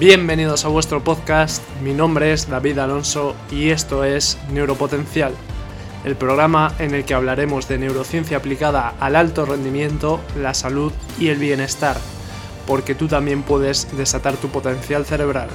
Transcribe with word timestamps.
Bienvenidos 0.00 0.64
a 0.64 0.68
vuestro 0.68 1.04
podcast, 1.04 1.62
mi 1.82 1.92
nombre 1.92 2.32
es 2.32 2.48
David 2.48 2.78
Alonso 2.78 3.36
y 3.50 3.68
esto 3.68 4.02
es 4.02 4.38
Neuropotencial, 4.50 5.34
el 6.06 6.16
programa 6.16 6.74
en 6.78 6.94
el 6.94 7.04
que 7.04 7.12
hablaremos 7.12 7.68
de 7.68 7.76
neurociencia 7.76 8.38
aplicada 8.38 8.94
al 8.98 9.14
alto 9.14 9.44
rendimiento, 9.44 10.18
la 10.38 10.54
salud 10.54 10.90
y 11.18 11.28
el 11.28 11.36
bienestar, 11.36 11.98
porque 12.66 12.94
tú 12.94 13.08
también 13.08 13.42
puedes 13.42 13.94
desatar 13.94 14.38
tu 14.38 14.48
potencial 14.48 15.04
cerebral. 15.04 15.50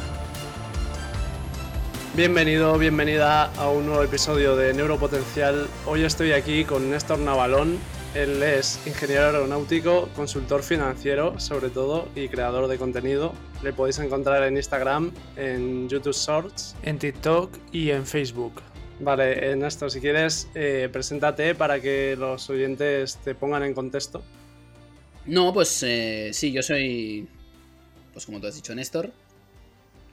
Bienvenido, 2.15 2.77
bienvenida 2.77 3.45
a 3.57 3.69
un 3.69 3.87
nuevo 3.87 4.03
episodio 4.03 4.55
de 4.55 4.75
Neuropotencial. 4.75 5.67
Hoy 5.87 6.03
estoy 6.03 6.33
aquí 6.33 6.65
con 6.65 6.91
Néstor 6.91 7.17
Navalón, 7.17 7.79
él 8.15 8.41
es 8.41 8.79
ingeniero 8.87 9.25
aeronáutico, 9.25 10.07
consultor 10.15 10.63
financiero 10.63 11.37
sobre 11.39 11.69
todo 11.69 12.07
y 12.15 12.29
creador 12.29 12.67
de 12.67 12.77
contenido. 12.77 13.33
Le 13.61 13.73
podéis 13.73 13.99
encontrar 13.99 14.41
en 14.43 14.55
Instagram, 14.55 15.11
en 15.35 15.89
YouTube 15.89 16.15
Shorts, 16.15 16.75
en 16.83 16.97
TikTok 16.97 17.51
y 17.73 17.91
en 17.91 18.05
Facebook. 18.05 18.61
Vale, 19.01 19.55
Néstor, 19.57 19.91
si 19.91 19.99
quieres, 19.99 20.47
eh, 20.55 20.89
preséntate 20.91 21.55
para 21.55 21.81
que 21.81 22.15
los 22.17 22.49
oyentes 22.49 23.17
te 23.17 23.35
pongan 23.35 23.63
en 23.63 23.73
contexto. 23.73 24.23
No, 25.25 25.53
pues 25.53 25.83
eh, 25.83 26.29
sí, 26.31 26.53
yo 26.53 26.63
soy, 26.63 27.27
pues 28.13 28.25
como 28.25 28.39
tú 28.39 28.47
has 28.47 28.55
dicho, 28.55 28.73
Néstor. 28.73 29.11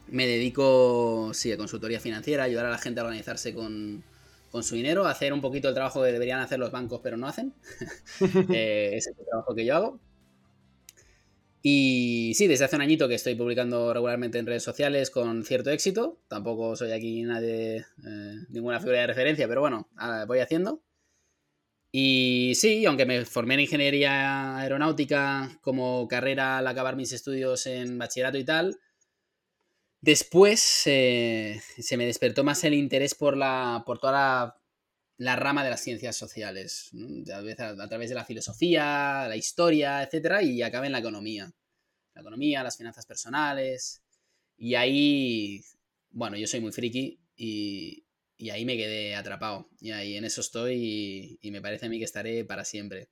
Me 0.09 0.27
dedico, 0.27 1.31
sí, 1.33 1.53
a 1.53 1.57
consultoría 1.57 2.01
financiera, 2.01 2.45
ayudar 2.45 2.67
a 2.67 2.71
la 2.71 2.79
gente 2.79 3.01
a 3.01 3.05
organizarse 3.05 3.55
con, 3.55 4.03
con 4.53 4.63
su 4.63 4.75
dinero, 4.77 5.07
hacer 5.07 5.33
un 5.33 5.41
poquito 5.41 5.69
el 5.69 5.75
trabajo 5.75 6.03
que 6.03 6.13
deberían 6.13 6.41
hacer 6.41 6.59
los 6.59 6.71
bancos, 6.71 7.01
pero 7.03 7.17
no 7.17 7.27
hacen. 7.27 7.55
eh, 8.55 8.91
ese 8.93 9.11
es 9.11 9.19
el 9.19 9.27
trabajo 9.27 9.55
que 9.55 9.65
yo 9.65 9.75
hago. 9.75 10.01
Y 11.63 12.33
sí, 12.35 12.49
desde 12.49 12.67
hace 12.67 12.77
un 12.77 12.83
añito 12.83 13.09
que 13.09 13.15
estoy 13.15 13.35
publicando 13.35 13.95
regularmente 13.95 14.39
en 14.39 14.47
redes 14.47 14.63
sociales 14.63 15.11
con 15.11 15.45
cierto 15.45 15.71
éxito. 15.71 16.21
Tampoco 16.29 16.77
soy 16.77 16.93
aquí 16.93 17.23
nadie, 17.23 17.79
eh, 17.79 18.37
ninguna 18.51 18.79
figura 18.79 19.01
de 19.01 19.07
referencia, 19.07 19.49
pero 19.49 19.63
bueno, 19.63 19.89
voy 20.27 20.41
haciendo. 20.41 20.83
Y 21.91 22.53
sí, 22.57 22.85
aunque 22.85 23.07
me 23.07 23.25
formé 23.25 23.55
en 23.55 23.61
ingeniería 23.61 24.59
aeronáutica 24.59 25.59
como 25.63 26.09
carrera 26.09 26.59
al 26.59 26.67
acabar 26.67 26.97
mis 26.97 27.13
estudios 27.13 27.67
en 27.67 27.97
bachillerato 27.97 28.39
y 28.39 28.45
tal, 28.45 28.79
Después 30.03 30.83
eh, 30.87 31.63
se 31.79 31.97
me 31.97 32.07
despertó 32.07 32.43
más 32.43 32.65
el 32.65 32.75
interés 32.75 33.15
por, 33.15 33.37
la, 33.37 33.85
por 33.87 34.01
toda 34.01 34.61
la, 35.17 35.37
rama 35.37 35.63
de 35.63 35.71
las 35.71 35.81
ciencias 35.81 36.17
sociales, 36.17 36.91
a, 37.33 37.89
través 37.89 38.09
de 38.09 38.15
la 38.17 38.25
filosofía, 38.25 39.29
la 39.29 39.37
historia, 39.37 40.03
etc. 40.03 40.43
Y 40.43 40.63
acabé 40.63 40.87
en 40.87 40.93
la 40.93 40.99
economía. 40.99 41.55
La 42.15 42.21
economía, 42.21 42.65
las 42.65 42.77
finanzas 42.77 43.07
personales. 43.07 44.03
Y 44.57 44.75
ahí, 44.75 45.65
bueno, 46.11 46.37
yo 46.37 46.49
soy 46.49 46.61
muy 46.61 46.73
friki 46.73 47.21
y, 47.37 48.05
ahí 48.51 48.65
me 48.65 48.77
quedé 48.77 49.15
atrapado. 49.15 49.71
Y 49.81 49.93
ahí 49.93 50.17
en 50.17 50.25
eso 50.25 50.41
estoy 50.41 51.39
y 51.41 51.51
me 51.53 51.63
parece 51.63 51.87
a 51.87 51.89
mí 51.89 51.99
que 51.99 52.05
estaré 52.05 52.45
para 52.45 52.65
siempre. 52.65 53.09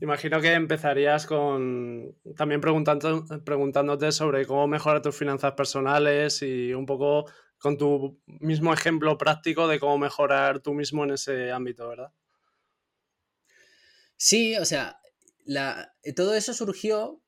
Imagino 0.00 0.40
que 0.42 0.52
empezarías 0.52 1.26
con 1.26 2.14
también 2.36 2.60
preguntando, 2.60 3.24
preguntándote 3.44 4.12
sobre 4.12 4.44
cómo 4.44 4.66
mejorar 4.66 5.00
tus 5.00 5.16
finanzas 5.16 5.52
personales 5.52 6.42
y 6.42 6.74
un 6.74 6.84
poco 6.84 7.24
con 7.58 7.78
tu 7.78 8.20
mismo 8.26 8.74
ejemplo 8.74 9.16
práctico 9.16 9.66
de 9.68 9.80
cómo 9.80 9.96
mejorar 9.96 10.60
tú 10.60 10.74
mismo 10.74 11.04
en 11.04 11.12
ese 11.12 11.50
ámbito, 11.50 11.88
¿verdad? 11.88 12.12
Sí, 14.18 14.56
o 14.56 14.64
sea, 14.66 15.00
todo 16.14 16.34
eso 16.34 16.52
surgió. 16.52 17.22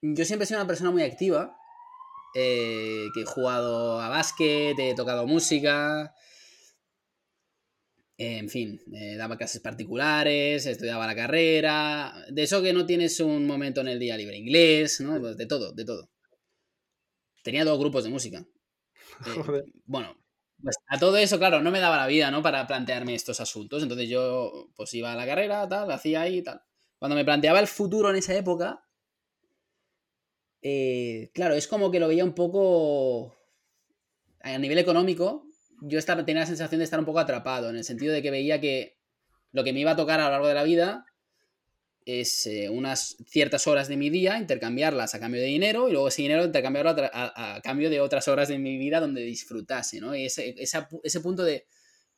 Yo 0.00 0.24
siempre 0.24 0.44
he 0.44 0.46
sido 0.46 0.60
una 0.60 0.68
persona 0.68 0.90
muy 0.92 1.02
activa, 1.02 1.56
eh, 2.36 3.06
que 3.14 3.22
he 3.22 3.26
jugado 3.26 4.00
a 4.00 4.08
básquet, 4.08 4.78
he 4.78 4.94
tocado 4.94 5.26
música, 5.26 6.14
en 8.16 8.48
fin, 8.48 8.80
eh, 8.92 9.16
daba 9.16 9.36
clases 9.36 9.60
particulares, 9.60 10.66
estudiaba 10.66 11.06
la 11.06 11.16
carrera, 11.16 12.14
de 12.30 12.42
eso 12.44 12.62
que 12.62 12.72
no 12.72 12.86
tienes 12.86 13.18
un 13.20 13.46
momento 13.46 13.80
en 13.80 13.88
el 13.88 13.98
día 13.98 14.16
libre, 14.16 14.36
inglés, 14.36 15.00
¿no? 15.00 15.20
Pues 15.20 15.36
de 15.36 15.46
todo, 15.46 15.72
de 15.72 15.84
todo. 15.84 16.10
Tenía 17.42 17.64
dos 17.64 17.78
grupos 17.78 18.04
de 18.04 18.10
música. 18.10 18.46
Eh, 19.26 19.62
bueno, 19.84 20.16
pues 20.60 20.76
a 20.88 20.98
todo 20.98 21.16
eso, 21.18 21.38
claro, 21.38 21.60
no 21.62 21.70
me 21.70 21.78
daba 21.78 21.98
la 21.98 22.06
vida, 22.06 22.30
¿no? 22.30 22.42
Para 22.42 22.66
plantearme 22.66 23.14
estos 23.14 23.40
asuntos. 23.40 23.82
Entonces 23.82 24.08
yo, 24.08 24.70
pues 24.74 24.92
iba 24.94 25.12
a 25.12 25.16
la 25.16 25.26
carrera, 25.26 25.68
tal, 25.68 25.90
hacía 25.92 26.22
ahí, 26.22 26.42
tal. 26.42 26.62
Cuando 26.98 27.14
me 27.14 27.24
planteaba 27.24 27.60
el 27.60 27.68
futuro 27.68 28.10
en 28.10 28.16
esa 28.16 28.34
época, 28.34 28.84
eh, 30.62 31.30
claro, 31.34 31.54
es 31.54 31.68
como 31.68 31.90
que 31.90 32.00
lo 32.00 32.08
veía 32.08 32.24
un 32.24 32.34
poco 32.34 33.36
a 34.40 34.58
nivel 34.58 34.78
económico, 34.78 35.43
yo 35.86 35.98
estaba, 35.98 36.24
tenía 36.24 36.40
la 36.40 36.46
sensación 36.46 36.78
de 36.78 36.84
estar 36.84 36.98
un 36.98 37.06
poco 37.06 37.18
atrapado, 37.18 37.70
en 37.70 37.76
el 37.76 37.84
sentido 37.84 38.12
de 38.12 38.22
que 38.22 38.30
veía 38.30 38.60
que 38.60 38.98
lo 39.52 39.64
que 39.64 39.72
me 39.72 39.80
iba 39.80 39.92
a 39.92 39.96
tocar 39.96 40.20
a 40.20 40.24
lo 40.24 40.30
largo 40.30 40.48
de 40.48 40.54
la 40.54 40.64
vida 40.64 41.06
es 42.04 42.46
eh, 42.46 42.68
unas 42.68 43.16
ciertas 43.26 43.66
horas 43.66 43.88
de 43.88 43.96
mi 43.96 44.10
día, 44.10 44.38
intercambiarlas 44.38 45.14
a 45.14 45.20
cambio 45.20 45.40
de 45.40 45.46
dinero 45.46 45.88
y 45.88 45.92
luego 45.92 46.08
ese 46.08 46.22
dinero 46.22 46.44
intercambiarlo 46.44 46.94
a, 47.12 47.60
cambio 47.62 47.88
de 47.88 48.00
otras 48.00 48.28
horas 48.28 48.48
de 48.48 48.58
mi 48.58 48.76
vida 48.76 49.00
donde 49.00 49.22
disfrutase, 49.22 50.00
¿no? 50.00 50.14
Y 50.14 50.26
ese, 50.26 50.54
ese 50.58 51.20
punto 51.20 51.44
de 51.44 51.66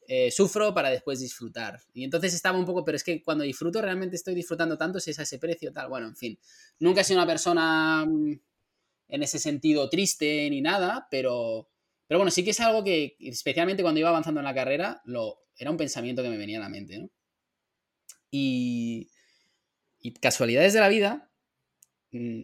eh, 0.09 0.31
sufro 0.31 0.73
para 0.73 0.91
después 0.91 1.19
disfrutar. 1.19 1.81
Y 1.93 2.05
entonces 2.05 2.33
estaba 2.33 2.57
un 2.59 2.65
poco, 2.65 2.85
pero 2.85 2.95
es 2.97 3.03
que 3.03 3.23
cuando 3.23 3.43
disfruto 3.43 3.83
realmente 3.83 4.15
estoy 4.15 4.35
disfrutando 4.35 4.79
tanto 4.79 5.01
si 5.01 5.11
es 5.11 5.19
a 5.19 5.23
ese 5.23 5.39
precio, 5.39 5.73
tal. 5.73 5.89
Bueno, 5.89 6.07
en 6.07 6.17
fin. 6.17 6.39
Nunca 6.79 7.01
he 7.01 7.05
sido 7.05 7.19
una 7.19 7.27
persona 7.27 8.05
mm, 8.07 8.41
en 9.09 9.23
ese 9.23 9.41
sentido 9.41 9.89
triste 9.89 10.49
ni 10.49 10.61
nada, 10.61 11.09
pero 11.11 11.71
pero 12.07 12.19
bueno, 12.19 12.31
sí 12.31 12.45
que 12.45 12.51
es 12.51 12.61
algo 12.61 12.85
que, 12.85 13.17
especialmente 13.21 13.83
cuando 13.83 14.01
iba 14.01 14.09
avanzando 14.09 14.41
en 14.41 14.45
la 14.45 14.55
carrera, 14.55 15.01
lo, 15.05 15.39
era 15.57 15.71
un 15.71 15.77
pensamiento 15.77 16.23
que 16.23 16.31
me 16.31 16.37
venía 16.37 16.59
a 16.59 16.63
la 16.63 16.69
mente, 16.69 16.99
¿no? 16.99 17.11
Y, 18.31 19.09
y 19.99 20.13
casualidades 20.15 20.73
de 20.73 20.81
la 20.81 20.89
vida, 20.89 21.31
mm, 22.13 22.43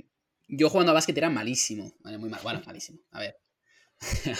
yo 0.49 0.69
jugando 0.69 0.93
a 0.93 0.95
básquet 0.95 1.17
era 1.17 1.31
malísimo, 1.31 1.93
muy 2.05 2.29
mal, 2.29 2.41
bueno, 2.43 2.63
malísimo, 2.67 3.01
a 3.11 3.21
ver. 3.21 3.37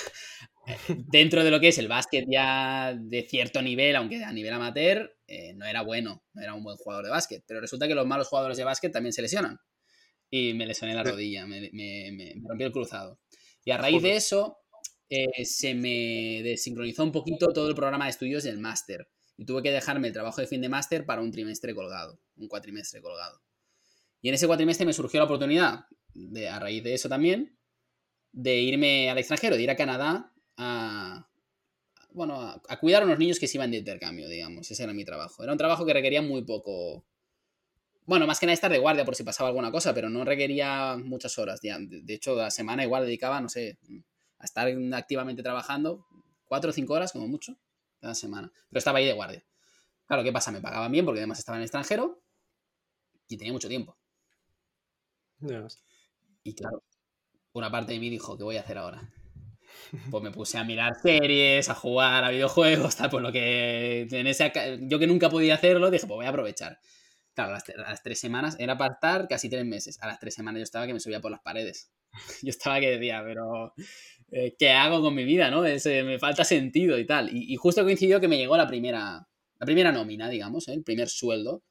Dentro 0.89 1.43
de 1.45 1.51
lo 1.51 1.61
que 1.61 1.69
es 1.69 1.79
el 1.79 1.89
básquet 1.89 2.25
ya 2.29 2.95
de 2.99 3.23
cierto 3.23 3.63
nivel, 3.63 3.97
aunque 3.97 4.23
a 4.25 4.33
nivel 4.33 4.53
amateur, 4.53 5.17
eh, 5.27 5.55
no 5.55 5.67
era 5.67 5.83
bueno, 5.83 6.25
no 6.33 6.43
era 6.43 6.55
un 6.55 6.63
buen 6.63 6.77
jugador 6.77 7.05
de 7.05 7.11
básquet, 7.11 7.45
pero 7.47 7.61
resulta 7.61 7.89
que 7.89 7.95
los 7.95 8.07
malos 8.07 8.29
jugadores 8.29 8.57
de 8.57 8.65
básquet 8.65 8.93
también 8.93 9.13
se 9.13 9.23
lesionan. 9.23 9.59
Y 10.31 10.55
me 10.55 10.67
lesioné 10.67 10.95
la 10.95 11.05
rodilla, 11.05 11.47
me, 11.47 11.71
me, 11.73 12.11
me 12.13 12.35
rompí 12.49 12.65
el 12.65 12.73
cruzado. 12.73 13.21
Y 13.65 13.71
a 13.71 13.77
raíz 13.77 14.03
de 14.03 14.17
eso, 14.17 14.62
eh, 15.15 15.45
se 15.45 15.75
me 15.75 16.43
desincronizó 16.43 17.05
un 17.05 17.13
poquito 17.13 17.53
todo 17.53 17.69
el 17.69 17.75
programa 17.75 18.07
de 18.07 18.13
estudios 18.13 18.45
del 18.45 18.57
máster. 18.57 19.07
Y 19.37 19.45
tuve 19.45 19.63
que 19.63 19.71
dejarme 19.71 20.09
el 20.09 20.15
trabajo 20.15 20.41
de 20.41 20.47
fin 20.47 20.63
de 20.63 20.71
máster 20.71 21.05
para 21.05 21.21
un 21.21 21.31
trimestre 21.31 21.75
colgado, 21.75 22.19
un 22.37 22.49
cuatrimestre 22.49 23.03
colgado. 23.03 23.43
Y 24.23 24.31
en 24.31 24.37
ese 24.37 24.47
cuatrimestre 24.47 24.87
me 24.87 24.95
surgió 24.95 25.21
la 25.21 25.27
oportunidad, 25.27 25.85
de, 26.15 26.49
a 26.49 26.59
raíz 26.59 26.83
de 26.83 26.95
eso 26.95 27.11
también, 27.11 27.59
de 28.33 28.57
irme 28.57 29.11
al 29.11 29.19
extranjero, 29.19 29.57
de 29.57 29.63
ir 29.63 29.71
a 29.71 29.77
Canadá 29.77 30.33
a, 30.57 31.29
bueno, 32.13 32.41
a, 32.41 32.81
cuidar 32.81 33.03
a 33.03 33.05
unos 33.05 33.19
niños 33.19 33.39
que 33.39 33.47
se 33.47 33.59
iban 33.59 33.71
de 33.71 33.79
intercambio, 33.79 34.31
digamos. 34.31 34.71
Ese 34.71 34.83
era 34.83 34.95
mi 34.95 35.05
trabajo. 35.05 35.43
Era 35.43 35.53
un 35.53 35.59
trabajo 35.59 35.85
que 35.85 35.93
requería 35.93 36.23
muy 36.23 36.43
poco. 36.45 37.05
Bueno, 38.07 38.27
más 38.27 38.41
que 38.41 38.47
nada 38.47 38.55
estar 38.55 38.73
de 38.73 38.79
guardia 38.79 39.05
por 39.05 39.15
si 39.15 39.25
pasaba 39.25 39.51
alguna 39.51 39.71
cosa, 39.71 39.93
pero 39.93 40.09
no 40.09 40.25
requería 40.25 40.97
muchas 40.97 41.39
horas. 41.39 41.61
De 41.61 42.15
hecho, 42.15 42.35
la 42.35 42.51
semana 42.51 42.83
igual 42.83 43.05
dedicaba, 43.05 43.43
no 43.43 43.51
sé, 43.51 43.77
a 44.43 44.45
estar 44.45 44.69
activamente 44.95 45.43
trabajando 45.43 46.07
cuatro 46.45 46.71
o 46.71 46.73
cinco 46.73 46.95
horas 46.95 47.13
como 47.13 47.29
mucho 47.29 47.57
cada 48.01 48.15
semana. 48.15 48.53
Pero 48.69 48.79
estaba 48.79 48.99
ahí 48.99 49.07
de 49.07 49.13
guardia. 49.13 49.45
Claro, 50.07 50.23
¿qué 50.25 50.33
pasa? 50.33 50.51
Me 50.51 50.61
pagaban 50.61 50.93
bien 50.93 51.05
porque 51.05 51.21
además 51.21 51.39
estaba 51.39 51.57
en 51.57 51.63
el 51.63 51.67
extranjero 51.67 52.23
y 53.29 53.39
tenía 53.39 53.53
mucho 53.53 53.69
tiempo. 53.69 53.97
Y 56.45 56.55
claro, 56.55 56.83
una 57.53 57.71
parte 57.71 57.93
de 57.93 57.99
mí 57.99 58.11
dijo, 58.11 58.37
¿qué 58.37 58.45
voy 58.45 58.57
a 58.57 58.61
hacer 58.61 58.79
ahora? 58.79 59.13
Pues 60.11 60.23
me 60.23 60.31
puse 60.31 60.59
a 60.59 60.65
mirar 60.65 60.93
series, 61.01 61.69
a 61.69 61.75
jugar 61.75 62.25
a 62.25 62.31
videojuegos, 62.31 62.97
tal, 62.97 63.11
por 63.11 63.23
lo 63.23 63.33
que 63.33 64.07
en 64.11 64.27
ese, 64.27 64.53
yo 64.83 64.99
que 64.99 65.07
nunca 65.07 65.31
podía 65.31 65.55
hacerlo, 65.55 65.91
dije, 65.91 66.07
pues 66.07 66.17
voy 66.17 66.27
a 66.27 66.31
aprovechar. 66.31 66.81
Claro, 67.35 67.55
a 67.55 67.89
las, 67.89 68.03
tres 68.03 68.21
semanas, 68.21 68.57
era 68.59 68.77
para 68.77 68.95
estar 68.95 69.29
casi 69.29 69.49
tres 69.49 69.65
meses. 69.65 69.99
A 70.03 70.07
las 70.07 70.19
tres 70.19 70.35
semanas 70.35 70.59
yo 70.61 70.65
estaba 70.65 70.87
que 70.87 70.93
me 70.93 71.01
subía 71.01 71.21
por 71.21 71.31
las 71.31 71.41
paredes. 71.41 71.91
Yo 72.43 72.51
estaba 72.51 72.81
que 72.81 72.91
decía, 72.91 73.23
pero 73.25 73.75
eh, 74.31 74.55
¿qué 74.59 74.71
hago 74.71 75.01
con 75.01 75.15
mi 75.15 75.25
vida? 75.25 75.51
¿no? 75.51 75.63
me 75.63 76.19
falta 76.19 76.45
sentido 76.45 76.99
y 76.99 77.07
tal. 77.07 77.31
Y, 77.33 77.57
justo 77.57 77.83
coincidió 77.83 78.21
que 78.21 78.29
me 78.29 78.39
llegó 78.39 78.57
la 78.57 78.67
primera, 78.67 79.27
la 79.59 79.67
primera 79.67 79.93
nómina, 79.93 80.29
digamos, 80.29 80.69
¿eh? 80.69 80.75
el 80.75 80.85
primer 80.85 81.09
sueldo. 81.09 81.63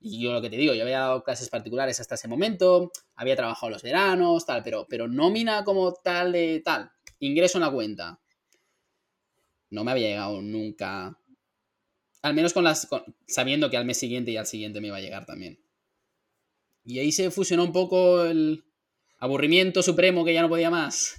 Y 0.00 0.20
yo 0.20 0.32
lo 0.32 0.42
que 0.42 0.50
te 0.50 0.56
digo, 0.56 0.74
yo 0.74 0.82
había 0.82 0.98
dado 0.98 1.22
clases 1.22 1.48
particulares 1.48 2.00
hasta 2.00 2.16
ese 2.16 2.26
momento, 2.26 2.90
había 3.14 3.36
trabajado 3.36 3.70
los 3.70 3.82
veranos, 3.82 4.44
tal, 4.44 4.64
pero, 4.64 4.84
pero 4.88 5.06
nómina 5.06 5.62
como 5.62 5.92
tal 5.92 6.32
de 6.32 6.60
tal, 6.64 6.90
ingreso 7.20 7.58
en 7.58 7.62
la 7.62 7.70
cuenta. 7.70 8.20
No 9.70 9.84
me 9.84 9.92
había 9.92 10.08
llegado 10.08 10.42
nunca. 10.42 11.16
Al 12.20 12.34
menos 12.34 12.52
con 12.52 12.64
las. 12.64 12.88
sabiendo 13.26 13.70
que 13.70 13.76
al 13.76 13.84
mes 13.84 13.98
siguiente 13.98 14.32
y 14.32 14.36
al 14.36 14.46
siguiente 14.46 14.80
me 14.80 14.88
iba 14.88 14.96
a 14.96 15.00
llegar 15.00 15.24
también. 15.24 15.64
Y 16.84 16.98
ahí 16.98 17.12
se 17.12 17.30
fusionó 17.30 17.64
un 17.64 17.72
poco 17.72 18.24
el, 18.24 18.64
aburrimiento 19.22 19.84
supremo 19.84 20.24
que 20.24 20.34
ya 20.34 20.42
no 20.42 20.48
podía 20.48 20.68
más, 20.68 21.14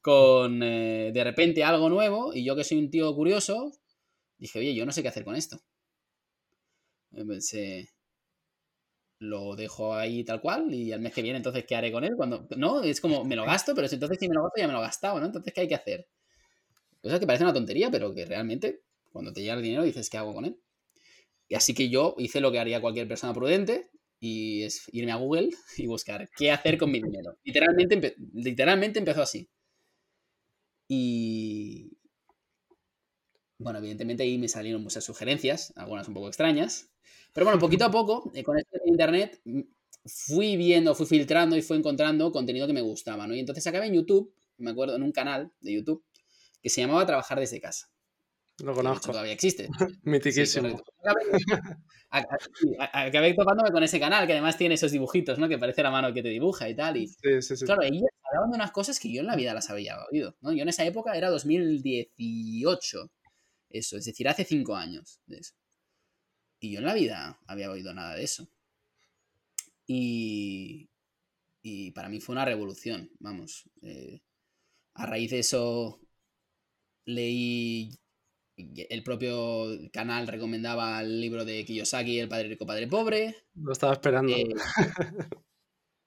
con 0.00 0.62
eh, 0.62 1.10
de 1.12 1.22
repente 1.22 1.62
algo 1.62 1.90
nuevo, 1.90 2.32
y 2.32 2.42
yo 2.42 2.56
que 2.56 2.64
soy 2.64 2.78
un 2.78 2.90
tío 2.90 3.14
curioso, 3.14 3.72
dije, 4.38 4.58
oye, 4.58 4.74
yo 4.74 4.86
no 4.86 4.92
sé 4.92 5.02
qué 5.02 5.08
hacer 5.08 5.22
con 5.22 5.36
esto. 5.36 5.60
Pensé, 7.10 7.90
lo 9.18 9.54
dejo 9.54 9.94
ahí 9.94 10.24
tal 10.24 10.40
cual 10.40 10.72
y 10.72 10.92
al 10.92 11.00
mes 11.00 11.12
que 11.12 11.20
viene 11.20 11.36
entonces 11.36 11.66
qué 11.66 11.76
haré 11.76 11.92
con 11.92 12.04
él 12.04 12.14
cuando 12.16 12.46
no 12.56 12.82
es 12.82 13.00
como 13.00 13.24
me 13.24 13.36
lo 13.36 13.44
gasto 13.46 13.74
pero 13.74 13.86
entonces 13.90 14.18
si 14.18 14.28
me 14.28 14.34
lo 14.34 14.42
gasto 14.42 14.60
ya 14.60 14.66
me 14.66 14.74
lo 14.74 14.80
he 14.80 14.82
gastado 14.82 15.18
no 15.18 15.24
entonces 15.24 15.54
qué 15.54 15.62
hay 15.62 15.68
que 15.68 15.74
hacer 15.74 16.06
cosa 17.00 17.18
que 17.18 17.26
parece 17.26 17.44
una 17.44 17.54
tontería 17.54 17.90
pero 17.90 18.12
que 18.12 18.26
realmente 18.26 18.82
cuando 19.10 19.32
te 19.32 19.40
llega 19.40 19.54
el 19.54 19.62
dinero 19.62 19.84
dices 19.84 20.10
qué 20.10 20.18
hago 20.18 20.34
con 20.34 20.44
él 20.44 20.60
y 21.48 21.54
así 21.54 21.72
que 21.72 21.88
yo 21.88 22.14
hice 22.18 22.42
lo 22.42 22.52
que 22.52 22.58
haría 22.58 22.82
cualquier 22.82 23.08
persona 23.08 23.32
prudente 23.32 23.88
y 24.26 24.62
es 24.64 24.82
irme 24.92 25.12
a 25.12 25.16
Google 25.16 25.50
y 25.76 25.86
buscar 25.86 26.28
qué 26.36 26.50
hacer 26.50 26.78
con 26.78 26.90
mi 26.90 27.00
dinero 27.00 27.36
literalmente 27.44 28.16
literalmente 28.34 28.98
empezó 28.98 29.22
así 29.22 29.48
y 30.88 31.98
bueno 33.58 33.78
evidentemente 33.78 34.22
ahí 34.22 34.38
me 34.38 34.48
salieron 34.48 34.82
muchas 34.82 35.04
sugerencias 35.04 35.72
algunas 35.76 36.08
un 36.08 36.14
poco 36.14 36.28
extrañas 36.28 36.90
pero 37.36 37.44
bueno, 37.44 37.58
poquito 37.60 37.84
a 37.84 37.90
poco, 37.90 38.30
eh, 38.32 38.42
con 38.42 38.56
esto 38.56 38.78
internet, 38.86 39.42
mm, 39.44 39.60
fui 40.06 40.56
viendo, 40.56 40.94
fui 40.94 41.04
filtrando 41.04 41.54
y 41.54 41.60
fui 41.60 41.76
encontrando 41.76 42.32
contenido 42.32 42.66
que 42.66 42.72
me 42.72 42.80
gustaba, 42.80 43.26
¿no? 43.26 43.34
Y 43.34 43.40
entonces 43.40 43.66
acabé 43.66 43.88
en 43.88 43.92
YouTube, 43.92 44.32
me 44.56 44.70
acuerdo, 44.70 44.96
en 44.96 45.02
un 45.02 45.12
canal 45.12 45.52
de 45.60 45.74
YouTube 45.74 46.02
que 46.62 46.70
se 46.70 46.80
llamaba 46.80 47.04
Trabajar 47.04 47.38
desde 47.38 47.60
casa. 47.60 47.90
Lo 48.62 48.74
conozco. 48.74 49.12
Todavía 49.12 49.32
existe. 49.32 49.68
Mitiquísimo. 50.04 50.82
acabé, 52.92 53.34
topándome 53.34 53.70
con 53.70 53.82
ese 53.82 54.00
canal 54.00 54.26
que 54.26 54.32
además 54.32 54.56
tiene 54.56 54.76
esos 54.76 54.92
dibujitos, 54.92 55.38
¿no? 55.38 55.48
Que 55.48 55.58
parece 55.58 55.82
la 55.82 55.90
mano 55.90 56.12
que 56.14 56.22
te 56.22 56.28
dibuja 56.28 56.68
y 56.68 56.74
tal. 56.74 56.96
Y, 56.96 57.08
sí, 57.08 57.42
sí, 57.42 57.56
sí. 57.56 57.64
Claro, 57.66 57.82
ellos 57.82 58.02
hablaban 58.22 58.50
de 58.50 58.56
unas 58.56 58.72
cosas 58.72 58.98
que 58.98 59.12
yo 59.12 59.20
en 59.20 59.26
la 59.26 59.36
vida 59.36 59.52
las 59.52 59.68
había 59.70 59.96
oído, 60.10 60.36
¿no? 60.40 60.52
Yo 60.52 60.62
en 60.62 60.68
esa 60.68 60.84
época 60.84 61.16
era 61.16 61.28
2018. 61.30 63.10
Eso, 63.68 63.96
es 63.98 64.04
decir, 64.04 64.28
hace 64.28 64.44
cinco 64.44 64.74
años 64.74 65.20
de 65.26 65.38
eso. 65.38 65.54
Y 66.60 66.72
yo 66.72 66.78
en 66.78 66.86
la 66.86 66.94
vida 66.94 67.38
había 67.46 67.70
oído 67.70 67.92
nada 67.92 68.14
de 68.14 68.24
eso. 68.24 68.48
Y, 69.86 70.88
y 71.62 71.90
para 71.90 72.08
mí 72.08 72.20
fue 72.20 72.32
una 72.32 72.44
revolución, 72.44 73.10
vamos. 73.18 73.68
Eh, 73.82 74.20
a 74.94 75.06
raíz 75.06 75.30
de 75.30 75.40
eso 75.40 76.00
leí, 77.04 77.90
el 78.56 79.02
propio 79.02 79.66
canal 79.92 80.26
recomendaba 80.26 81.00
el 81.00 81.20
libro 81.20 81.44
de 81.44 81.64
Kiyosaki, 81.64 82.18
El 82.18 82.28
Padre 82.28 82.48
Rico, 82.48 82.66
Padre 82.66 82.86
Pobre. 82.86 83.36
Lo 83.54 83.72
estaba 83.72 83.92
esperando. 83.92 84.32
Eh, 84.32 84.46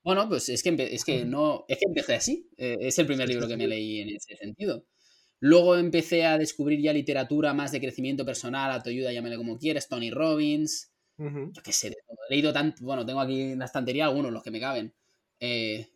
bueno, 0.03 0.27
pues 0.27 0.49
es 0.49 0.63
que, 0.63 0.75
es 0.91 1.05
que 1.05 1.25
no, 1.25 1.65
es 1.67 1.77
que 1.77 1.85
empecé 1.87 2.15
así. 2.15 2.49
Eh, 2.57 2.77
es 2.81 2.97
el 2.99 3.05
primer 3.05 3.27
libro 3.27 3.47
que 3.47 3.57
me 3.57 3.67
leí 3.67 4.01
en 4.01 4.09
ese 4.09 4.35
sentido. 4.35 4.85
Luego 5.39 5.77
empecé 5.77 6.25
a 6.25 6.37
descubrir 6.37 6.81
ya 6.81 6.91
literatura 6.91 7.53
más 7.53 7.71
de 7.71 7.79
crecimiento 7.79 8.25
personal, 8.25 8.71
autoayuda, 8.71 9.13
llámale 9.13 9.37
como 9.37 9.57
quieras, 9.57 9.87
Tony 9.87 10.11
Robbins, 10.11 10.91
yo 11.17 11.61
qué 11.63 11.73
sé, 11.73 11.87
he 11.87 12.33
leído 12.33 12.53
tanto, 12.53 12.83
bueno, 12.83 13.05
tengo 13.05 13.19
aquí 13.19 13.41
en 13.41 13.59
la 13.59 13.65
estantería 13.65 14.05
algunos, 14.05 14.31
los 14.31 14.41
que 14.43 14.51
me 14.51 14.59
caben. 14.59 14.93
Eh, 15.39 15.87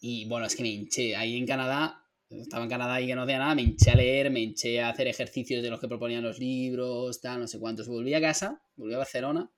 y 0.00 0.26
bueno, 0.26 0.46
es 0.46 0.54
que 0.54 0.62
me 0.62 0.68
hinché, 0.68 1.16
ahí 1.16 1.36
en 1.36 1.46
Canadá, 1.46 2.04
estaba 2.30 2.64
en 2.64 2.70
Canadá 2.70 3.00
y 3.00 3.06
que 3.06 3.14
no 3.14 3.22
hacía 3.22 3.38
nada, 3.38 3.54
me 3.54 3.62
hinché 3.62 3.90
a 3.90 3.94
leer, 3.94 4.30
me 4.30 4.40
hinché 4.40 4.80
a 4.80 4.90
hacer 4.90 5.06
ejercicios 5.08 5.62
de 5.62 5.70
los 5.70 5.80
que 5.80 5.88
proponían 5.88 6.22
los 6.22 6.38
libros, 6.38 7.20
tal, 7.20 7.40
no 7.40 7.46
sé 7.46 7.58
cuántos. 7.58 7.88
Volví 7.88 8.12
a 8.14 8.20
casa, 8.20 8.62
volví 8.76 8.94
a 8.94 8.98
Barcelona, 8.98 9.50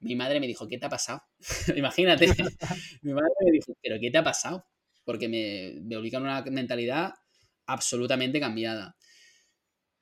mi 0.00 0.16
madre 0.16 0.40
me 0.40 0.46
dijo, 0.46 0.68
¿qué 0.68 0.78
te 0.78 0.86
ha 0.86 0.90
pasado? 0.90 1.22
Imagínate, 1.76 2.26
mi 3.02 3.12
madre 3.12 3.32
me 3.44 3.52
dijo, 3.52 3.72
¿pero 3.82 3.96
qué 4.00 4.10
te 4.10 4.18
ha 4.18 4.24
pasado? 4.24 4.66
Porque 5.04 5.28
me, 5.28 5.80
me 5.82 5.96
obligan 5.96 6.22
una 6.22 6.42
mentalidad 6.42 7.14
absolutamente 7.66 8.40
cambiada. 8.40 8.96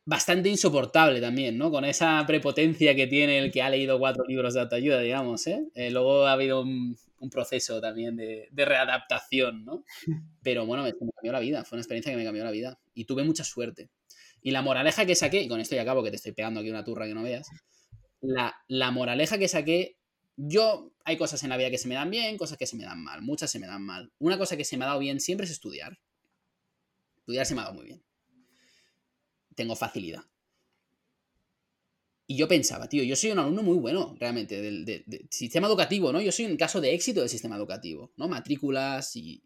Bastante 0.04 0.48
insoportable 0.48 1.20
también, 1.20 1.56
¿no? 1.56 1.70
Con 1.70 1.84
esa 1.84 2.24
prepotencia 2.26 2.96
que 2.96 3.06
tiene 3.06 3.38
el 3.38 3.52
que 3.52 3.62
ha 3.62 3.70
leído 3.70 4.00
cuatro 4.00 4.24
libros 4.26 4.54
de 4.54 4.60
autoayuda, 4.60 5.00
digamos, 5.00 5.46
¿eh? 5.46 5.64
eh 5.74 5.92
luego 5.92 6.26
ha 6.26 6.32
habido 6.32 6.62
un, 6.62 6.96
proceso 7.30 7.80
también 7.80 8.16
de, 8.16 8.48
readaptación, 8.52 9.64
¿no? 9.64 9.84
Pero 10.42 10.66
bueno, 10.66 10.82
me, 10.82 10.92
cambió 10.92 11.32
la 11.32 11.40
vida, 11.40 11.64
fue 11.64 11.76
una 11.76 11.82
experiencia 11.82 12.12
que 12.12 12.16
me 12.16 12.24
cambió 12.24 12.44
la 12.44 12.50
vida 12.50 12.78
y 12.94 13.04
tuve 13.04 13.24
mucha 13.24 13.44
suerte. 13.44 13.90
Y 14.40 14.50
la 14.50 14.62
moraleja 14.62 15.06
que 15.06 15.14
saqué, 15.14 15.42
y 15.42 15.48
con 15.48 15.60
esto 15.60 15.74
ya 15.74 15.82
acabo 15.82 16.02
que 16.02 16.10
te 16.10 16.16
estoy 16.16 16.32
pegando 16.32 16.60
aquí 16.60 16.70
una 16.70 16.84
turra 16.84 17.06
que 17.06 17.14
no 17.14 17.22
veas, 17.22 17.48
la, 18.20 18.54
la 18.68 18.90
moraleja 18.90 19.38
que 19.38 19.48
saqué 19.48 19.96
yo 20.36 20.92
hay 21.04 21.16
cosas 21.16 21.42
en 21.42 21.50
la 21.50 21.56
vida 21.56 21.70
que 21.70 21.78
se 21.78 21.88
me 21.88 21.94
dan 21.94 22.10
bien, 22.10 22.36
cosas 22.38 22.56
que 22.56 22.66
se 22.66 22.76
me 22.76 22.84
dan 22.84 23.02
mal, 23.02 23.22
muchas 23.22 23.50
se 23.50 23.58
me 23.58 23.66
dan 23.66 23.82
mal. 23.82 24.12
Una 24.18 24.38
cosa 24.38 24.56
que 24.56 24.64
se 24.64 24.76
me 24.76 24.84
ha 24.84 24.88
dado 24.88 25.00
bien 25.00 25.20
siempre 25.20 25.44
es 25.44 25.52
estudiar. 25.52 25.98
Estudiar 27.18 27.46
se 27.46 27.54
me 27.54 27.60
ha 27.60 27.64
dado 27.64 27.74
muy 27.74 27.86
bien. 27.86 28.02
Tengo 29.54 29.76
facilidad. 29.76 30.24
Y 32.32 32.36
yo 32.36 32.48
pensaba, 32.48 32.88
tío, 32.88 33.02
yo 33.02 33.14
soy 33.14 33.30
un 33.32 33.40
alumno 33.40 33.62
muy 33.62 33.76
bueno, 33.76 34.16
realmente, 34.18 34.58
del, 34.62 35.04
sistema 35.28 35.66
educativo, 35.66 36.14
¿no? 36.14 36.20
Yo 36.22 36.32
soy 36.32 36.46
un 36.46 36.56
caso 36.56 36.80
de 36.80 36.94
éxito 36.94 37.20
del 37.20 37.28
sistema 37.28 37.56
educativo, 37.56 38.10
¿no? 38.16 38.26
Matrículas 38.26 39.14
y 39.16 39.42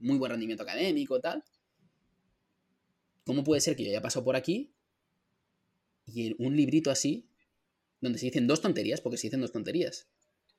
muy 0.00 0.18
buen 0.18 0.32
rendimiento 0.32 0.64
académico, 0.64 1.20
tal. 1.20 1.44
¿Cómo 3.24 3.44
puede 3.44 3.60
ser 3.60 3.76
que 3.76 3.84
yo 3.84 3.90
haya 3.90 4.02
pasado 4.02 4.24
por 4.24 4.34
aquí 4.34 4.72
y 6.04 6.26
en 6.26 6.34
un 6.40 6.56
librito 6.56 6.90
así, 6.90 7.28
donde 8.00 8.18
se 8.18 8.26
dicen 8.26 8.48
dos 8.48 8.60
tonterías, 8.60 9.00
porque 9.00 9.18
se 9.18 9.28
dicen 9.28 9.40
dos 9.40 9.52
tonterías, 9.52 10.08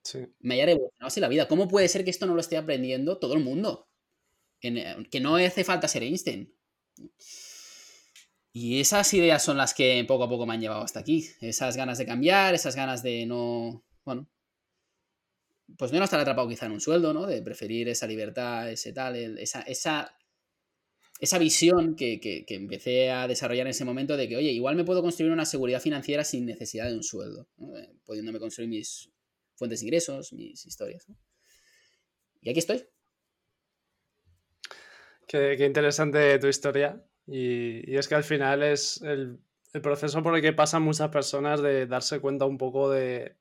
sí. 0.03 0.19
me 0.39 0.53
haya 0.53 0.67
revolucionado 0.67 1.07
así 1.07 1.19
la 1.19 1.27
vida? 1.27 1.49
¿Cómo 1.49 1.67
puede 1.67 1.89
ser 1.89 2.05
que 2.05 2.11
esto 2.11 2.27
no 2.27 2.33
lo 2.33 2.39
esté 2.39 2.55
aprendiendo 2.55 3.17
todo 3.17 3.33
el 3.33 3.43
mundo? 3.43 3.89
Que 4.61 5.19
no 5.19 5.35
hace 5.35 5.65
falta 5.65 5.89
ser 5.89 6.03
Einstein. 6.03 6.49
Y 8.59 8.79
esas 8.79 9.13
ideas 9.13 9.43
son 9.43 9.55
las 9.55 9.75
que 9.75 10.03
poco 10.07 10.23
a 10.23 10.29
poco 10.29 10.47
me 10.47 10.55
han 10.55 10.61
llevado 10.61 10.81
hasta 10.81 10.99
aquí. 10.99 11.29
Esas 11.41 11.77
ganas 11.77 11.99
de 11.99 12.07
cambiar, 12.07 12.55
esas 12.55 12.75
ganas 12.75 13.03
de 13.03 13.27
no. 13.27 13.85
Bueno. 14.03 14.27
Pues 15.77 15.91
no 15.91 16.03
estar 16.03 16.19
atrapado 16.19 16.47
quizá 16.47 16.65
en 16.65 16.71
un 16.71 16.81
sueldo, 16.81 17.13
¿no? 17.13 17.27
De 17.27 17.43
preferir 17.43 17.87
esa 17.87 18.07
libertad, 18.07 18.71
ese 18.71 18.93
tal, 18.93 19.15
esa, 19.37 19.61
esa, 19.61 20.17
esa 21.19 21.37
visión 21.37 21.95
que, 21.95 22.19
que, 22.19 22.45
empecé 22.47 23.11
a 23.11 23.27
desarrollar 23.27 23.67
en 23.67 23.71
ese 23.71 23.85
momento 23.85 24.17
de 24.17 24.27
que, 24.27 24.37
oye, 24.37 24.49
igual 24.49 24.75
me 24.75 24.85
puedo 24.85 25.03
construir 25.03 25.31
una 25.31 25.45
seguridad 25.45 25.81
financiera 25.81 26.23
sin 26.23 26.47
necesidad 26.47 26.87
de 26.87 26.95
un 26.95 27.03
sueldo, 27.03 27.47
eh, 27.59 27.93
pudiéndome 28.05 28.39
construir 28.39 28.69
mis 28.69 29.11
fuentes 29.53 29.81
de 29.81 29.85
ingresos, 29.85 30.33
mis 30.33 30.65
historias. 30.65 31.05
Y 32.41 32.49
aquí 32.49 32.59
estoy. 32.59 32.83
Qué, 35.27 35.63
interesante 35.63 36.39
tu 36.39 36.47
historia. 36.47 37.06
Y, 37.27 37.95
es 37.95 38.07
que 38.07 38.15
al 38.15 38.23
final 38.23 38.63
es 38.63 39.01
el, 39.01 39.39
proceso 39.83 40.23
por 40.23 40.35
el 40.35 40.41
que 40.41 40.53
pasan 40.53 40.81
muchas 40.81 41.09
personas 41.09 41.61
de 41.61 41.85
darse 41.85 42.19
cuenta 42.19 42.45
un 42.45 42.57
poco 42.57 42.89
de 42.89 43.37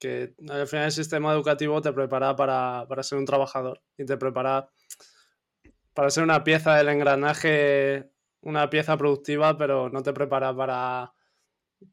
que 0.00 0.34
al 0.48 0.66
final 0.66 0.86
el 0.86 0.92
sistema 0.92 1.32
educativo 1.32 1.80
te 1.80 1.92
prepara 1.92 2.34
para, 2.34 2.86
ser 3.02 3.18
un 3.18 3.24
trabajador 3.24 3.80
y 3.96 4.04
te 4.04 4.16
prepara 4.16 4.68
para 5.94 6.10
ser 6.10 6.24
una 6.24 6.42
pieza 6.42 6.74
del 6.74 6.88
engranaje, 6.88 8.10
una 8.40 8.68
pieza 8.68 8.96
productiva, 8.96 9.56
pero 9.56 9.88
no 9.88 10.02
te 10.02 10.12
prepara 10.12 10.54
para, 10.54 11.14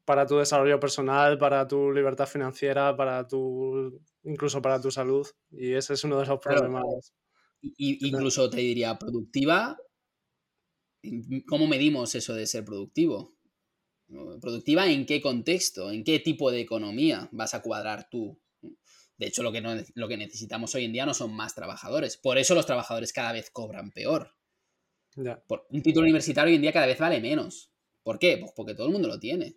para 0.06 0.26
tu 0.26 0.38
desarrollo 0.38 0.80
personal, 0.80 1.38
para 1.38 1.68
tu 1.68 1.92
libertad 1.92 2.26
financiera, 2.26 2.96
para 2.98 3.28
tu 3.28 4.02
incluso 4.24 4.62
para 4.62 4.82
tu 4.82 4.92
salud. 4.92 5.28
Y 5.52 5.74
ese 5.74 5.94
es 5.94 6.04
uno 6.04 6.20
de 6.20 6.26
los 6.26 6.40
problemas. 6.40 6.84
Y, 7.62 8.10
incluso 8.10 8.50
te 8.50 8.58
diría, 8.58 8.98
productiva, 8.98 9.78
¿cómo 11.48 11.68
medimos 11.68 12.16
eso 12.16 12.34
de 12.34 12.48
ser 12.48 12.66
productivo? 12.66 13.36
¿Productiva 14.42 14.90
en 14.90 15.06
qué 15.06 15.22
contexto? 15.22 15.92
¿En 15.92 16.04
qué 16.04 16.20
tipo 16.20 16.52
de 16.52 16.62
economía 16.62 17.30
vas 17.32 17.54
a 17.54 17.62
cuadrar 17.62 18.10
tú? 18.10 18.40
De 19.18 19.28
hecho, 19.28 19.44
lo 19.44 19.52
que, 19.52 19.86
lo 19.96 20.08
que 20.08 20.18
necesitamos 20.18 20.74
hoy 20.76 20.86
en 20.86 20.94
día 20.94 21.06
no 21.06 21.14
son 21.14 21.34
más 21.34 21.56
trabajadores. 21.56 22.18
Por 22.18 22.38
eso 22.38 22.56
los 22.56 22.66
trabajadores 22.66 23.14
cada 23.14 23.32
vez 23.32 23.50
cobran 23.50 23.92
peor. 23.92 24.36
Por, 25.48 25.68
un 25.70 25.82
título 25.82 26.04
universitario 26.04 26.50
hoy 26.50 26.56
en 26.56 26.62
día 26.62 26.74
cada 26.74 26.88
vez 26.88 27.00
vale 27.00 27.22
menos. 27.22 27.72
¿Por 28.04 28.20
qué? 28.20 28.38
Pues 28.38 28.52
porque 28.56 28.76
todo 28.76 28.88
el 28.88 28.94
mundo 28.94 29.08
lo 29.08 29.20
tiene. 29.20 29.56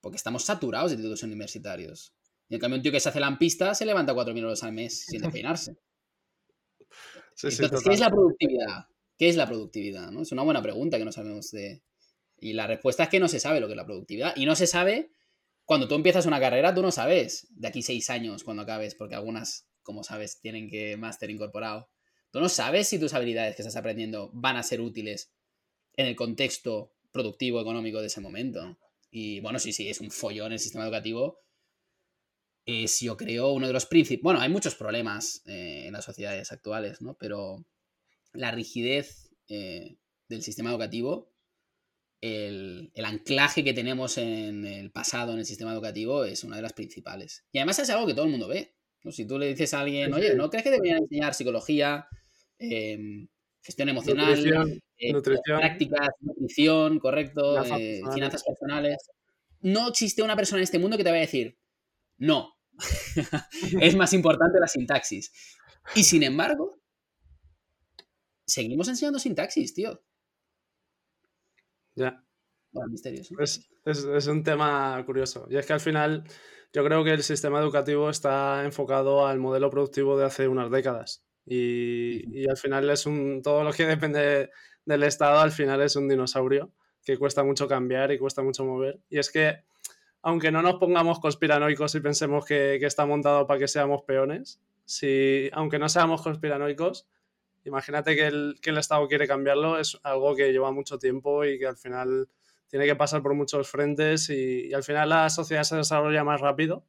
Porque 0.00 0.16
estamos 0.16 0.44
saturados 0.44 0.90
de 0.90 0.96
títulos 0.96 1.22
universitarios. 1.22 2.14
Y 2.48 2.54
en 2.54 2.60
cambio, 2.60 2.76
un 2.76 2.82
tío 2.82 2.92
que 2.92 3.00
se 3.00 3.08
hace 3.08 3.20
lampista 3.20 3.74
se 3.74 3.86
levanta 3.86 4.14
4.000 4.14 4.38
euros 4.38 4.62
al 4.62 4.72
mes 4.72 5.06
sin 5.06 5.22
despeinarse. 5.22 5.78
Entonces, 7.42 7.82
¿qué 7.82 7.92
es 7.94 8.00
la 8.00 8.10
productividad? 8.10 8.86
¿Qué 9.22 9.28
es 9.28 9.36
la 9.36 9.46
productividad? 9.46 10.10
¿no? 10.10 10.22
Es 10.22 10.32
una 10.32 10.42
buena 10.42 10.60
pregunta 10.62 10.98
que 10.98 11.04
no 11.04 11.12
sabemos 11.12 11.52
de... 11.52 11.84
Y 12.40 12.54
la 12.54 12.66
respuesta 12.66 13.04
es 13.04 13.08
que 13.08 13.20
no 13.20 13.28
se 13.28 13.38
sabe 13.38 13.60
lo 13.60 13.68
que 13.68 13.74
es 13.74 13.76
la 13.76 13.86
productividad. 13.86 14.32
Y 14.34 14.46
no 14.46 14.56
se 14.56 14.66
sabe, 14.66 15.12
cuando 15.64 15.86
tú 15.86 15.94
empiezas 15.94 16.26
una 16.26 16.40
carrera, 16.40 16.74
tú 16.74 16.82
no 16.82 16.90
sabes 16.90 17.46
de 17.50 17.68
aquí 17.68 17.82
seis 17.82 18.10
años 18.10 18.42
cuando 18.42 18.64
acabes, 18.64 18.96
porque 18.96 19.14
algunas, 19.14 19.68
como 19.84 20.02
sabes, 20.02 20.40
tienen 20.40 20.68
que 20.68 20.96
máster 20.96 21.30
incorporado. 21.30 21.88
Tú 22.32 22.40
no 22.40 22.48
sabes 22.48 22.88
si 22.88 22.98
tus 22.98 23.14
habilidades 23.14 23.54
que 23.54 23.62
estás 23.62 23.76
aprendiendo 23.76 24.28
van 24.34 24.56
a 24.56 24.64
ser 24.64 24.80
útiles 24.80 25.32
en 25.94 26.06
el 26.06 26.16
contexto 26.16 26.92
productivo, 27.12 27.60
económico 27.60 28.00
de 28.00 28.08
ese 28.08 28.20
momento. 28.20 28.76
Y 29.08 29.38
bueno, 29.38 29.60
sí, 29.60 29.72
sí, 29.72 29.88
es 29.88 30.00
un 30.00 30.10
follón 30.10 30.50
el 30.50 30.58
sistema 30.58 30.82
educativo 30.82 31.38
es, 32.66 32.98
yo 32.98 33.16
creo, 33.16 33.52
uno 33.52 33.68
de 33.68 33.72
los 33.72 33.86
principios. 33.86 34.24
Bueno, 34.24 34.40
hay 34.40 34.48
muchos 34.48 34.74
problemas 34.74 35.42
eh, 35.46 35.84
en 35.86 35.92
las 35.92 36.04
sociedades 36.04 36.50
actuales, 36.50 37.00
¿no? 37.00 37.16
Pero 37.20 37.64
la 38.32 38.50
rigidez 38.50 39.30
eh, 39.48 39.98
del 40.28 40.42
sistema 40.42 40.70
educativo, 40.70 41.32
el, 42.22 42.92
anclaje 43.04 43.64
que 43.64 43.74
tenemos 43.74 44.16
en 44.16 44.64
el 44.64 44.90
pasado 44.92 45.32
en 45.32 45.40
el 45.40 45.44
sistema 45.44 45.72
educativo 45.72 46.24
es 46.24 46.44
una 46.44 46.56
de 46.56 46.62
las 46.62 46.72
principales. 46.72 47.44
Y 47.52 47.58
además 47.58 47.80
es 47.80 47.90
algo 47.90 48.06
que 48.06 48.14
todo 48.14 48.24
el 48.24 48.30
mundo 48.30 48.48
ve. 48.48 48.74
Si 49.10 49.26
tú 49.26 49.38
le 49.38 49.48
dices 49.48 49.74
a 49.74 49.80
alguien, 49.80 50.14
oye, 50.14 50.34
¿no 50.34 50.48
crees 50.48 50.62
que 50.62 50.70
deberían 50.70 50.98
enseñar 50.98 51.34
psicología, 51.34 52.06
em, 52.58 53.26
gestión 53.60 53.88
emocional, 53.88 54.80
eh, 54.96 55.12
prácticas, 55.44 56.10
nutrición, 56.20 57.00
correcto, 57.00 57.64
eh, 57.76 58.00
finanzas 58.14 58.44
personales? 58.44 58.98
No 59.60 59.88
existe 59.88 60.22
una 60.22 60.36
persona 60.36 60.60
en 60.60 60.64
este 60.64 60.78
mundo 60.78 60.96
que 60.96 61.02
te 61.02 61.10
vaya 61.10 61.22
a 61.22 61.26
decir, 61.26 61.58
no, 62.18 62.54
es 63.80 63.96
más 63.96 64.12
importante 64.12 64.60
la 64.60 64.68
sintaxis. 64.68 65.32
Y 65.96 66.04
sin 66.04 66.22
embargo, 66.22 66.81
seguimos 68.52 68.88
enseñando 68.88 69.18
sintaxis, 69.18 69.72
tío. 69.72 70.02
Ya. 71.94 72.22
Es, 73.38 74.26
un 74.26 74.42
tema 74.42 75.02
curioso. 75.06 75.46
Y 75.50 75.56
es 75.56 75.66
que 75.66 75.72
al 75.72 75.80
final 75.80 76.24
yo 76.72 76.84
creo 76.84 77.02
que 77.04 77.12
el 77.12 77.22
sistema 77.22 77.60
educativo 77.60 78.10
está 78.10 78.64
enfocado 78.64 79.26
al 79.26 79.38
modelo 79.38 79.70
productivo 79.70 80.18
de 80.18 80.26
hace 80.26 80.48
unas 80.48 80.70
décadas. 80.70 81.24
Y, 81.46 82.46
al 82.48 82.56
final 82.56 82.88
es 82.90 83.06
un. 83.06 83.42
Todo 83.42 83.64
lo 83.64 83.72
que 83.72 83.86
depende 83.86 84.50
del 84.84 85.02
Estado 85.02 85.40
al 85.40 85.52
final 85.52 85.80
es 85.80 85.96
un 85.96 86.08
dinosaurio 86.08 86.72
que 87.04 87.18
cuesta 87.18 87.42
mucho 87.42 87.66
cambiar 87.66 88.12
y 88.12 88.18
cuesta 88.18 88.42
mucho 88.42 88.64
mover. 88.64 89.00
Y 89.08 89.18
es 89.18 89.30
que, 89.30 89.64
aunque 90.22 90.52
no 90.52 90.62
nos 90.62 90.74
pongamos 90.74 91.20
conspiranoicos 91.20 91.94
y 91.94 92.00
pensemos 92.00 92.44
que, 92.44 92.76
que 92.78 92.86
está 92.86 93.06
montado 93.06 93.46
para 93.46 93.58
que 93.58 93.68
seamos 93.68 94.02
peones, 94.06 94.60
si, 94.84 95.50
aunque 95.52 95.78
no 95.78 95.88
seamos 95.88 96.22
conspiranoicos, 96.22 97.08
Imagínate 97.64 98.16
que 98.16 98.26
el, 98.26 98.58
que 98.60 98.70
el 98.70 98.78
Estado 98.78 99.06
quiere 99.06 99.26
cambiarlo, 99.26 99.78
es 99.78 99.98
algo 100.02 100.34
que 100.34 100.52
lleva 100.52 100.72
mucho 100.72 100.98
tiempo 100.98 101.44
y 101.44 101.58
que 101.58 101.66
al 101.66 101.76
final 101.76 102.28
tiene 102.66 102.86
que 102.86 102.96
pasar 102.96 103.22
por 103.22 103.34
muchos 103.34 103.68
frentes 103.68 104.30
y, 104.30 104.72
al 104.72 104.82
final 104.82 105.08
la 105.10 105.30
sociedad 105.30 105.62
se 105.62 105.76
desarrolla 105.76 106.24
más 106.24 106.40
rápido 106.40 106.86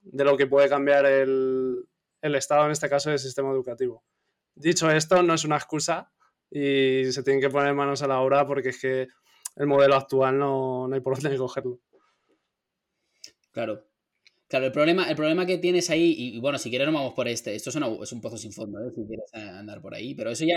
de 0.00 0.24
lo 0.24 0.36
que 0.36 0.46
puede 0.46 0.68
cambiar 0.68 1.06
el, 1.06 1.86
el 2.22 2.34
Estado, 2.34 2.66
en 2.66 2.70
este 2.70 2.88
caso 2.88 3.10
el 3.10 3.18
sistema 3.18 3.50
educativo. 3.50 4.04
Dicho 4.54 4.90
esto, 4.90 5.22
no 5.22 5.34
es 5.34 5.44
una 5.44 5.56
excusa 5.56 6.12
y 6.50 7.04
se 7.12 7.22
tienen 7.22 7.40
que 7.40 7.50
poner 7.50 7.74
manos 7.74 8.02
a 8.02 8.06
la 8.06 8.20
obra 8.20 8.46
porque 8.46 8.70
es 8.70 8.80
que 8.80 9.08
el 9.56 9.66
modelo 9.66 9.96
actual 9.96 10.38
no, 10.38 10.88
no 10.88 10.94
hay 10.94 11.00
por 11.00 11.20
dónde 11.20 11.36
cogerlo. 11.38 11.80
Claro, 13.50 13.87
Claro, 14.48 14.64
el 14.64 14.72
problema, 14.72 15.08
el 15.10 15.14
problema 15.16 15.44
que 15.44 15.58
tienes 15.58 15.90
ahí, 15.90 16.14
y, 16.16 16.40
bueno, 16.40 16.56
si 16.56 16.70
quieres 16.70 16.86
no 16.86 16.94
vamos 16.94 17.12
por 17.12 17.28
este, 17.28 17.54
esto 17.54 17.68
es, 17.68 17.76
es 17.76 18.12
un 18.12 18.20
pozo 18.22 18.38
sin 18.38 18.52
fondo, 18.52 18.78
¿eh? 18.80 18.90
si 18.94 19.04
quieres 19.04 19.32
andar 19.34 19.82
por 19.82 19.94
ahí, 19.94 20.14
pero 20.14 20.30
eso 20.30 20.46
ya, 20.46 20.56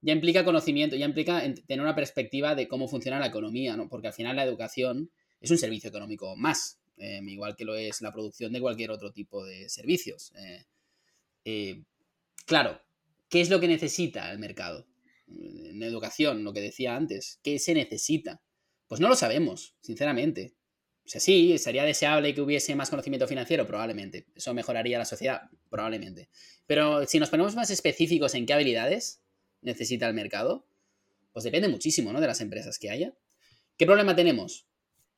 ya 0.00 0.14
implica 0.14 0.46
conocimiento, 0.46 0.96
ya 0.96 1.04
implica 1.04 1.42
tener 1.66 1.82
una 1.82 1.94
perspectiva 1.94 2.54
de 2.54 2.68
cómo 2.68 2.88
funciona 2.88 3.20
la 3.20 3.26
economía, 3.26 3.76
¿no? 3.76 3.88
Porque 3.90 4.06
al 4.06 4.14
final 4.14 4.36
la 4.36 4.44
educación 4.44 5.10
es 5.40 5.50
un 5.50 5.58
servicio 5.58 5.90
económico 5.90 6.36
más, 6.36 6.80
eh, 6.96 7.20
igual 7.26 7.54
que 7.54 7.66
lo 7.66 7.76
es 7.76 8.00
la 8.00 8.12
producción 8.12 8.50
de 8.52 8.62
cualquier 8.62 8.90
otro 8.90 9.12
tipo 9.12 9.44
de 9.44 9.68
servicios. 9.68 10.32
Eh, 11.44 11.82
claro, 12.46 12.80
¿qué 13.28 13.42
es 13.42 13.50
lo 13.50 13.60
que 13.60 13.68
necesita 13.68 14.32
el 14.32 14.38
mercado? 14.38 14.86
En 15.26 15.82
educación, 15.82 16.44
lo 16.44 16.54
que 16.54 16.62
decía 16.62 16.96
antes, 16.96 17.40
¿qué 17.42 17.58
se 17.58 17.74
necesita? 17.74 18.40
Pues 18.86 19.02
no 19.02 19.08
lo 19.08 19.16
sabemos, 19.16 19.74
sinceramente. 19.82 20.54
O 21.08 21.10
sea, 21.10 21.22
sí, 21.22 21.56
sería 21.56 21.84
deseable 21.84 22.34
que 22.34 22.42
hubiese 22.42 22.74
más 22.74 22.90
conocimiento 22.90 23.26
financiero, 23.26 23.66
probablemente. 23.66 24.26
Eso 24.34 24.52
mejoraría 24.52 24.98
la 24.98 25.06
sociedad, 25.06 25.48
probablemente. 25.70 26.28
Pero 26.66 27.06
si 27.06 27.18
nos 27.18 27.30
ponemos 27.30 27.56
más 27.56 27.70
específicos 27.70 28.34
en 28.34 28.44
qué 28.44 28.52
habilidades 28.52 29.22
necesita 29.62 30.06
el 30.06 30.12
mercado, 30.12 30.66
pues 31.32 31.44
depende 31.44 31.68
muchísimo, 31.68 32.12
¿no? 32.12 32.20
De 32.20 32.26
las 32.26 32.42
empresas 32.42 32.78
que 32.78 32.90
haya. 32.90 33.14
¿Qué 33.78 33.86
problema 33.86 34.14
tenemos? 34.14 34.66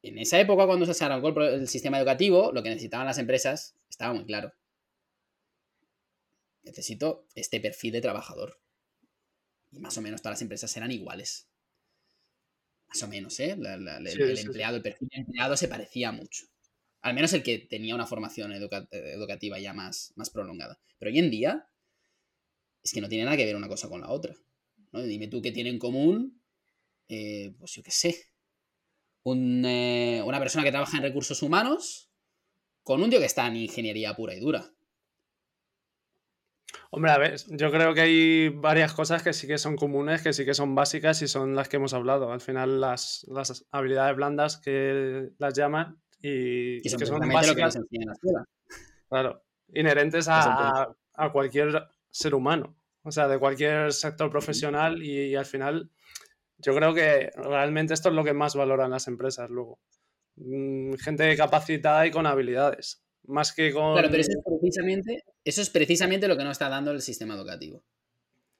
En 0.02 0.16
esa 0.18 0.38
época, 0.38 0.64
cuando 0.64 0.86
se 0.94 1.04
arrancó 1.04 1.30
el 1.40 1.66
sistema 1.66 1.98
educativo, 1.98 2.52
lo 2.52 2.62
que 2.62 2.68
necesitaban 2.68 3.08
las 3.08 3.18
empresas 3.18 3.74
estaba 3.88 4.14
muy 4.14 4.24
claro. 4.24 4.52
Necesito 6.62 7.26
este 7.34 7.58
perfil 7.58 7.94
de 7.94 8.00
trabajador. 8.00 8.60
Y 9.72 9.80
más 9.80 9.98
o 9.98 10.02
menos 10.02 10.22
todas 10.22 10.36
las 10.36 10.42
empresas 10.42 10.76
eran 10.76 10.92
iguales. 10.92 11.49
Más 12.90 13.02
o 13.04 13.08
menos, 13.08 13.38
¿eh? 13.38 13.52
el, 13.52 14.38
empleado, 14.38 14.76
el 14.76 14.82
perfil 14.82 15.08
de 15.08 15.20
empleado 15.20 15.56
se 15.56 15.68
parecía 15.68 16.10
mucho. 16.10 16.46
Al 17.02 17.14
menos 17.14 17.32
el 17.32 17.42
que 17.42 17.58
tenía 17.58 17.94
una 17.94 18.06
formación 18.06 18.52
educativa 18.52 19.58
ya 19.58 19.72
más, 19.72 20.12
más 20.16 20.28
prolongada. 20.28 20.78
Pero 20.98 21.12
hoy 21.12 21.18
en 21.20 21.30
día 21.30 21.68
es 22.82 22.92
que 22.92 23.00
no 23.00 23.08
tiene 23.08 23.24
nada 23.24 23.36
que 23.36 23.46
ver 23.46 23.56
una 23.56 23.68
cosa 23.68 23.88
con 23.88 24.00
la 24.00 24.10
otra. 24.10 24.34
Dime 24.92 25.28
tú 25.28 25.40
qué 25.40 25.52
tiene 25.52 25.70
en 25.70 25.78
común, 25.78 26.42
eh, 27.08 27.54
pues 27.58 27.72
yo 27.72 27.82
qué 27.84 27.92
sé, 27.92 28.16
eh, 29.24 30.22
una 30.24 30.38
persona 30.40 30.64
que 30.64 30.72
trabaja 30.72 30.96
en 30.96 31.04
recursos 31.04 31.42
humanos 31.42 32.10
con 32.82 33.02
un 33.02 33.10
tío 33.10 33.20
que 33.20 33.26
está 33.26 33.46
en 33.46 33.56
ingeniería 33.56 34.16
pura 34.16 34.34
y 34.34 34.40
dura. 34.40 34.74
Hombre, 36.92 37.12
a 37.12 37.18
ver, 37.18 37.36
yo 37.46 37.70
creo 37.70 37.94
que 37.94 38.00
hay 38.00 38.48
varias 38.48 38.92
cosas 38.92 39.22
que 39.22 39.32
sí 39.32 39.46
que 39.46 39.58
son 39.58 39.76
comunes, 39.76 40.22
que 40.22 40.32
sí 40.32 40.44
que 40.44 40.54
son 40.54 40.74
básicas 40.74 41.22
y 41.22 41.28
son 41.28 41.54
las 41.54 41.68
que 41.68 41.76
hemos 41.76 41.94
hablado. 41.94 42.32
Al 42.32 42.40
final, 42.40 42.80
las, 42.80 43.24
habilidades 43.70 44.16
blandas 44.16 44.56
que 44.56 45.30
las 45.38 45.54
llaman 45.54 46.00
y, 46.20 46.82
que 46.82 47.06
son 47.06 47.20
básicas. 47.28 47.76
en 47.76 48.06
la 48.06 48.12
escuela. 48.12 48.44
Claro, 49.08 49.44
inherentes 49.72 50.26
a, 50.28 50.96
cualquier 51.32 51.88
ser 52.10 52.34
humano, 52.34 52.76
o 53.02 53.12
sea, 53.12 53.28
de 53.28 53.38
cualquier 53.38 53.92
sector 53.92 54.28
profesional 54.28 55.00
y, 55.00 55.36
al 55.36 55.46
final 55.46 55.90
yo 56.58 56.74
creo 56.74 56.92
que 56.92 57.30
realmente 57.36 57.94
esto 57.94 58.08
es 58.08 58.14
lo 58.14 58.24
que 58.24 58.34
más 58.34 58.54
valoran 58.54 58.90
las 58.90 59.06
empresas 59.06 59.48
luego. 59.48 59.78
Mm, 60.36 60.94
gente 60.94 61.36
capacitada 61.36 62.06
y 62.06 62.10
con 62.10 62.26
habilidades. 62.26 63.02
Más 63.24 63.52
que 63.54 63.72
con. 63.72 63.92
Claro, 63.92 64.08
pero 64.10 64.20
eso 64.20 64.32
es 64.32 64.44
precisamente, 64.60 65.24
eso 65.44 65.62
es 65.62 65.70
precisamente 65.70 66.28
lo 66.28 66.36
que 66.36 66.44
no 66.44 66.50
está 66.50 66.68
dando 66.68 66.90
el 66.90 67.02
sistema 67.02 67.34
educativo. 67.34 67.82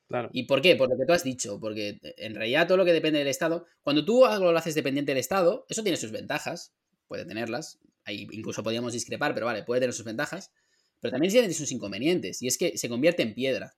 Claro. 0.08 0.28
¿Y 0.32 0.44
por 0.44 0.60
qué? 0.60 0.74
Por 0.74 0.90
lo 0.90 0.96
que 0.96 1.06
tú 1.06 1.12
has 1.12 1.22
dicho, 1.22 1.60
porque 1.60 1.98
en 2.16 2.34
realidad 2.34 2.66
todo 2.66 2.78
lo 2.78 2.84
que 2.84 2.92
depende 2.92 3.20
del 3.20 3.28
Estado, 3.28 3.66
cuando 3.82 4.04
tú 4.04 4.26
algo 4.26 4.50
lo 4.50 4.58
haces 4.58 4.74
dependiente 4.74 5.12
del 5.12 5.20
Estado, 5.20 5.66
eso 5.68 5.82
tiene 5.82 5.96
sus 5.96 6.10
ventajas, 6.10 6.74
puede 7.06 7.24
tenerlas, 7.24 7.78
ahí 8.04 8.26
incluso 8.32 8.62
podríamos 8.62 8.92
discrepar, 8.92 9.34
pero 9.34 9.46
vale, 9.46 9.62
puede 9.62 9.82
tener 9.82 9.94
sus 9.94 10.04
ventajas, 10.04 10.50
pero 10.98 11.12
también 11.12 11.32
tiene 11.32 11.52
sus 11.54 11.70
inconvenientes, 11.70 12.42
y 12.42 12.48
es 12.48 12.58
que 12.58 12.76
se 12.76 12.88
convierte 12.88 13.22
en 13.22 13.34
piedra. 13.34 13.76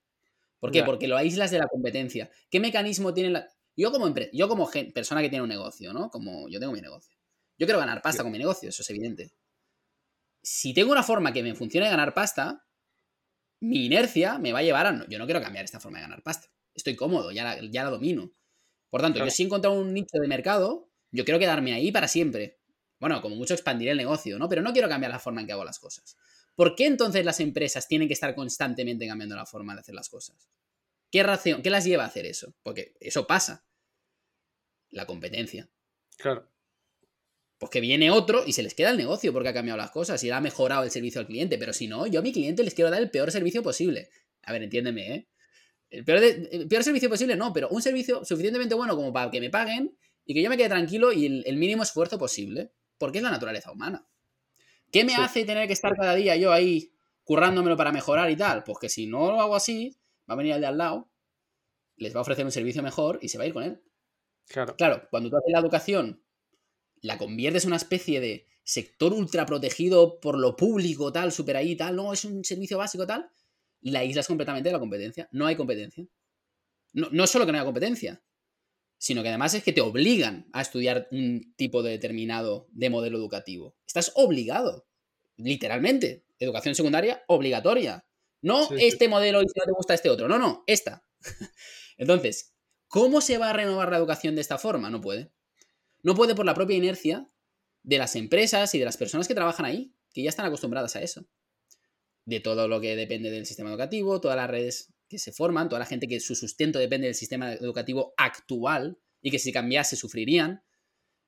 ¿Por 0.59 0.71
qué? 0.71 0.85
Porque 0.85 1.09
lo 1.09 1.17
aíslas 1.17 1.51
de 1.51 1.59
la 1.59 1.67
competencia. 1.67 2.31
¿Qué 2.49 2.61
mecanismo 2.61 3.13
tiene 3.13 3.31
la... 3.31 3.49
Yo 3.77 3.91
como, 3.91 4.15
yo 4.33 4.49
como 4.49 4.71
persona 4.95 5.21
que 5.21 5.29
tiene 5.29 5.43
un 5.43 5.49
negocio, 5.49 5.93
¿no? 5.93 6.09
Como 6.09 6.49
yo 6.49 6.61
tengo 6.61 6.73
mi 6.73 6.81
negocio. 6.81 7.17
Yo 7.59 7.67
quiero 7.67 7.81
ganar 7.81 8.01
pasta 8.01 8.23
con 8.23 8.31
mi 8.31 8.39
negocio, 8.39 8.69
eso 8.69 8.83
es 8.83 8.91
evidente 8.91 9.33
si 10.43 10.75
tengo 10.75 10.93
una 10.93 11.03
forma 11.03 11.33
que 11.33 11.43
me 11.43 11.55
funcione 11.55 11.89
ganar 11.89 12.15
pasta, 12.15 12.67
mi 13.61 13.87
inercia 13.87 14.39
me 14.39 14.53
va 14.53 14.59
a 14.59 14.63
llevar 14.63 14.87
a... 14.87 15.07
yo 15.09 15.19
no 15.19 15.25
quiero 15.25 15.41
cambiar 15.41 15.65
esta 15.65 15.81
forma 15.81 15.99
de 15.99 16.03
ganar 16.03 16.23
pasta. 16.23 16.49
Estoy 16.75 16.97
cómodo, 16.97 17.31
ya 17.31 17.45
la, 17.45 17.61
ya 17.71 17.85
la 17.85 17.91
domino. 17.91 18.33
Por 18.91 19.01
tanto, 19.01 19.21
yo 19.21 19.31
si 19.31 19.43
he 19.43 19.47
encontrado 19.47 19.79
un 19.79 19.95
nicho 19.95 20.19
de 20.21 20.29
mercado, 20.29 20.91
yo 21.11 21.25
quiero 21.25 21.39
quedarme 21.39 21.73
ahí 21.73 21.93
para 21.93 22.09
siempre. 22.09 22.59
Bueno, 22.99 23.23
como 23.23 23.37
mucho 23.37 23.55
expandir 23.55 23.89
el 23.89 23.97
negocio, 23.97 24.39
¿no? 24.39 24.49
Pero 24.49 24.63
no 24.63 24.73
quiero 24.73 24.89
cambiar 24.89 25.13
la 25.13 25.19
forma 25.19 25.41
en 25.41 25.47
que 25.47 25.53
hago 25.53 25.65
las 25.65 25.79
cosas. 25.79 26.17
¿Por 26.55 26.75
qué 26.75 26.87
entonces 26.87 27.25
las 27.25 27.41
empresas 27.41 27.89
tienen 27.89 28.09
que 28.09 28.15
estar 28.15 28.35
constantemente 28.35 29.07
cambiando 29.07 29.35
la 29.35 29.47
forma 29.47 29.75
de 29.75 29.81
hacer 29.81 29.95
las 29.95 30.09
cosas? 30.09 30.51
¿Qué 31.11 31.23
razón, 31.23 31.63
qué 31.63 31.71
las 31.71 31.85
lleva 31.85 32.05
a 32.05 32.09
hacer 32.09 32.27
eso? 32.27 32.55
Porque 32.63 32.95
eso 33.01 33.27
pasa. 33.27 33.65
La 34.91 35.07
competencia. 35.07 35.71
Claro. 36.19 36.52
Pues 37.63 37.71
que 37.71 37.81
viene 37.81 38.11
otro 38.11 38.43
y 38.45 38.55
se 38.55 38.65
les 38.65 38.75
queda 38.75 38.91
el 38.91 38.97
negocio 38.97 39.33
porque 39.33 39.51
ha 39.51 39.55
cambiado 39.55 39.79
las 39.79 39.93
cosas 39.93 40.25
y 40.25 40.31
ha 40.31 40.41
mejorado 40.41 40.83
el 40.83 40.91
servicio 40.91 41.21
al 41.21 41.29
cliente. 41.29 41.59
Pero 41.59 41.73
si 41.73 41.87
no, 41.87 42.09
yo 42.09 42.19
a 42.19 42.23
mi 42.25 42.33
cliente 42.33 42.65
les 42.65 42.75
quiero 42.75 42.91
dar 42.91 43.01
el 43.01 43.09
peor 43.09 43.31
servicio 43.31 43.63
posible. 43.63 44.09
A 44.43 44.53
ver, 44.53 44.65
entiéndeme, 44.65 45.15
¿eh? 45.15 45.29
El 45.89 46.05
peor, 46.05 46.83
servicio 46.83 47.09
posible 47.09 47.37
no, 47.37 47.53
pero 47.53 47.69
un 47.69 47.81
servicio 47.81 48.25
suficientemente 48.25 48.75
bueno 48.75 48.97
como 48.97 49.13
para 49.13 49.31
que 49.31 49.41
me 49.41 49.49
paguen 49.49 49.97
y 50.25 50.35
que 50.35 50.43
yo 50.43 50.51
me 50.51 50.57
quede 50.57 50.71
tranquilo 50.71 51.13
y 51.13 51.45
el, 51.47 51.57
mínimo 51.57 51.85
esfuerzo 51.85 52.19
posible. 52.19 52.73
Porque 52.99 53.19
es 53.19 53.23
la 53.23 53.31
naturaleza 53.31 53.71
humana. 53.71 54.09
¿Qué 54.91 55.05
me 55.05 55.15
hace 55.15 55.45
tener 55.45 55.69
que 55.69 55.75
estar 55.75 55.95
cada 55.95 56.17
día 56.17 56.35
yo 56.35 56.53
ahí 56.53 56.93
currándomelo 57.23 57.77
para 57.77 57.93
mejorar 57.93 58.29
y 58.29 58.35
tal? 58.35 58.65
Pues 58.65 58.79
que 58.81 58.89
si 58.89 59.07
no 59.07 59.31
lo 59.31 59.41
hago 59.41 59.55
así, 59.55 59.97
va 60.29 60.35
a 60.35 60.37
venir 60.37 60.55
el 60.55 60.63
de 60.63 60.67
al 60.67 60.79
lado, 60.79 61.13
les 61.95 62.13
va 62.13 62.19
a 62.19 62.23
ofrecer 62.23 62.45
un 62.45 62.51
servicio 62.51 62.83
mejor 62.83 63.21
y 63.23 63.29
se 63.29 63.39
va 63.39 63.45
a 63.45 63.47
ir 63.47 63.53
con 63.53 63.63
él. 63.63 63.81
Claro. 64.49 64.75
Claro, 64.75 65.07
cuando 65.13 65.31
tú 65.31 65.37
haces 65.37 65.53
la 65.53 65.61
educación 65.61 66.25
la 67.03 67.19
conviertes 67.19 67.65
en 67.65 67.69
una 67.69 67.77
especie 67.77 68.21
de 68.21 68.47
sector 68.65 69.13
ultra 69.13 69.45
protegido 69.45 70.21
por 70.21 70.39
lo 70.39 70.57
público, 70.57 71.13
tal, 71.13 71.33
super 71.33 71.57
ahí, 71.57 71.77
tal, 71.77 71.97
no, 71.97 72.13
es 72.13 72.25
un 72.25 72.45
servicio 72.45 72.79
básico, 72.79 73.07
tal, 73.07 73.29
la 73.81 73.99
aíslas 73.99 74.29
completamente 74.29 74.69
de 74.69 74.73
la 74.73 74.79
competencia. 74.79 75.29
No 75.33 75.47
hay 75.47 75.57
competencia. 75.57 76.07
No, 76.93 77.09
no 77.11 77.27
solo 77.27 77.45
que 77.45 77.53
no 77.53 77.59
haya 77.59 77.65
competencia, 77.65 78.23
sino 78.99 79.23
que 79.23 79.31
además 79.31 79.55
es 79.55 79.65
que 79.65 79.73
te 79.73 79.81
obligan 79.81 80.49
a 80.53 80.63
estudiar 80.63 81.09
un 81.11 81.55
tipo 81.57 81.83
de 81.83 81.91
determinado 81.91 82.69
de 82.71 82.89
modelo 82.89 83.19
educativo. 83.19 83.77
Estás 83.85 84.13
obligado, 84.15 84.87
literalmente. 85.37 86.25
Educación 86.39 86.75
secundaria 86.75 87.25
obligatoria. 87.27 88.07
No 88.43 88.69
este 88.79 89.09
modelo 89.09 89.43
y 89.43 89.49
si 89.49 89.59
no 89.59 89.65
te 89.65 89.73
gusta 89.73 89.95
este 89.95 90.09
otro. 90.09 90.29
No, 90.29 90.39
no, 90.39 90.63
esta. 90.69 91.05
Entonces, 91.97 92.55
¿cómo 92.87 93.21
se 93.21 93.39
va 93.39 93.51
a 93.51 93.53
renovar 93.53 93.91
la 93.91 93.97
educación 93.97 94.35
de 94.35 94.41
esta 94.41 94.59
forma? 94.59 94.91
No 94.91 95.01
puede. 95.01 95.33
No 96.03 96.15
puede 96.15 96.35
por 96.35 96.47
la 96.47 96.55
propia 96.55 96.77
inercia 96.77 97.29
de 97.83 97.99
las 97.99 98.17
empresas 98.17 98.75
y 98.75 98.79
de 98.79 98.85
las 98.85 98.97
personas 98.97 99.29
que 99.29 99.35
trabajan 99.35 99.67
ahí, 99.67 99.95
que 100.13 100.23
ya 100.23 100.29
están 100.29 100.47
acostumbradas 100.47 100.97
a 100.97 101.03
eso. 101.03 101.27
De 102.25 102.41
todo 102.41 102.69
lo 102.69 102.81
que 102.81 102.95
depende 102.97 103.31
del 103.31 103.47
sistema 103.47 103.71
educativo, 103.71 104.21
todas 104.21 104.37
las 104.37 104.49
redes 104.49 104.93
que 105.09 105.19
se 105.19 105.33
forman, 105.33 105.69
toda 105.69 105.81
la 105.81 105.87
gente 105.87 106.09
que 106.09 106.21
su 106.21 106.35
sustento 106.35 106.79
depende 106.79 107.07
del 107.07 107.15
sistema 107.15 107.53
educativo 107.53 108.15
actual 108.17 108.99
y 109.21 109.31
que 109.31 109.39
si 109.39 109.53
cambiase 109.53 109.97
sufrirían. 109.97 110.63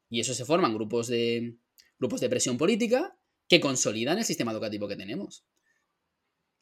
Y 0.08 0.20
eso 0.20 0.34
se 0.34 0.44
forman 0.44 0.74
grupos 0.74 1.08
de, 1.08 1.58
grupos 1.98 2.20
de 2.20 2.28
presión 2.28 2.56
política 2.56 3.18
que 3.48 3.60
consolidan 3.60 4.18
el 4.18 4.24
sistema 4.24 4.52
educativo 4.52 4.88
que 4.88 4.96
tenemos. 4.96 5.44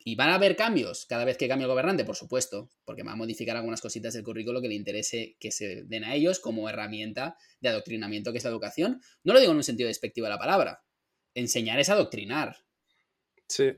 Y 0.04 0.16
van 0.16 0.30
a 0.30 0.34
haber 0.34 0.56
cambios 0.56 1.06
cada 1.06 1.24
vez 1.24 1.36
que 1.36 1.48
cambie 1.48 1.64
el 1.64 1.70
gobernante, 1.70 2.04
por 2.04 2.16
supuesto, 2.16 2.70
porque 2.84 3.02
va 3.02 3.12
a 3.12 3.16
modificar 3.16 3.56
algunas 3.56 3.80
cositas 3.80 4.14
del 4.14 4.24
currículo 4.24 4.60
que 4.60 4.68
le 4.68 4.74
interese 4.74 5.36
que 5.38 5.52
se 5.52 5.84
den 5.84 6.04
a 6.04 6.14
ellos 6.14 6.40
como 6.40 6.68
herramienta 6.68 7.36
de 7.60 7.68
adoctrinamiento 7.68 8.32
que 8.32 8.38
es 8.38 8.44
la 8.44 8.50
educación. 8.50 9.00
No 9.22 9.32
lo 9.32 9.40
digo 9.40 9.52
en 9.52 9.58
un 9.58 9.64
sentido 9.64 9.88
despectivo 9.88 10.26
de 10.26 10.30
la 10.30 10.38
palabra. 10.38 10.82
Enseñar 11.34 11.78
es 11.78 11.88
adoctrinar. 11.88 12.56
Sí, 13.46 13.72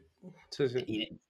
sí, 0.50 0.69
sí. 0.69 1.21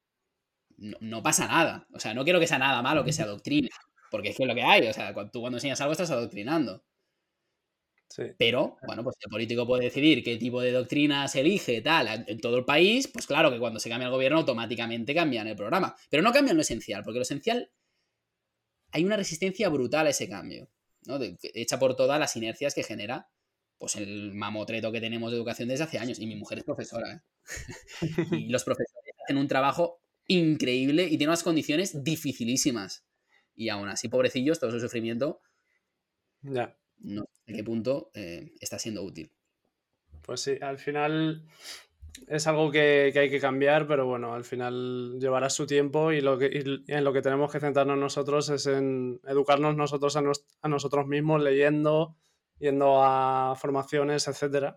no, 0.77 1.23
pasa 1.23 1.47
nada. 1.47 1.87
O 1.93 1.99
sea, 1.99 2.15
no 2.15 2.25
quiero 2.25 2.41
que 2.41 2.47
sea 2.47 2.59
nada 2.59 2.83
malo 2.83 3.05
que 3.05 3.13
se 3.13 3.23
adoctrine, 3.23 3.71
porque 4.11 4.29
es 4.31 4.37
que 4.37 4.45
es 4.45 4.49
lo 4.49 4.55
que 4.55 4.63
hay. 4.63 4.87
O 4.87 4.93
sea, 4.93 5.13
cuando, 5.13 5.33
tú 5.33 5.41
cuando 5.41 5.57
enseñas 5.59 5.81
algo 5.81 5.93
estás 5.93 6.11
adoctrinando. 6.11 6.85
Pero, 8.39 8.77
bueno, 8.87 9.03
pues 9.03 9.17
el 9.21 9.31
político 9.31 9.67
puede 9.67 9.85
decidir 9.85 10.23
qué 10.23 10.37
tipo 10.37 10.61
de 10.61 10.73
doctrinas 10.73 11.35
elige, 11.35 11.81
tal, 11.81 12.25
en 12.27 12.41
todo 12.41 12.59
el 12.59 12.65
país, 12.65 13.09
pues 13.09 13.27
claro 13.27 13.51
que 13.51 13.59
cuando 13.59 13.81
se 13.81 13.89
cambia 13.89 14.07
el 14.07 14.13
gobierno 14.13 14.39
automáticamente 14.39 15.15
cambian 15.15 15.49
el 15.49 15.57
programa. 15.57 15.97
Pero 16.11 16.23
no 16.23 16.33
cambian 16.33 16.57
lo 16.57 16.63
esencial, 16.63 17.03
porque 17.03 17.19
lo 17.19 17.23
esencial 17.23 17.71
hay 18.93 19.05
una 19.05 19.17
resistencia 19.17 19.69
brutal 19.69 20.07
a 20.07 20.11
ese 20.11 20.29
cambio, 20.29 20.71
¿no? 21.07 21.19
hecha 21.43 21.79
por 21.79 21.97
todas 21.97 22.21
las 22.21 22.37
inercias 22.37 22.75
que 22.75 22.85
genera 22.85 23.29
pues 23.77 23.97
el 23.97 24.33
mamotreto 24.33 24.93
que 24.93 25.01
tenemos 25.01 25.33
de 25.33 25.37
educación 25.37 25.69
desde 25.69 25.85
hace 25.85 25.99
años. 25.99 26.21
Y 26.21 26.27
mi 26.27 26.37
mujer 26.37 26.59
es 26.59 26.65
profesora, 26.65 27.13
¿eh? 27.13 27.21
y 28.47 28.49
los 28.49 28.63
profesores 28.65 29.15
hacen 29.25 29.37
un 29.37 29.49
trabajo 29.49 30.01
increíble 30.27 31.05
y 31.05 31.19
tienen 31.19 31.31
unas 31.31 31.43
condiciones 31.43 32.05
dificilísimas. 32.05 33.05
Y 33.57 33.69
aún 33.69 33.89
así, 33.89 34.09
pobrecillos, 34.09 34.61
todo 34.61 34.71
su 34.71 34.81
sufrimiento. 34.81 35.41
Ya 36.43 36.79
no 37.05 37.29
sé 37.47 37.53
qué 37.53 37.65
punto 37.65 38.11
eh, 38.15 38.53
está 38.61 38.79
siendo 38.79 39.03
útil. 39.03 39.31
Pues 40.23 40.41
sí, 40.41 40.57
al 40.61 40.79
final 40.79 41.45
es 42.29 42.47
algo 42.47 42.71
que, 42.71 43.13
hay 43.15 43.31
que 43.31 43.41
cambiar, 43.41 43.87
pero 43.87 44.07
bueno, 44.07 44.35
al 44.35 44.45
final 44.45 45.19
llevará 45.21 45.51
su 45.51 45.67
tiempo 45.67 46.13
y, 46.13 46.21
lo 46.21 46.39
que, 46.39 46.81
en 46.87 47.05
lo 47.05 47.13
que 47.13 47.23
tenemos 47.23 47.53
que 47.53 47.61
centrarnos 47.61 47.99
nosotros 47.99 48.49
es 48.51 48.67
en 48.67 49.21
educarnos 49.25 49.77
nosotros 49.77 50.17
a, 50.17 50.69
nosotros 50.69 51.07
mismos, 51.07 51.43
leyendo, 51.43 52.17
yendo 52.59 53.03
a 53.03 53.55
formaciones, 53.57 54.27
etc. 54.29 54.75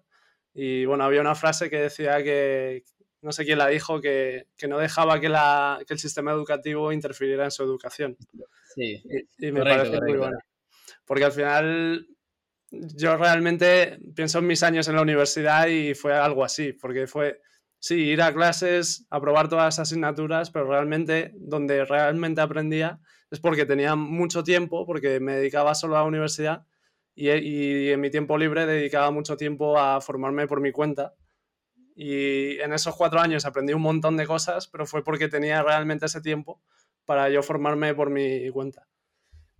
Y 0.54 0.86
bueno, 0.86 1.06
había 1.06 1.22
una 1.22 1.36
frase 1.36 1.70
que 1.70 1.80
decía 1.80 2.22
que, 2.24 2.84
no 3.22 3.32
sé 3.32 3.46
quién 3.46 3.60
la 3.60 3.68
dijo, 3.68 4.02
que, 4.02 4.48
no 4.68 4.80
dejaba 4.80 5.20
que, 5.20 5.30
la, 5.30 5.80
el 5.88 6.00
sistema 6.00 6.32
educativo 6.32 6.92
interfiriera 6.92 7.46
en 7.46 7.52
su 7.52 7.64
educación. 7.64 8.18
Sí, 8.76 9.02
y, 9.38 9.52
me 9.52 9.64
parece 9.64 10.02
muy 10.02 10.18
buena. 10.18 10.40
Porque 11.06 11.24
al 11.24 11.32
final 11.32 12.08
yo 12.72 13.18
realmente 13.18 14.00
pienso 14.16 14.40
en 14.40 14.48
mis 14.48 14.64
años 14.64 14.88
en 14.88 14.96
la 14.96 15.02
universidad 15.02 15.68
y 15.68 15.94
fue 15.94 16.14
algo 16.14 16.44
así, 16.44 16.74
porque 16.74 17.08
fue, 17.08 17.42
sí, 17.80 17.96
ir 17.96 18.22
a 18.22 18.34
clases, 18.34 19.06
aprobar 19.10 19.50
todas 19.50 19.66
las 19.66 19.80
asignaturas, 19.80 20.52
pero 20.52 20.68
realmente 20.68 21.32
donde 21.36 21.86
realmente 21.86 22.42
aprendía 22.42 23.00
es 23.32 23.40
porque 23.40 23.66
tenía 23.66 23.96
mucho 23.96 24.44
tiempo, 24.44 24.86
porque 24.86 25.20
me 25.20 25.36
dedicaba 25.38 25.76
solo 25.76 25.96
a 25.96 26.02
la 26.02 26.06
universidad 26.06 26.66
y, 27.16 27.30
y 27.30 27.90
en 27.90 28.00
mi 28.00 28.10
tiempo 28.10 28.38
libre 28.38 28.66
dedicaba 28.66 29.12
mucho 29.12 29.38
tiempo 29.38 29.78
a 29.78 30.02
formarme 30.02 30.48
por 30.48 30.62
mi 30.62 30.72
cuenta. 30.72 31.16
Y 32.00 32.60
en 32.60 32.74
esos 32.74 32.96
cuatro 32.96 33.20
años 33.20 33.46
aprendí 33.46 33.74
un 33.74 33.82
montón 33.82 34.18
de 34.18 34.28
cosas, 34.28 34.68
pero 34.68 34.86
fue 34.86 35.04
porque 35.04 35.30
tenía 35.30 35.64
realmente 35.64 36.06
ese 36.06 36.22
tiempo 36.22 36.62
para 37.06 37.28
yo 37.30 37.42
formarme 37.42 37.96
por 37.96 38.12
mi 38.12 38.50
cuenta. 38.52 38.88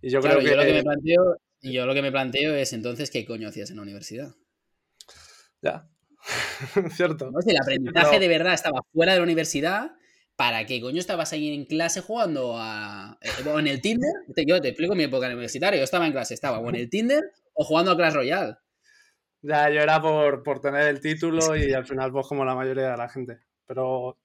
Y 0.00 0.10
yo 0.10 0.20
creo 0.20 0.38
que... 0.38 0.54
lo 0.54 0.62
que 0.62 0.72
me 0.74 0.82
planteo, 0.84 1.36
y 1.60 1.72
yo 1.72 1.86
lo 1.86 1.94
que 1.94 2.02
me 2.02 2.12
planteo 2.12 2.54
es 2.54 2.72
entonces, 2.72 3.10
¿qué 3.10 3.24
coño 3.24 3.48
hacías 3.48 3.70
en 3.70 3.76
la 3.76 3.82
universidad? 3.82 4.34
Ya, 5.60 5.88
cierto. 6.90 7.30
Si 7.42 7.50
el 7.50 7.60
aprendizaje 7.60 8.18
de 8.18 8.28
verdad 8.28 8.54
estaba 8.54 8.80
fuera 8.92 9.12
de 9.12 9.18
la 9.18 9.24
universidad, 9.24 9.92
¿para 10.36 10.66
qué 10.66 10.80
coño 10.80 10.98
estabas 10.98 11.32
ahí 11.32 11.54
en 11.54 11.64
clase 11.64 12.00
jugando 12.00 12.54
a... 12.56 13.18
Eh, 13.20 13.48
o 13.48 13.58
en 13.58 13.66
el 13.66 13.80
Tinder? 13.80 14.12
Yo 14.46 14.60
te 14.60 14.68
explico 14.68 14.94
mi 14.94 15.04
época 15.04 15.26
universitaria, 15.26 15.78
yo 15.78 15.84
estaba 15.84 16.06
en 16.06 16.12
clase, 16.12 16.34
estaba 16.34 16.58
o 16.58 16.68
en 16.68 16.76
el 16.76 16.90
Tinder 16.90 17.24
o 17.54 17.64
jugando 17.64 17.92
a 17.92 17.96
Clash 17.96 18.14
Royale. 18.14 18.56
Ya, 19.42 19.70
yo 19.70 19.80
era 19.80 20.00
por, 20.00 20.60
tener 20.60 20.88
el 20.88 21.00
título 21.00 21.56
y 21.56 21.72
al 21.74 21.86
final 21.86 22.12
pues 22.12 22.26
como 22.26 22.44
la 22.44 22.54
mayoría 22.54 22.90
de 22.90 22.96
la 22.96 23.08
gente. 23.08 23.40
Pero 23.66 24.18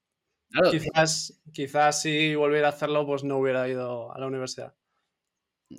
quizás, 0.72 1.42
quizás 1.52 2.02
si 2.02 2.36
volviera 2.36 2.68
a 2.68 2.72
hacerlo 2.72 3.06
pues 3.06 3.24
no 3.24 3.38
hubiera 3.38 3.68
ido 3.68 4.14
a 4.14 4.20
la 4.20 4.28
universidad. 4.28 4.76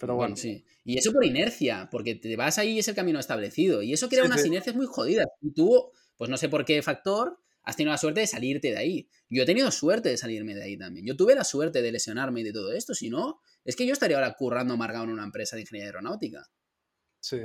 Pero 0.01 0.17
bueno. 0.17 0.37
sí. 0.37 0.65
Y 0.85 0.99
eso 0.99 1.13
por 1.13 1.25
inercia, 1.25 1.89
porque 1.91 2.15
te 2.15 2.37
vas 2.37 2.59
ahí 2.59 2.73
y 2.73 2.79
es 2.79 2.89
el 2.89 2.95
camino 2.95 3.19
establecido. 3.19 3.83
Y 3.83 3.93
eso 3.93 4.09
crea 4.09 4.25
unas 4.25 4.45
inercias 4.45 4.77
muy 4.77 4.87
jodidas. 4.87 5.27
Y 5.41 5.53
tú, 5.53 5.91
pues 6.17 6.31
no 6.31 6.37
sé 6.37 6.49
por 6.49 6.65
qué 6.65 6.83
factor, 6.83 7.39
has 7.63 7.77
tenido 7.77 7.93
la 7.93 7.99
suerte 7.99 8.21
de 8.21 8.27
salirte 8.27 8.71
de 8.71 8.77
ahí. 8.77 9.09
Yo 9.29 9.43
he 9.43 9.47
tenido 9.47 9.71
suerte 9.71 10.11
de 10.11 10.17
salirme 10.17 10.55
de 10.55 10.63
ahí 10.63 10.77
también. 10.77 11.07
Yo 11.07 11.17
tuve 11.17 11.35
la 11.35 11.45
suerte 11.45 11.83
de 11.83 11.93
lesionarme 11.93 12.41
y 12.41 12.45
de 12.45 12.53
todo 12.53 12.73
esto. 12.73 12.95
Si 12.95 13.11
no, 13.11 13.41
es 13.65 13.77
que 13.77 13.87
yo 13.87 13.93
estaría 13.93 14.17
ahora 14.17 14.35
currando 14.35 14.75
amargado 14.75 15.05
en 15.05 15.11
una 15.11 15.25
empresa 15.25 15.57
de 15.57 15.63
ingeniería 15.63 15.89
aeronáutica. 15.89 16.47
Sí. 17.21 17.41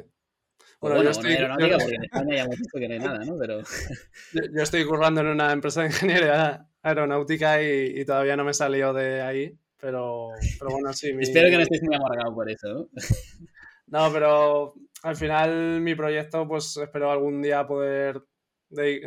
Bueno, 0.81 1.03
yo 1.03 1.09
estoy, 1.09 1.31
aeronáutica, 1.31 1.77
porque 1.77 1.95
en 1.95 2.03
España 2.03 2.35
ya 2.35 2.43
hemos 2.43 2.57
visto 2.57 2.79
que 2.79 2.88
no 2.88 2.93
hay 2.93 2.99
nada, 2.99 3.19
¿no? 3.25 3.38
Pero... 3.38 3.62
Yo, 4.53 4.63
estoy 4.63 4.85
currando 4.85 5.21
en 5.21 5.27
una 5.27 5.51
empresa 5.51 5.81
de 5.81 5.88
ingeniería 5.88 6.69
aeronáutica 6.81 7.62
y, 7.62 7.99
y 7.99 8.05
todavía 8.05 8.38
no 8.38 8.43
me 8.45 8.51
he 8.51 8.53
salido 8.53 8.93
de 8.93 9.21
ahí. 9.21 9.57
Pero, 9.79 10.31
pero 10.59 10.71
bueno, 10.71 10.91
sí. 10.93 11.11
Espero 11.19 11.49
que 11.49 11.55
no 11.55 11.63
estés 11.63 11.81
muy 11.83 11.95
amargado 11.95 12.33
por 12.33 12.49
eso, 12.49 12.67
¿no? 12.67 12.89
no, 13.87 14.11
pero 14.11 14.73
al 15.03 15.15
final 15.15 15.81
mi 15.81 15.95
proyecto, 15.95 16.47
pues 16.47 16.75
espero 16.77 17.11
algún 17.11 17.41
día 17.41 17.65
poder 17.65 18.21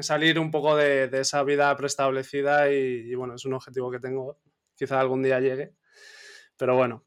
salir 0.01 0.39
un 0.39 0.51
poco 0.51 0.77
de, 0.77 1.09
esa 1.13 1.43
vida 1.45 1.77
preestablecida 1.77 2.71
y, 2.71 3.15
bueno, 3.15 3.35
es 3.35 3.45
un 3.45 3.55
objetivo 3.55 3.91
que 3.91 4.01
tengo. 4.01 4.39
Quizá 4.75 4.99
algún 4.99 5.23
día 5.23 5.39
llegue. 5.41 5.75
Pero 6.57 6.77
bueno, 6.77 7.05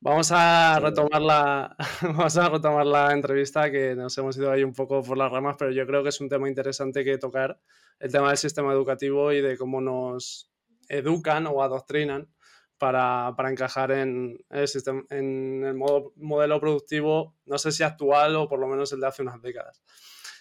vamos 0.00 0.30
a 0.32 0.78
retomar 0.80 1.20
la, 1.20 1.76
vamos 2.02 2.36
a 2.36 2.48
retomar 2.48 2.86
la 2.86 3.12
entrevista 3.12 3.70
que 3.70 3.94
nos 3.96 4.16
hemos 4.18 4.36
ido 4.36 4.52
ahí 4.52 4.62
un 4.62 4.72
poco 4.72 5.02
por 5.02 5.18
las 5.18 5.30
ramas, 5.30 5.56
pero 5.58 5.72
yo 5.72 5.86
creo 5.86 6.02
que 6.02 6.10
es 6.10 6.20
un 6.20 6.28
tema 6.28 6.48
interesante 6.48 7.04
que 7.04 7.18
tocar, 7.18 7.60
el 7.98 8.12
tema 8.12 8.28
del 8.28 8.36
sistema 8.36 8.72
educativo 8.72 9.32
y 9.32 9.40
de 9.40 9.56
cómo 9.56 9.80
nos 9.80 10.50
educan 10.88 11.46
o 11.46 11.62
adoctrinan 11.62 12.28
para, 12.80 13.50
encajar 13.50 13.92
en 13.92 14.42
el, 14.48 14.66
sistema, 14.66 15.04
en 15.10 15.62
el 15.64 15.74
modo, 15.74 16.12
modelo 16.16 16.58
productivo, 16.58 17.36
no 17.44 17.58
sé 17.58 17.70
si 17.70 17.84
actual 17.84 18.34
o 18.36 18.48
por 18.48 18.58
lo 18.58 18.66
menos 18.66 18.90
el 18.92 19.00
de 19.00 19.06
hace 19.06 19.22
unas 19.22 19.40
décadas. 19.42 19.82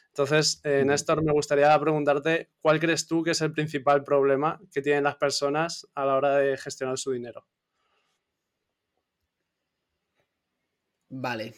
Entonces, 0.07 0.61
eh, 0.63 0.83
Néstor, 0.85 1.21
me 1.21 1.33
gustaría 1.33 1.77
preguntarte, 1.79 2.49
¿cuál 2.61 2.79
crees 2.79 3.05
tú 3.07 3.23
que 3.23 3.31
es 3.31 3.41
el 3.41 3.51
principal 3.51 4.03
problema 4.03 4.59
que 4.73 4.81
tienen 4.81 5.03
las 5.03 5.17
personas 5.17 5.85
a 5.93 6.05
la 6.05 6.15
hora 6.15 6.37
de 6.37 6.57
gestionar 6.57 6.97
su 6.97 7.11
dinero? 7.11 7.45
Vale. 11.09 11.53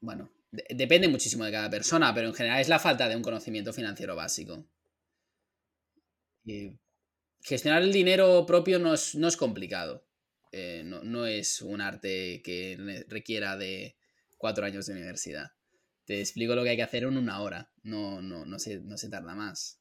Bueno, 0.00 0.30
depende 0.50 1.08
muchísimo 1.08 1.44
de 1.44 1.52
cada 1.52 1.70
persona, 1.70 2.12
pero 2.14 2.28
en 2.28 2.34
general 2.34 2.60
es 2.60 2.68
la 2.68 2.78
falta 2.78 3.08
de 3.08 3.16
un 3.16 3.22
conocimiento 3.22 3.72
financiero 3.72 4.14
básico. 4.14 4.64
Y 6.44 6.81
gestionar 7.42 7.82
el 7.82 7.92
dinero 7.92 8.46
propio 8.46 8.78
no 8.78 8.94
es, 8.94 9.14
no 9.14 9.28
es 9.28 9.36
complicado. 9.36 10.06
Eh, 10.52 10.82
no, 10.84 11.26
es 11.26 11.62
un 11.62 11.80
arte 11.80 12.42
que 12.42 13.04
requiera 13.08 13.56
de 13.56 13.96
cuatro 14.36 14.66
años 14.66 14.86
de 14.86 14.92
universidad. 14.92 15.52
Te 16.04 16.20
explico 16.20 16.54
lo 16.54 16.62
que 16.62 16.70
hay 16.70 16.76
que 16.76 16.82
hacer 16.82 17.04
en 17.04 17.16
una 17.16 17.40
hora. 17.40 17.70
No, 17.82 18.20
no, 18.20 18.44
no, 18.44 18.58
se, 18.58 18.80
no 18.80 18.98
se 18.98 19.08
tarda 19.08 19.34
más. 19.34 19.80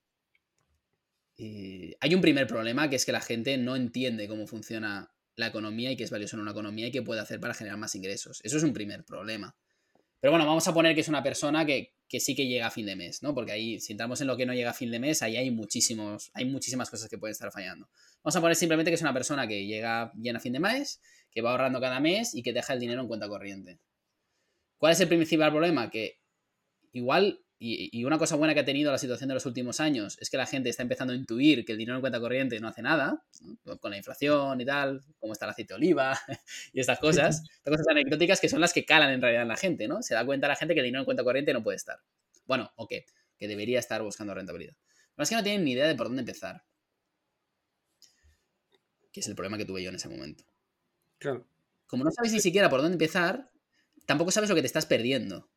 hay 1.38 2.16
un 2.16 2.22
primer 2.22 2.48
problema 2.48 2.90
que 2.90 2.96
es 2.96 3.06
que 3.06 3.12
la 3.12 3.22
gente 3.22 3.58
no 3.58 3.76
entiende 3.76 4.28
cómo 4.28 4.48
funciona 4.48 5.12
la 5.36 5.48
economía 5.48 5.92
y 5.92 5.98
qué 5.98 6.04
es 6.04 6.12
valioso 6.12 6.36
en 6.36 6.42
una 6.42 6.52
economía 6.52 6.88
y 6.88 6.92
qué 6.92 7.02
puede 7.02 7.22
hacer 7.22 7.40
para 7.40 7.54
generar 7.54 7.78
más 7.78 7.96
ingresos. 7.96 8.40
Eso 8.44 8.58
es 8.58 8.64
un 8.64 8.74
primer 8.74 9.04
problema. 9.04 9.56
Pero 10.20 10.32
bueno, 10.32 10.46
vamos 10.46 10.68
a 10.68 10.74
poner 10.74 10.94
que 10.94 11.02
es 11.02 11.08
una 11.08 11.24
persona 11.24 11.66
que, 11.66 11.96
sí 12.20 12.36
que 12.36 12.48
llega 12.48 12.68
a 12.68 12.72
fin 12.72 12.86
de 12.86 12.96
mes, 12.96 13.24
¿no? 13.24 13.34
Porque 13.34 13.52
ahí, 13.52 13.80
si 13.80 13.94
entramos 13.94 14.20
en 14.22 14.28
lo 14.28 14.38
que 14.38 14.46
no 14.46 14.54
llega 14.54 14.72
a 14.72 14.74
fin 14.74 14.92
de 14.92 15.00
mes, 15.00 15.22
ahí 15.22 15.38
hay 15.38 15.52
muchísimos, 15.52 16.32
hay 16.34 16.46
muchísimas 16.46 16.90
cosas 16.90 17.10
que 17.10 17.18
pueden 17.18 17.32
estar 17.32 17.52
fallando. 17.52 17.90
Vamos 18.24 18.36
a 18.36 18.42
poner 18.42 18.56
simplemente 18.56 18.92
que 18.92 18.96
es 18.96 19.02
una 19.02 19.14
persona 19.14 19.48
que 19.48 19.66
llega 19.66 20.12
bien 20.16 20.36
a 20.36 20.40
fin 20.40 20.54
de 20.54 20.60
mes, 20.60 21.02
que 21.32 21.42
va 21.42 21.52
ahorrando 21.52 21.80
cada 21.80 22.00
mes 22.00 22.36
y 22.36 22.44
que 22.44 22.54
deja 22.54 22.74
el 22.74 22.80
dinero 22.80 23.02
en 23.02 23.08
cuenta 23.08 23.28
corriente. 23.28 23.80
¿Cuál 24.78 24.94
es 24.94 25.00
el 25.00 25.08
principal 25.08 25.52
problema? 25.52 25.90
Que 25.90 26.20
igual 26.92 27.41
y, 27.64 28.04
una 28.06 28.18
cosa 28.18 28.36
buena 28.38 28.56
que 28.56 28.62
ha 28.62 28.66
tenido 28.66 28.92
la 28.92 28.98
situación 28.98 29.28
de 29.28 29.36
los 29.36 29.46
últimos 29.46 29.80
años 29.80 30.18
es 30.20 30.32
que 30.32 30.38
la 30.38 30.48
gente 30.48 30.68
está 30.70 30.82
empezando 30.82 31.14
a 31.14 31.16
intuir 31.16 31.64
que 31.64 31.74
el 31.74 31.78
dinero 31.78 31.96
en 31.96 32.02
cuenta 32.02 32.20
corriente 32.20 32.60
no 32.60 32.68
hace 32.68 32.82
nada, 32.82 33.24
con 33.80 33.92
la 33.92 33.98
inflación 33.98 34.60
y 34.60 34.66
tal, 34.66 35.04
como 35.20 35.34
está 35.34 35.46
el 35.46 35.52
aceite 35.52 35.74
de 35.74 35.76
oliva 35.76 36.20
y 36.74 36.80
estas 36.80 36.98
cosas, 36.98 37.44
estas 37.44 37.78
cosas 37.78 37.88
anecdóticas 37.92 38.42
que 38.42 38.50
son 38.50 38.62
las 38.62 38.74
que 38.74 38.84
calan 38.84 39.12
en 39.12 39.22
realidad 39.22 39.44
en 39.44 39.48
la 39.48 39.58
gente, 39.58 39.88
¿no? 39.88 40.02
Se 40.02 40.16
da 40.16 40.26
cuenta 40.26 40.48
la 40.48 40.56
gente 40.56 40.74
que 40.74 40.80
el 40.80 40.86
dinero 40.86 41.02
en 41.02 41.06
cuenta 41.06 41.24
corriente 41.24 41.54
no 41.54 41.62
puede 41.62 41.76
estar. 41.76 42.00
Bueno, 42.48 42.72
o 42.78 42.88
que, 42.88 43.06
que 43.38 43.48
debería 43.48 43.78
estar 43.78 44.02
buscando 44.02 44.34
rentabilidad. 44.34 44.74
Pero 45.16 45.24
es 45.24 45.30
que 45.30 45.36
no 45.36 45.44
tienen 45.44 45.64
ni 45.64 45.74
idea 45.74 45.86
de 45.86 45.94
por 45.94 46.08
dónde 46.08 46.22
empezar. 46.22 46.64
Que 49.12 49.20
es 49.20 49.28
el 49.28 49.36
problema 49.36 49.60
que 49.60 49.66
tuve 49.66 49.84
yo 49.84 49.90
en 49.90 49.98
ese 49.98 50.10
momento. 50.10 50.46
Claro. 51.20 51.48
Como 51.86 52.04
no 52.06 52.10
sabes 52.10 52.34
ni 52.34 52.40
siquiera 52.40 52.72
por 52.72 52.82
dónde 52.82 52.96
empezar, 52.96 53.52
tampoco 54.08 54.32
sabes 54.32 54.50
lo 54.50 54.56
que 54.56 54.62
te 54.62 54.68
estás 54.68 54.88
perdiendo 54.88 55.51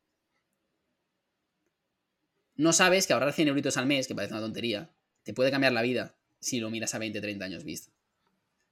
no 2.55 2.73
sabes 2.73 3.07
que 3.07 3.13
ahorrar 3.13 3.33
100 3.33 3.49
euritos 3.49 3.77
al 3.77 3.85
mes, 3.85 4.07
que 4.07 4.15
parece 4.15 4.33
una 4.33 4.41
tontería, 4.41 4.91
te 5.23 5.33
puede 5.33 5.51
cambiar 5.51 5.73
la 5.73 5.81
vida 5.81 6.17
si 6.39 6.59
lo 6.59 6.69
miras 6.69 6.93
a 6.95 6.99
20, 6.99 7.19
30 7.19 7.45
años 7.45 7.63
vista. 7.63 7.91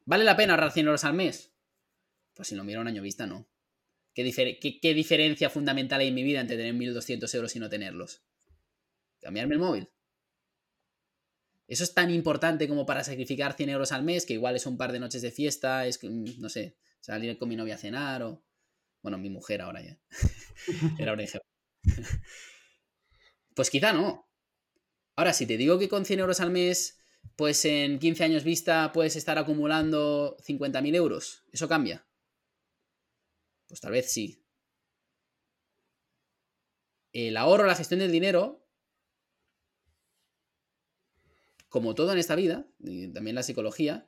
¿Vale 0.06 0.24
la 0.24 0.36
pena 0.36 0.54
ahorrar 0.54 0.72
100 0.72 0.86
euros 0.86 1.04
al 1.04 1.14
mes? 1.14 1.52
Pues 2.34 2.48
si 2.48 2.56
lo 2.56 2.64
miro 2.64 2.80
a 2.80 2.82
un 2.82 2.88
año 2.88 3.02
vista, 3.02 3.26
no. 3.26 3.48
¿Qué, 4.14 4.24
diferencia 4.94 5.50
fundamental 5.50 6.02
hay 6.02 6.10
en 6.10 6.14
mi 6.14 6.24
vida 6.24 6.40
entre 6.40 6.56
tener 6.56 6.76
1.200 6.76 7.34
euros 7.36 7.56
y 7.56 7.60
no 7.60 7.70
tenerlos? 7.70 8.22
¿Cambiarme 9.20 9.56
el 9.56 9.60
móvil? 9.60 9.90
Eso 11.68 11.84
es 11.84 11.94
tan 11.94 12.12
importante 12.12 12.68
como 12.68 12.86
para 12.86 13.04
sacrificar 13.04 13.54
100 13.54 13.70
euros 13.70 13.92
al 13.92 14.04
mes, 14.04 14.26
que 14.26 14.34
igual 14.34 14.56
es 14.56 14.68
un 14.68 14.78
par 14.78 14.92
de 14.92 15.00
noches 15.00 15.22
de 15.22 15.32
fiesta, 15.32 15.88
es, 15.88 16.04
mm, 16.04 16.40
no 16.40 16.50
sé, 16.50 16.78
salir 17.00 17.38
con 17.38 17.50
mi 17.50 17.56
novia 17.56 17.76
a 17.76 17.80
cenar 17.80 18.24
o... 18.24 18.44
Bueno, 19.02 19.18
mi 19.18 19.30
mujer 19.30 19.62
ahora 19.62 19.82
ya. 19.82 20.00
Era 21.00 21.14
un 21.14 21.20
ejemplo. 21.20 21.50
Pues 23.56 23.70
quizá 23.70 23.94
no. 23.94 24.28
Ahora, 25.16 25.34
si 25.34 25.46
te 25.46 25.58
digo 25.58 25.78
que 25.78 25.90
con 25.90 26.06
100 26.06 26.20
euros 26.20 26.40
al 26.40 26.52
mes, 26.52 27.00
pues 27.36 27.66
en 27.66 28.00
15 28.00 28.24
años 28.24 28.44
vista 28.44 28.92
puedes 28.92 29.16
estar 29.16 29.38
acumulando 29.38 30.38
50.000 30.42 30.96
euros, 30.96 31.44
¿eso 31.52 31.68
cambia? 31.68 32.06
Pues 33.68 33.80
tal 33.80 33.92
vez 33.92 34.12
sí. 34.12 34.44
El 37.12 37.38
ahorro, 37.38 37.66
la 37.66 37.76
gestión 37.76 38.00
del 38.00 38.12
dinero, 38.12 38.66
como 41.70 41.94
todo 41.94 42.12
en 42.12 42.18
esta 42.18 42.36
vida, 42.36 42.66
y 42.80 43.08
también 43.10 43.36
la 43.36 43.44
psicología, 43.44 44.08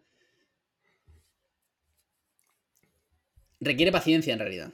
requiere 3.60 3.92
paciencia 3.92 4.34
en 4.34 4.40
realidad 4.40 4.74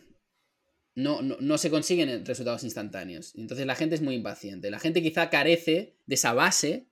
no, 0.95 1.21
no, 1.21 1.57
se 1.57 1.69
consiguen 1.69 2.25
resultados 2.25 2.63
instantáneos. 2.63 3.33
Entonces 3.35 3.65
la 3.65 3.75
gente 3.75 3.95
es 3.95 4.01
muy 4.01 4.15
impaciente. 4.15 4.69
La 4.69 4.79
gente 4.79 5.01
quizá 5.01 5.29
carece 5.29 5.95
de 6.05 6.15
esa 6.15 6.33
base 6.33 6.87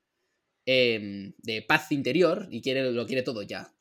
em, 0.65 1.33
de 1.37 1.61
paz 1.61 1.91
interior 1.91 2.47
y 2.49 2.61
quiere, 2.61 2.91
lo 2.91 3.05
quiere 3.05 3.23
todo 3.23 3.41
ya. 3.41 3.73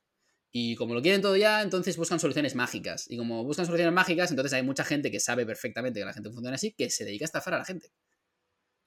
Y 0.50 0.76
como 0.76 0.94
lo 0.94 1.02
quieren 1.02 1.20
todo 1.20 1.37
ya, 1.37 1.62
entonces 1.62 1.96
buscan 1.96 2.18
soluciones 2.18 2.54
mágicas. 2.54 3.09
Y 3.11 3.16
como 3.16 3.44
buscan 3.44 3.66
soluciones 3.66 3.94
mágicas, 3.94 4.31
entonces 4.31 4.52
hay 4.54 4.62
mucha 4.62 4.85
gente 4.85 5.11
que 5.11 5.20
sabe 5.20 5.46
perfectamente 5.46 6.00
que 6.00 6.07
la 6.07 6.14
gente 6.14 6.31
funciona 6.31 6.57
así, 6.57 6.72
que 6.72 6.90
se 6.90 7.04
dedica 7.04 7.24
a 7.24 7.26
estafar 7.26 7.54
a 7.54 7.59
la 7.59 7.64
gente. 7.64 7.92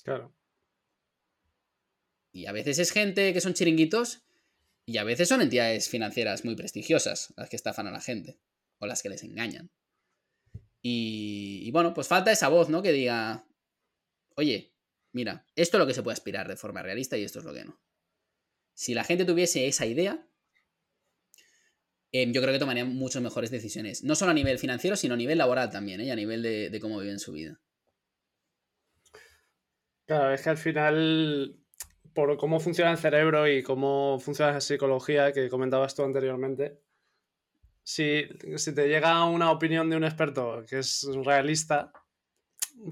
Claro. 0.03 0.33
Y 2.33 2.45
a 2.45 2.51
veces 2.51 2.79
es 2.79 2.91
gente 2.91 3.33
que 3.33 3.41
son 3.41 3.53
chiringuitos 3.53 4.23
y 4.85 4.97
a 4.97 5.03
veces 5.03 5.29
son 5.29 5.41
entidades 5.41 5.89
financieras 5.89 6.43
muy 6.45 6.55
prestigiosas 6.55 7.33
las 7.37 7.49
que 7.49 7.55
estafan 7.55 7.87
a 7.87 7.91
la 7.91 8.01
gente 8.01 8.39
o 8.79 8.87
las 8.87 9.03
que 9.03 9.09
les 9.09 9.23
engañan. 9.23 9.69
Y, 10.81 11.69
bueno, 11.71 11.93
pues 11.93 12.07
falta 12.07 12.31
esa 12.31 12.49
voz, 12.49 12.69
¿no? 12.69 12.81
Que 12.81 12.91
diga, 12.91 13.45
oye, 14.35 14.73
mira, 15.11 15.45
esto 15.55 15.77
es 15.77 15.79
lo 15.79 15.87
que 15.87 15.93
se 15.93 16.01
puede 16.01 16.13
aspirar 16.13 16.47
de 16.47 16.57
forma 16.57 16.81
realista 16.81 17.17
y 17.17 17.23
esto 17.23 17.39
es 17.39 17.45
lo 17.45 17.53
que 17.53 17.65
no. 17.65 17.79
Si 18.73 18.93
la 18.93 19.03
gente 19.03 19.25
tuviese 19.25 19.67
esa 19.67 19.85
idea, 19.85 20.27
em, 22.11 22.33
yo 22.33 22.41
creo 22.41 22.53
que 22.53 22.59
tomarían 22.59 22.95
muchas 22.95 23.21
mejores 23.21 23.51
decisiones. 23.51 24.03
No 24.03 24.15
solo 24.15 24.31
a 24.31 24.33
nivel 24.33 24.57
financiero, 24.57 24.95
sino 24.95 25.13
a 25.13 25.17
nivel 25.17 25.37
laboral 25.37 25.69
también, 25.69 26.01
¿eh? 26.01 26.05
Y 26.05 26.09
a 26.09 26.15
nivel 26.15 26.41
de, 26.41 26.69
de 26.69 26.79
cómo 26.79 26.99
viven 26.99 27.19
su 27.19 27.33
vida. 27.33 27.59
Claro, 30.07 30.33
es 30.33 30.41
que 30.41 30.49
al 30.49 30.57
final, 30.57 31.57
por 32.13 32.37
cómo 32.37 32.59
funciona 32.59 32.91
el 32.91 32.97
cerebro 32.97 33.47
y 33.47 33.61
cómo 33.63 34.19
funciona 34.19 34.53
la 34.53 34.61
psicología 34.61 35.31
que 35.31 35.49
comentabas 35.49 35.95
tú 35.95 36.03
anteriormente, 36.03 36.81
si, 37.91 38.73
te 38.73 38.87
llega 38.87 39.25
una 39.25 39.51
opinión 39.51 39.89
de 39.89 39.97
un 39.97 40.05
experto 40.05 40.63
que 40.67 40.79
es 40.79 41.05
realista, 41.25 41.91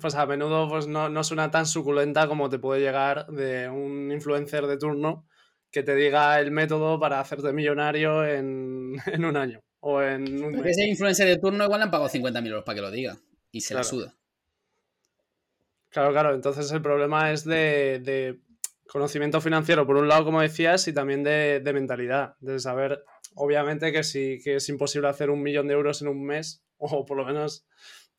pues 0.02 0.14
a 0.16 0.26
menudo 0.26 0.68
pues 0.68 0.88
no, 0.88 1.24
suena 1.24 1.50
tan 1.50 1.66
suculenta 1.66 2.28
como 2.28 2.50
te 2.50 2.60
puede 2.60 2.82
llegar 2.82 3.28
de 3.28 3.70
un 3.70 4.12
influencer 4.12 4.68
de 4.68 4.78
turno 4.78 5.26
que 5.72 5.84
te 5.84 5.96
diga 5.96 6.40
el 6.40 6.52
método 6.52 7.00
para 7.00 7.20
hacerte 7.20 7.54
millonario 7.54 8.26
en, 8.26 8.98
un 9.26 9.38
año 9.38 9.62
o 9.80 10.02
en 10.02 10.44
un 10.44 10.54
Porque 10.54 10.72
ese 10.72 10.86
influencer 10.86 11.28
de 11.28 11.38
turno 11.38 11.64
igual 11.64 11.80
le 11.80 11.84
han 11.86 11.92
pagado 11.92 12.10
50.000 12.10 12.48
euros 12.48 12.64
para 12.66 12.76
que 12.76 12.82
lo 12.82 12.92
diga 12.92 13.18
y 13.52 13.62
se 13.62 13.74
la 13.74 13.84
suda. 13.84 14.16
Claro, 15.90 16.12
claro. 16.12 16.36
Entonces 16.36 16.70
el 16.72 16.82
problema 16.82 17.32
es 17.32 17.46
de, 17.46 18.40
conocimiento 18.88 19.40
financiero, 19.40 19.88
por 19.88 19.96
un 19.96 20.08
lado, 20.08 20.26
como 20.26 20.42
decías, 20.42 20.88
y 20.88 20.94
también 20.94 21.24
de, 21.24 21.62
de 21.64 21.74
mentalidad, 21.74 22.36
de 22.42 22.60
saber 22.60 23.04
obviamente 23.36 23.92
que 23.92 24.04
sí 24.04 24.40
que 24.44 24.56
es 24.56 24.70
imposible 24.70 25.08
hacer 25.08 25.30
un 25.30 25.42
millón 25.42 25.68
de 25.68 25.74
euros 25.74 26.02
en 26.02 26.08
un 26.08 26.26
mes, 26.26 26.64
o 26.78 27.06
por 27.06 27.18
lo 27.18 27.26
menos 27.26 27.66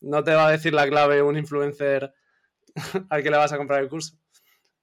no 0.00 0.24
te 0.24 0.34
va 0.34 0.48
a 0.48 0.52
decir 0.52 0.72
la 0.72 0.88
clave 0.88 1.22
un 1.22 1.36
influencer 1.36 2.14
al 3.10 3.22
que 3.22 3.30
le 3.30 3.36
vas 3.36 3.52
a 3.52 3.58
comprar 3.58 3.82
el 3.82 3.88
curso. 3.88 4.16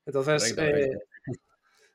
Entonces, 0.06 0.56
eh, 0.58 0.98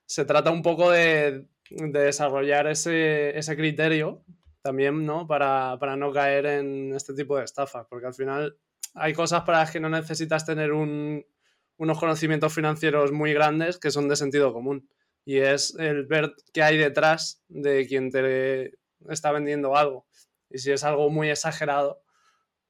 se 0.05 0.25
trata 0.27 0.51
un 0.51 0.63
poco 0.63 0.91
de, 0.91 1.47
desarrollar 1.71 2.67
ese, 2.67 3.57
criterio 3.57 4.23
también, 4.61 5.07
¿no? 5.07 5.27
Para, 5.27 5.79
no 5.97 6.13
caer 6.13 6.45
en 6.47 6.95
este 6.95 7.15
tipo 7.15 7.39
de 7.39 7.45
estafas, 7.45 7.87
porque 7.89 8.07
al 8.07 8.15
final 8.15 8.59
hay 8.95 9.15
cosas 9.15 9.43
para 9.45 9.61
las 9.61 9.71
que 9.71 9.81
no 9.81 9.89
necesitas 9.89 10.45
tener 10.45 10.73
unos 10.73 11.99
conocimientos 11.99 12.53
financieros 12.53 13.13
muy 13.13 13.33
grandes 13.33 13.79
que 13.79 13.91
son 13.91 14.09
de 14.09 14.17
sentido 14.17 14.53
común 14.53 14.87
y 15.25 15.39
es 15.39 15.75
el 15.79 16.07
ver 16.07 16.35
qué 16.53 16.63
hay 16.63 16.79
detrás 16.79 17.43
de 17.49 17.87
quien 17.87 18.11
te 18.11 18.73
está 19.09 19.33
vendiendo 19.33 19.77
algo. 19.77 20.07
Y 20.51 20.59
si 20.59 20.73
es 20.73 20.85
algo 20.85 21.11
muy 21.11 21.31
exagerado, 21.31 22.03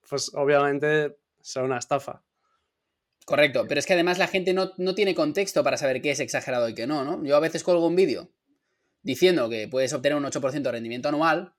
pues 0.08 0.32
obviamente 0.34 1.16
será 1.40 1.64
una 1.64 1.78
estafa. 1.78 2.22
Correcto, 3.24 3.66
pero 3.68 3.78
es 3.78 3.86
que 3.86 3.92
además 3.92 4.18
la 4.18 4.26
gente 4.26 4.52
no, 4.52 4.72
no, 4.78 4.94
tiene 4.94 5.14
contexto 5.14 5.62
para 5.62 5.76
saber 5.76 6.02
qué 6.02 6.10
es 6.10 6.20
exagerado 6.20 6.68
y 6.68 6.74
qué 6.74 6.86
no, 6.86 7.04
¿no? 7.04 7.24
Yo 7.24 7.36
a 7.36 7.40
veces 7.40 7.62
colgo 7.62 7.86
un 7.86 7.96
vídeo 7.96 8.30
diciendo 9.02 9.48
que 9.48 9.68
puedes 9.68 9.92
obtener 9.92 10.18
un 10.18 10.24
8% 10.24 10.62
de 10.62 10.72
rendimiento 10.72 11.08
anual 11.08 11.54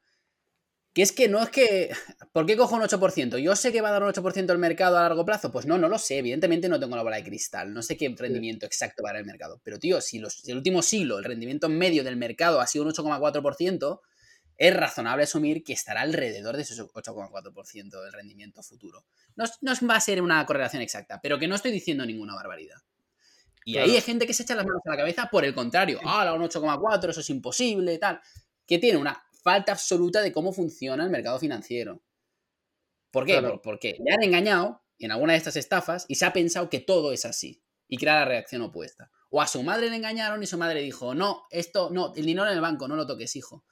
que 0.93 1.01
es 1.01 1.11
que 1.11 1.27
no 1.27 1.41
es 1.41 1.49
que. 1.49 1.91
¿Por 2.31 2.45
qué 2.45 2.55
cojo 2.55 2.75
un 2.75 2.81
8%? 2.81 3.37
¿Yo 3.37 3.55
sé 3.55 3.71
que 3.71 3.81
va 3.81 3.89
a 3.89 3.93
dar 3.93 4.03
un 4.03 4.11
8% 4.11 4.51
el 4.51 4.57
mercado 4.59 4.97
a 4.97 5.01
largo 5.01 5.25
plazo? 5.25 5.51
Pues 5.51 5.65
no, 5.65 5.77
no 5.77 5.89
lo 5.89 5.97
sé. 5.97 6.19
Evidentemente 6.19 6.69
no 6.69 6.79
tengo 6.79 6.95
la 6.95 7.03
bola 7.03 7.17
de 7.17 7.23
cristal. 7.23 7.73
No 7.73 7.81
sé 7.81 7.97
qué 7.97 8.13
rendimiento 8.17 8.65
exacto 8.65 9.03
va 9.03 9.09
a 9.09 9.13
dar 9.13 9.21
el 9.21 9.25
mercado. 9.25 9.59
Pero, 9.63 9.79
tío, 9.79 10.01
si, 10.01 10.19
los, 10.19 10.47
el 10.47 10.57
último 10.57 10.81
siglo 10.81 11.17
el 11.17 11.23
rendimiento 11.23 11.67
medio 11.67 12.03
del 12.03 12.15
mercado 12.15 12.61
ha 12.61 12.67
sido 12.67 12.85
un 12.85 12.91
8,4%, 12.91 14.01
es 14.57 14.75
razonable 14.75 15.23
asumir 15.23 15.63
que 15.63 15.73
estará 15.73 16.01
alrededor 16.01 16.55
de 16.55 16.61
ese 16.61 16.75
8,4% 16.75 18.03
del 18.03 18.13
rendimiento 18.13 18.61
futuro. 18.61 19.05
No, 19.35 19.45
no, 19.61 19.73
va 19.89 19.95
a 19.95 19.99
ser 19.99 20.21
una 20.21 20.45
correlación 20.45 20.81
exacta, 20.83 21.19
pero 21.21 21.39
que 21.39 21.47
no 21.47 21.55
estoy 21.55 21.71
diciendo 21.71 22.05
ninguna 22.05 22.35
barbaridad. 22.35 22.77
Y 23.65 23.77
ahí 23.77 23.95
hay 23.95 24.01
gente 24.01 24.27
que 24.27 24.33
se 24.33 24.43
echa 24.43 24.55
las 24.55 24.65
manos 24.65 24.81
a 24.85 24.89
la 24.89 24.97
cabeza 24.97 25.29
por 25.31 25.45
el 25.45 25.55
contrario. 25.55 25.99
Ah, 26.03 26.33
un 26.33 26.41
8,4, 26.41 27.09
eso 27.09 27.21
es 27.21 27.29
imposible, 27.29 27.97
tal. 27.97 28.19
Que 28.67 28.77
tiene 28.77 28.97
una 28.97 29.23
falta 29.43 29.73
absoluta 29.73 30.21
de 30.21 30.31
cómo 30.31 30.53
funciona 30.53 31.03
el 31.03 31.09
mercado 31.09 31.37
financiero. 31.37 32.01
¿Por 33.11 33.25
qué? 33.25 33.41
Porque 33.61 33.97
le 34.03 34.11
han 34.11 34.23
engañado 34.23 34.81
en 34.97 35.11
alguna 35.11 35.33
de 35.33 35.37
estas 35.37 35.55
estafas 35.55 36.05
y 36.07 36.15
se 36.15 36.25
ha 36.25 36.33
pensado 36.33 36.69
que 36.69 36.79
todo 36.79 37.11
es 37.11 37.25
así 37.25 37.61
y 37.87 37.97
crea 37.97 38.15
la 38.15 38.25
reacción 38.25 38.61
opuesta. 38.61 39.11
O 39.29 39.41
a 39.41 39.47
su 39.47 39.61
madre 39.61 39.89
le 39.89 39.97
engañaron 39.97 40.41
y 40.41 40.47
su 40.47 40.57
madre 40.57 40.81
dijo, 40.81 41.13
no, 41.13 41.43
esto, 41.51 41.89
no, 41.91 42.13
el 42.15 42.25
dinero 42.25 42.47
en 42.47 42.53
el 42.53 42.61
banco, 42.61 42.87
no 42.87 42.95
lo 42.95 43.05
toques, 43.05 43.35
hijo. 43.35 43.65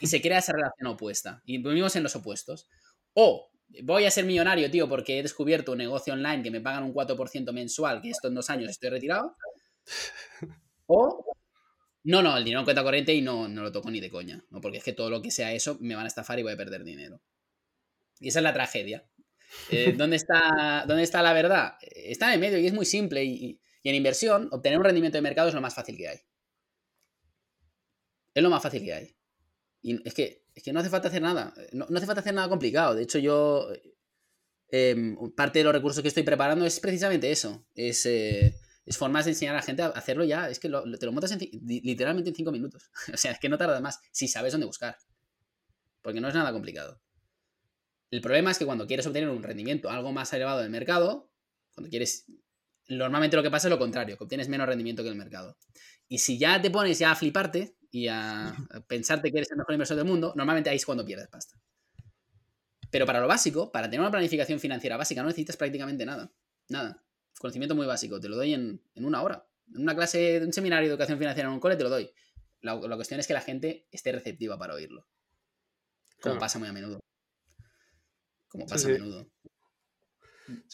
Y 0.00 0.06
se 0.06 0.20
crea 0.20 0.38
esa 0.38 0.52
relación 0.52 0.86
opuesta. 0.88 1.42
Y 1.44 1.58
vivimos 1.58 1.96
en 1.96 2.02
los 2.02 2.14
opuestos. 2.14 2.68
O 3.14 3.50
voy 3.82 4.04
a 4.04 4.10
ser 4.10 4.24
millonario, 4.24 4.70
tío, 4.70 4.88
porque 4.88 5.18
he 5.18 5.22
descubierto 5.22 5.72
un 5.72 5.78
negocio 5.78 6.12
online 6.12 6.42
que 6.42 6.50
me 6.50 6.60
pagan 6.60 6.84
un 6.84 6.92
4% 6.92 7.52
mensual, 7.52 8.02
que 8.02 8.10
esto 8.10 8.28
en 8.28 8.34
dos 8.34 8.50
años 8.50 8.70
estoy 8.70 8.90
retirado. 8.90 9.36
O 10.88 11.35
no, 12.06 12.22
no, 12.22 12.36
el 12.36 12.44
dinero 12.44 12.60
en 12.60 12.64
cuenta 12.64 12.84
corriente 12.84 13.12
y 13.12 13.20
no, 13.20 13.48
no 13.48 13.62
lo 13.62 13.72
toco 13.72 13.90
ni 13.90 13.98
de 13.98 14.10
coña, 14.10 14.44
¿no? 14.50 14.60
porque 14.60 14.78
es 14.78 14.84
que 14.84 14.92
todo 14.92 15.10
lo 15.10 15.20
que 15.20 15.32
sea 15.32 15.52
eso 15.52 15.76
me 15.80 15.96
van 15.96 16.04
a 16.04 16.06
estafar 16.06 16.38
y 16.38 16.44
voy 16.44 16.52
a 16.52 16.56
perder 16.56 16.84
dinero. 16.84 17.20
Y 18.20 18.28
esa 18.28 18.38
es 18.38 18.42
la 18.44 18.54
tragedia. 18.54 19.04
Eh, 19.70 19.92
¿dónde, 19.98 20.14
está, 20.14 20.84
¿Dónde 20.86 21.02
está 21.02 21.20
la 21.20 21.32
verdad? 21.32 21.74
Está 21.80 22.28
en 22.28 22.34
el 22.34 22.40
medio 22.40 22.58
y 22.58 22.66
es 22.68 22.72
muy 22.72 22.86
simple. 22.86 23.24
Y, 23.24 23.60
en 23.82 23.94
inversión, 23.94 24.48
obtener 24.52 24.78
un 24.78 24.84
rendimiento 24.84 25.18
de 25.18 25.22
mercado 25.22 25.48
es 25.48 25.54
lo 25.54 25.60
más 25.60 25.74
fácil 25.74 25.96
que 25.96 26.08
hay. 26.08 26.18
Es 28.34 28.42
lo 28.42 28.50
más 28.50 28.62
fácil 28.62 28.84
que 28.84 28.92
hay. 28.92 29.16
Y 29.82 30.06
es 30.06 30.14
que, 30.14 30.44
es 30.54 30.62
que 30.62 30.72
no 30.72 30.78
hace 30.78 30.90
falta 30.90 31.08
hacer 31.08 31.22
nada. 31.22 31.54
No, 31.72 31.86
no 31.88 31.96
hace 31.96 32.06
falta 32.06 32.20
hacer 32.20 32.34
nada 32.34 32.48
complicado. 32.48 32.94
De 32.94 33.02
hecho, 33.02 33.18
yo 33.18 33.68
em, 34.68 35.16
parte 35.36 35.58
de 35.58 35.64
los 35.64 35.72
recursos 35.72 36.02
que 36.02 36.08
estoy 36.08 36.22
preparando 36.22 36.66
es 36.66 36.78
precisamente 36.78 37.32
eso. 37.32 37.66
Es, 37.74 38.06
eh, 38.06 38.54
es 38.86 38.96
formas 38.96 39.24
de 39.24 39.32
enseñar 39.32 39.54
a 39.54 39.58
la 39.58 39.62
gente 39.62 39.82
a 39.82 39.88
hacerlo 39.88 40.24
ya. 40.24 40.48
Es 40.48 40.60
que 40.60 40.68
te 40.68 41.06
lo 41.06 41.12
montas 41.12 41.36
literalmente 41.60 42.30
en 42.30 42.36
cinco 42.36 42.52
minutos. 42.52 42.90
o 43.12 43.16
sea, 43.16 43.32
es 43.32 43.40
que 43.40 43.48
no 43.48 43.58
tarda 43.58 43.80
más 43.80 44.00
si 44.12 44.28
sabes 44.28 44.52
dónde 44.52 44.66
buscar. 44.66 44.96
Porque 46.00 46.20
no 46.20 46.28
es 46.28 46.34
nada 46.34 46.52
complicado. 46.52 47.02
El 48.12 48.20
problema 48.20 48.52
es 48.52 48.58
que 48.58 48.64
cuando 48.64 48.86
quieres 48.86 49.04
obtener 49.06 49.28
un 49.28 49.42
rendimiento 49.42 49.90
algo 49.90 50.12
más 50.12 50.32
elevado 50.32 50.60
del 50.60 50.70
mercado, 50.70 51.28
cuando 51.74 51.90
quieres... 51.90 52.26
Normalmente 52.88 53.36
lo 53.36 53.42
que 53.42 53.50
pasa 53.50 53.66
es 53.66 53.70
lo 53.70 53.80
contrario, 53.80 54.16
que 54.16 54.22
obtienes 54.22 54.48
menos 54.48 54.68
rendimiento 54.68 55.02
que 55.02 55.08
el 55.08 55.16
mercado. 55.16 55.58
Y 56.06 56.18
si 56.18 56.38
ya 56.38 56.62
te 56.62 56.70
pones 56.70 57.00
ya 57.00 57.10
a 57.10 57.16
fliparte 57.16 57.76
y 57.90 58.06
a, 58.06 58.54
pensarte 58.86 59.32
que 59.32 59.38
eres 59.38 59.50
el 59.50 59.56
mejor 59.56 59.74
inversor 59.74 59.96
del 59.96 60.06
mundo, 60.06 60.32
normalmente 60.36 60.70
ahí 60.70 60.76
es 60.76 60.86
cuando 60.86 61.04
pierdes 61.04 61.26
pasta. 61.26 61.58
Pero 62.88 63.04
para 63.04 63.18
lo 63.18 63.26
básico, 63.26 63.72
para 63.72 63.90
tener 63.90 64.00
una 64.00 64.12
planificación 64.12 64.60
financiera 64.60 64.96
básica, 64.96 65.22
no 65.22 65.26
necesitas 65.26 65.56
prácticamente 65.56 66.06
nada. 66.06 66.32
Nada. 66.68 67.02
Conocimiento 67.38 67.74
muy 67.74 67.86
básico. 67.86 68.20
Te 68.20 68.28
lo 68.28 68.36
doy 68.36 68.54
en, 68.54 68.82
una 68.96 69.22
hora. 69.22 69.46
En 69.74 69.82
una 69.82 69.94
clase, 69.94 70.40
un 70.44 70.52
seminario 70.52 70.88
de 70.88 70.92
educación 70.92 71.18
financiera 71.18 71.48
en 71.48 71.54
un 71.54 71.60
cole, 71.60 71.76
te 71.76 71.84
lo 71.84 71.90
doy. 71.90 72.10
La, 72.60 72.78
cuestión 72.96 73.20
es 73.20 73.26
que 73.26 73.34
la 73.34 73.40
gente 73.40 73.86
esté 73.90 74.12
receptiva 74.12 74.58
para 74.58 74.74
oírlo. 74.74 75.06
Como 76.20 76.38
pasa 76.38 76.58
muy 76.58 76.68
a 76.68 76.72
menudo 76.72 77.00
como 78.48 78.66
pasa 78.66 78.88
a 78.88 78.92
menudo. 78.92 79.26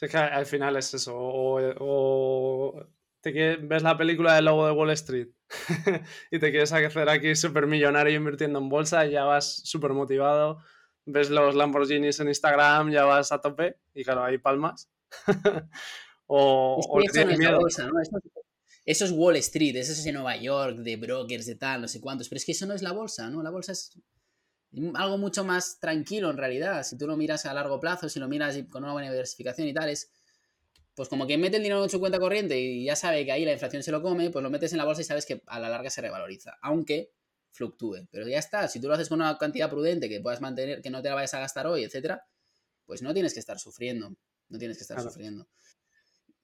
es 0.00 0.10
que 0.10 0.16
al 0.16 0.46
final 0.46 0.76
es 0.76 0.94
eso. 0.94 1.14
O, 1.16 2.86
te 3.20 3.56
ves 3.56 3.82
la 3.82 3.96
película 3.96 4.34
del 4.34 4.46
lobo 4.46 4.66
de 4.66 4.72
Wall 4.72 4.90
Street 4.90 5.28
y 6.30 6.38
te 6.38 6.50
quieres 6.50 6.72
hacer 6.72 7.08
aquí 7.08 7.34
súper 7.36 7.66
millonario 7.66 8.14
invirtiendo 8.14 8.58
en 8.58 8.68
bolsa 8.68 9.06
y 9.06 9.12
ya 9.12 9.24
vas 9.24 9.62
súper 9.64 9.92
motivado. 9.92 10.58
Ves 11.04 11.30
los 11.30 11.54
Lamborghinis 11.54 12.20
en 12.20 12.28
Instagram, 12.28 12.90
ya 12.90 13.04
vas 13.04 13.32
a 13.32 13.40
tope 13.40 13.76
y 13.94 14.04
claro, 14.04 14.24
hay 14.24 14.38
palmas. 14.38 14.90
o, 16.26 17.00
eso, 17.02 17.24
no 17.24 17.60
bolsa, 17.60 17.86
¿no? 17.86 17.92
eso, 18.84 19.04
es 19.04 19.10
Wall 19.12 19.36
Street, 19.36 19.76
eso 19.76 19.92
es 19.92 20.06
en 20.06 20.14
Nueva 20.14 20.36
York, 20.36 20.78
de 20.78 20.96
brokers, 20.96 21.46
de 21.46 21.56
tal, 21.56 21.82
no 21.82 21.88
sé 21.88 22.00
cuántos. 22.00 22.28
Pero 22.28 22.38
es 22.38 22.44
que 22.44 22.52
eso 22.52 22.66
no 22.66 22.74
es 22.74 22.82
la 22.82 22.92
bolsa, 22.92 23.28
¿no? 23.28 23.42
La 23.42 23.50
bolsa 23.50 23.72
es 23.72 23.92
algo 24.94 25.18
mucho 25.18 25.44
más 25.44 25.78
tranquilo 25.78 26.30
en 26.30 26.36
realidad. 26.36 26.82
Si 26.84 26.96
tú 26.96 27.06
lo 27.06 27.16
miras 27.16 27.44
a 27.46 27.52
largo 27.52 27.78
plazo, 27.78 28.08
si 28.08 28.18
lo 28.18 28.28
miras 28.28 28.56
con 28.70 28.84
una 28.84 28.92
buena 28.92 29.10
diversificación 29.10 29.68
y 29.68 29.74
tal, 29.74 29.90
es 29.90 30.10
pues 30.94 31.08
como 31.08 31.26
quien 31.26 31.40
mete 31.40 31.56
el 31.56 31.62
dinero 31.62 31.82
en 31.82 31.90
su 31.90 32.00
cuenta 32.00 32.18
corriente 32.18 32.58
y 32.60 32.84
ya 32.84 32.96
sabe 32.96 33.24
que 33.24 33.32
ahí 33.32 33.44
la 33.44 33.52
inflación 33.52 33.82
se 33.82 33.90
lo 33.90 34.02
come, 34.02 34.30
pues 34.30 34.42
lo 34.42 34.50
metes 34.50 34.72
en 34.72 34.78
la 34.78 34.84
bolsa 34.84 35.00
y 35.00 35.04
sabes 35.04 35.24
que 35.24 35.42
a 35.46 35.58
la 35.58 35.70
larga 35.70 35.88
se 35.88 36.02
revaloriza, 36.02 36.58
aunque 36.60 37.10
fluctúe. 37.50 38.08
Pero 38.10 38.28
ya 38.28 38.38
está, 38.38 38.68
si 38.68 38.80
tú 38.80 38.88
lo 38.88 38.94
haces 38.94 39.08
con 39.08 39.20
una 39.20 39.38
cantidad 39.38 39.70
prudente 39.70 40.08
que 40.08 40.20
puedas 40.20 40.40
mantener, 40.40 40.82
que 40.82 40.90
no 40.90 41.00
te 41.00 41.08
la 41.08 41.14
vayas 41.14 41.32
a 41.34 41.40
gastar 41.40 41.66
hoy, 41.66 41.84
etcétera, 41.84 42.26
pues 42.84 43.02
no 43.02 43.14
tienes 43.14 43.32
que 43.32 43.40
estar 43.40 43.58
sufriendo. 43.58 44.14
No 44.48 44.58
tienes 44.58 44.76
que 44.76 44.82
estar 44.82 45.00
sufriendo. 45.00 45.48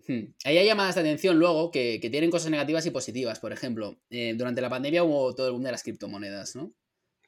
Hmm. 0.09 0.33
Ahí 0.45 0.57
hay 0.57 0.67
llamadas 0.67 0.95
de 0.95 1.03
atención 1.03 1.39
luego 1.39 1.71
que, 1.71 2.01
tienen 2.11 2.31
cosas 2.31 2.51
negativas 2.51 2.85
y 2.87 2.91
positivas. 2.91 3.39
Por 3.39 3.53
ejemplo, 3.53 4.01
eh, 4.11 4.35
durante 4.37 4.61
la 4.61 4.71
pandemia 4.71 5.05
hubo 5.05 5.35
todo 5.35 5.47
el 5.47 5.53
boom 5.53 5.63
de 5.63 5.71
las 5.71 5.83
criptomonedas, 5.83 6.57
¿no? 6.57 6.73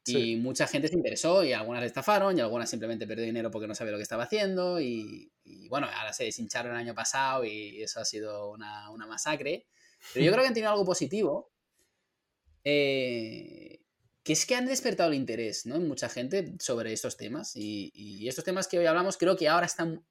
Y 0.06 0.36
mucha 0.36 0.66
gente 0.66 0.88
se 0.88 0.94
interesó 0.94 1.44
y 1.44 1.52
algunas 1.52 1.82
le 1.82 1.86
estafaron 1.86 2.36
y 2.36 2.40
algunas 2.40 2.68
simplemente 2.68 3.06
perdió 3.06 3.24
dinero 3.24 3.50
porque 3.50 3.68
no 3.68 3.74
sabía 3.74 3.92
lo 3.92 3.98
que 3.98 4.02
estaba 4.02 4.24
haciendo 4.24 4.80
y, 4.80 5.30
bueno, 5.68 5.88
ahora 5.94 6.12
se 6.12 6.24
deshincharon 6.24 6.72
el 6.72 6.78
año 6.78 6.94
pasado 6.94 7.44
y 7.44 7.82
eso 7.82 8.00
ha 8.00 8.04
sido 8.04 8.50
una, 8.50 9.06
masacre. 9.06 9.66
Pero 10.14 10.24
yo 10.24 10.32
creo 10.32 10.42
que 10.42 10.48
han 10.48 10.54
tenido 10.54 10.72
algo 10.72 10.86
positivo, 10.86 11.52
eh, 12.64 13.82
que 14.22 14.32
es 14.32 14.46
que 14.46 14.54
han 14.54 14.66
despertado 14.66 15.10
el 15.10 15.16
interés 15.16 15.66
¿no? 15.66 15.76
en 15.76 15.86
mucha 15.86 16.08
gente 16.08 16.54
sobre 16.58 16.92
estos 16.92 17.16
temas 17.16 17.52
y, 17.54 18.26
estos 18.26 18.44
temas 18.44 18.68
que 18.68 18.78
hoy 18.78 18.86
hablamos 18.86 19.18
creo 19.18 19.36
que 19.36 19.48
ahora 19.48 19.66
están, 19.66 20.04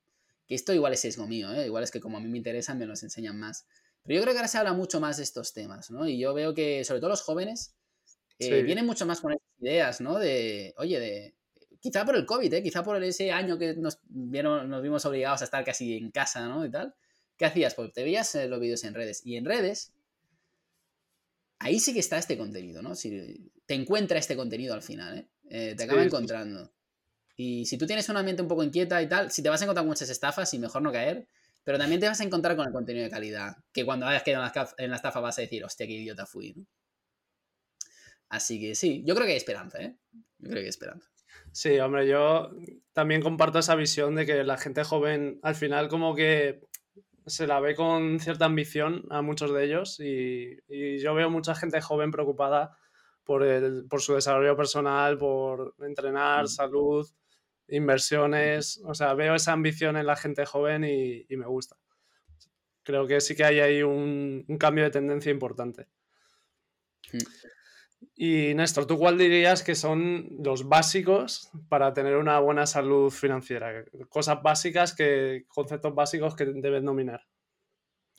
que 0.50 0.56
esto 0.56 0.74
igual 0.74 0.94
es 0.94 1.02
sesgo 1.02 1.28
mío, 1.28 1.54
¿eh? 1.54 1.68
igual 1.68 1.84
es 1.84 1.92
que 1.92 2.00
como 2.00 2.18
a 2.18 2.20
mí 2.20 2.28
me 2.28 2.40
interesan 2.40 2.80
me 2.80 2.88
los 2.88 3.04
enseñan 3.04 3.40
más. 3.40 3.68
Pero 4.04 4.18
yo 4.18 4.24
creo 4.24 4.34
que 4.34 4.40
ahora 4.40 4.48
se 4.48 4.58
habla 4.58 4.74
mucho 4.74 5.00
más 5.00 5.18
de 5.18 5.24
estos 5.24 5.54
temas, 5.54 5.92
¿no? 5.92 6.08
Y 6.08 6.18
yo 6.18 6.34
veo 6.34 6.56
que 6.56 6.84
sobre 6.84 7.00
todo 7.00 7.12
los 7.12 7.22
jóvenes 7.22 7.76
eh, 8.40 8.64
vienen 8.64 8.88
mucho 8.88 9.06
más 9.06 9.22
con 9.22 9.34
esas 9.34 9.48
ideas, 9.62 10.02
¿no? 10.02 10.18
De, 10.18 10.74
oye, 10.78 11.00
de, 11.00 11.36
quizá 11.80 12.04
por 12.04 12.16
el 12.16 12.26
COVID, 12.26 12.52
¿eh? 12.52 12.64
quizá 12.64 12.84
por 12.84 13.02
ese 13.04 13.32
año 13.32 13.60
que 13.60 13.76
nos, 13.76 14.00
vieron, 14.06 14.68
nos 14.68 14.82
vimos 14.82 15.06
obligados 15.06 15.42
a 15.42 15.46
estar 15.46 15.64
casi 15.64 15.98
en 15.98 16.10
casa, 16.10 16.48
¿no? 16.48 16.66
Y 16.66 16.72
tal. 16.72 16.96
¿Qué 17.38 17.46
hacías? 17.46 17.76
Pues 17.76 17.94
te 17.94 18.04
veías 18.04 18.34
eh, 18.34 18.48
los 18.48 18.60
vídeos 18.60 18.84
en 18.86 18.96
redes. 18.96 19.22
Y 19.24 19.36
en 19.36 19.46
redes, 19.46 19.94
ahí 21.60 21.80
sí 21.80 21.94
que 21.94 22.00
está 22.00 22.18
este 22.18 22.38
contenido, 22.38 22.82
¿no? 22.82 22.96
Si 22.96 23.52
te 23.68 23.76
encuentra 23.76 24.18
este 24.18 24.36
contenido 24.36 24.74
al 24.74 24.82
final, 24.82 25.20
¿eh? 25.20 25.28
eh 25.50 25.76
te 25.78 25.84
acaba 25.84 26.04
encontrando. 26.04 26.72
Y 27.42 27.66
si 27.66 27.78
tú 27.78 27.86
tienes 27.86 28.10
una 28.10 28.22
mente 28.22 28.42
un 28.42 28.50
poco 28.50 28.66
inquieta 28.66 29.02
y 29.02 29.08
tal, 29.08 29.32
si 29.32 29.42
te 29.42 29.48
vas 29.48 29.62
a 29.62 29.64
encontrar 29.64 29.86
muchas 29.86 30.10
estafas 30.10 30.54
y 30.54 30.60
mejor 30.60 30.82
no 30.82 30.92
caer, 30.92 31.26
pero 31.64 31.78
también 31.78 32.02
te 32.02 32.08
vas 32.10 32.20
a 32.20 32.26
encontrar 32.26 32.58
con 32.58 32.68
el 32.68 32.74
contenido 32.74 33.06
de 33.06 33.10
calidad, 33.10 33.56
que 33.72 33.86
cuando 33.86 34.06
hayas 34.06 34.24
quedado 34.24 34.52
en 34.78 34.90
la 34.90 34.98
estafa 34.98 35.22
vas 35.22 35.38
a 35.38 35.42
decir, 35.44 35.64
hostia, 35.64 35.88
qué 35.88 35.94
idiota 35.94 36.26
fui, 36.26 36.52
¿no? 36.52 36.66
Así 38.28 38.60
que 38.60 38.76
sí, 38.76 39.04
yo 39.06 39.16
creo 39.16 39.26
que 39.26 39.32
hay 39.32 39.38
esperanza, 39.38 39.82
¿eh? 39.82 39.96
Yo 40.12 40.50
creo 40.50 40.56
que 40.56 40.64
hay 40.64 40.68
esperanza. 40.68 41.10
Sí, 41.54 41.80
hombre, 41.80 42.10
yo 42.10 42.52
también 42.92 43.22
comparto 43.22 43.60
esa 43.60 43.76
visión 43.76 44.16
de 44.16 44.26
que 44.26 44.44
la 44.44 44.58
gente 44.58 44.84
joven 44.84 45.40
al 45.42 45.56
final 45.56 45.88
como 45.88 46.16
que 46.16 46.60
se 47.26 47.48
la 47.48 47.62
ve 47.62 47.74
con 47.74 48.20
cierta 48.20 48.44
ambición 48.44 49.06
a 49.12 49.22
muchos 49.22 49.54
de 49.54 49.64
ellos 49.64 49.98
y, 50.02 50.58
yo 51.00 51.14
veo 51.14 51.30
mucha 51.30 51.56
gente 51.56 51.80
joven 51.80 52.12
preocupada 52.12 52.78
por, 53.24 53.44
el, 53.44 53.86
por 53.88 54.02
su 54.02 54.16
desarrollo 54.16 54.58
personal, 54.58 55.18
por 55.18 55.74
entrenar, 55.80 56.44
mm. 56.44 56.48
salud, 56.50 57.08
inversiones, 57.72 58.82
o 58.86 58.94
sea, 58.94 59.14
veo 59.14 59.36
esa 59.36 59.54
ambición 59.54 59.98
en 59.98 60.06
la 60.06 60.16
gente 60.16 60.46
joven 60.46 60.84
y, 60.84 61.26
me 61.30 61.46
gusta. 61.46 61.78
Creo 62.84 63.08
que 63.08 63.22
sí 63.22 63.36
que 63.36 63.44
hay 63.44 63.60
ahí 63.60 63.84
un, 63.84 64.46
un 64.48 64.58
cambio 64.58 64.84
de 64.84 64.92
tendencia 64.92 65.32
importante. 65.32 65.88
Mm. 67.14 67.18
Y 68.16 68.54
Néstor, 68.54 68.86
¿tú 68.86 68.98
cuál 68.98 69.18
dirías 69.18 69.64
que 69.64 69.76
son 69.76 70.30
los 70.44 70.68
básicos 70.68 71.52
para 71.68 71.94
tener 71.94 72.16
una 72.16 72.40
buena 72.40 72.66
salud 72.66 73.12
financiera? 73.12 73.86
Cosas 74.10 74.42
básicas, 74.42 74.94
que, 74.94 75.46
conceptos 75.48 75.96
básicos 75.96 76.36
que 76.36 76.46
debes 76.46 76.84
dominar. 76.84 77.28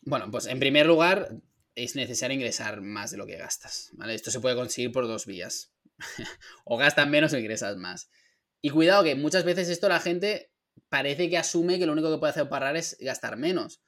Bueno, 0.03 0.31
pues 0.31 0.47
en 0.47 0.59
primer 0.59 0.87
lugar 0.87 1.37
es 1.75 1.97
necesario 1.97 2.35
ingresar 2.35 2.81
más 2.81 3.11
de 3.11 3.19
lo 3.19 3.27
que 3.27 3.37
gastas. 3.37 3.91
¿vale? 3.93 4.15
Esto 4.15 4.31
se 4.31 4.41
puede 4.41 4.57
conseguir 4.57 4.93
por 4.93 5.07
dos 5.07 5.27
vías. 5.27 5.73
o 6.65 6.77
gastas 6.77 7.09
menos 7.09 7.33
o 7.33 7.39
ingresas 7.39 7.77
más. 7.77 8.11
Y 8.63 8.71
cuidado 8.71 9.05
que 9.05 9.15
muchas 9.15 9.45
veces 9.45 9.69
esto 9.69 9.89
la 9.89 10.01
gente 10.01 10.53
parece 10.89 11.31
que 11.31 11.39
asume 11.39 11.79
que 11.79 11.87
lo 11.87 11.93
único 11.93 12.11
que 12.11 12.19
puede 12.19 12.33
hacer 12.33 12.49
para 12.49 12.77
es 12.79 12.97
gastar 13.01 13.37
menos. 13.37 13.81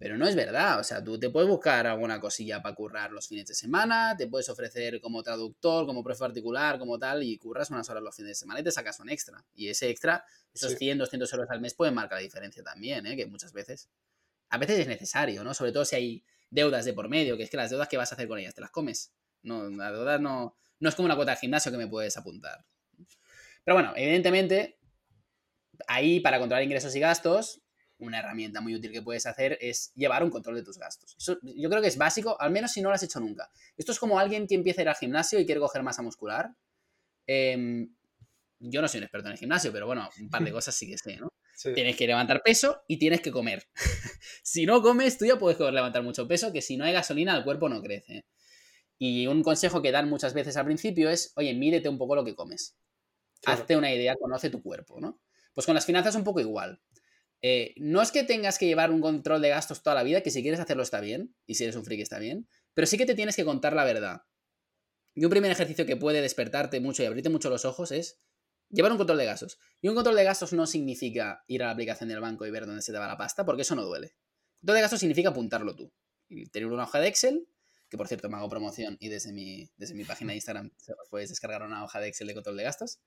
Pero 0.00 0.16
no 0.16 0.26
es 0.26 0.34
verdad, 0.34 0.80
o 0.80 0.84
sea, 0.84 1.04
tú 1.04 1.18
te 1.20 1.28
puedes 1.28 1.46
buscar 1.46 1.86
alguna 1.86 2.20
cosilla 2.20 2.62
para 2.62 2.74
currar 2.74 3.12
los 3.12 3.28
fines 3.28 3.44
de 3.44 3.54
semana, 3.54 4.16
te 4.16 4.28
puedes 4.28 4.48
ofrecer 4.48 4.98
como 4.98 5.22
traductor, 5.22 5.84
como 5.84 6.02
profe 6.02 6.20
particular, 6.20 6.78
como 6.78 6.98
tal, 6.98 7.22
y 7.22 7.36
curras 7.36 7.68
unas 7.68 7.88
horas 7.90 8.02
los 8.02 8.16
fines 8.16 8.30
de 8.30 8.34
semana 8.34 8.60
y 8.60 8.64
te 8.64 8.70
sacas 8.70 8.98
un 9.00 9.10
extra. 9.10 9.44
Y 9.52 9.68
ese 9.68 9.90
extra, 9.90 10.24
esos 10.54 10.74
100, 10.76 10.96
200 10.96 11.30
euros 11.34 11.50
al 11.50 11.60
mes 11.60 11.74
pueden 11.74 11.94
marcar 11.94 12.16
la 12.16 12.22
diferencia 12.22 12.62
también, 12.62 13.04
¿eh? 13.04 13.14
que 13.14 13.26
muchas 13.26 13.52
veces, 13.52 13.90
a 14.48 14.56
veces 14.56 14.78
es 14.78 14.88
necesario, 14.88 15.44
¿no? 15.44 15.52
Sobre 15.52 15.72
todo 15.72 15.84
si 15.84 15.96
hay 15.96 16.24
deudas 16.48 16.86
de 16.86 16.94
por 16.94 17.10
medio, 17.10 17.36
que 17.36 17.42
es 17.42 17.50
que 17.50 17.58
las 17.58 17.68
deudas 17.68 17.88
que 17.88 17.98
vas 17.98 18.10
a 18.10 18.14
hacer 18.14 18.26
con 18.26 18.38
ellas, 18.38 18.54
te 18.54 18.62
las 18.62 18.70
comes. 18.70 19.12
No, 19.42 19.68
la 19.68 19.92
deuda 19.92 20.18
no, 20.18 20.56
no 20.78 20.88
es 20.88 20.94
como 20.94 21.06
una 21.06 21.16
cuota 21.16 21.32
de 21.32 21.36
gimnasio 21.36 21.70
que 21.70 21.78
me 21.78 21.86
puedes 21.86 22.16
apuntar. 22.16 22.64
Pero 23.64 23.76
bueno, 23.76 23.92
evidentemente, 23.96 24.78
ahí 25.86 26.20
para 26.20 26.38
controlar 26.38 26.64
ingresos 26.64 26.94
y 26.96 27.00
gastos, 27.00 27.62
una 28.00 28.18
herramienta 28.18 28.60
muy 28.60 28.74
útil 28.74 28.92
que 28.92 29.02
puedes 29.02 29.26
hacer 29.26 29.58
es 29.60 29.92
llevar 29.94 30.24
un 30.24 30.30
control 30.30 30.56
de 30.56 30.62
tus 30.62 30.78
gastos. 30.78 31.16
Eso 31.18 31.38
yo 31.42 31.68
creo 31.68 31.82
que 31.82 31.88
es 31.88 31.98
básico, 31.98 32.40
al 32.40 32.50
menos 32.50 32.72
si 32.72 32.80
no 32.80 32.88
lo 32.88 32.94
has 32.94 33.02
hecho 33.02 33.20
nunca. 33.20 33.50
Esto 33.76 33.92
es 33.92 33.98
como 33.98 34.18
alguien 34.18 34.46
que 34.46 34.54
empieza 34.54 34.80
a 34.80 34.82
ir 34.82 34.88
al 34.88 34.96
gimnasio 34.96 35.38
y 35.38 35.46
quiere 35.46 35.60
coger 35.60 35.82
masa 35.82 36.02
muscular. 36.02 36.50
Em, 37.26 37.94
yo 38.58 38.82
no 38.82 38.88
soy 38.88 38.98
un 38.98 39.04
experto 39.04 39.28
en 39.28 39.32
el 39.32 39.38
gimnasio, 39.38 39.72
pero 39.72 39.86
bueno, 39.86 40.08
un 40.20 40.30
par 40.30 40.42
de 40.42 40.52
cosas 40.52 40.74
sí 40.74 40.88
que 40.88 40.98
sé, 40.98 41.16
¿no? 41.16 41.28
Tienes 41.74 41.94
que 41.94 42.06
levantar 42.06 42.42
peso 42.42 42.84
y 42.88 42.98
tienes 42.98 43.20
que 43.20 43.30
comer. 43.30 43.68
si 44.42 44.64
no 44.64 44.80
comes, 44.80 45.18
tú 45.18 45.26
ya 45.26 45.38
puedes 45.38 45.58
levantar 45.58 46.02
mucho 46.02 46.26
peso, 46.26 46.52
que 46.52 46.62
si 46.62 46.78
no 46.78 46.84
hay 46.86 46.92
gasolina, 46.94 47.36
el 47.36 47.44
cuerpo 47.44 47.68
no 47.68 47.82
crece. 47.82 48.24
Y 48.98 49.26
un 49.26 49.42
consejo 49.42 49.82
que 49.82 49.92
dan 49.92 50.08
muchas 50.08 50.32
veces 50.32 50.56
al 50.56 50.64
principio 50.64 51.10
es, 51.10 51.32
oye, 51.36 51.52
mídete 51.52 51.90
un 51.90 51.98
poco 51.98 52.14
lo 52.14 52.24
que 52.24 52.34
comes. 52.34 52.76
Hazte 53.46 53.76
una 53.76 53.92
idea, 53.92 54.16
conoce 54.16 54.50
tu 54.50 54.62
cuerpo, 54.62 55.00
¿no? 55.00 55.20
Pues 55.54 55.66
con 55.66 55.74
las 55.74 55.86
finanzas 55.86 56.14
un 56.14 56.24
poco 56.24 56.40
igual. 56.40 56.80
Eh, 57.42 57.74
no 57.78 58.02
es 58.02 58.12
que 58.12 58.22
tengas 58.22 58.58
que 58.58 58.66
llevar 58.66 58.90
un 58.90 59.00
control 59.00 59.40
de 59.40 59.48
gastos 59.48 59.82
toda 59.82 59.96
la 59.96 60.02
vida, 60.02 60.20
que 60.22 60.30
si 60.30 60.42
quieres 60.42 60.60
hacerlo 60.60 60.82
está 60.82 61.00
bien, 61.00 61.34
y 61.46 61.54
si 61.54 61.64
eres 61.64 61.76
un 61.76 61.84
friki 61.84 62.02
está 62.02 62.18
bien, 62.18 62.48
pero 62.74 62.86
sí 62.86 62.98
que 62.98 63.06
te 63.06 63.14
tienes 63.14 63.36
que 63.36 63.44
contar 63.44 63.72
la 63.72 63.84
verdad. 63.84 64.22
Y 65.14 65.24
un 65.24 65.30
primer 65.30 65.50
ejercicio 65.50 65.86
que 65.86 65.96
puede 65.96 66.20
despertarte 66.22 66.80
mucho 66.80 67.02
y 67.02 67.06
abrirte 67.06 67.30
mucho 67.30 67.50
los 67.50 67.64
ojos 67.64 67.92
es 67.92 68.20
llevar 68.68 68.92
un 68.92 68.98
control 68.98 69.18
de 69.18 69.24
gastos. 69.24 69.58
Y 69.80 69.88
un 69.88 69.94
control 69.94 70.16
de 70.16 70.24
gastos 70.24 70.52
no 70.52 70.66
significa 70.66 71.44
ir 71.46 71.62
a 71.62 71.66
la 71.66 71.72
aplicación 71.72 72.08
del 72.08 72.20
banco 72.20 72.46
y 72.46 72.50
ver 72.50 72.66
dónde 72.66 72.82
se 72.82 72.92
te 72.92 72.98
va 72.98 73.06
la 73.06 73.16
pasta, 73.16 73.44
porque 73.44 73.62
eso 73.62 73.74
no 73.74 73.84
duele. 73.84 74.14
Control 74.60 74.76
de 74.76 74.80
gastos 74.82 75.00
significa 75.00 75.30
apuntarlo 75.30 75.74
tú. 75.74 75.92
Y 76.28 76.46
tener 76.50 76.70
una 76.70 76.84
hoja 76.84 77.00
de 77.00 77.08
Excel, 77.08 77.48
que 77.88 77.96
por 77.96 78.06
cierto 78.06 78.28
me 78.28 78.36
hago 78.36 78.48
promoción 78.48 78.96
y 79.00 79.08
desde 79.08 79.32
mi, 79.32 79.68
desde 79.76 79.94
mi 79.94 80.04
página 80.04 80.30
de 80.30 80.36
Instagram 80.36 80.70
puedes 81.10 81.30
descargar 81.30 81.62
una 81.62 81.82
hoja 81.82 81.98
de 82.00 82.08
Excel 82.08 82.28
de 82.28 82.34
control 82.34 82.56
de 82.56 82.62
gastos. 82.62 83.00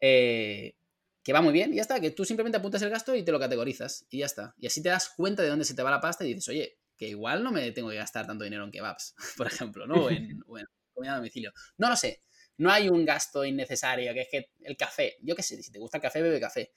Eh, 0.00 0.74
que 1.22 1.32
va 1.32 1.42
muy 1.42 1.52
bien, 1.52 1.72
y 1.72 1.76
ya 1.76 1.82
está, 1.82 2.00
que 2.00 2.10
tú 2.10 2.24
simplemente 2.24 2.58
apuntas 2.58 2.80
el 2.82 2.90
gasto 2.90 3.14
y 3.14 3.22
te 3.22 3.32
lo 3.32 3.38
categorizas, 3.38 4.06
y 4.10 4.18
ya 4.18 4.26
está. 4.26 4.54
Y 4.58 4.66
así 4.66 4.82
te 4.82 4.88
das 4.88 5.10
cuenta 5.16 5.42
de 5.42 5.48
dónde 5.48 5.64
se 5.64 5.74
te 5.74 5.82
va 5.82 5.90
la 5.90 6.00
pasta 6.00 6.24
y 6.24 6.28
dices, 6.28 6.48
oye, 6.48 6.78
que 6.96 7.08
igual 7.08 7.42
no 7.42 7.50
me 7.50 7.72
tengo 7.72 7.90
que 7.90 7.96
gastar 7.96 8.26
tanto 8.26 8.44
dinero 8.44 8.64
en 8.64 8.70
kebabs, 8.70 9.14
por 9.36 9.46
ejemplo, 9.46 9.86
¿no? 9.86 9.94
O 10.46 10.58
en, 10.58 10.66
comida 10.92 11.14
a 11.14 11.16
domicilio. 11.16 11.52
No 11.78 11.88
lo 11.88 11.96
sé. 11.96 12.22
No 12.58 12.70
hay 12.70 12.88
un 12.90 13.06
gasto 13.06 13.44
innecesario, 13.44 14.12
que 14.12 14.20
es 14.20 14.28
que 14.30 14.50
el 14.60 14.76
café, 14.76 15.16
yo 15.22 15.34
qué 15.34 15.42
sé, 15.42 15.62
si 15.62 15.72
te 15.72 15.78
gusta 15.78 15.96
el 15.96 16.02
café, 16.02 16.20
bebe 16.20 16.38
café. 16.38 16.72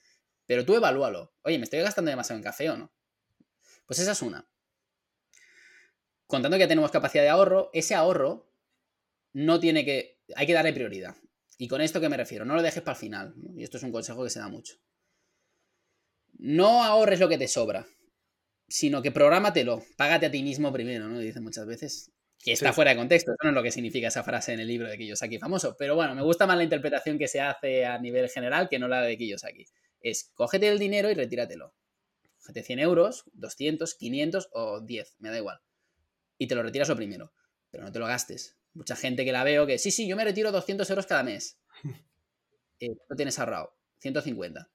Pero 0.46 0.64
tú 0.64 0.74
evalúalo. 0.74 1.34
Oye, 1.42 1.58
¿me 1.58 1.64
estoy 1.64 1.80
gastando 1.80 2.10
demasiado 2.10 2.38
en 2.38 2.42
café 2.42 2.70
o 2.70 2.76
no? 2.76 2.92
Pues 3.86 3.98
esa 3.98 4.12
es 4.12 4.22
una. 4.22 4.46
Contando 6.26 6.56
que 6.56 6.66
tenemos 6.66 6.90
capacidad 6.90 7.22
de 7.22 7.28
ahorro, 7.28 7.70
ese 7.74 7.94
ahorro 7.94 8.50
no 9.34 9.60
tiene 9.60 9.84
que. 9.84 10.20
Hay 10.36 10.46
que 10.46 10.54
darle 10.54 10.72
prioridad. 10.72 11.16
¿Y 11.58 11.68
con 11.68 11.80
esto 11.80 12.00
qué 12.00 12.08
me 12.08 12.16
refiero? 12.16 12.44
No 12.44 12.54
lo 12.54 12.62
dejes 12.62 12.82
para 12.82 12.96
el 12.96 13.00
final. 13.00 13.34
Y 13.56 13.62
esto 13.62 13.76
es 13.76 13.82
un 13.82 13.92
consejo 13.92 14.24
que 14.24 14.30
se 14.30 14.40
da 14.40 14.48
mucho. 14.48 14.74
No 16.36 16.82
ahorres 16.82 17.20
lo 17.20 17.28
que 17.28 17.38
te 17.38 17.48
sobra 17.48 17.86
sino 18.68 19.02
que 19.02 19.12
prográmatelo, 19.12 19.82
págate 19.96 20.26
a 20.26 20.30
ti 20.30 20.42
mismo 20.42 20.72
primero, 20.72 21.08
¿no? 21.08 21.18
Dicen 21.18 21.42
muchas 21.42 21.66
veces. 21.66 22.10
Que 22.42 22.52
está 22.52 22.74
fuera 22.74 22.90
de 22.90 22.98
contexto, 22.98 23.30
eso 23.30 23.38
no 23.42 23.50
es 23.50 23.54
lo 23.54 23.62
que 23.62 23.70
significa 23.70 24.08
esa 24.08 24.22
frase 24.22 24.52
en 24.52 24.60
el 24.60 24.68
libro 24.68 24.88
de 24.88 24.98
Kiyosaki 24.98 25.38
famoso. 25.38 25.76
Pero 25.78 25.94
bueno, 25.94 26.14
me 26.14 26.22
gusta 26.22 26.46
más 26.46 26.58
la 26.58 26.64
interpretación 26.64 27.16
que 27.18 27.26
se 27.26 27.40
hace 27.40 27.86
a 27.86 27.98
nivel 27.98 28.28
general 28.28 28.68
que 28.68 28.78
no 28.78 28.86
la 28.86 29.00
de 29.00 29.16
Kiyosaki. 29.16 29.64
Es 30.00 30.30
cógete 30.34 30.68
el 30.68 30.78
dinero 30.78 31.10
y 31.10 31.14
retíratelo. 31.14 31.72
Cógete 32.40 32.62
100 32.62 32.78
euros, 32.80 33.24
200, 33.32 33.94
500 33.94 34.48
o 34.52 34.80
10, 34.82 35.16
me 35.20 35.30
da 35.30 35.38
igual. 35.38 35.60
Y 36.36 36.46
te 36.46 36.54
lo 36.54 36.62
retiras 36.62 36.88
lo 36.90 36.96
primero. 36.96 37.32
Pero 37.70 37.84
no 37.84 37.92
te 37.92 37.98
lo 37.98 38.06
gastes. 38.06 38.58
Mucha 38.74 38.96
gente 38.96 39.24
que 39.24 39.32
la 39.32 39.44
veo 39.44 39.66
que, 39.66 39.78
sí, 39.78 39.90
sí, 39.90 40.06
yo 40.06 40.16
me 40.16 40.24
retiro 40.24 40.52
200 40.52 40.88
euros 40.90 41.06
cada 41.06 41.22
mes. 41.22 41.58
Eh, 42.80 42.88
¿Cuánto 42.88 43.14
tienes 43.14 43.38
ahorrado? 43.38 43.72
150. 44.00 44.68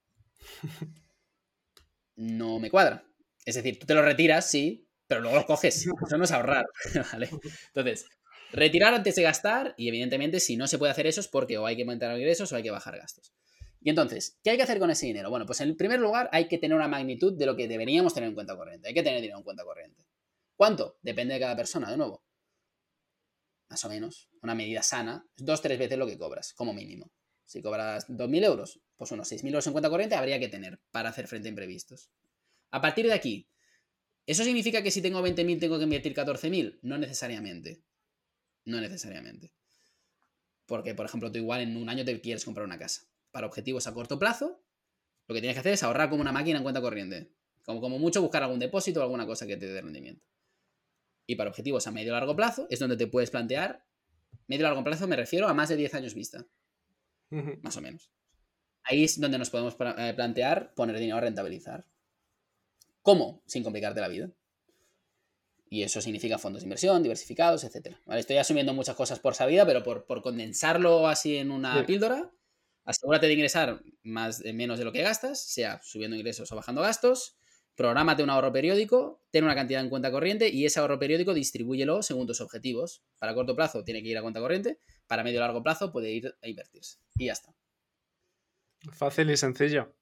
No 2.16 2.58
me 2.58 2.72
cuadra. 2.72 3.04
Es 3.46 3.56
decir, 3.56 3.78
tú 3.78 3.86
te 3.86 3.94
lo 3.94 4.02
retiras, 4.02 4.50
sí, 4.50 4.88
pero 5.06 5.20
luego 5.20 5.36
lo 5.36 5.46
coges. 5.46 5.86
Eso 5.86 6.18
no 6.18 6.24
es 6.24 6.32
ahorrar. 6.32 6.66
¿vale? 7.12 7.30
Entonces, 7.68 8.06
retirar 8.54 8.94
antes 8.94 9.16
de 9.16 9.24
gastar 9.24 9.74
y 9.78 9.90
evidentemente 9.90 10.40
si 10.40 10.56
no 10.56 10.68
se 10.68 10.78
puede 10.78 10.92
hacer 10.92 11.08
eso 11.08 11.20
es 11.20 11.28
porque 11.28 11.58
o 11.58 11.66
hay 11.66 11.76
que 11.76 11.82
aumentar 11.82 12.16
ingresos 12.18 12.52
o 12.52 12.56
hay 12.56 12.64
que 12.64 12.72
bajar 12.72 12.98
gastos. 12.98 13.34
Y 13.82 13.90
entonces, 13.90 14.38
¿qué 14.44 14.52
hay 14.52 14.58
que 14.58 14.64
hacer 14.64 14.80
con 14.80 14.92
ese 14.92 15.06
dinero? 15.06 15.30
Bueno, 15.30 15.46
pues 15.46 15.62
en 15.62 15.76
primer 15.76 16.00
lugar 16.00 16.30
hay 16.32 16.48
que 16.48 16.58
tener 16.58 16.76
una 16.76 16.88
magnitud 16.88 17.38
de 17.38 17.46
lo 17.46 17.56
que 17.56 17.68
deberíamos 17.68 18.14
tener 18.14 18.30
en 18.30 18.36
cuenta 18.36 18.56
corriente. 18.56 18.88
Hay 18.88 18.94
que 18.94 19.04
tener 19.04 19.22
dinero 19.22 19.40
en 19.40 19.44
cuenta 19.44 19.64
corriente. 19.64 20.06
¿Cuánto? 20.56 20.98
Depende 21.02 21.34
de 21.34 21.40
cada 21.40 21.56
persona, 21.56 21.90
de 21.90 21.98
nuevo. 21.98 22.24
Más 23.70 23.86
o 23.86 23.90
menos. 23.90 24.30
Una 24.42 24.56
medida 24.56 24.84
sana. 24.84 25.26
Dos, 25.38 25.62
tres 25.62 25.78
veces 25.78 25.98
lo 25.98 26.08
que 26.08 26.18
cobras, 26.18 26.54
como 26.54 26.74
mínimo. 26.74 27.12
Si 27.46 27.62
cobras 27.62 28.08
2.000 28.08 28.44
euros, 28.44 28.82
pues 28.96 29.12
unos 29.12 29.32
6.000 29.32 29.48
euros 29.48 29.68
en 29.68 29.74
cuenta 29.74 29.90
corriente 29.90 30.16
habría 30.16 30.40
que 30.40 30.50
tener 30.50 30.80
para 30.92 31.10
hacer 31.10 31.28
frente 31.28 31.48
a 31.48 31.50
imprevistos. 31.50 32.12
A 32.72 32.82
partir 32.82 33.08
de 33.08 33.14
aquí, 33.14 33.50
¿eso 34.26 34.44
significa 34.44 34.84
que 34.84 34.92
si 34.92 35.02
tengo 35.02 35.22
20.000 35.22 35.60
tengo 35.60 35.78
que 35.78 35.86
invertir 35.86 36.14
14.000? 36.14 36.80
No 36.82 36.98
necesariamente. 36.98 37.84
No 38.66 38.80
necesariamente. 38.82 39.54
Porque, 40.66 40.94
por 40.94 41.08
ejemplo, 41.08 41.32
tú 41.32 41.40
igual 41.40 41.62
en 41.62 41.76
un 41.76 41.90
año 41.90 42.06
te 42.06 42.22
quieres 42.22 42.46
comprar 42.46 42.66
una 42.66 42.78
casa. 42.78 43.08
Para 43.32 43.48
objetivos 43.48 43.88
a 43.88 43.94
corto 43.94 44.20
plazo, 44.20 44.62
lo 45.28 45.34
que 45.34 45.42
tienes 45.42 45.56
que 45.56 45.62
hacer 45.62 45.74
es 45.74 45.84
ahorrar 45.84 46.10
como 46.10 46.22
una 46.22 46.32
máquina 46.32 46.58
en 46.58 46.64
cuenta 46.64 46.82
corriente. 46.82 47.32
Como, 47.64 47.82
como 47.82 47.98
mucho 47.98 48.22
buscar 48.22 48.44
algún 48.44 48.60
depósito 48.60 49.00
o 49.00 49.04
alguna 49.04 49.26
cosa 49.26 49.48
que 49.48 49.58
te 49.58 49.68
dé 49.68 49.82
rendimiento. 49.82 50.24
Y 51.30 51.36
para 51.36 51.52
objetivos 51.52 51.86
a 51.86 51.92
medio 51.92 52.12
largo 52.12 52.36
plazo 52.36 52.66
es 52.72 52.80
donde 52.80 52.98
te 52.98 53.06
puedes 53.06 53.30
plantear. 53.30 53.86
Medio 54.48 54.64
largo 54.64 54.84
plazo 54.84 55.08
me 55.08 55.16
refiero 55.16 55.48
a 55.48 55.54
más 55.54 55.70
de 55.70 55.76
10 55.76 55.94
años 55.94 56.16
vista. 56.16 56.44
Más 57.62 57.78
o 57.78 57.82
menos. 57.82 58.10
Ahí 58.82 59.04
es 59.04 59.22
donde 59.22 59.38
nos 59.38 59.52
podemos 59.52 59.78
eh, 60.00 60.14
plantear 60.16 60.74
poner 60.74 60.98
dinero 60.98 61.18
a 61.18 61.22
rentabilizar. 61.22 61.86
¿Cómo? 63.04 63.44
Sin 63.46 63.62
complicarte 63.62 64.02
la 64.02 64.08
vida. 64.08 64.32
Y 65.70 65.84
eso 65.84 66.02
significa 66.02 66.40
fondos 66.40 66.64
de 66.64 66.66
inversión, 66.66 67.04
diversificados, 67.04 67.64
etc. 67.64 67.96
Estoy 68.08 68.38
asumiendo 68.38 68.74
muchas 68.74 68.96
cosas 68.96 69.20
por 69.20 69.36
sabida, 69.36 69.68
pero 69.68 69.84
por, 69.84 70.24
condensarlo 70.24 71.08
así 71.08 71.38
en 71.38 71.52
una 71.52 71.86
píldora, 71.86 72.32
asegúrate 72.86 73.28
de 73.28 73.34
ingresar 73.34 73.84
más, 74.02 74.44
menos 74.52 74.80
de 74.80 74.86
lo 74.86 74.92
que 74.92 75.04
gastas, 75.04 75.44
sea 75.44 75.80
subiendo 75.84 76.18
ingresos 76.18 76.52
o 76.52 76.56
bajando 76.56 76.82
gastos. 76.82 77.39
Prográmate 77.80 78.24
un 78.24 78.30
ahorro 78.30 78.52
periódico, 78.52 79.22
ten 79.32 79.46
una 79.46 79.56
cantidad 79.56 79.82
en 79.82 79.90
cuenta 79.90 80.12
corriente 80.12 80.50
y 80.50 80.66
ese 80.66 80.82
ahorro 80.82 81.00
periódico 81.00 81.34
distribúyelo 81.34 82.04
según 82.04 82.28
tus 82.28 82.42
objetivos. 82.42 83.06
Para 83.20 83.34
corto 83.34 83.56
plazo 83.56 83.86
tiene 83.86 84.04
que 84.04 84.10
ir 84.10 84.18
a 84.18 84.22
cuenta 84.22 84.42
corriente, 84.42 84.82
para 85.08 85.24
medio 85.24 85.38
y 85.38 85.40
largo 85.40 85.64
plazo 85.64 85.90
puede 85.90 86.12
ir 86.12 86.36
a 86.44 86.50
invertirse. 86.50 87.00
Y 87.16 87.28
ya 87.28 87.32
está. 87.32 87.56
Fácil 88.92 89.30
y 89.32 89.38
sencillo. 89.38 89.96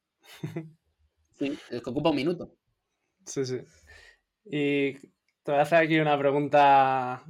Sí, 1.33 1.55
es 1.69 1.83
que 1.83 1.89
ocupa 1.91 2.09
un 2.09 2.15
minuto. 2.15 2.57
Sí, 3.23 3.45
sí. 3.45 3.59
Y 4.43 4.93
te 5.43 5.51
voy 5.51 5.59
a 5.59 5.61
hacer 5.61 5.77
aquí 5.77 5.99
una 5.99 6.17
pregunta 6.17 7.23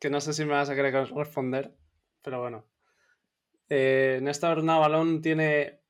que 0.00 0.10
no 0.10 0.20
sé 0.20 0.32
si 0.32 0.44
me 0.44 0.54
vas 0.54 0.68
a 0.68 0.74
querer 0.74 0.92
responder, 1.14 1.76
pero 2.22 2.40
bueno. 2.40 2.66
Eh, 3.68 4.18
Néstor 4.20 4.64
Navalón 4.64 5.22
tiene 5.22 5.81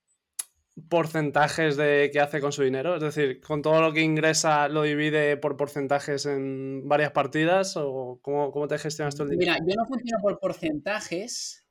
porcentajes 0.89 1.77
de 1.77 2.11
qué 2.13 2.21
hace 2.21 2.41
con 2.41 2.53
su 2.53 2.63
dinero? 2.63 2.97
Es 2.97 3.03
decir, 3.03 3.41
¿con 3.41 3.63
todo 3.63 3.81
lo 3.81 3.93
que 3.93 4.01
ingresa 4.01 4.69
lo 4.69 4.83
divide 4.83 5.37
por 5.37 5.57
porcentajes 5.57 6.27
en 6.27 6.89
varias 6.89 7.13
partidas? 7.13 7.77
¿O 7.77 8.19
cómo, 8.23 8.69
te 8.69 8.79
gestionas 8.79 9.15
tú 9.15 9.25
el 9.25 9.31
dinero? 9.31 9.53
Mira, 9.53 9.67
yo 9.67 9.81
no 9.81 9.87
funciono 9.87 10.23
por 10.23 10.39
porcentajes 10.39 11.67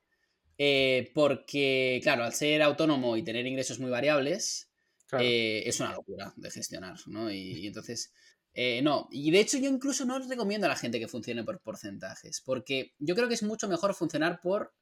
eh, 0.58 1.10
porque, 1.14 2.00
claro, 2.02 2.24
al 2.24 2.32
ser 2.32 2.62
autónomo 2.62 3.16
y 3.16 3.24
tener 3.24 3.46
ingresos 3.46 3.80
muy 3.80 3.90
variables, 3.90 4.70
eh, 5.18 5.62
es 5.66 5.80
una 5.80 5.92
locura 5.92 6.32
de 6.36 6.50
gestionar, 6.50 6.96
¿no? 7.06 7.30
Y, 7.30 7.66
entonces, 7.66 8.12
eh, 8.54 8.80
no, 8.82 9.08
y 9.10 9.30
de 9.30 9.40
hecho 9.40 9.58
yo 9.58 9.68
incluso 9.68 10.04
no 10.04 10.18
recomiendo 10.18 10.66
a 10.66 10.70
la 10.70 10.76
gente 10.76 10.98
que 10.98 11.08
funcione 11.08 11.44
por 11.44 11.60
porcentajes, 11.60 12.40
porque 12.40 12.94
yo 12.98 13.14
creo 13.14 13.28
que 13.28 13.34
es 13.34 13.42
mucho 13.42 13.68
mejor 13.68 13.94
funcionar 13.94 14.40
por 14.40 14.74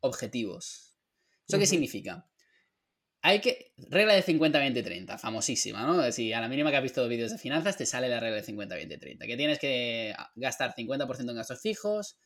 objetivos. 0.00 0.96
¿Eso 1.46 1.58
qué 1.58 1.66
significa? 1.66 2.28
Hay 3.22 3.40
que. 3.40 3.72
Regla 3.76 4.14
de 4.14 4.22
50-20-30, 4.22 5.18
famosísima, 5.18 5.82
¿no? 5.82 6.10
Si 6.12 6.32
a 6.32 6.40
la 6.40 6.48
mínima 6.48 6.70
que 6.70 6.76
has 6.76 6.82
visto 6.82 7.06
vídeos 7.08 7.32
de 7.32 7.38
finanzas 7.38 7.76
te 7.76 7.86
sale 7.86 8.08
la 8.08 8.20
regla 8.20 8.36
de 8.36 8.44
50-20-30, 8.44 9.26
que 9.26 9.36
tienes 9.36 9.58
que 9.58 10.14
gastar 10.36 10.74
50% 10.74 11.30
en 11.30 11.36
gastos 11.36 11.60
fijos, 11.60 12.18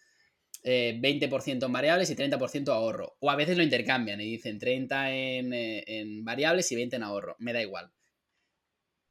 20% 0.64 0.64
eh, 0.64 1.66
en 1.66 1.72
variables 1.72 2.10
y 2.10 2.16
30% 2.16 2.68
ahorro. 2.68 3.16
O 3.20 3.30
a 3.30 3.36
veces 3.36 3.56
lo 3.56 3.62
intercambian 3.62 4.20
y 4.20 4.26
dicen 4.26 4.58
30 4.58 5.12
eh, 5.12 5.84
en, 5.86 6.24
variables 6.24 6.70
y 6.72 6.76
20 6.76 6.96
en 6.96 7.02
ahorro. 7.02 7.36
Me 7.38 7.52
da 7.52 7.62
igual. 7.62 7.92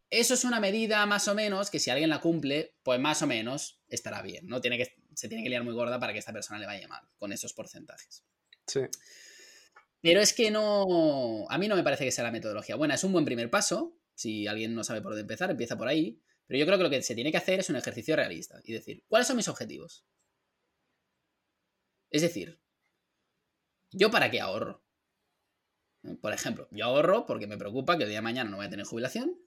Eso 0.09 0.33
es 0.33 0.43
una 0.43 0.59
medida 0.59 1.05
más 1.05 1.27
o 1.27 1.35
menos 1.35 1.69
que 1.69 1.79
si 1.79 1.89
alguien 1.89 2.09
la 2.09 2.19
cumple, 2.19 2.75
pues 2.83 2.99
más 2.99 3.21
o 3.21 3.27
menos 3.27 3.81
estará 3.87 4.21
bien. 4.21 4.47
¿no? 4.47 4.59
Tiene 4.59 4.77
que, 4.77 4.93
se 5.15 5.29
tiene 5.29 5.43
que 5.43 5.49
liar 5.49 5.63
muy 5.63 5.73
gorda 5.73 5.99
para 5.99 6.13
que 6.13 6.19
esta 6.19 6.33
persona 6.33 6.59
le 6.59 6.65
vaya 6.65 6.87
mal 6.87 7.07
con 7.17 7.31
esos 7.31 7.53
porcentajes. 7.53 8.23
Sí. 8.67 8.81
Pero 10.01 10.19
es 10.19 10.33
que 10.33 10.51
no. 10.51 11.45
A 11.49 11.57
mí 11.57 11.67
no 11.67 11.75
me 11.75 11.83
parece 11.83 12.05
que 12.05 12.11
sea 12.11 12.23
la 12.23 12.31
metodología 12.31 12.75
buena. 12.75 12.95
Es 12.95 13.03
un 13.03 13.13
buen 13.13 13.25
primer 13.25 13.49
paso. 13.49 13.97
Si 14.15 14.47
alguien 14.47 14.73
no 14.75 14.83
sabe 14.83 15.01
por 15.01 15.11
dónde 15.11 15.21
empezar, 15.21 15.51
empieza 15.51 15.77
por 15.77 15.87
ahí. 15.87 16.21
Pero 16.47 16.59
yo 16.59 16.65
creo 16.65 16.77
que 16.77 16.83
lo 16.83 16.89
que 16.89 17.01
se 17.01 17.15
tiene 17.15 17.31
que 17.31 17.37
hacer 17.37 17.59
es 17.59 17.69
un 17.69 17.77
ejercicio 17.77 18.15
realista 18.15 18.59
y 18.65 18.73
decir, 18.73 19.05
¿cuáles 19.07 19.27
son 19.27 19.37
mis 19.37 19.47
objetivos? 19.47 20.05
Es 22.09 22.21
decir, 22.21 22.59
¿yo 23.91 24.11
para 24.11 24.29
qué 24.29 24.41
ahorro? 24.41 24.83
Por 26.19 26.33
ejemplo, 26.33 26.67
yo 26.71 26.85
ahorro 26.85 27.25
porque 27.25 27.47
me 27.47 27.57
preocupa 27.57 27.97
que 27.97 28.03
el 28.03 28.09
día 28.09 28.17
de 28.17 28.23
mañana 28.23 28.49
no 28.49 28.57
voy 28.57 28.65
a 28.65 28.69
tener 28.69 28.85
jubilación 28.85 29.39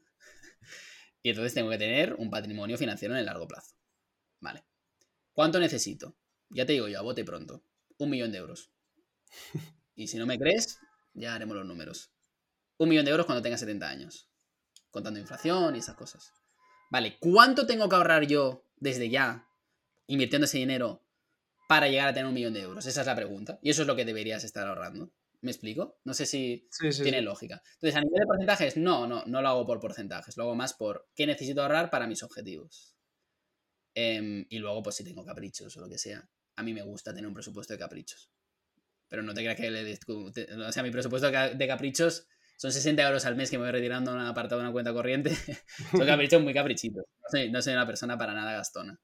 y 1.22 1.30
entonces 1.30 1.52
tengo 1.52 1.68
que 1.68 1.78
tener 1.78 2.14
un 2.14 2.30
patrimonio 2.30 2.78
financiero 2.78 3.12
en 3.12 3.20
el 3.20 3.26
largo 3.26 3.46
plazo. 3.46 3.74
Vale. 4.40 4.64
¿Cuánto 5.32 5.58
necesito? 5.58 6.16
Ya 6.48 6.64
te 6.64 6.72
digo 6.72 6.88
yo, 6.88 6.98
a 6.98 7.02
bote 7.02 7.24
pronto. 7.24 7.64
Un 7.98 8.08
millón 8.08 8.32
de 8.32 8.38
euros. 8.38 8.70
Y 9.94 10.08
si 10.08 10.18
no 10.18 10.26
me 10.26 10.38
crees, 10.38 10.78
ya 11.14 11.34
haremos 11.34 11.56
los 11.56 11.66
números. 11.66 12.10
Un 12.78 12.88
millón 12.88 13.04
de 13.04 13.12
euros 13.12 13.26
cuando 13.26 13.42
tenga 13.42 13.56
70 13.56 13.88
años. 13.88 14.28
Contando 14.90 15.20
inflación 15.20 15.76
y 15.76 15.78
esas 15.78 15.96
cosas. 15.96 16.32
Vale, 16.90 17.18
¿cuánto 17.18 17.66
tengo 17.66 17.88
que 17.88 17.96
ahorrar 17.96 18.26
yo 18.26 18.64
desde 18.76 19.08
ya, 19.08 19.48
invirtiendo 20.06 20.44
ese 20.44 20.58
dinero, 20.58 21.02
para 21.68 21.88
llegar 21.88 22.08
a 22.08 22.14
tener 22.14 22.26
un 22.26 22.34
millón 22.34 22.54
de 22.54 22.62
euros? 22.62 22.86
Esa 22.86 23.00
es 23.00 23.06
la 23.06 23.16
pregunta. 23.16 23.58
Y 23.62 23.70
eso 23.70 23.82
es 23.82 23.88
lo 23.88 23.96
que 23.96 24.04
deberías 24.04 24.44
estar 24.44 24.66
ahorrando. 24.66 25.12
¿Me 25.40 25.50
explico? 25.50 25.98
No 26.04 26.14
sé 26.14 26.24
si 26.24 26.68
tiene 27.02 27.20
lógica. 27.20 27.62
Entonces, 27.74 27.96
a 27.96 28.00
nivel 28.00 28.20
de 28.20 28.26
porcentajes, 28.26 28.76
no, 28.76 29.06
no, 29.06 29.24
no 29.26 29.42
lo 29.42 29.48
hago 29.48 29.66
por 29.66 29.78
porcentajes. 29.78 30.36
Lo 30.36 30.44
hago 30.44 30.54
más 30.54 30.72
por 30.72 31.08
qué 31.14 31.26
necesito 31.26 31.62
ahorrar 31.62 31.90
para 31.90 32.06
mis 32.06 32.22
objetivos. 32.22 32.96
Em, 33.94 34.46
y 34.48 34.58
luego, 34.58 34.82
pues 34.82 34.96
si 34.96 35.04
tengo 35.04 35.24
caprichos 35.24 35.76
o 35.76 35.80
lo 35.80 35.88
que 35.88 35.98
sea. 35.98 36.26
A 36.56 36.62
mí 36.62 36.72
me 36.72 36.82
gusta 36.82 37.12
tener 37.12 37.26
un 37.28 37.34
presupuesto 37.34 37.74
de 37.74 37.78
caprichos. 37.78 38.30
Pero 39.08 39.22
no 39.22 39.34
te 39.34 39.42
creas 39.42 39.56
que 39.56 39.70
le... 39.70 39.98
O 40.66 40.72
sea, 40.72 40.82
mi 40.82 40.90
presupuesto 40.90 41.30
de 41.30 41.66
caprichos 41.66 42.26
son 42.56 42.72
60 42.72 43.02
euros 43.02 43.24
al 43.26 43.36
mes 43.36 43.50
que 43.50 43.58
me 43.58 43.64
voy 43.64 43.72
retirando 43.72 44.12
en 44.12 44.18
un 44.18 44.26
apartado 44.26 44.60
de 44.60 44.66
una 44.66 44.72
cuenta 44.72 44.92
corriente. 44.92 45.30
son 45.90 46.06
caprichos 46.06 46.42
muy 46.42 46.54
caprichitos. 46.54 47.04
No 47.50 47.62
soy 47.62 47.72
una 47.74 47.86
persona 47.86 48.16
para 48.16 48.34
nada 48.34 48.52
gastona. 48.52 48.98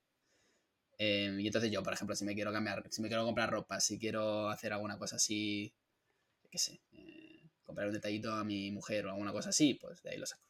Em, 0.99 1.41
y 1.41 1.47
entonces 1.47 1.71
yo, 1.71 1.83
por 1.83 1.95
ejemplo, 1.95 2.15
si 2.15 2.27
me 2.27 2.35
quiero 2.35 2.53
cambiar, 2.53 2.85
si 2.91 3.01
me 3.01 3.09
quiero 3.09 3.25
comprar 3.25 3.51
ropa, 3.51 3.81
si 3.81 3.99
quiero 3.99 4.51
hacer 4.51 4.73
alguna 4.75 4.99
cosa 4.99 5.17
así, 5.17 5.73
qué 6.51 6.59
sé, 6.59 6.83
eh, 6.93 7.49
comprar 7.63 7.87
un 7.87 7.95
detallito 7.95 8.33
a 8.33 8.45
mi 8.45 8.71
mujer 8.71 9.07
o 9.07 9.11
alguna 9.11 9.33
cosa 9.33 9.49
así, 9.49 9.75
pues 9.75 10.03
de 10.03 10.11
ahí 10.11 10.19
lo 10.19 10.27
saco. 10.27 10.50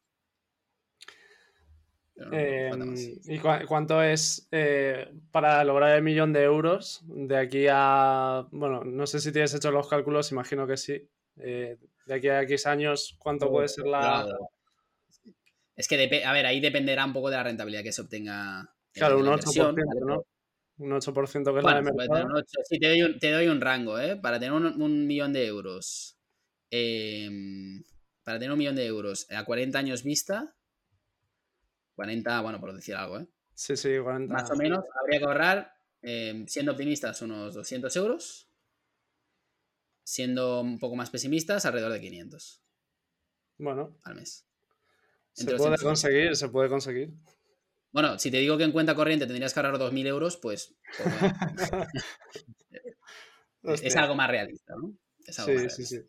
Em, 2.33 2.95
¿Y 3.25 3.39
cuánto 3.39 4.03
es 4.03 4.47
eh, 4.51 5.11
para 5.31 5.65
lograr 5.65 5.97
el 5.97 6.03
millón 6.03 6.33
de 6.33 6.43
euros 6.43 7.03
de 7.07 7.37
aquí 7.37 7.67
a, 7.71 8.47
bueno, 8.51 8.85
no 8.85 9.07
sé 9.07 9.21
si 9.21 9.33
tienes 9.33 9.55
hecho 9.55 9.71
los 9.71 9.89
cálculos, 9.89 10.31
imagino 10.31 10.67
que 10.67 10.77
sí, 10.77 11.09
eh, 11.39 11.79
de 12.07 12.15
aquí 12.15 12.29
a 12.29 12.43
X 12.43 12.67
años, 12.67 13.17
cuánto 13.19 13.51
puede 13.51 13.69
ser 13.69 13.87
la... 13.87 14.27
Es 15.77 15.89
que, 15.89 16.23
a 16.25 16.33
ver, 16.33 16.45
ahí 16.45 16.61
dependerá 16.61 17.07
un 17.07 17.15
poco 17.15 17.31
de 17.31 17.37
la 17.37 17.43
rentabilidad 17.43 17.83
que 17.83 17.93
se 17.93 18.03
obtenga. 18.03 18.71
Claro, 18.93 19.19
un 19.19 19.27
8%, 19.27 19.75
¿no? 20.07 20.27
Un 20.77 20.91
8% 20.91 21.53
que 21.53 21.59
es 21.59 21.65
la 21.65 21.75
de 21.77 21.83
mercado. 21.83 22.43
Sí, 22.69 22.79
te 22.79 22.89
doy, 22.89 23.03
un, 23.03 23.19
te 23.19 23.31
doy, 23.31 23.47
un, 23.47 23.63
rango, 23.63 23.99
¿eh? 23.99 24.17
Para 24.17 24.39
tener 24.39 24.53
un, 24.53 25.07
millón 25.07 25.33
de 25.33 25.47
euros. 25.47 26.19
Em, 26.71 27.83
para 28.25 28.39
tener 28.39 28.53
un 28.53 28.59
millón 28.59 28.77
de 28.77 28.85
euros 28.85 29.27
a 29.31 29.45
40 29.45 29.79
años 29.79 30.03
vista, 30.03 30.55
40, 32.01 32.41
bueno, 32.41 32.59
por 32.59 32.75
decir 32.75 32.95
algo, 32.95 33.19
¿eh? 33.19 33.29
Sí, 33.53 33.77
sí, 33.77 33.99
40. 34.03 34.33
Más 34.33 34.51
o 34.51 34.57
menos, 34.57 34.83
habría 34.99 35.19
que 35.19 35.25
ahorrar, 35.27 35.75
em, 36.01 36.47
siendo 36.47 36.73
optimistas, 36.73 37.21
unos 37.21 37.53
200 37.53 37.95
euros. 37.97 38.51
Siendo 40.03 40.63
un 40.63 40.79
poco 40.79 40.97
más 40.97 41.11
pesimistas, 41.11 41.67
alrededor 41.67 41.93
de 41.93 42.01
500. 42.01 42.65
Bueno. 43.59 43.99
Al 44.03 44.15
mes. 44.15 44.47
Se 45.35 45.55
puede 45.55 45.77
conseguir, 45.77 46.35
se 46.37 46.49
puede 46.49 46.71
conseguir. 46.71 47.13
Bueno, 47.93 48.19
si 48.19 48.31
te 48.31 48.39
digo 48.39 48.57
que 48.57 48.65
en 48.65 48.73
cuenta 48.73 48.95
corriente 48.95 49.27
tendrías 49.27 49.53
que 49.53 49.61
ahorrar 49.61 49.79
2.000 49.79 50.07
euros, 50.07 50.39
pues... 50.39 50.75
pues 53.61 53.83
es 53.85 53.95
algo 53.97 54.15
más 54.15 54.31
realista, 54.31 54.73
¿no? 54.75 54.97
sí, 55.27 55.69
sí, 55.69 55.85
sí. 55.85 56.01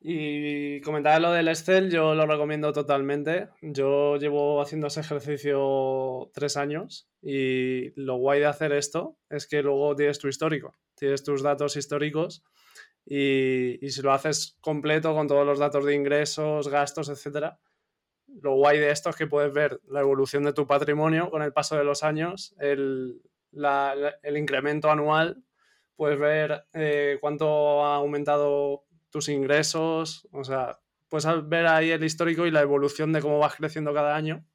Y 0.00 0.80
comentar 0.82 1.20
lo 1.20 1.32
del 1.32 1.48
Excel, 1.48 1.90
yo 1.90 2.14
lo 2.14 2.26
recomiendo 2.26 2.72
totalmente. 2.72 3.48
Yo 3.62 4.16
llevo 4.16 4.60
haciendo 4.60 4.86
ese 4.86 5.00
ejercicio 5.00 6.30
tres 6.32 6.56
años 6.56 7.08
y 7.20 7.90
lo 8.00 8.16
guay 8.16 8.40
de 8.40 8.46
hacer 8.46 8.72
esto 8.72 9.16
es 9.28 9.48
que 9.48 9.62
luego 9.62 9.96
tienes 9.96 10.20
tu 10.20 10.28
histórico, 10.28 10.74
tienes 10.94 11.24
tus 11.24 11.42
datos 11.42 11.76
históricos 11.76 12.44
y, 13.04 13.78
si 13.90 14.02
lo 14.02 14.12
haces 14.12 14.56
completo 14.60 15.14
con 15.14 15.26
todos 15.26 15.46
los 15.46 15.58
datos 15.58 15.84
de 15.84 15.94
ingresos, 15.94 16.68
gastos, 16.68 17.08
etcétera, 17.08 17.58
lo 18.26 18.54
guay 18.54 18.78
de 18.78 18.90
esto 18.90 19.10
es 19.10 19.16
que 19.16 19.26
puedes 19.26 19.52
ver 19.52 19.80
la 19.88 20.00
evolución 20.00 20.42
de 20.44 20.52
tu 20.52 20.66
patrimonio 20.66 21.30
con 21.30 21.42
el 21.42 21.52
paso 21.52 21.76
de 21.76 21.84
los 21.84 22.04
años, 22.04 22.54
el, 22.58 23.22
incremento 24.22 24.90
anual, 24.90 25.42
puedes 25.96 26.18
ver 26.18 26.66
eh, 26.74 27.16
cuánto 27.20 27.84
ha 27.84 27.96
aumentado 27.96 28.84
tus 29.10 29.28
ingresos, 29.28 30.28
o 30.32 30.44
sea, 30.44 30.78
puedes 31.08 31.26
ver 31.48 31.66
ahí 31.66 31.90
el 31.90 32.04
histórico 32.04 32.46
y 32.46 32.50
la 32.50 32.60
evolución 32.60 33.12
de 33.12 33.20
cómo 33.20 33.38
vas 33.38 33.56
creciendo 33.56 33.92
cada 33.94 34.14
año, 34.14 34.46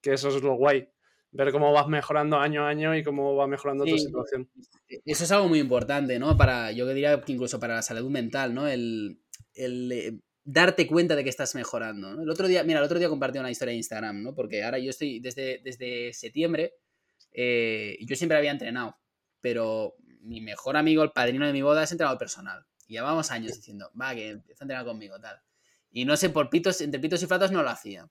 que 0.00 0.12
eso 0.12 0.28
es 0.28 0.42
lo 0.42 0.54
guay, 0.54 0.88
ver 1.30 1.52
cómo 1.52 1.72
vas 1.72 1.88
mejorando 1.88 2.38
año 2.38 2.64
a 2.64 2.68
año 2.68 2.96
y 2.96 3.02
cómo 3.02 3.34
va 3.36 3.46
mejorando 3.46 3.84
tu 3.84 3.98
situación. 3.98 4.50
Eso 5.04 5.24
es 5.24 5.32
algo 5.32 5.48
muy 5.48 5.58
importante, 5.58 6.18
¿no? 6.18 6.36
Para, 6.36 6.72
yo 6.72 6.86
diría 6.86 7.20
que 7.20 7.32
incluso 7.32 7.58
para 7.60 7.76
la 7.76 7.82
salud 7.82 8.10
mental, 8.10 8.54
¿no? 8.54 8.68
El, 8.68 9.20
eh, 9.54 10.18
darte 10.44 10.86
cuenta 10.86 11.14
de 11.16 11.24
que 11.24 11.30
estás 11.30 11.54
mejorando. 11.54 12.22
El 12.22 12.30
otro 12.30 12.48
día, 12.48 12.62
mira, 12.64 12.78
el 12.78 12.84
otro 12.84 12.98
día 12.98 13.08
compartí 13.08 13.38
una 13.38 13.50
historia 13.50 13.72
de 13.72 13.78
Instagram, 13.78 14.22
¿no? 14.22 14.34
Porque 14.34 14.62
ahora 14.62 14.78
yo 14.78 14.90
estoy 14.90 15.20
desde, 15.20 15.60
desde 15.62 16.12
septiembre, 16.12 16.74
eh, 17.32 17.98
yo 18.00 18.16
siempre 18.16 18.38
había 18.38 18.52
entrenado, 18.52 18.96
pero 19.40 19.94
mi 20.22 20.40
mejor 20.40 20.76
amigo, 20.76 21.02
el 21.02 21.10
padrino 21.10 21.46
de 21.46 21.52
mi 21.52 21.62
boda, 21.62 21.82
es 21.82 21.92
entrenador 21.92 22.18
personal. 22.18 22.64
Y 22.88 22.94
llevamos 22.94 23.30
años 23.30 23.54
diciendo, 23.54 23.92
va, 24.00 24.14
que 24.14 24.30
empieza 24.30 24.64
a 24.64 24.64
entrenar 24.64 24.84
conmigo, 24.84 25.20
tal. 25.20 25.40
Y 25.90 26.04
no 26.04 26.16
sé, 26.16 26.30
por 26.30 26.50
pitos, 26.50 26.80
entre 26.80 26.98
pitos 26.98 27.22
y 27.22 27.26
flatos 27.26 27.52
no 27.52 27.62
lo 27.62 27.70
hacía. 27.70 28.10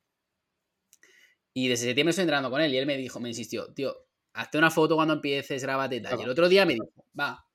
Y 1.54 1.68
desde 1.68 1.88
septiembre 1.88 2.12
estoy 2.12 2.22
entrenando 2.22 2.50
con 2.50 2.62
él 2.62 2.74
y 2.74 2.78
él 2.78 2.86
me 2.86 2.96
dijo, 2.96 3.20
me 3.20 3.30
insistió, 3.30 3.74
tío, 3.74 4.08
hazte 4.34 4.58
una 4.58 4.70
foto 4.70 4.96
cuando 4.96 5.16
empieces, 5.16 5.64
grábate 5.64 6.00
tal. 6.00 6.20
Y 6.20 6.24
el 6.24 6.30
otro 6.30 6.48
día 6.48 6.66
me 6.66 6.74
dijo, 6.74 6.88
va, 7.20 7.46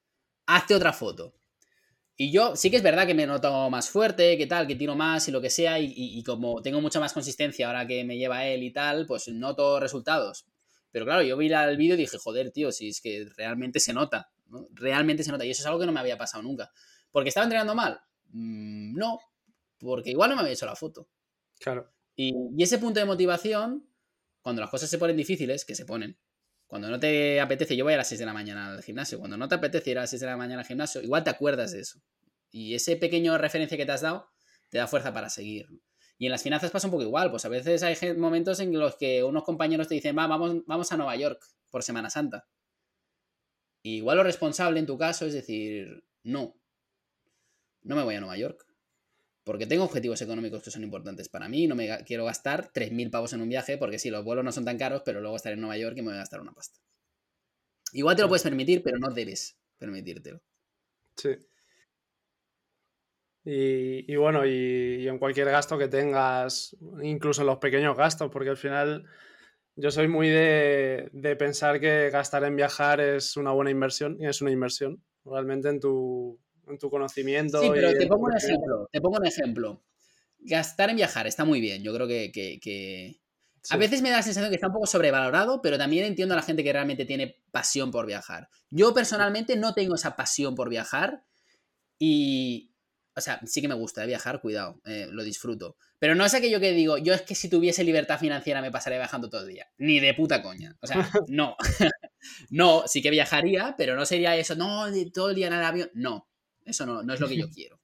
hazte 0.46 0.74
otra 0.74 0.92
foto. 0.92 1.34
Y 2.16 2.30
yo 2.30 2.56
sí 2.56 2.70
que 2.70 2.76
es 2.76 2.82
verdad 2.82 3.06
que 3.06 3.14
me 3.14 3.26
noto 3.26 3.70
más 3.70 3.88
fuerte, 3.88 4.36
que 4.36 4.46
tal, 4.46 4.66
que 4.66 4.76
tiro 4.76 4.94
más 4.94 5.26
y 5.28 5.30
lo 5.30 5.40
que 5.40 5.50
sea, 5.50 5.78
y, 5.78 6.22
como 6.24 6.60
tengo 6.62 6.80
mucha 6.80 7.00
más 7.00 7.12
consistencia 7.12 7.66
ahora 7.66 7.86
que 7.86 8.04
me 8.04 8.18
lleva 8.18 8.44
él 8.46 8.62
y 8.62 8.72
tal, 8.72 9.06
pues 9.06 9.28
noto 9.28 9.80
resultados. 9.80 10.46
Pero 10.90 11.06
claro, 11.06 11.22
yo 11.22 11.36
vi 11.36 11.50
el 11.50 11.76
vídeo 11.76 11.94
y 11.94 11.98
dije, 11.98 12.18
joder, 12.18 12.50
tío, 12.50 12.70
si 12.70 12.88
es 12.88 13.00
que 13.00 13.26
realmente 13.36 13.80
se 13.80 13.94
nota, 13.94 14.30
¿no? 14.46 14.68
Realmente 14.72 15.24
se 15.24 15.32
nota. 15.32 15.44
Y 15.44 15.50
eso 15.50 15.62
es 15.62 15.66
algo 15.66 15.80
que 15.80 15.86
no 15.86 15.92
me 15.92 16.00
había 16.00 16.18
pasado 16.18 16.42
nunca. 16.42 16.70
¿Porque 17.12 17.28
estaba 17.28 17.44
entrenando 17.44 17.74
mal? 17.74 18.00
Mm, 18.30 18.96
no, 18.96 19.20
porque 19.78 20.10
igual 20.10 20.30
no 20.30 20.36
me 20.36 20.42
había 20.42 20.54
hecho 20.54 20.66
la 20.66 20.74
foto. 20.74 21.08
Claro. 21.60 21.92
Y, 22.16 22.34
ese 22.58 22.78
punto 22.78 22.98
de 22.98 23.06
motivación, 23.06 23.86
cuando 24.40 24.60
las 24.60 24.70
cosas 24.70 24.90
se 24.90 24.98
ponen 24.98 25.16
difíciles, 25.16 25.64
que 25.64 25.74
se 25.74 25.84
ponen, 25.84 26.18
cuando 26.66 26.88
no 26.88 26.98
te 26.98 27.40
apetece, 27.40 27.76
yo 27.76 27.84
voy 27.84 27.94
a 27.94 27.98
las 27.98 28.08
6 28.08 28.18
de 28.18 28.26
la 28.26 28.32
mañana 28.32 28.72
al 28.72 28.82
gimnasio, 28.82 29.18
cuando 29.18 29.36
no 29.36 29.46
te 29.48 29.54
apetece 29.54 29.90
ir 29.90 29.98
a 29.98 30.02
las 30.02 30.10
6 30.10 30.20
de 30.20 30.26
la 30.26 30.36
mañana 30.36 30.62
al 30.62 30.66
gimnasio, 30.66 31.02
igual 31.02 31.22
te 31.22 31.30
acuerdas 31.30 31.72
de 31.72 31.80
eso. 31.80 32.00
Y 32.50 32.74
ese 32.74 32.96
pequeño 32.96 33.36
referencia 33.38 33.76
que 33.76 33.86
te 33.86 33.92
has 33.92 34.00
dado 34.00 34.30
te 34.70 34.78
da 34.78 34.86
fuerza 34.86 35.12
para 35.12 35.28
seguir. 35.28 35.68
Y 36.16 36.26
en 36.26 36.32
las 36.32 36.42
finanzas 36.42 36.70
pasa 36.70 36.86
un 36.86 36.92
poco 36.92 37.02
igual, 37.02 37.30
pues 37.30 37.44
a 37.44 37.48
veces 37.48 37.82
hay 37.82 38.16
momentos 38.16 38.60
en 38.60 38.78
los 38.78 38.96
que 38.96 39.22
unos 39.22 39.44
compañeros 39.44 39.88
te 39.88 39.94
dicen, 39.94 40.16
va, 40.16 40.26
vamos, 40.26 40.64
vamos 40.66 40.92
a 40.92 40.96
Nueva 40.96 41.16
York 41.16 41.44
por 41.68 41.82
Semana 41.82 42.10
Santa. 42.10 42.46
igual 43.82 44.18
lo 44.18 44.22
responsable 44.22 44.78
en 44.78 44.86
tu 44.86 44.96
caso 44.96 45.26
es 45.26 45.34
decir, 45.34 46.04
no, 46.22 46.61
no 47.82 47.96
me 47.96 48.02
voy 48.02 48.14
a 48.14 48.20
Nueva 48.20 48.36
York. 48.36 48.66
Porque 49.44 49.66
tengo 49.66 49.84
objetivos 49.84 50.22
económicos 50.22 50.62
que 50.62 50.70
son 50.70 50.84
importantes 50.84 51.28
para 51.28 51.48
mí. 51.48 51.66
No 51.66 51.74
me 51.74 52.04
quiero 52.04 52.24
gastar 52.24 52.70
3.000 52.72 53.10
pavos 53.10 53.32
en 53.32 53.40
un 53.40 53.48
viaje, 53.48 53.76
porque 53.76 53.98
sí, 53.98 54.10
los 54.10 54.24
vuelos 54.24 54.44
no 54.44 54.52
son 54.52 54.64
tan 54.64 54.78
caros, 54.78 55.02
pero 55.04 55.20
luego 55.20 55.36
estar 55.36 55.52
en 55.52 55.60
Nueva 55.60 55.76
York 55.76 55.96
y 55.96 56.02
me 56.02 56.08
voy 56.08 56.14
a 56.14 56.18
gastar 56.18 56.40
una 56.40 56.52
pasta. 56.52 56.78
Igual 57.92 58.16
te 58.16 58.22
lo 58.22 58.28
puedes 58.28 58.44
permitir, 58.44 58.82
pero 58.82 58.98
no 58.98 59.10
debes 59.10 59.58
permitírtelo. 59.78 60.40
Sí. 61.16 61.30
Y, 63.44 64.14
bueno, 64.14 64.46
y, 64.46 65.08
en 65.08 65.18
cualquier 65.18 65.50
gasto 65.50 65.76
que 65.76 65.88
tengas, 65.88 66.76
incluso 67.02 67.40
en 67.40 67.48
los 67.48 67.58
pequeños 67.58 67.96
gastos, 67.96 68.30
porque 68.30 68.50
al 68.50 68.56
final 68.56 69.04
yo 69.74 69.90
soy 69.90 70.06
muy 70.06 70.28
de, 70.28 71.10
de 71.12 71.34
pensar 71.34 71.80
que 71.80 72.10
gastar 72.10 72.44
en 72.44 72.54
viajar 72.54 73.00
es 73.00 73.36
una 73.36 73.50
buena 73.50 73.72
inversión 73.72 74.16
y 74.20 74.26
es 74.26 74.40
una 74.40 74.52
inversión 74.52 75.02
realmente 75.24 75.68
en 75.68 75.80
tu, 75.80 76.38
en 76.68 76.78
tu 76.78 76.90
conocimiento. 76.90 77.60
Sí, 77.60 77.68
pero 77.72 77.92
te 77.92 78.06
pongo 78.06 78.26
un 78.26 78.36
ejemplo. 78.36 78.88
Te 78.90 79.00
pongo 79.00 79.18
un 79.18 79.26
ejemplo. 79.26 79.82
Gastar 80.38 80.90
en 80.90 80.96
viajar 80.96 81.26
está 81.26 81.44
muy 81.44 81.60
bien. 81.60 81.82
Yo 81.82 81.94
creo 81.94 82.06
que, 82.08 83.20
A 83.70 83.76
veces 83.76 84.02
me 84.02 84.10
da 84.10 84.16
la 84.16 84.22
sensación 84.22 84.50
que 84.50 84.56
está 84.56 84.68
un 84.68 84.72
poco 84.72 84.86
sobrevalorado, 84.86 85.62
pero 85.62 85.78
también 85.78 86.04
entiendo 86.04 86.34
a 86.34 86.36
la 86.36 86.42
gente 86.42 86.64
que 86.64 86.72
realmente 86.72 87.04
tiene 87.04 87.40
pasión 87.50 87.90
por 87.90 88.06
viajar. 88.06 88.48
Yo 88.70 88.92
personalmente 88.92 89.56
no 89.56 89.74
tengo 89.74 89.94
esa 89.94 90.16
pasión 90.16 90.54
por 90.54 90.68
viajar 90.68 91.24
y... 91.98 92.70
O 93.14 93.20
sea, 93.20 93.40
sí 93.44 93.60
que 93.60 93.68
me 93.68 93.74
gusta 93.74 94.06
viajar, 94.06 94.40
cuidado, 94.40 94.80
eh, 94.86 95.06
lo 95.10 95.22
disfruto. 95.22 95.76
Pero 95.98 96.16
no 96.16 96.24
es 96.24 96.32
aquello 96.32 96.58
que 96.58 96.72
digo, 96.72 96.96
yo 96.96 97.12
es 97.14 97.22
que 97.22 97.34
si 97.34 97.48
tuviese 97.48 97.84
libertad 97.84 98.18
financiera 98.18 98.62
me 98.62 98.72
pasaría 98.72 98.98
viajando 98.98 99.28
todo 99.28 99.42
el 99.42 99.48
día. 99.48 99.70
Ni 99.76 100.00
de 100.00 100.14
puta 100.14 100.42
coña. 100.42 100.76
O 100.80 100.86
sea, 100.86 100.96
no. 101.28 101.56
no, 102.50 102.84
sí 102.86 103.02
que 103.02 103.10
viajaría, 103.10 103.74
pero 103.78 103.94
no 103.94 104.04
sería 104.04 104.34
eso, 104.34 104.56
no, 104.56 104.86
todo 105.12 105.28
el 105.28 105.36
día 105.36 105.48
en 105.48 105.52
el 105.52 105.62
avión. 105.62 105.90
No. 105.94 106.26
Eso 106.64 106.86
no, 106.86 107.02
no 107.02 107.14
es 107.14 107.20
lo 107.20 107.28
que 107.28 107.36
yo 107.36 107.48
quiero. 107.54 107.80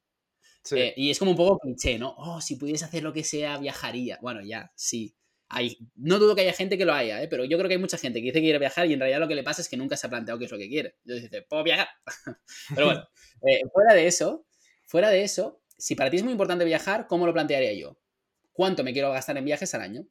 Eh, 0.73 0.95
y 0.97 1.11
es 1.11 1.19
como 1.19 1.31
un 1.31 1.37
poco 1.37 1.59
cliché, 1.59 1.99
¿no? 1.99 2.15
Oh, 2.19 2.41
si 2.41 2.57
pudiese 2.57 2.85
hacer 2.85 3.03
lo 3.03 3.13
que 3.13 3.25
sea, 3.25 3.59
viajaría. 3.59 4.19
Bueno, 4.21 4.43
ya, 4.43 4.73
sí. 4.75 5.15
Hay, 5.49 5.79
no 5.95 6.19
dudo 6.19 6.35
que 6.35 6.43
haya 6.43 6.53
gente 6.53 6.77
que 6.77 6.85
lo 6.85 6.93
haya, 6.93 7.23
¿eh? 7.23 7.29
pero 7.29 7.45
yo 7.45 7.57
creo 7.57 7.69
que 7.69 7.75
hay 7.75 7.81
mucha 7.81 7.97
gente 7.97 8.19
que 8.19 8.27
dice 8.27 8.35
que 8.35 8.43
quiere 8.43 8.59
viajar 8.59 8.87
y 8.87 8.93
en 8.93 9.01
realidad 9.01 9.21
lo 9.21 9.29
que 9.29 9.35
le 9.35 9.43
pasa 9.43 9.63
es 9.63 9.69
que 9.69 9.79
nunca 9.79 9.97
se 9.97 10.07
ha 10.07 10.11
planteado 10.11 10.39
qué 10.39 10.45
es 10.45 10.51
lo 10.51 10.59
que 10.59 10.69
quiere. 10.69 10.97
Entonces 11.05 11.31
dice, 11.31 11.43
puedo 11.49 11.65
viajar. 11.65 11.89
pero 12.75 12.87
bueno, 12.87 13.09
eh, 13.47 13.63
fuera 13.73 13.95
de 13.95 14.07
eso, 14.07 14.47
fuera 14.85 15.09
de 15.09 15.23
eso, 15.23 15.63
si 15.79 15.95
para 15.95 16.11
ti 16.11 16.19
es 16.19 16.23
muy 16.23 16.33
importante 16.33 16.67
viajar, 16.67 17.07
¿cómo 17.07 17.27
lo 17.27 17.33
plantearía 17.33 17.73
yo? 17.73 17.99
¿Cuánto 18.53 18.85
me 18.85 18.93
quiero 18.93 19.11
gastar 19.11 19.39
en 19.39 19.45
viajes 19.47 19.73
al 19.75 19.81
año? 19.81 20.07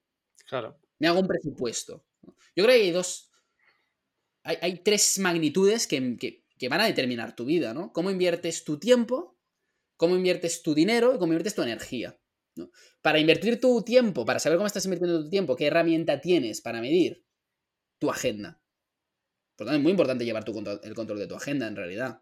Claro. 0.47 0.79
Me 0.97 1.07
hago 1.07 1.19
un 1.19 1.27
presupuesto. 1.27 2.03
Yo 2.55 2.63
creo 2.63 2.75
que 2.75 2.83
hay 2.83 2.91
dos. 2.91 3.31
Hay, 4.43 4.57
hay 4.61 4.77
tres 4.79 5.19
magnitudes 5.19 5.85
que, 5.85 6.17
que, 6.17 6.46
que 6.57 6.69
van 6.69 6.81
a 6.81 6.87
determinar 6.87 7.35
tu 7.35 7.45
vida, 7.45 7.73
¿no? 7.73 7.91
Cómo 7.93 8.11
inviertes 8.11 8.63
tu 8.63 8.79
tiempo, 8.79 9.37
cómo 9.95 10.15
inviertes 10.15 10.61
tu 10.61 10.73
dinero 10.73 11.15
y 11.15 11.17
cómo 11.17 11.33
inviertes 11.33 11.55
tu 11.55 11.61
energía. 11.61 12.17
Para 13.01 13.19
invertir 13.19 13.59
tu 13.59 13.83
tiempo, 13.83 14.25
para 14.25 14.39
saber 14.39 14.57
cómo 14.57 14.67
estás 14.67 14.85
invirtiendo 14.85 15.23
tu 15.23 15.29
tiempo, 15.29 15.55
qué 15.55 15.67
herramienta 15.67 16.19
tienes 16.21 16.61
para 16.61 16.81
medir 16.81 17.23
tu 17.99 18.09
agenda. 18.09 18.59
Por 19.55 19.65
tanto, 19.65 19.77
es 19.77 19.83
muy 19.83 19.91
importante 19.91 20.25
llevar 20.25 20.43
tu 20.43 20.57
el 20.83 20.93
control 20.95 21.19
de 21.19 21.27
tu 21.27 21.35
agenda 21.35 21.67
en 21.67 21.75
realidad. 21.75 22.21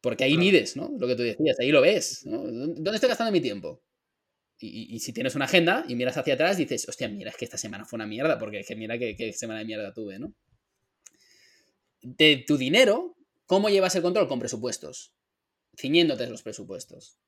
Porque 0.00 0.24
ahí 0.24 0.36
mides, 0.36 0.76
¿no? 0.76 0.90
Lo 0.98 1.06
que 1.06 1.14
tú 1.14 1.22
decías, 1.22 1.58
ahí 1.60 1.70
lo 1.70 1.80
ves. 1.80 2.26
¿no? 2.26 2.38
¿Dónde 2.38 2.94
estoy 2.94 3.08
gastando 3.08 3.30
mi 3.32 3.40
tiempo? 3.40 3.82
Y, 4.58 5.00
si 5.00 5.12
tienes 5.12 5.34
una 5.34 5.46
agenda 5.46 5.84
y 5.88 5.96
miras 5.96 6.16
hacia 6.16 6.34
atrás, 6.34 6.56
dices, 6.56 6.88
hostia, 6.88 7.08
mira, 7.08 7.30
es 7.30 7.36
que 7.36 7.44
esta 7.44 7.58
semana 7.58 7.84
fue 7.84 7.96
una 7.96 8.06
mierda, 8.06 8.38
porque 8.38 8.60
es 8.60 8.66
que 8.66 8.76
mira 8.76 8.96
qué, 8.96 9.16
qué 9.16 9.32
semana 9.32 9.58
de 9.58 9.64
mierda 9.64 9.92
tuve, 9.92 10.20
¿no? 10.20 10.34
De 12.02 12.44
tu 12.46 12.56
dinero, 12.56 13.16
¿cómo 13.46 13.68
llevas 13.68 13.94
el 13.96 14.02
control? 14.02 14.28
Con 14.28 14.38
presupuestos. 14.40 15.14
ciñéndote 15.76 16.28
los 16.28 16.42
presupuestos. 16.42 17.18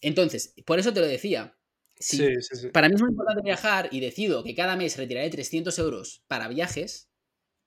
Entonces, 0.00 0.54
por 0.66 0.78
eso 0.78 0.92
te 0.92 1.00
lo 1.00 1.06
decía. 1.06 1.58
Si 1.98 2.16
Sí, 2.18 2.42
sí, 2.42 2.56
sí. 2.56 2.68
para 2.70 2.88
mí 2.88 2.94
es 2.96 3.00
muy 3.00 3.10
importante 3.10 3.42
viajar 3.44 3.88
y 3.92 4.00
decido 4.00 4.42
que 4.44 4.54
cada 4.54 4.76
mes 4.76 4.96
retiraré 4.96 5.30
300 5.30 5.78
euros 5.78 6.24
para 6.26 6.48
viajes 6.48 7.10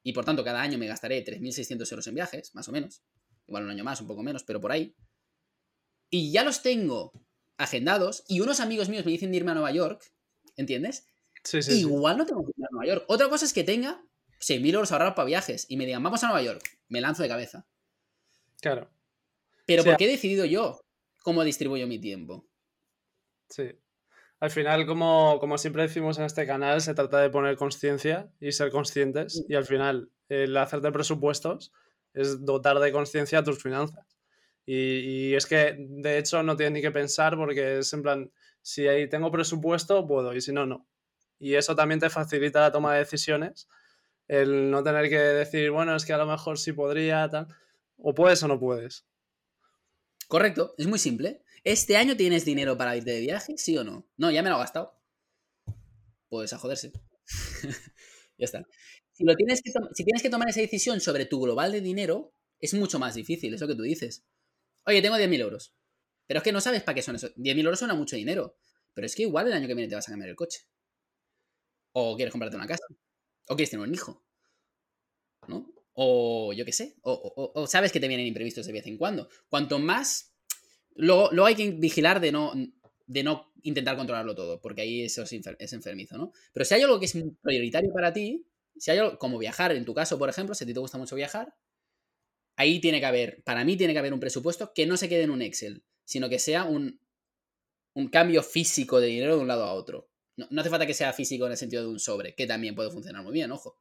y 0.03 0.13
por 0.13 0.25
tanto 0.25 0.43
cada 0.43 0.61
año 0.61 0.77
me 0.77 0.87
gastaré 0.87 1.23
3.600 1.23 1.91
euros 1.91 2.07
en 2.07 2.15
viajes, 2.15 2.53
más 2.55 2.67
o 2.69 2.71
menos. 2.71 3.03
Igual 3.47 3.63
un 3.65 3.71
año 3.71 3.83
más, 3.83 4.01
un 4.01 4.07
poco 4.07 4.23
menos, 4.23 4.43
pero 4.43 4.61
por 4.61 4.71
ahí. 4.71 4.95
Y 6.09 6.31
ya 6.31 6.43
los 6.43 6.61
tengo 6.61 7.11
agendados 7.57 8.23
y 8.27 8.41
unos 8.41 8.59
amigos 8.59 8.89
míos 8.89 9.05
me 9.05 9.11
dicen 9.11 9.31
de 9.31 9.37
irme 9.37 9.51
a 9.51 9.55
Nueva 9.55 9.71
York, 9.71 10.11
¿entiendes? 10.55 11.07
Sí, 11.43 11.61
sí, 11.61 11.71
sí. 11.73 11.79
Igual 11.79 12.17
no 12.17 12.25
tengo 12.25 12.43
que 12.45 12.51
ir 12.57 12.65
a 12.65 12.69
Nueva 12.71 12.87
York. 12.87 13.05
Otra 13.07 13.29
cosa 13.29 13.45
es 13.45 13.53
que 13.53 13.63
tenga 13.63 14.03
6.000 14.45 14.73
euros 14.75 14.91
ahorrados 14.91 15.15
para 15.15 15.25
viajes 15.25 15.65
y 15.69 15.77
me 15.77 15.85
digan, 15.85 16.03
vamos 16.03 16.23
a 16.23 16.27
Nueva 16.27 16.43
York. 16.43 16.61
Me 16.87 17.01
lanzo 17.01 17.23
de 17.23 17.29
cabeza. 17.29 17.65
Claro, 18.61 18.89
Pero 19.65 19.83
Sí, 19.83 19.89
porque 19.89 20.05
he 20.05 20.07
decidido 20.09 20.45
yo 20.45 20.81
cómo 21.23 21.43
distribuyo 21.43 21.87
mi 21.87 21.99
tiempo. 21.99 22.45
sí. 23.49 23.71
Al 24.41 24.51
final, 24.51 24.85
como, 24.85 25.39
como 25.39 25.57
siempre 25.57 25.83
decimos 25.83 26.19
en 26.19 26.25
este 26.25 26.45
canal, 26.45 26.81
se 26.81 26.93
trata 26.93 27.19
de 27.21 27.29
poner 27.29 27.55
conciencia 27.55 28.29
y 28.39 28.51
ser 28.51 28.69
conscientes. 28.69 29.43
Y 29.47 29.55
al 29.55 29.65
final, 29.65 30.11
el 30.27 30.55
hacerte 30.57 30.91
presupuestos 30.91 31.71
es 32.13 32.43
dotar 32.45 32.77
de 32.79 32.91
conciencia 32.91 33.39
a 33.39 33.43
tus 33.43 33.63
finanzas. 33.63 34.05
Y, 34.65 35.29
y 35.29 35.35
es 35.35 35.45
que, 35.45 35.75
de 35.79 36.17
hecho, 36.17 36.43
no 36.43 36.57
tienes 36.57 36.73
ni 36.73 36.81
que 36.81 36.91
pensar 36.91 37.37
porque 37.37 37.79
es 37.79 37.93
en 37.93 38.01
plan, 38.03 38.31
si 38.61 38.87
ahí 38.87 39.07
tengo 39.09 39.31
presupuesto, 39.31 40.05
puedo, 40.05 40.35
y 40.35 40.41
si 40.41 40.51
no, 40.51 40.65
no. 40.65 40.85
Y 41.39 41.55
eso 41.55 41.75
también 41.75 42.01
te 42.01 42.09
facilita 42.09 42.59
la 42.59 42.71
toma 42.73 42.93
de 42.93 42.99
decisiones, 42.99 43.69
el 44.27 44.71
no 44.71 44.83
tener 44.83 45.09
que 45.09 45.17
decir, 45.17 45.71
bueno, 45.71 45.95
es 45.95 46.05
que 46.05 46.13
a 46.13 46.17
lo 46.17 46.25
mejor 46.25 46.57
sí 46.57 46.73
podría, 46.73 47.29
tal. 47.29 47.47
O 47.97 48.13
puedes 48.13 48.41
o 48.43 48.47
no 48.47 48.59
puedes. 48.59 49.05
Correcto, 50.27 50.73
es 50.77 50.87
muy 50.87 50.99
simple. 50.99 51.43
¿Este 51.63 51.97
año 51.97 52.15
tienes 52.17 52.45
dinero 52.45 52.77
para 52.77 52.95
irte 52.95 53.11
de 53.11 53.21
viaje? 53.21 53.57
¿Sí 53.57 53.77
o 53.77 53.83
no? 53.83 54.07
No, 54.17 54.31
ya 54.31 54.43
me 54.43 54.49
lo 54.49 54.55
he 54.55 54.59
gastado. 54.59 54.99
Pues 56.29 56.53
a 56.53 56.57
joderse. 56.57 56.91
ya 58.37 58.45
está. 58.45 58.67
Si, 59.11 59.23
lo 59.23 59.35
tienes 59.35 59.61
que 59.61 59.71
si 59.93 60.03
tienes 60.03 60.21
que 60.21 60.29
tomar 60.29 60.49
esa 60.49 60.61
decisión 60.61 60.99
sobre 60.99 61.25
tu 61.25 61.41
global 61.41 61.71
de 61.71 61.81
dinero, 61.81 62.33
es 62.59 62.73
mucho 62.73 62.99
más 62.99 63.15
difícil, 63.15 63.53
eso 63.53 63.67
que 63.67 63.75
tú 63.75 63.83
dices. 63.83 64.25
Oye, 64.85 65.01
tengo 65.01 65.17
10.000 65.17 65.39
euros. 65.41 65.73
Pero 66.27 66.39
es 66.39 66.43
que 66.43 66.51
no 66.51 66.61
sabes 66.61 66.83
para 66.83 66.95
qué 66.95 67.01
son 67.01 67.15
esos. 67.15 67.35
10.000 67.35 67.63
euros 67.63 67.79
suena 67.79 67.93
mucho 67.93 68.15
dinero. 68.15 68.57
Pero 68.93 69.05
es 69.05 69.15
que 69.15 69.23
igual 69.23 69.47
el 69.47 69.53
año 69.53 69.67
que 69.67 69.75
viene 69.75 69.89
te 69.89 69.95
vas 69.95 70.07
a 70.07 70.11
cambiar 70.11 70.29
el 70.29 70.35
coche. 70.35 70.67
O 71.93 72.15
quieres 72.15 72.31
comprarte 72.31 72.57
una 72.57 72.67
casa. 72.67 72.85
O 73.47 73.55
quieres 73.55 73.69
tener 73.69 73.87
un 73.87 73.93
hijo. 73.93 74.23
¿No? 75.47 75.71
O 75.93 76.53
yo 76.53 76.65
qué 76.65 76.71
sé. 76.71 76.95
O, 77.01 77.11
o, 77.13 77.61
o, 77.61 77.67
sabes 77.67 77.91
que 77.91 77.99
te 77.99 78.07
vienen 78.07 78.27
imprevistos 78.27 78.65
de 78.65 78.73
vez 78.73 78.87
en 78.87 78.97
cuando. 78.97 79.29
Cuanto 79.49 79.79
más. 79.79 80.33
Luego, 80.95 81.29
luego 81.31 81.45
hay 81.47 81.55
que 81.55 81.71
vigilar 81.71 82.19
de 82.19 82.31
no, 82.31 82.53
de 83.07 83.23
no 83.23 83.51
intentar 83.63 83.97
controlarlo 83.97 84.35
todo, 84.35 84.61
porque 84.61 84.81
ahí 84.81 85.01
eso 85.03 85.23
es, 85.23 85.33
enfer 85.33 85.55
es, 85.59 85.73
enfermizo, 85.73 86.17
¿no? 86.17 86.31
Pero 86.53 86.65
si 86.65 86.75
hay 86.75 86.81
algo 86.83 86.99
que 86.99 87.05
es 87.05 87.17
prioritario 87.41 87.91
para 87.93 88.13
ti, 88.13 88.45
si 88.77 88.91
hay 88.91 88.99
algo 88.99 89.17
como 89.17 89.37
viajar, 89.37 89.71
en 89.73 89.85
tu 89.85 89.93
caso, 89.93 90.17
por 90.17 90.29
ejemplo, 90.29 90.55
si 90.55 90.63
a 90.63 90.67
ti 90.67 90.73
te 90.73 90.79
gusta 90.79 90.97
mucho 90.97 91.15
viajar, 91.15 91.55
ahí 92.55 92.79
tiene 92.79 92.99
que 92.99 93.05
haber, 93.05 93.43
para 93.43 93.65
mí 93.65 93.75
tiene 93.75 93.93
que 93.93 93.99
haber 93.99 94.13
un 94.13 94.19
presupuesto 94.19 94.71
que 94.73 94.85
no 94.85 94.97
se 94.97 95.09
quede 95.09 95.23
en 95.23 95.31
un 95.31 95.41
Excel, 95.41 95.83
sino 96.03 96.29
que 96.29 96.39
sea 96.39 96.63
un, 96.63 96.99
un 97.93 98.07
cambio 98.07 98.43
físico 98.43 98.99
de 98.99 99.07
dinero 99.07 99.35
de 99.35 99.41
un 99.41 99.47
lado 99.47 99.63
a 99.63 99.73
otro. 99.73 100.09
No, 100.37 100.47
no 100.49 100.61
hace 100.61 100.69
falta 100.69 100.85
que 100.85 100.93
sea 100.93 101.13
físico 101.13 101.45
en 101.45 101.51
el 101.51 101.57
sentido 101.57 101.83
de 101.83 101.89
un 101.89 101.99
sobre, 101.99 102.35
que 102.35 102.45
también 102.45 102.75
puede 102.75 102.91
funcionar 102.91 103.23
muy 103.23 103.33
bien, 103.33 103.51
ojo. 103.51 103.77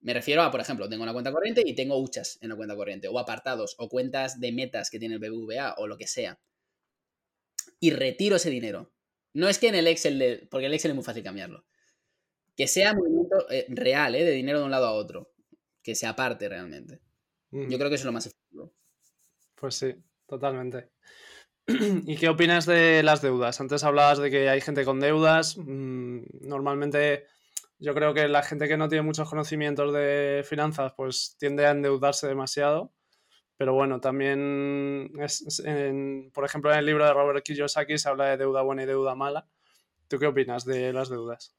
Me 0.00 0.14
refiero 0.14 0.42
a, 0.42 0.50
por 0.50 0.60
ejemplo, 0.60 0.88
tengo 0.88 1.02
una 1.02 1.12
cuenta 1.12 1.32
corriente 1.32 1.62
y 1.64 1.74
tengo 1.74 1.98
huchas 1.98 2.38
en 2.40 2.50
la 2.50 2.56
cuenta 2.56 2.76
corriente, 2.76 3.08
o 3.08 3.18
apartados, 3.18 3.74
o 3.78 3.88
cuentas 3.88 4.40
de 4.40 4.52
metas 4.52 4.90
que 4.90 4.98
tiene 4.98 5.16
el 5.16 5.20
BBVA, 5.20 5.74
o 5.78 5.86
lo 5.86 5.96
que 5.96 6.06
sea. 6.06 6.38
Y 7.80 7.90
retiro 7.90 8.36
ese 8.36 8.50
dinero. 8.50 8.92
No 9.32 9.48
es 9.48 9.58
que 9.58 9.68
en 9.68 9.74
el 9.74 9.86
Excel, 9.86 10.18
de, 10.18 10.48
porque 10.50 10.66
el 10.66 10.74
Excel 10.74 10.92
es 10.92 10.94
muy 10.94 11.04
fácil 11.04 11.22
cambiarlo. 11.22 11.64
Que 12.56 12.66
sea 12.66 12.94
movimiento 12.94 13.50
eh, 13.50 13.66
real, 13.68 14.14
eh, 14.14 14.24
de 14.24 14.30
dinero 14.30 14.60
de 14.60 14.64
un 14.64 14.70
lado 14.70 14.86
a 14.86 14.92
otro. 14.92 15.32
Que 15.82 15.94
se 15.94 16.06
aparte 16.06 16.48
realmente. 16.48 17.00
Mm. 17.50 17.68
Yo 17.68 17.78
creo 17.78 17.90
que 17.90 17.96
eso 17.96 18.02
es 18.02 18.06
lo 18.06 18.12
más 18.12 18.26
efectivo. 18.26 18.72
Pues 19.54 19.74
sí, 19.74 19.94
totalmente. 20.26 20.90
¿Y 22.06 22.16
qué 22.16 22.28
opinas 22.28 22.64
de 22.64 23.02
las 23.02 23.22
deudas? 23.22 23.60
Antes 23.60 23.82
hablabas 23.82 24.18
de 24.18 24.30
que 24.30 24.48
hay 24.48 24.60
gente 24.60 24.84
con 24.84 25.00
deudas. 25.00 25.56
Mmm, 25.58 26.20
normalmente 26.42 27.26
yo 27.78 27.92
creo 27.92 28.14
que 28.14 28.28
la 28.28 28.42
gente 28.42 28.68
que 28.68 28.76
no 28.76 28.88
tiene 28.88 29.02
muchos 29.02 29.28
conocimientos 29.28 29.92
de 29.92 30.44
finanzas 30.48 30.92
pues 30.96 31.36
tiende 31.38 31.66
a 31.66 31.72
endeudarse 31.72 32.28
demasiado. 32.28 32.92
Pero 33.56 33.72
bueno, 33.72 34.00
también, 34.00 35.12
por 36.32 36.44
ejemplo, 36.44 36.70
en 36.72 36.78
el 36.78 36.86
libro 36.86 37.06
de 37.06 37.12
Robert 37.12 37.44
Kiyosaki 37.44 37.96
se 37.96 38.08
habla 38.08 38.26
de 38.26 38.36
deuda 38.36 38.62
buena 38.62 38.82
y 38.82 38.86
deuda 38.86 39.14
mala. 39.14 39.48
¿Tú 40.08 40.18
qué 40.18 40.26
opinas 40.26 40.66
de 40.66 40.92
las 40.92 41.08
deudas? 41.08 41.56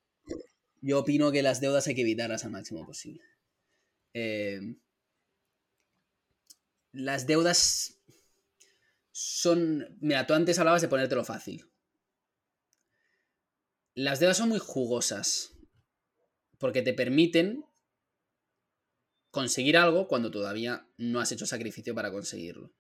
Yo 0.80 1.00
opino 1.00 1.32
que 1.32 1.42
las 1.42 1.60
deudas 1.60 1.88
hay 1.88 1.96
que 1.96 2.02
evitarlas 2.02 2.46
al 2.46 2.52
máximo 2.52 2.86
posible. 2.86 3.24
Eh, 4.14 4.76
las 6.92 7.26
deudas 7.26 7.97
son... 9.18 9.98
Mira, 10.00 10.28
tú 10.28 10.36
antes 10.36 10.60
hablabas 10.60 10.84
de 10.84 10.90
ponértelo 10.90 11.26
fácil. 11.26 11.68
Las 13.96 14.20
deudas 14.20 14.38
son 14.38 14.50
muy 14.50 14.60
jugosas 14.60 15.58
porque 16.60 16.84
te 16.84 16.94
permiten 16.94 17.66
conseguir 19.32 19.76
algo 19.76 20.08
cuando 20.08 20.30
todavía 20.30 20.88
no 20.98 21.20
has 21.20 21.32
hecho 21.32 21.48
sacrificio 21.48 21.96
para 21.96 22.12
conseguirlo. 22.12 22.76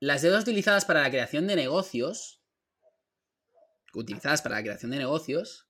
Las 0.00 0.20
deudas 0.20 0.42
utilizadas 0.42 0.84
para 0.84 1.00
la 1.00 1.10
creación 1.10 1.46
de 1.46 1.56
negocios, 1.56 2.42
utilizadas 3.94 4.42
para 4.42 4.56
la 4.56 4.62
creación 4.62 4.90
de 4.90 4.98
negocios, 4.98 5.66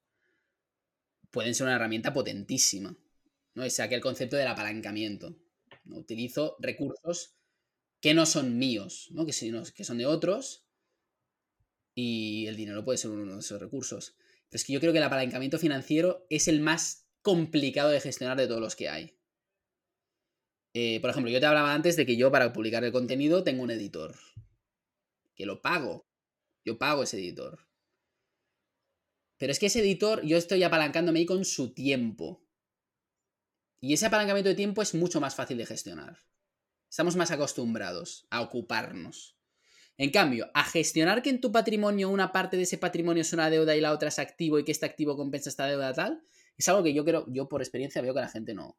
pueden 1.30 1.54
ser 1.54 1.68
una 1.68 1.76
herramienta 1.76 2.12
potentísima. 2.12 2.98
¿no? 3.54 3.62
Es 3.62 3.78
aquel 3.78 4.00
concepto 4.00 4.36
del 4.36 4.48
apalancamiento. 4.48 5.36
Utilizo 5.86 6.56
recursos 6.58 7.37
que 8.00 8.14
no 8.14 8.26
son 8.26 8.58
míos, 8.58 9.08
¿no? 9.10 9.26
Que, 9.26 9.32
sino, 9.32 9.62
que 9.64 9.84
son 9.84 9.98
de 9.98 10.06
otros, 10.06 10.68
y 11.94 12.46
el 12.46 12.56
dinero 12.56 12.84
puede 12.84 12.96
ser 12.96 13.10
uno 13.10 13.34
de 13.34 13.40
esos 13.40 13.60
recursos. 13.60 14.14
Pero 14.48 14.56
es 14.56 14.64
que 14.64 14.72
yo 14.72 14.78
creo 14.78 14.92
que 14.92 14.98
el 14.98 15.04
apalancamiento 15.04 15.58
financiero 15.58 16.24
es 16.30 16.46
el 16.46 16.60
más 16.60 17.08
complicado 17.22 17.90
de 17.90 18.00
gestionar 18.00 18.38
de 18.38 18.46
todos 18.46 18.60
los 18.60 18.76
que 18.76 18.88
hay. 18.88 19.18
Eh, 20.74 21.00
por 21.00 21.10
ejemplo, 21.10 21.32
yo 21.32 21.40
te 21.40 21.46
hablaba 21.46 21.74
antes 21.74 21.96
de 21.96 22.06
que 22.06 22.16
yo 22.16 22.30
para 22.30 22.52
publicar 22.52 22.84
el 22.84 22.92
contenido 22.92 23.42
tengo 23.42 23.64
un 23.64 23.72
editor. 23.72 24.14
Que 25.34 25.44
lo 25.44 25.60
pago. 25.60 26.06
Yo 26.64 26.78
pago 26.78 27.02
ese 27.02 27.18
editor. 27.18 27.66
Pero 29.36 29.50
es 29.50 29.58
que 29.58 29.66
ese 29.66 29.80
editor 29.80 30.24
yo 30.24 30.36
estoy 30.36 30.62
apalancándome 30.62 31.18
ahí 31.18 31.26
con 31.26 31.44
su 31.44 31.74
tiempo. 31.74 32.46
Y 33.80 33.92
ese 33.94 34.06
apalancamiento 34.06 34.50
de 34.50 34.54
tiempo 34.54 34.82
es 34.82 34.94
mucho 34.94 35.20
más 35.20 35.34
fácil 35.34 35.58
de 35.58 35.66
gestionar. 35.66 36.18
Estamos 36.88 37.16
más 37.16 37.30
acostumbrados 37.30 38.26
a 38.30 38.40
ocuparnos. 38.40 39.36
En 39.96 40.10
cambio, 40.10 40.50
a 40.54 40.64
gestionar 40.64 41.22
que 41.22 41.30
en 41.30 41.40
tu 41.40 41.50
patrimonio 41.50 42.08
una 42.08 42.30
parte 42.30 42.56
de 42.56 42.62
ese 42.62 42.78
patrimonio 42.78 43.22
es 43.22 43.32
una 43.32 43.50
deuda 43.50 43.76
y 43.76 43.80
la 43.80 43.92
otra 43.92 44.08
es 44.08 44.18
activo 44.18 44.58
y 44.58 44.64
que 44.64 44.72
este 44.72 44.86
activo 44.86 45.16
compensa 45.16 45.50
esta 45.50 45.66
deuda 45.66 45.92
tal, 45.92 46.22
es 46.56 46.68
algo 46.68 46.82
que 46.82 46.94
yo 46.94 47.04
creo, 47.04 47.26
yo 47.28 47.48
por 47.48 47.62
experiencia 47.62 48.00
veo 48.00 48.14
que 48.14 48.20
la 48.20 48.28
gente 48.28 48.54
no. 48.54 48.78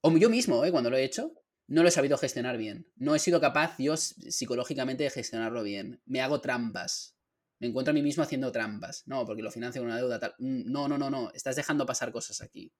O 0.00 0.16
yo 0.18 0.28
mismo, 0.28 0.64
¿eh? 0.64 0.70
cuando 0.70 0.90
lo 0.90 0.96
he 0.96 1.04
hecho, 1.04 1.32
no 1.66 1.82
lo 1.82 1.88
he 1.88 1.92
sabido 1.92 2.18
gestionar 2.18 2.58
bien. 2.58 2.90
No 2.96 3.14
he 3.14 3.18
sido 3.18 3.40
capaz 3.40 3.76
yo 3.78 3.96
psicológicamente 3.96 5.04
de 5.04 5.10
gestionarlo 5.10 5.62
bien. 5.62 6.02
Me 6.04 6.20
hago 6.20 6.40
trampas. 6.40 7.16
Me 7.58 7.68
encuentro 7.68 7.92
a 7.92 7.94
mí 7.94 8.02
mismo 8.02 8.22
haciendo 8.22 8.52
trampas. 8.52 9.04
No, 9.06 9.24
porque 9.24 9.42
lo 9.42 9.50
financio 9.50 9.80
con 9.80 9.86
una 9.86 9.96
deuda 9.96 10.18
tal. 10.18 10.34
No, 10.38 10.88
no, 10.88 10.98
no, 10.98 11.08
no. 11.08 11.30
Estás 11.32 11.56
dejando 11.56 11.86
pasar 11.86 12.12
cosas 12.12 12.42
aquí. 12.42 12.74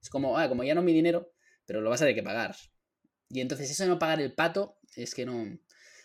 Es 0.00 0.08
como, 0.08 0.38
ah, 0.38 0.48
como 0.48 0.64
ya 0.64 0.74
no 0.74 0.80
es 0.80 0.86
mi 0.86 0.94
dinero, 0.94 1.32
pero 1.66 1.80
lo 1.80 1.90
vas 1.90 2.00
a 2.00 2.04
tener 2.04 2.14
que 2.14 2.22
pagar. 2.22 2.56
Y 3.30 3.40
entonces 3.40 3.70
eso 3.70 3.84
de 3.84 3.88
no 3.88 3.98
pagar 3.98 4.20
el 4.20 4.32
pato 4.32 4.78
es 4.96 5.14
que 5.14 5.24
no. 5.24 5.58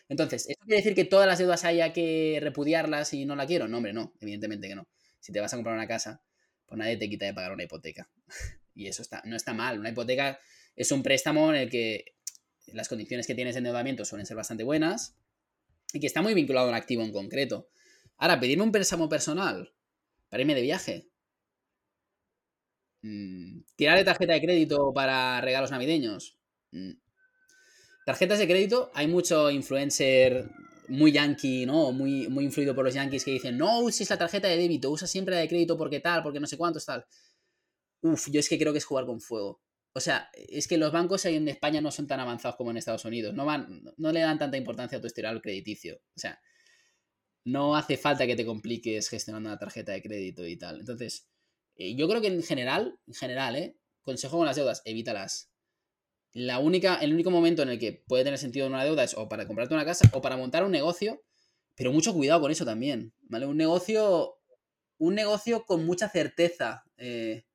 Entonces, 0.07 0.47
¿eso 0.47 0.59
quiere 0.63 0.77
decir 0.77 0.95
que 0.95 1.05
todas 1.05 1.27
las 1.27 1.39
deudas 1.39 1.65
haya 1.65 1.91
que 1.91 2.39
repudiarlas 2.41 3.13
y 3.13 3.25
no 3.25 3.35
la 3.35 3.47
quiero? 3.47 3.67
No, 3.67 3.77
hombre, 3.77 3.93
no, 3.93 4.13
evidentemente 4.21 4.67
que 4.67 4.75
no. 4.75 4.87
Si 5.19 5.31
te 5.31 5.39
vas 5.39 5.51
a 5.53 5.57
comprar 5.57 5.75
una 5.75 5.87
casa, 5.87 6.21
pues 6.67 6.77
nadie 6.77 6.97
te 6.97 7.09
quita 7.09 7.25
de 7.25 7.33
pagar 7.33 7.51
una 7.51 7.63
hipoteca. 7.63 8.09
y 8.75 8.87
eso 8.87 9.01
está, 9.01 9.23
no 9.25 9.35
está 9.35 9.53
mal. 9.53 9.79
Una 9.79 9.89
hipoteca 9.89 10.39
es 10.75 10.91
un 10.91 11.01
préstamo 11.01 11.49
en 11.51 11.61
el 11.61 11.69
que 11.69 12.15
las 12.67 12.87
condiciones 12.87 13.25
que 13.25 13.35
tienes 13.35 13.55
de 13.55 13.59
endeudamiento 13.59 14.05
suelen 14.05 14.27
ser 14.27 14.37
bastante 14.37 14.63
buenas 14.63 15.17
y 15.93 15.99
que 15.99 16.07
está 16.07 16.21
muy 16.21 16.33
vinculado 16.35 16.67
a 16.67 16.69
un 16.69 16.75
activo 16.75 17.03
en 17.03 17.11
concreto. 17.11 17.69
Ahora, 18.17 18.39
pedirme 18.39 18.63
un 18.63 18.71
préstamo 18.71 19.09
personal 19.09 19.73
para 20.29 20.41
irme 20.41 20.55
de 20.55 20.61
viaje. 20.61 21.09
Mm, 23.01 23.61
¿Tirar 23.75 24.03
tarjeta 24.03 24.33
de 24.33 24.41
crédito 24.41 24.93
para 24.93 25.41
regalos 25.41 25.71
navideños? 25.71 26.37
Mm. 26.71 27.04
Tarjetas 28.05 28.39
de 28.39 28.47
crédito, 28.47 28.91
hay 28.93 29.07
mucho 29.07 29.49
influencer 29.51 30.49
muy 30.87 31.11
yankee, 31.11 31.65
¿no? 31.65 31.91
Muy, 31.91 32.27
muy 32.27 32.45
influido 32.45 32.75
por 32.75 32.85
los 32.85 32.93
yankees 32.93 33.25
que 33.25 33.31
dicen, 33.31 33.57
no 33.57 33.79
uses 33.81 34.09
la 34.09 34.17
tarjeta 34.17 34.47
de 34.47 34.57
débito, 34.57 34.91
usa 34.91 35.07
siempre 35.07 35.33
la 35.33 35.41
de 35.41 35.49
crédito 35.49 35.75
porque 35.77 35.99
tal, 35.99 36.21
porque 36.21 36.39
no 36.39 36.47
sé 36.47 36.55
cuántos 36.55 36.85
tal. 36.85 37.05
Uf, 38.01 38.29
yo 38.29 38.39
es 38.39 38.47
que 38.47 38.59
creo 38.59 38.71
que 38.71 38.77
es 38.77 38.85
jugar 38.85 39.05
con 39.05 39.19
fuego. 39.19 39.59
O 39.93 39.99
sea, 39.99 40.29
es 40.33 40.67
que 40.67 40.77
los 40.77 40.91
bancos 40.91 41.25
ahí 41.25 41.35
en 41.35 41.47
España 41.47 41.81
no 41.81 41.89
son 41.89 42.05
tan 42.05 42.19
avanzados 42.19 42.57
como 42.57 42.69
en 42.69 42.77
Estados 42.77 43.05
Unidos. 43.05 43.33
No, 43.33 43.45
van, 43.45 43.83
no 43.97 44.11
le 44.11 44.19
dan 44.19 44.37
tanta 44.37 44.57
importancia 44.57 44.97
a 44.97 45.01
tu 45.01 45.07
historial 45.07 45.41
crediticio. 45.41 45.95
O 46.15 46.19
sea, 46.19 46.39
no 47.45 47.75
hace 47.75 47.97
falta 47.97 48.27
que 48.27 48.35
te 48.35 48.45
compliques 48.45 49.09
gestionando 49.09 49.49
una 49.49 49.57
tarjeta 49.57 49.93
de 49.93 50.01
crédito 50.01 50.45
y 50.45 50.57
tal. 50.57 50.81
Entonces, 50.81 51.27
eh, 51.75 51.95
yo 51.95 52.07
creo 52.07 52.21
que 52.21 52.27
en 52.27 52.43
general, 52.43 52.99
en 53.07 53.13
general, 53.13 53.55
¿eh? 53.55 53.77
Consejo 54.01 54.37
con 54.37 54.45
las 54.45 54.55
deudas, 54.55 54.81
evítalas. 54.85 55.49
La 56.35 56.59
única, 56.59 56.95
el 56.95 57.13
único 57.13 57.31
momento 57.31 57.61
en 57.61 57.69
el 57.69 57.79
que 57.79 58.03
puede 58.07 58.25
tener 58.25 58.37
sentido 58.37 58.67
una 58.67 58.83
deuda 58.83 59.05
es 59.05 59.13
o 59.13 59.29
para 59.29 59.47
comprarte 59.47 59.73
una 59.73 59.85
casa 59.85 60.09
o 60.11 60.21
para 60.21 60.35
montar 60.35 60.65
un 60.65 60.71
negocio, 60.71 61.23
pero 61.75 61.93
mucho 61.93 62.13
cuidado 62.13 62.41
con 62.41 62.51
eso 62.51 62.65
también, 62.65 63.13
¿vale? 63.21 63.45
Un 63.45 63.55
negocio, 63.55 64.35
un 64.97 65.15
negocio 65.15 65.63
con 65.63 65.85
mucha 65.85 66.09
certeza 66.09 66.83
eh, 66.97 67.45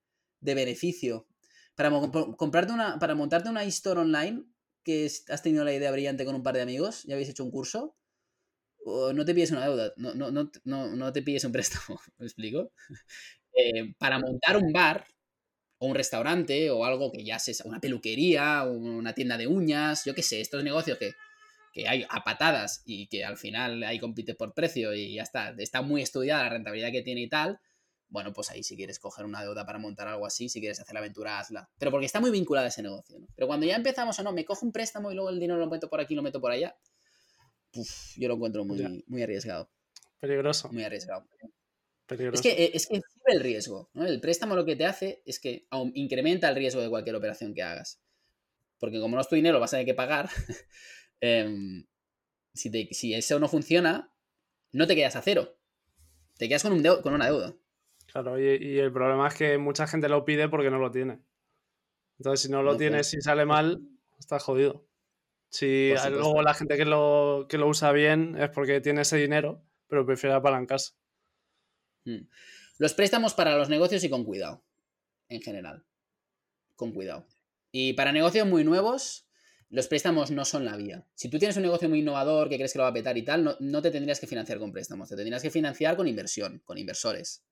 de 0.41 0.55
beneficio. 0.55 1.27
Para, 1.75 1.91
comprarte 2.39 2.73
una, 2.73 2.99
para 2.99 3.15
montarte 3.15 3.51
una 3.51 3.65
store 3.65 4.01
online, 4.01 4.47
que 4.83 5.11
has 5.29 5.43
tenido 5.43 5.63
la 5.63 5.75
idea 5.75 5.91
brillante 5.91 6.25
con 6.25 6.35
un 6.35 6.43
par 6.43 6.55
de 6.55 6.63
amigos, 6.63 7.05
ya 7.05 7.17
habéis 7.17 7.29
hecho 7.29 7.45
un 7.45 7.51
curso, 7.51 7.99
no 8.87 9.25
te 9.27 9.35
pides 9.35 9.51
una 9.51 9.67
deuda, 9.67 9.93
no, 9.97 10.15
no, 10.15 10.31
no, 10.65 10.97
no 10.97 11.13
te 11.13 11.21
pides 11.21 11.45
un 11.45 11.53
préstamo, 11.53 12.01
¿me 12.19 12.25
explico? 12.27 12.73
Eh, 13.53 13.95
para 13.99 14.21
montar 14.21 14.57
un 14.57 14.73
bar 14.73 15.05
o 15.81 15.87
un 15.87 15.95
restaurante 15.95 16.71
o 16.71 16.85
algo 16.85 17.11
que 17.11 17.25
ya 17.25 17.39
se 17.39 17.57
una 17.65 17.81
peluquería, 17.81 18.65
una 18.65 19.15
tienda 19.15 19.39
de 19.39 19.47
uñas, 19.47 20.05
yo 20.05 20.15
qué 20.15 20.23
sé, 20.23 20.41
estos 20.41 20.63
negocios 20.63 20.99
que, 20.99 21.15
que 21.73 21.89
hay 21.89 22.07
a 22.09 22.23
patadas 22.23 22.83
y 22.85 23.07
que 23.09 23.25
al 23.25 23.39
final 23.39 23.83
hay 23.83 23.99
compite 23.99 24.35
por 24.35 24.53
precio 24.53 24.93
y 24.93 25.15
ya 25.15 25.23
está, 25.23 25.55
está 25.57 25.81
muy 25.81 26.03
estudiada 26.03 26.45
la 26.45 26.51
rentabilidad 26.51 26.93
que 26.93 27.01
tiene 27.01 27.23
y 27.23 27.29
tal, 27.31 27.61
bueno, 28.11 28.33
pues 28.35 28.51
ahí 28.51 28.63
si 28.63 28.77
quieres 28.77 28.99
coger 28.99 29.25
una 29.25 29.43
deuda 29.43 29.65
para 29.65 29.79
montar 29.79 30.07
algo 30.07 30.27
así, 30.27 30.51
si 30.51 30.61
quieres 30.61 30.79
hacer 30.81 30.93
la 30.93 31.01
aventura, 31.01 31.39
hazla. 31.39 31.71
Pero 31.79 31.91
porque 31.91 32.07
está 32.07 32.21
muy 32.21 32.31
vinculada 32.31 32.67
a 32.67 32.69
ese 32.69 32.83
negocio, 32.83 33.19
¿no? 33.19 33.27
Pero 33.35 33.47
cuando 33.47 33.65
ya 33.65 33.77
empezamos 33.77 34.19
o 34.19 34.23
no, 34.23 34.33
me 34.33 34.45
cojo 34.45 34.67
un 34.67 34.73
préstamo 34.73 35.11
y 35.11 35.15
luego 35.15 35.31
el 35.31 35.41
dinero 35.41 35.59
lo 35.59 35.69
meto 35.71 35.89
por 35.89 36.01
aquí, 36.01 36.15
lo 36.15 36.23
meto 36.23 36.43
por 36.43 36.53
allá, 36.53 36.77
yo 38.17 38.29
lo 38.29 38.35
encuentro 38.35 38.67
muy, 38.67 39.03
muy 39.07 39.23
arriesgado. 39.23 39.71
Peligroso. 40.19 40.71
Muy 40.73 40.85
arriesgado. 40.85 41.25
Es 42.11 42.43
que, 42.43 42.51
eh, 42.51 42.71
es 42.75 42.87
que 42.87 43.01
el 43.27 43.41
riesgo. 43.41 43.91
¿no? 43.95 44.07
El 44.07 44.21
préstamo 44.21 44.57
lo 44.57 44.65
que 44.65 44.77
te 44.77 44.87
hace 44.87 45.23
es 45.25 45.39
que 45.39 45.67
incrementa 45.95 46.49
el 46.49 46.57
riesgo 46.57 46.81
de 46.81 46.89
cualquier 46.89 47.17
operación 47.17 47.55
que 47.55 47.63
hagas. 47.63 48.01
Porque 48.79 49.01
como 49.01 49.15
no 49.15 49.21
es 49.21 49.29
tu 49.29 49.37
dinero, 49.37 49.61
vas 49.61 49.73
a 49.73 49.77
tener 49.77 49.87
que 49.87 49.95
pagar. 49.95 50.29
Em, 51.23 51.85
si, 52.55 53.13
eso 53.13 53.39
no 53.39 53.47
funciona, 53.47 54.11
no 54.73 54.87
te 54.87 54.97
quedas 54.97 55.17
a 55.17 55.21
cero. 55.21 55.55
Te 56.39 56.49
quedas 56.49 56.63
con, 56.63 56.73
un 56.73 56.83
con 57.03 57.13
una 57.13 57.27
deuda. 57.27 57.55
Claro, 58.07 58.41
y, 58.41 58.79
el 58.79 58.91
problema 58.91 59.29
es 59.29 59.35
que 59.35 59.59
mucha 59.59 59.87
gente 59.87 60.09
lo 60.09 60.25
pide 60.25 60.49
porque 60.49 60.71
no 60.71 60.79
lo 60.79 60.91
tiene. 60.91 61.21
Entonces, 62.19 62.47
si 62.47 62.51
no 62.51 62.63
lo 62.63 62.79
tienes 62.79 63.13
y 63.13 63.21
sale 63.21 63.45
mal, 63.45 63.83
estás 64.19 64.43
jodido. 64.43 64.87
Si 65.51 65.93
luego 66.11 66.41
la 66.41 66.55
gente 66.55 66.79
que 66.79 66.87
lo, 66.87 67.45
que 67.51 67.59
lo 67.59 67.69
usa 67.69 67.93
bien 67.93 68.37
es 68.39 68.49
porque 68.49 68.81
tiene 68.81 69.03
ese 69.03 69.19
dinero, 69.19 69.63
pero 69.89 70.07
prefiere 70.07 70.35
apalancarse. 70.35 70.95
Mm. 72.05 72.29
Los 72.79 72.95
préstamos 72.95 73.35
para 73.35 73.57
los 73.57 73.69
negocios 73.69 74.03
y 74.05 74.11
con 74.11 74.25
cuidado, 74.25 74.65
en 75.29 75.43
general. 75.43 75.85
Con 76.77 76.93
cuidado. 76.93 77.27
Y 77.73 77.93
para 77.93 78.13
negocios 78.13 78.47
muy 78.47 78.65
nuevos, 78.65 79.29
los 79.69 79.87
préstamos 79.87 80.31
no 80.31 80.45
son 80.45 80.65
la 80.65 80.77
vía. 80.77 81.07
Si 81.15 81.29
tú 81.29 81.39
tienes 81.39 81.57
un 81.57 81.63
negocio 81.63 81.89
muy 81.89 82.01
innovador 82.01 82.49
que 82.49 82.57
crees 82.57 82.73
que 82.73 82.79
lo 82.79 82.85
va 82.85 82.91
a 82.91 82.95
petar 82.95 83.17
y 83.17 83.23
tal, 83.23 83.57
no, 83.61 83.83
te 83.83 83.91
tendrías 83.91 84.19
que 84.19 84.27
financiar 84.27 84.59
con 84.59 84.73
préstamos, 84.73 85.09
te 85.09 85.17
tendrías 85.17 85.43
que 85.43 85.51
financiar 85.51 85.97
con 85.97 86.09
inversión, 86.09 86.61
con 86.65 86.79
inversores. 86.79 87.45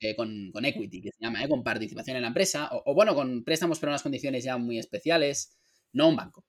Eh, 0.00 0.16
con, 0.16 0.52
equity, 0.64 1.02
que 1.02 1.10
se 1.12 1.18
llama, 1.20 1.42
¿eh? 1.42 1.48
con 1.48 1.62
participación 1.62 2.16
en 2.16 2.22
la 2.22 2.28
empresa, 2.28 2.68
o, 2.72 2.94
bueno, 2.94 3.14
con 3.14 3.44
préstamos 3.44 3.78
pero 3.78 3.90
unas 3.90 4.02
condiciones 4.02 4.44
ya 4.44 4.56
muy 4.56 4.78
especiales, 4.78 5.56
no 5.92 6.08
un 6.08 6.16
banco. 6.16 6.44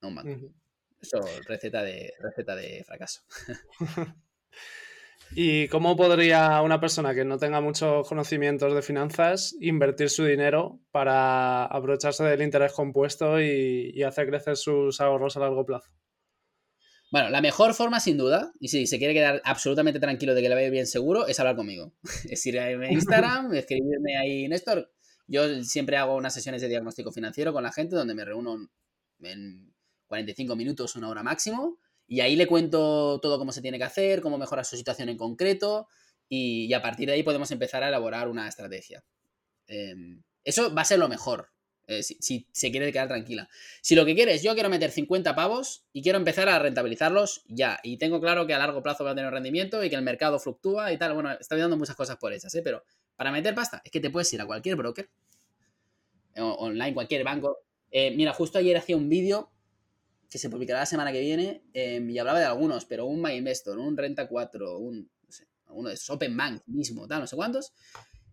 No 0.00 0.08
un 0.08 0.14
banco. 0.14 0.52
Eso, 1.00 1.20
receta 1.46 1.82
de, 1.82 2.12
receta 2.20 2.56
de 2.56 2.84
fracaso. 2.84 3.22
¿Y 5.32 5.68
cómo 5.68 5.96
podría 5.96 6.62
una 6.62 6.80
persona 6.80 7.14
que 7.14 7.24
no 7.24 7.38
tenga 7.38 7.60
muchos 7.60 8.08
conocimientos 8.08 8.74
de 8.74 8.82
finanzas 8.82 9.54
invertir 9.60 10.10
su 10.10 10.24
dinero 10.24 10.80
para 10.90 11.66
aprovecharse 11.66 12.24
del 12.24 12.42
interés 12.42 12.72
compuesto 12.72 13.40
y, 13.40 14.02
hacer 14.02 14.28
crecer 14.28 14.56
sus 14.56 15.00
ahorros 15.00 15.36
a 15.36 15.40
largo 15.40 15.64
plazo? 15.66 15.90
Bueno, 17.10 17.30
la 17.30 17.40
mejor 17.40 17.74
forma, 17.74 18.00
sin 18.00 18.18
duda, 18.18 18.52
y 18.60 18.68
si 18.68 18.86
se 18.86 18.98
quiere 18.98 19.14
quedar 19.14 19.40
absolutamente 19.44 20.00
tranquilo 20.00 20.34
de 20.34 20.42
que 20.42 20.48
le 20.48 20.54
vaya 20.54 20.70
bien 20.70 20.86
seguro, 20.86 21.26
es 21.26 21.40
hablar 21.40 21.56
conmigo. 21.56 21.94
Es 22.30 22.44
ir 22.46 22.58
a 22.58 22.70
Instagram, 22.90 23.52
escribirme 23.54 24.18
ahí, 24.18 24.48
Néstor. 24.48 24.90
Yo 25.26 25.62
siempre 25.62 25.96
hago 25.96 26.16
unas 26.16 26.34
sesiones 26.34 26.62
de 26.62 26.68
diagnóstico 26.68 27.12
financiero 27.12 27.52
con 27.52 27.62
la 27.62 27.72
gente 27.72 27.96
donde 27.96 28.14
me 28.14 28.24
reúno 28.24 28.70
en 29.20 29.74
45 30.06 30.56
minutos, 30.56 30.96
una 30.96 31.08
hora 31.08 31.22
máximo 31.22 31.78
y 32.08 32.20
ahí 32.20 32.34
le 32.36 32.46
cuento 32.46 33.20
todo 33.20 33.38
cómo 33.38 33.52
se 33.52 33.60
tiene 33.60 33.78
que 33.78 33.84
hacer, 33.84 34.22
cómo 34.22 34.38
mejorar 34.38 34.64
su 34.64 34.76
situación 34.76 35.10
en 35.10 35.18
concreto 35.18 35.86
y, 36.28 36.72
a 36.72 36.82
partir 36.82 37.06
de 37.06 37.14
ahí 37.14 37.22
podemos 37.22 37.50
empezar 37.50 37.84
a 37.84 37.88
elaborar 37.88 38.28
una 38.28 38.48
estrategia. 38.48 39.04
Em, 39.66 40.22
eso 40.42 40.74
va 40.74 40.82
a 40.82 40.84
ser 40.86 40.98
lo 40.98 41.08
mejor, 41.08 41.50
eh, 41.86 42.02
si, 42.02 42.46
se 42.52 42.70
quiere 42.70 42.90
quedar 42.92 43.08
tranquila. 43.08 43.48
Si 43.82 43.94
lo 43.94 44.06
que 44.06 44.14
quieres, 44.14 44.42
yo 44.42 44.54
quiero 44.54 44.70
meter 44.70 44.90
50 44.90 45.34
pavos 45.34 45.84
y 45.92 46.02
quiero 46.02 46.18
empezar 46.18 46.48
a 46.48 46.58
rentabilizarlos 46.58 47.44
ya. 47.46 47.78
Y 47.82 47.98
tengo 47.98 48.20
claro 48.20 48.46
que 48.46 48.54
a 48.54 48.58
largo 48.58 48.82
plazo 48.82 49.04
va 49.04 49.10
a 49.10 49.14
tener 49.14 49.30
rendimiento 49.30 49.84
y 49.84 49.90
que 49.90 49.96
el 49.96 50.02
mercado 50.02 50.38
fluctúa 50.38 50.92
y 50.92 50.98
tal. 50.98 51.12
Bueno, 51.12 51.32
estoy 51.32 51.60
dando 51.60 51.76
muchas 51.76 51.96
cosas 51.96 52.16
por 52.16 52.32
esas, 52.32 52.54
¿eh? 52.54 52.62
pero 52.62 52.82
para 53.16 53.30
meter 53.32 53.54
pasta 53.54 53.82
es 53.84 53.90
que 53.90 54.00
te 54.00 54.10
puedes 54.10 54.32
ir 54.32 54.40
a 54.40 54.46
cualquier 54.46 54.76
broker, 54.76 55.10
online, 56.36 56.94
cualquier 56.94 57.24
banco. 57.24 57.58
Eh, 57.90 58.14
mira, 58.14 58.32
justo 58.32 58.58
ayer 58.58 58.76
hacía 58.76 58.96
un 58.96 59.08
vídeo 59.08 59.50
que 60.28 60.38
se 60.38 60.50
publicará 60.50 60.80
la 60.80 60.86
semana 60.86 61.12
que 61.12 61.20
viene, 61.20 61.62
em, 61.72 62.08
y 62.10 62.18
hablaba 62.18 62.38
de 62.38 62.44
algunos, 62.44 62.84
pero 62.84 63.06
un 63.06 63.22
MyInvestor, 63.22 63.78
un 63.78 63.96
Renta 63.96 64.28
4, 64.28 64.78
un, 64.78 65.10
uno 65.70 65.88
de 65.88 65.94
esos, 65.94 66.10
Open 66.10 66.36
Bank 66.36 66.62
mismo, 66.66 67.06
tal, 67.06 67.20
no 67.20 67.26
sé 67.26 67.36
cuántos, 67.36 67.72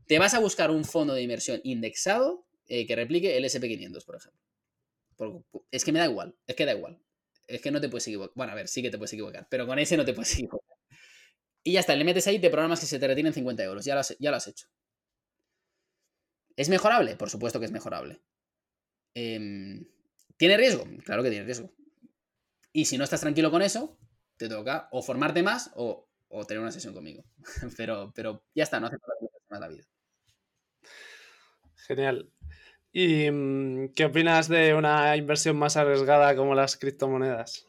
te 0.07 0.19
vas 0.19 0.33
a 0.33 0.39
buscar 0.39 0.71
un 0.71 0.83
fondo 0.85 1.13
de 1.13 1.21
inversión 1.21 1.61
indexado 1.63 2.45
eh, 2.67 2.85
que 2.85 2.95
replique 2.95 3.37
el 3.37 3.45
SP500, 3.45 4.05
por 4.05 4.15
ejemplo. 4.15 5.45
es 5.71 5.85
que 5.85 5.91
me 5.91 5.99
da 5.99 6.05
igual, 6.05 6.35
es 6.47 6.55
que 6.55 6.65
da 6.65 6.73
igual. 6.73 6.99
Es 7.47 7.61
que 7.61 7.71
no 7.71 7.79
te 7.79 7.89
puedes 7.89 8.07
equivocar. 8.07 8.33
Bueno, 8.35 8.53
a 8.53 8.55
ver, 8.55 8.67
sí 8.67 8.81
que 8.81 8.89
te 8.89 8.97
puedes 8.97 9.13
equivocar, 9.13 9.47
pero 9.49 9.67
con 9.67 9.77
ese 9.77 9.97
no 9.97 10.05
te 10.05 10.13
puedes 10.13 10.33
equivocar. 10.33 10.77
Y 11.63 11.73
ya 11.73 11.79
está, 11.79 11.95
le 11.95 12.03
metes 12.03 12.27
ahí, 12.27 12.39
te 12.39 12.49
programas 12.49 12.79
que 12.79 12.85
se 12.85 12.99
te 12.99 13.07
retienen 13.07 13.33
50 13.33 13.63
euros. 13.63 13.85
Ya 13.85 13.93
lo 13.93 14.01
has, 14.01 14.15
ya 14.19 14.31
lo 14.31 14.37
has 14.37 14.47
hecho. 14.47 14.67
¿Es 16.55 16.69
mejorable? 16.69 17.15
Por 17.15 17.29
supuesto 17.29 17.59
que 17.59 17.65
es 17.65 17.71
mejorable. 17.71 18.21
Em, 19.13 19.85
¿Tiene 20.37 20.57
riesgo? 20.57 20.85
Claro 21.03 21.23
que 21.23 21.29
tiene 21.29 21.45
riesgo. 21.45 21.74
Y 22.75 22.83
si 22.83 22.97
no 22.97 23.05
estás 23.05 23.21
tranquilo 23.21 23.49
con 23.51 23.61
eso, 23.61 23.97
te 24.35 24.49
toca 24.49 24.89
o 24.91 25.01
formarte 25.01 25.41
más 25.41 25.71
o, 25.75 26.09
tener 26.45 26.59
una 26.59 26.73
sesión 26.73 26.93
conmigo. 26.93 27.23
pero, 27.77 28.11
pero 28.13 28.43
ya 28.53 28.63
está, 28.63 28.81
no 28.81 28.87
hace 28.87 28.97
falta 28.97 29.37
más 29.49 29.59
la 29.61 29.69
vida. 29.69 29.83
Genial. 31.87 32.29
¿Y 32.91 33.31
mm, 33.31 33.93
qué 33.93 34.03
opinas 34.03 34.49
de 34.49 34.73
una 34.73 35.15
inversión 35.15 35.55
más 35.55 35.77
arriesgada 35.77 36.35
como 36.35 36.53
las 36.53 36.75
criptomonedas? 36.75 37.65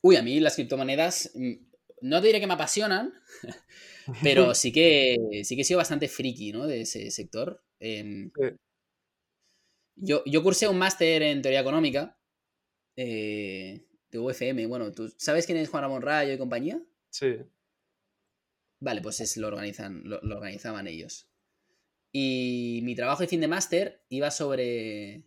Uy, 0.00 0.16
a 0.16 0.22
mí 0.22 0.40
las 0.40 0.54
criptomonedas 0.54 1.32
mm, 1.34 1.52
no 2.00 2.22
te 2.22 2.28
diré 2.28 2.40
que 2.40 2.46
me 2.46 2.54
apasionan, 2.54 3.12
pero 4.22 4.54
sí 4.54 4.72
que, 4.72 5.18
sí 5.44 5.54
que 5.54 5.60
he 5.60 5.66
sido 5.66 5.76
bastante 5.76 6.08
friki 6.08 6.50
¿no? 6.50 6.66
de 6.66 6.80
ese 6.80 7.10
sector. 7.10 7.62
Em, 7.78 8.30
yo, 9.96 10.22
yo 10.24 10.42
cursé 10.42 10.66
un 10.66 10.78
máster 10.78 11.20
en 11.20 11.42
teoría 11.42 11.60
económica 11.60 12.16
eh, 12.96 13.86
de 14.10 14.18
UFM. 14.18 14.66
Bueno, 14.66 14.92
¿tú 14.92 15.12
sabes 15.16 15.46
quién 15.46 15.58
es 15.58 15.68
Juan 15.68 15.82
Ramón 15.82 16.02
Rayo 16.02 16.32
y 16.32 16.38
compañía? 16.38 16.82
Sí. 17.10 17.36
Vale, 18.80 19.00
pues 19.00 19.20
es, 19.20 19.36
lo, 19.36 19.48
organizan, 19.48 20.02
lo, 20.04 20.18
organizaban 20.18 20.86
ellos. 20.86 21.28
Y 22.12 22.80
mi 22.82 22.94
trabajo 22.94 23.22
de 23.22 23.28
fin 23.28 23.40
de 23.40 23.48
máster 23.48 24.02
iba 24.08 24.30
sobre 24.30 25.24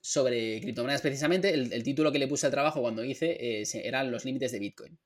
sobre 0.00 0.60
criptomonedas 0.60 1.02
precisamente. 1.02 1.52
El, 1.52 1.82
título 1.82 2.12
que 2.12 2.20
le 2.20 2.28
puse 2.28 2.46
al 2.46 2.52
trabajo 2.52 2.80
cuando 2.80 3.02
hice 3.02 3.36
eh, 3.40 3.64
eran 3.82 4.12
los 4.12 4.24
límites 4.24 4.52
de 4.52 4.58
Bitcoin. 4.60 4.98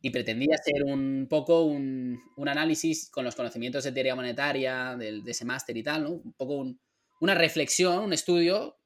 Y 0.00 0.08
pretendía 0.08 0.56
ser 0.56 0.84
un 0.84 1.26
poco 1.28 1.64
un, 1.64 2.18
análisis 2.46 3.10
con 3.10 3.26
los 3.26 3.36
conocimientos 3.36 3.84
de 3.84 3.92
teoría 3.92 4.14
monetaria, 4.14 4.96
de, 4.96 5.20
ese 5.26 5.44
máster 5.44 5.76
y 5.76 5.82
tal, 5.82 6.04
¿no? 6.04 6.10
Un 6.12 6.32
poco 6.32 6.74
una 7.20 7.34
reflexión, 7.34 8.04
un 8.04 8.14
estudio 8.14 8.79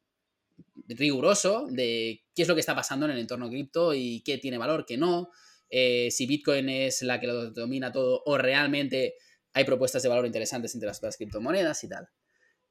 riguroso 0.88 1.66
de 1.70 2.22
qué 2.34 2.42
es 2.42 2.48
lo 2.48 2.54
que 2.54 2.60
está 2.60 2.74
pasando 2.74 3.06
en 3.06 3.12
el 3.12 3.18
entorno 3.18 3.48
cripto 3.48 3.94
y 3.94 4.22
qué 4.22 4.38
tiene 4.38 4.58
valor, 4.58 4.84
qué 4.86 4.96
no, 4.96 5.30
eh, 5.70 6.10
si 6.10 6.26
Bitcoin 6.26 6.68
es 6.68 7.02
la 7.02 7.20
que 7.20 7.26
lo 7.26 7.50
domina 7.50 7.90
todo 7.90 8.22
o 8.26 8.38
realmente 8.38 9.14
hay 9.52 9.64
propuestas 9.64 10.02
de 10.02 10.08
valor 10.08 10.26
interesantes 10.26 10.74
entre 10.74 10.86
las 10.86 10.98
otras 10.98 11.16
criptomonedas 11.16 11.82
y 11.84 11.88
tal. 11.88 12.08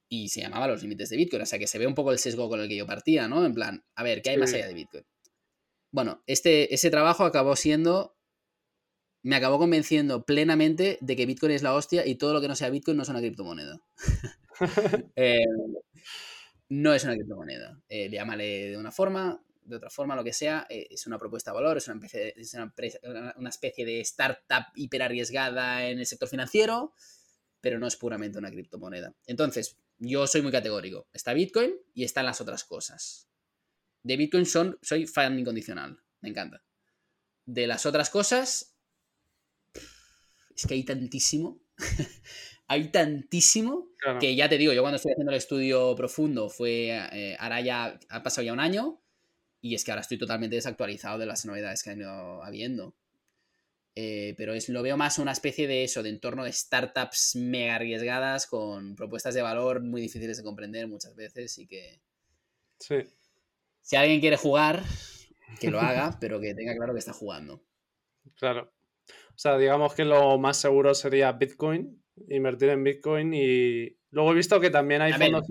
Y 0.10 0.30
se 0.30 0.42
llamaba 0.42 0.68
los 0.68 0.82
límites 0.84 1.10
de 1.10 1.18
Bitcoin, 1.18 1.42
o 1.42 1.46
sea 1.46 1.58
que 1.58 1.68
se 1.68 1.80
ve 1.80 1.88
un 1.88 1.96
poco 1.96 2.12
el 2.12 2.20
sesgo 2.20 2.50
con 2.50 2.60
el 2.60 2.68
que 2.68 2.76
yo 2.76 2.86
partía, 2.86 3.28
¿no? 3.28 3.46
En 3.46 3.54
plan, 3.54 3.84
a 3.96 4.04
ver, 4.04 4.22
¿qué 4.22 4.32
hay 4.32 4.38
más 4.38 4.54
allá 4.54 4.68
de 4.68 4.74
Bitcoin? 4.74 5.06
Bueno, 5.92 6.24
este, 6.28 6.74
ese 6.74 6.90
trabajo 6.90 7.24
acabó 7.24 7.56
siendo, 7.56 8.18
me 9.24 9.36
acabó 9.36 9.58
convenciendo 9.58 10.26
plenamente 10.26 10.98
de 11.02 11.16
que 11.16 11.26
Bitcoin 11.26 11.54
es 11.54 11.64
la 11.64 11.74
hostia 11.74 12.06
y 12.06 12.16
todo 12.16 12.34
lo 12.34 12.42
que 12.42 12.48
no 12.48 12.56
sea 12.56 12.70
Bitcoin 12.70 12.98
no 12.98 13.04
es 13.04 13.10
una 13.10 13.20
criptomoneda. 13.20 13.82
Eh, 15.16 15.46
no 16.74 16.94
es 16.94 17.04
una 17.04 17.14
criptomoneda. 17.14 17.80
Eh, 17.88 18.10
llámale 18.10 18.70
de 18.70 18.78
una 18.78 18.92
forma, 18.92 19.44
de 19.64 19.76
otra 19.76 19.92
forma, 19.92 20.16
lo 20.16 20.24
que 20.24 20.34
sea. 20.34 20.66
Eh, 20.70 20.88
es 20.90 21.06
una 21.06 21.20
propuesta 21.20 21.52
de 21.52 21.56
valor, 21.56 21.78
es, 21.78 21.88
una 21.88 23.50
especie, 23.50 23.86
de 23.86 24.02
startup 24.02 24.66
hiper 24.76 25.04
arriesgada 25.04 25.88
en 25.88 26.00
el 26.00 26.06
sector 26.08 26.28
financiero, 26.28 26.94
pero 27.62 27.78
no 27.78 27.86
es 27.86 27.96
puramente 27.96 28.40
una 28.40 28.50
criptomoneda. 28.50 29.16
Entonces, 29.28 29.78
yo 30.00 30.26
soy 30.26 30.42
muy 30.42 30.52
categórico. 30.52 31.08
Está 31.14 31.34
Bitcoin 31.34 31.76
y 31.94 32.06
están 32.06 32.26
las 32.26 32.42
otras 32.42 32.64
cosas. 32.64 33.30
De 34.02 34.18
Bitcoin 34.18 34.48
son, 34.48 34.80
soy 34.82 35.06
fan 35.06 35.38
incondicional. 35.38 36.02
Me 36.22 36.30
encanta. 36.30 36.64
De 37.46 37.68
las 37.68 37.86
otras 37.86 38.10
cosas, 38.10 38.76
es 40.56 40.66
que 40.68 40.74
hay 40.74 40.84
tantísimo. 40.84 41.62
hay 42.68 42.90
tantísimo 42.90 43.90
que 44.20 44.36
ya 44.36 44.50
te 44.50 44.58
digo, 44.58 44.74
yo 44.74 44.82
cuando 44.82 44.98
estoy 44.98 45.14
haciendo 45.14 45.32
el 45.32 45.38
estudio 45.38 45.96
profundo 45.96 46.50
fue, 46.50 46.90
eh, 47.14 47.36
ahora 47.40 47.62
ya 47.62 48.00
ha 48.10 48.24
pasado 48.24 48.46
ya 48.46 48.54
un 48.54 48.60
año 48.60 49.00
y 49.62 49.76
es 49.76 49.86
que 49.86 49.92
ahora 49.92 50.02
estoy 50.02 50.18
totalmente 50.18 50.56
desactualizado 50.56 51.18
de 51.20 51.26
las 51.26 51.46
novedades 51.46 51.84
que 51.84 51.92
han 51.92 52.00
ido 52.00 52.44
habiendo. 52.44 52.94
Eh, 53.96 54.34
pero 54.38 54.54
es, 54.54 54.68
lo 54.70 54.82
veo 54.82 54.98
más 54.98 55.20
una 55.20 55.32
especie 55.32 55.68
de 55.68 55.84
eso, 55.84 56.04
de 56.04 56.10
entorno 56.10 56.44
de 56.44 56.52
startups 56.52 57.36
mega 57.36 57.76
arriesgadas 57.76 58.48
con 58.48 58.96
propuestas 58.96 59.36
de 59.36 59.42
valor 59.42 59.82
muy 59.82 60.02
difíciles 60.02 60.38
de 60.38 60.44
comprender 60.44 60.88
muchas 60.88 61.16
veces 61.16 61.58
y 61.60 61.68
que... 61.68 62.02
Sí. 62.80 62.96
Si 63.82 63.96
alguien 63.96 64.20
quiere 64.20 64.36
jugar, 64.36 64.84
que 65.60 65.70
lo 65.70 65.80
haga, 65.80 66.18
pero 66.20 66.42
que 66.42 66.56
tenga 66.56 66.76
claro 66.76 66.94
que 66.94 67.00
está 67.00 67.14
jugando. 67.14 67.64
Claro. 68.36 68.74
O 69.08 69.38
sea, 69.38 69.58
digamos 69.58 69.94
que 69.94 70.06
lo 70.06 70.38
más 70.38 70.58
seguro 70.58 70.94
sería 70.94 71.32
Bitcoin, 71.32 72.03
invertir 72.28 72.70
en 72.70 72.84
Bitcoin 72.84 73.34
y 73.34 73.98
luego 74.12 74.32
he 74.32 74.36
visto 74.36 74.60
que 74.60 74.70
también 74.70 75.02
hay 75.02 75.14
fondos... 75.14 75.46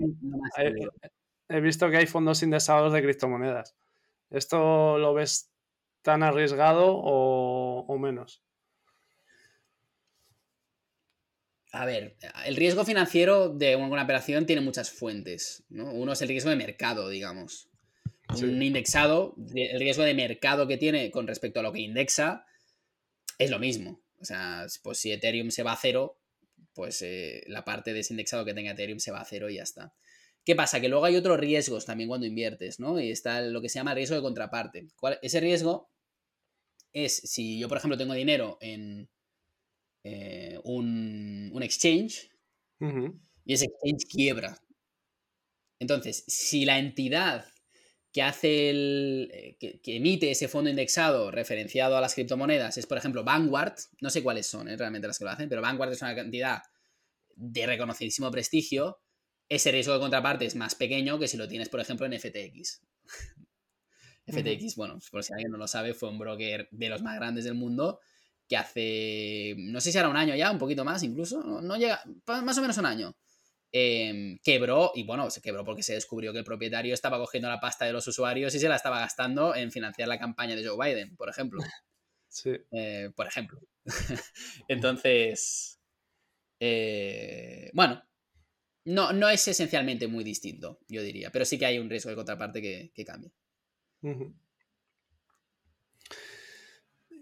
he, 1.49 1.59
visto 1.61 1.89
que 1.89 1.97
hay 1.97 2.07
fondos 2.07 2.43
indexados 2.43 2.93
de 2.93 3.01
criptomonedas. 3.01 3.75
¿Esto 4.29 4.97
lo 4.97 5.13
ves 5.13 5.51
tan 6.01 6.23
arriesgado 6.23 6.95
o, 6.95 7.97
menos? 7.97 8.43
A 11.71 11.85
ver, 11.85 12.17
el 12.45 12.55
riesgo 12.55 12.85
financiero 12.85 13.49
de 13.49 13.75
una 13.75 14.03
operación 14.03 14.45
tiene 14.45 14.61
muchas 14.61 14.91
fuentes. 14.91 15.63
Uno 15.69 16.13
es 16.13 16.21
el 16.21 16.27
riesgo 16.27 16.49
de 16.49 16.55
mercado, 16.55 17.09
digamos. 17.09 17.69
Un 18.29 18.61
indexado, 18.61 19.35
el 19.55 19.79
riesgo 19.79 20.03
de 20.03 20.13
mercado 20.13 20.67
que 20.67 20.77
tiene 20.77 21.11
con 21.11 21.27
respecto 21.27 21.59
a 21.59 21.63
lo 21.63 21.71
que 21.71 21.81
indexa 21.81 22.45
es 23.37 23.49
lo 23.49 23.59
mismo. 23.59 24.01
O 24.19 24.25
sea, 24.25 24.65
pues 24.83 24.99
si 24.99 25.11
Ethereum 25.11 25.51
se 25.51 25.63
va 25.63 25.73
a 25.73 25.79
cero, 25.79 26.17
pues 26.73 27.01
eh, 27.01 27.43
la 27.47 27.63
parte 27.63 27.93
de 27.93 27.99
ese 27.99 28.13
indexado 28.13 28.45
que 28.45 28.53
tenga 28.53 28.71
Ethereum 28.71 28.99
se 28.99 29.11
va 29.11 29.21
a 29.21 29.25
cero 29.25 29.49
y 29.49 29.55
ya 29.55 29.63
está. 29.63 29.93
¿Qué 30.45 30.55
pasa? 30.55 30.81
Que 30.81 30.89
luego 30.89 31.05
hay 31.05 31.15
otros 31.15 31.39
riesgos 31.39 31.85
también 31.85 32.09
cuando 32.09 32.27
inviertes, 32.27 32.79
¿no? 32.79 32.99
Y 32.99 33.11
está 33.11 33.41
lo 33.41 33.61
que 33.61 33.69
se 33.69 33.79
llama 33.79 33.93
riesgo 33.93 34.15
de 34.15 34.21
contraparte. 34.21 34.87
Ese 35.21 35.39
riesgo 35.39 35.89
es 36.91 37.15
si 37.15 37.59
yo, 37.59 37.69
por 37.69 37.77
ejemplo, 37.77 37.97
tengo 37.97 38.13
dinero 38.13 38.57
en 38.61 39.09
eh, 40.03 40.59
un, 40.65 41.61
exchange 41.61 42.29
y 43.45 43.53
ese 43.53 43.65
exchange 43.65 44.05
quiebra. 44.09 44.57
Entonces, 45.79 46.25
si 46.27 46.65
la 46.65 46.77
entidad 46.77 47.45
que 48.13 48.21
hace 48.21 48.69
el. 48.69 49.29
Eh, 49.33 49.57
que, 49.81 49.95
emite 49.97 50.29
ese 50.29 50.47
fondo 50.47 50.69
indexado 50.69 51.31
referenciado 51.31 51.97
a 51.97 52.01
las 52.01 52.13
criptomonedas 52.13 52.77
es, 52.77 52.85
por 52.85 52.99
ejemplo, 52.99 53.23
Vanguard. 53.23 53.73
No 54.01 54.11
sé 54.11 54.21
cuáles 54.21 54.45
son 54.45 54.69
¿eh? 54.69 54.77
realmente 54.77 55.07
las 55.07 55.17
que 55.17 55.25
lo 55.25 55.31
hacen, 55.31 55.49
pero 55.49 55.61
Vanguard 55.61 55.91
es 55.91 56.01
una 56.01 56.15
cantidad 56.15 56.61
de 57.35 57.65
reconocidísimo 57.65 58.29
prestigio. 58.29 58.99
Ese 59.49 59.71
riesgo 59.71 59.93
de 59.93 59.99
contraparte 59.99 60.45
es 60.45 60.55
más 60.55 60.75
pequeño 60.75 61.17
que 61.17 61.27
si 61.27 61.37
lo 61.37 61.47
tienes, 61.47 61.69
por 61.69 61.79
ejemplo, 61.79 62.05
en 62.05 62.19
FTX. 62.19 62.81
FTX, 64.27 64.75
bueno, 64.75 64.99
por 65.11 65.23
si 65.23 65.33
alguien 65.33 65.51
no 65.51 65.57
lo 65.57 65.67
sabe, 65.67 65.93
fue 65.93 66.09
un 66.09 66.17
broker 66.17 66.69
de 66.71 66.89
los 66.89 67.01
más 67.01 67.15
grandes 67.15 67.43
del 67.43 67.55
mundo 67.55 67.99
que 68.47 68.57
hace, 68.57 69.55
no 69.57 69.81
sé 69.81 69.91
si 69.91 69.97
era 69.97 70.07
un 70.07 70.15
año 70.15 70.35
ya, 70.35 70.51
un 70.51 70.59
poquito 70.59 70.85
más 70.85 71.03
incluso, 71.03 71.41
no 71.43 71.75
llega, 71.77 72.01
más 72.25 72.57
o 72.57 72.61
menos 72.61 72.77
un 72.77 72.85
año, 72.85 73.15
Em, 73.75 74.37
quebró 74.43 74.91
y 74.93 75.03
bueno, 75.03 75.31
se 75.31 75.41
quebró 75.41 75.65
porque 75.65 75.81
se 75.81 75.95
descubrió 75.95 76.31
que 76.31 76.37
el 76.37 76.45
propietario 76.45 76.93
estaba 76.93 77.17
cogiendo 77.17 77.49
la 77.49 77.59
pasta 77.59 77.85
de 77.85 77.91
los 77.91 78.07
usuarios 78.07 78.53
y 78.53 78.59
se 78.59 78.69
la 78.69 78.75
estaba 78.75 78.99
gastando 78.99 79.55
en 79.55 79.71
financiar 79.71 80.07
la 80.07 80.19
campaña 80.19 80.55
de 80.55 80.63
Joe 80.63 80.77
Biden, 80.77 81.15
por 81.15 81.29
ejemplo. 81.29 81.61
Sí. 82.29 82.49
Eh, 82.71 83.11
por 83.15 83.27
ejemplo. 83.27 83.61
Entonces, 84.67 85.79
eh, 86.59 87.69
bueno, 87.73 88.03
no, 88.85 89.13
no 89.13 89.29
es 89.29 89.47
esencialmente 89.47 90.07
muy 90.07 90.23
distinto, 90.23 90.79
yo 90.87 91.03
diría, 91.03 91.29
pero 91.29 91.45
sí 91.45 91.59
que 91.59 91.67
hay 91.67 91.77
un 91.77 91.91
riesgo 91.91 92.09
de 92.09 92.15
contraparte 92.15 92.59
que, 92.59 92.91
que 92.91 93.05
cambia. 93.05 93.31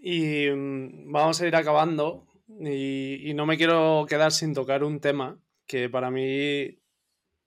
Y 0.01 0.49
mm, 0.49 1.11
vamos 1.11 1.41
a 1.41 1.47
ir 1.47 1.55
acabando 1.57 2.25
y, 2.59 3.33
no 3.35 3.45
me 3.45 3.57
quiero 3.57 4.05
quedar 4.07 4.31
sin 4.31 4.53
tocar 4.53 4.83
un 4.83 4.99
tema 4.99 5.39
que 5.65 5.89
para 5.89 6.11
mí, 6.11 6.79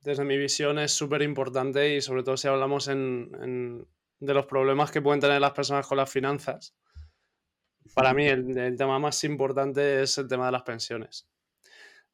desde 0.01 0.25
mi 0.25 0.37
visión, 0.37 0.79
es 0.79 0.93
súper 0.93 1.23
importante 1.23 1.97
y 1.97 2.01
sobre 2.01 2.23
todo 2.23 2.37
si 2.37 2.49
hablamos 2.49 2.87
de 2.87 4.35
los 4.35 4.47
problemas 4.47 4.91
que 4.91 5.03
pueden 5.03 5.21
tener 5.21 5.41
las 5.41 5.53
personas 5.53 5.87
con 5.87 5.99
las 5.99 6.11
finanzas. 6.11 6.75
Para 7.95 8.15
mí 8.15 8.27
el, 8.27 8.77
tema 8.77 8.99
más 8.99 9.23
importante 9.25 10.03
es 10.03 10.17
el 10.19 10.29
tema 10.29 10.47
de 10.47 10.53
las 10.53 10.63
pensiones. 10.63 11.29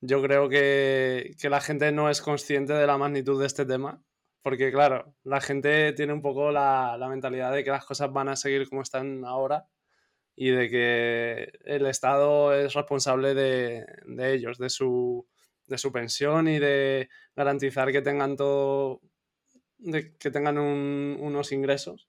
Yo 0.01 0.23
creo 0.23 0.49
que, 0.49 1.37
la 1.43 1.61
gente 1.61 1.93
no 1.93 2.11
es 2.11 2.21
consciente 2.23 2.73
de 2.73 2.87
la 2.87 2.99
magnitud 2.99 3.41
de 3.41 3.47
este 3.47 3.67
tema, 3.67 4.03
porque 4.43 4.73
claro, 4.73 5.15
la 5.23 5.41
gente 5.41 5.93
tiene 5.93 6.13
un 6.13 6.23
poco 6.23 6.51
la, 6.51 6.97
mentalidad 7.09 7.53
de 7.53 7.63
que 7.63 7.71
las 7.71 7.85
cosas 7.85 8.13
van 8.13 8.29
a 8.29 8.37
seguir 8.37 8.69
como 8.69 8.83
están 8.83 9.25
ahora 9.25 9.67
y 10.35 10.51
de 10.51 10.71
que 10.71 11.53
el 11.65 11.87
Estado 11.87 12.55
es 12.55 12.75
responsable 12.75 13.35
de 13.35 14.33
ellos, 14.33 14.59
de 14.59 14.71
su, 14.71 15.29
de 15.71 15.79
su 15.79 15.93
pensión 15.93 16.49
y 16.49 16.59
de 16.59 17.09
garantizar 17.37 17.93
que 17.93 18.03
tengan 18.03 18.37
todo, 18.37 19.01
que 20.19 20.31
tengan 20.31 20.59
unos 20.59 21.53
ingresos 21.53 22.09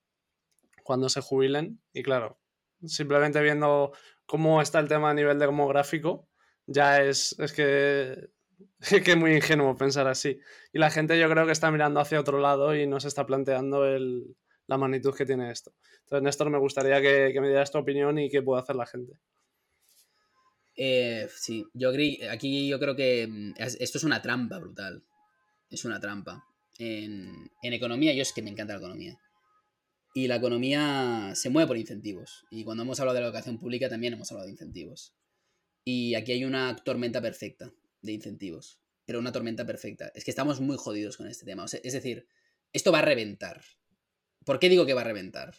cuando 0.84 1.10
se 1.10 1.22
jubilen. 1.22 1.80
Y 1.94 2.02
claro, 2.02 2.40
simplemente 2.84 3.40
viendo 3.42 3.94
cómo 4.26 4.62
está 4.64 4.80
el 4.80 4.88
tema 4.88 5.12
a 5.12 5.14
nivel 5.14 5.38
demográfico, 5.38 6.28
ya 6.66 7.04
es, 7.04 7.36
es 7.40 7.54
que 7.54 8.32
es 8.80 9.18
muy 9.18 9.36
ingenuo 9.36 9.78
pensar 9.78 10.08
así. 10.08 10.40
Y 10.74 10.80
la 10.80 10.90
gente 10.90 11.20
yo 11.20 11.30
creo 11.30 11.46
que 11.46 11.52
está 11.52 11.70
mirando 11.70 12.00
hacia 12.00 12.20
otro 12.20 12.40
lado 12.40 12.76
y 12.76 12.88
no 12.88 13.00
se 13.00 13.10
está 13.10 13.28
planteando 13.28 13.86
la 14.66 14.78
magnitud 14.78 15.16
que 15.16 15.28
tiene 15.28 15.52
esto. 15.52 15.72
Entonces, 16.00 16.24
Néstor, 16.24 16.50
me 16.50 16.58
gustaría 16.58 17.00
que, 17.00 17.30
que 17.32 17.42
me 17.42 17.48
dieras 17.50 17.72
tu 17.72 17.78
opinión 17.78 18.18
y 18.18 18.30
qué 18.32 18.42
puede 18.42 18.64
hacer 18.64 18.76
la 18.76 18.88
gente. 18.88 19.14
Eh, 20.76 21.28
sí, 21.36 21.66
yo 21.74 21.92
aquí 22.30 22.68
yo 22.68 22.80
creo 22.80 22.96
que 22.96 23.28
mm, 23.28 23.54
esto 23.58 23.98
es 23.98 24.04
una 24.04 24.22
trampa 24.22 24.60
brutal. 24.60 25.04
Es 25.70 25.86
una 25.86 26.00
trampa. 26.00 26.46
En, 26.78 27.52
economía, 27.62 28.14
yo 28.14 28.22
es 28.22 28.34
que 28.34 28.42
me 28.42 28.50
encanta 28.50 28.74
la 28.74 28.80
economía. 28.80 29.20
Y 30.14 30.28
la 30.28 30.36
economía 30.36 31.32
se 31.36 31.50
mueve 31.50 31.68
por 31.68 31.78
incentivos. 31.78 32.46
Y 32.50 32.64
cuando 32.64 32.84
hemos 32.84 33.00
hablado 33.00 33.16
de 33.16 33.22
la 33.22 33.28
educación 33.28 33.60
pública 33.60 33.90
también 33.90 34.14
hemos 34.14 34.32
hablado 34.32 34.48
de 34.48 34.52
incentivos. 34.52 35.14
Y 35.86 36.16
aquí 36.16 36.34
hay 36.34 36.46
una 36.46 36.76
tormenta 36.76 37.22
perfecta 37.22 37.72
de 38.02 38.12
incentivos. 38.12 38.80
Pero 39.06 39.20
una 39.20 39.32
tormenta 39.32 39.66
perfecta. 39.66 40.12
Es 40.16 40.26
que 40.26 40.32
estamos 40.32 40.60
muy 40.60 40.78
jodidos 40.78 41.18
con 41.18 41.28
este 41.28 41.46
tema. 41.46 41.66
es 41.66 41.94
decir, 41.94 42.28
esto 42.74 42.92
va 42.92 43.00
a 43.00 43.04
reventar. 43.04 43.62
¿Por 44.46 44.60
qué 44.60 44.70
digo 44.70 44.86
que 44.86 44.94
va 44.94 45.02
a 45.02 45.06
reventar? 45.06 45.56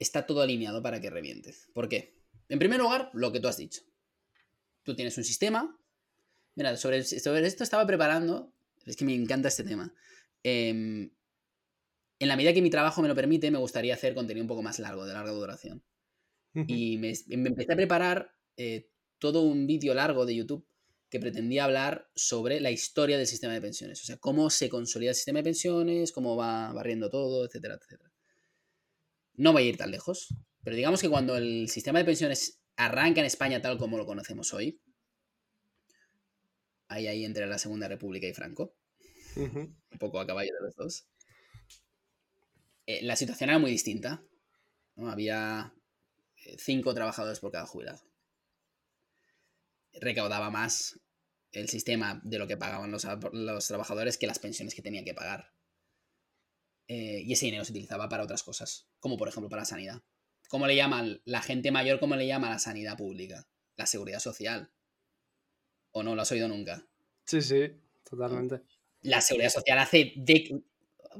Está 0.00 0.26
todo 0.26 0.40
alineado 0.40 0.82
para 0.82 1.00
que 1.00 1.10
revientes. 1.10 1.68
¿Por 1.72 1.88
qué? 1.88 2.16
En 2.48 2.58
primer 2.58 2.80
lugar, 2.80 3.10
lo 3.12 3.30
que 3.30 3.38
tú 3.38 3.46
has 3.46 3.58
dicho. 3.58 3.82
Tú 4.82 4.96
tienes 4.96 5.16
un 5.16 5.24
sistema. 5.24 5.78
Mira, 6.56 6.76
sobre, 6.76 6.98
esto 6.98 7.62
estaba 7.62 7.86
preparando. 7.86 8.52
Es 8.86 8.96
que 8.96 9.04
me 9.04 9.14
encanta 9.14 9.48
este 9.48 9.62
tema. 9.62 9.94
Em, 10.42 11.10
en 12.18 12.28
la 12.28 12.36
medida 12.36 12.52
que 12.52 12.62
mi 12.62 12.70
trabajo 12.70 13.02
me 13.02 13.08
lo 13.08 13.14
permite, 13.14 13.50
me 13.50 13.58
gustaría 13.58 13.94
hacer 13.94 14.14
contenido 14.14 14.42
un 14.42 14.48
poco 14.48 14.62
más 14.62 14.78
largo, 14.78 15.06
de 15.06 15.12
larga 15.12 15.30
duración. 15.30 15.84
Y 16.66 16.98
me, 16.98 17.14
empecé 17.28 17.72
a 17.72 17.76
preparar 17.76 18.34
eh, 18.56 18.90
todo 19.18 19.42
un 19.42 19.68
vídeo 19.68 19.94
largo 19.94 20.26
de 20.26 20.34
YouTube 20.34 20.66
que 21.08 21.20
pretendía 21.20 21.64
hablar 21.64 22.10
sobre 22.16 22.58
la 22.58 22.72
historia 22.72 23.16
del 23.18 23.28
sistema 23.28 23.52
de 23.52 23.60
pensiones. 23.60 24.02
O 24.02 24.04
sea, 24.04 24.16
cómo 24.16 24.50
se 24.50 24.68
consolida 24.68 25.10
el 25.10 25.14
sistema 25.14 25.38
de 25.40 25.44
pensiones, 25.44 26.10
cómo 26.10 26.36
va 26.36 26.72
barriendo 26.72 27.08
todo, 27.10 27.44
etcétera, 27.44 27.74
etcétera. 27.74 28.09
No 29.40 29.54
voy 29.54 29.62
a 29.62 29.68
ir 29.70 29.78
tan 29.78 29.90
lejos, 29.90 30.34
pero 30.62 30.76
digamos 30.76 31.00
que 31.00 31.08
cuando 31.08 31.34
el 31.34 31.70
sistema 31.70 31.98
de 31.98 32.04
pensiones 32.04 32.60
arranca 32.76 33.20
en 33.20 33.26
España 33.26 33.62
tal 33.62 33.78
como 33.78 33.96
lo 33.96 34.04
conocemos 34.04 34.52
hoy, 34.52 34.82
ahí, 36.88 37.06
ahí 37.06 37.24
entre 37.24 37.46
la 37.46 37.56
Segunda 37.56 37.88
República 37.88 38.26
y 38.26 38.34
Franco, 38.34 38.74
un 39.36 39.98
poco 39.98 40.20
a 40.20 40.26
caballo 40.26 40.50
de 40.52 40.66
los 40.66 40.76
dos, 40.76 41.06
eh, 42.84 43.00
la 43.02 43.16
situación 43.16 43.48
era 43.48 43.58
muy 43.58 43.70
distinta. 43.70 44.22
Había 44.96 45.72
eh, 46.44 46.56
cinco 46.58 46.92
trabajadores 46.92 47.40
por 47.40 47.50
cada 47.50 47.64
jubilado. 47.64 48.02
recaudaba 50.02 50.50
más 50.50 51.00
el 51.52 51.70
sistema 51.70 52.20
de 52.24 52.38
lo 52.38 52.46
que 52.46 52.58
pagaban 52.58 52.90
los, 52.90 53.06
los 53.32 53.66
trabajadores 53.66 54.18
que 54.18 54.26
las 54.26 54.38
pensiones 54.38 54.74
que 54.74 54.82
tenían 54.82 55.06
que 55.06 55.14
pagar. 55.14 55.54
Eh, 56.92 57.22
y 57.24 57.34
ese 57.34 57.46
dinero 57.46 57.64
se 57.64 57.70
utilizaba 57.70 58.08
para 58.08 58.24
otras 58.24 58.42
cosas, 58.42 58.88
como 58.98 59.16
por 59.16 59.28
ejemplo 59.28 59.48
para 59.48 59.62
la 59.62 59.66
sanidad. 59.66 60.02
¿Cómo 60.48 60.66
le 60.66 60.74
llaman 60.74 61.22
la 61.24 61.40
gente 61.40 61.70
mayor? 61.70 62.00
¿Cómo 62.00 62.16
le 62.16 62.26
llama 62.26 62.50
la 62.50 62.58
sanidad 62.58 62.96
pública? 62.96 63.46
La 63.76 63.86
seguridad 63.86 64.18
social. 64.18 64.72
¿O 65.92 66.02
no 66.02 66.16
lo 66.16 66.22
has 66.22 66.32
oído 66.32 66.48
nunca? 66.48 66.84
Sí, 67.26 67.42
sí, 67.42 67.80
totalmente. 68.02 68.62
La 69.02 69.20
seguridad 69.20 69.50
social 69.50 69.78
hace 69.78 70.14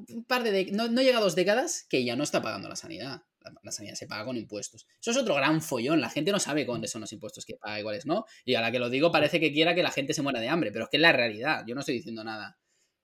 un 0.08 0.24
par 0.24 0.42
de 0.42 0.72
no, 0.72 0.88
no 0.88 1.02
llega 1.02 1.18
a 1.18 1.22
dos 1.22 1.36
décadas 1.36 1.86
que 1.88 2.02
ya 2.02 2.16
no 2.16 2.24
está 2.24 2.42
pagando 2.42 2.68
la 2.68 2.74
sanidad. 2.74 3.22
La, 3.62 3.70
sanidad 3.70 3.94
se 3.94 4.08
paga 4.08 4.24
con 4.24 4.36
impuestos. 4.36 4.88
Eso 5.00 5.12
es 5.12 5.16
otro 5.16 5.36
gran 5.36 5.62
follón. 5.62 6.00
La 6.00 6.10
gente 6.10 6.32
no 6.32 6.40
sabe 6.40 6.66
cuáles 6.66 6.90
son 6.90 7.02
los 7.02 7.12
impuestos 7.12 7.44
que 7.44 7.54
paga 7.54 7.78
y 7.78 7.84
cuáles 7.84 8.06
no. 8.06 8.24
Y 8.44 8.56
a 8.56 8.60
la 8.60 8.72
que 8.72 8.80
lo 8.80 8.90
digo 8.90 9.12
parece 9.12 9.38
que 9.38 9.52
quiera 9.52 9.76
que 9.76 9.84
la 9.84 9.92
gente 9.92 10.14
se 10.14 10.22
muera 10.22 10.40
de 10.40 10.48
hambre, 10.48 10.72
pero 10.72 10.86
es 10.86 10.90
que 10.90 10.96
es 10.96 11.00
la 11.00 11.12
realidad. 11.12 11.62
Yo 11.64 11.76
no 11.76 11.80
estoy 11.80 11.94
diciendo 11.94 12.24
nada 12.24 12.59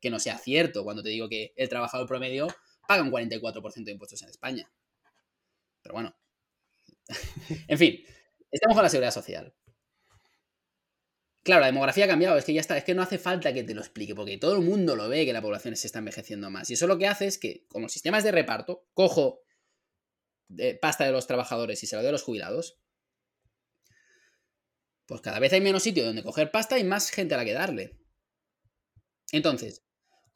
que 0.06 0.10
no 0.10 0.20
sea 0.20 0.38
cierto 0.38 0.84
cuando 0.84 1.02
te 1.02 1.08
digo 1.08 1.28
que 1.28 1.52
el 1.56 1.68
trabajador 1.68 2.06
promedio 2.06 2.46
paga 2.86 3.02
un 3.02 3.10
44% 3.10 3.84
de 3.84 3.90
impuestos 3.90 4.22
en 4.22 4.28
España. 4.28 4.70
Pero 5.82 5.94
bueno. 5.94 6.16
en 7.68 7.76
fin, 7.76 8.04
estamos 8.50 8.76
con 8.76 8.84
la 8.84 8.88
seguridad 8.88 9.10
social. 9.10 9.52
Claro, 11.42 11.60
la 11.60 11.66
demografía 11.66 12.04
ha 12.04 12.08
cambiado, 12.08 12.36
es 12.36 12.44
que 12.44 12.52
ya 12.52 12.60
está, 12.60 12.76
es 12.76 12.84
que 12.84 12.94
no 12.94 13.02
hace 13.02 13.18
falta 13.18 13.52
que 13.52 13.64
te 13.64 13.74
lo 13.74 13.80
explique, 13.80 14.14
porque 14.14 14.38
todo 14.38 14.54
el 14.54 14.62
mundo 14.62 14.94
lo 14.94 15.08
ve 15.08 15.24
que 15.24 15.32
la 15.32 15.42
población 15.42 15.74
se 15.76 15.88
está 15.88 15.98
envejeciendo 15.98 16.50
más. 16.50 16.70
Y 16.70 16.74
eso 16.74 16.86
lo 16.86 16.98
que 16.98 17.08
hace 17.08 17.26
es 17.26 17.38
que, 17.38 17.66
con 17.68 17.82
los 17.82 17.92
sistemas 17.92 18.22
de 18.22 18.32
reparto, 18.32 18.88
cojo 18.94 19.42
pasta 20.80 21.04
de 21.04 21.12
los 21.12 21.26
trabajadores 21.26 21.82
y 21.82 21.86
se 21.86 21.96
lo 21.96 22.02
doy 22.02 22.10
a 22.10 22.12
los 22.12 22.22
jubilados, 22.22 22.78
pues 25.06 25.20
cada 25.20 25.38
vez 25.38 25.52
hay 25.52 25.60
menos 25.60 25.82
sitio 25.82 26.04
donde 26.04 26.22
coger 26.22 26.50
pasta 26.50 26.78
y 26.78 26.84
más 26.84 27.10
gente 27.10 27.34
a 27.34 27.38
la 27.38 27.44
que 27.44 27.52
darle. 27.52 27.96
Entonces, 29.32 29.85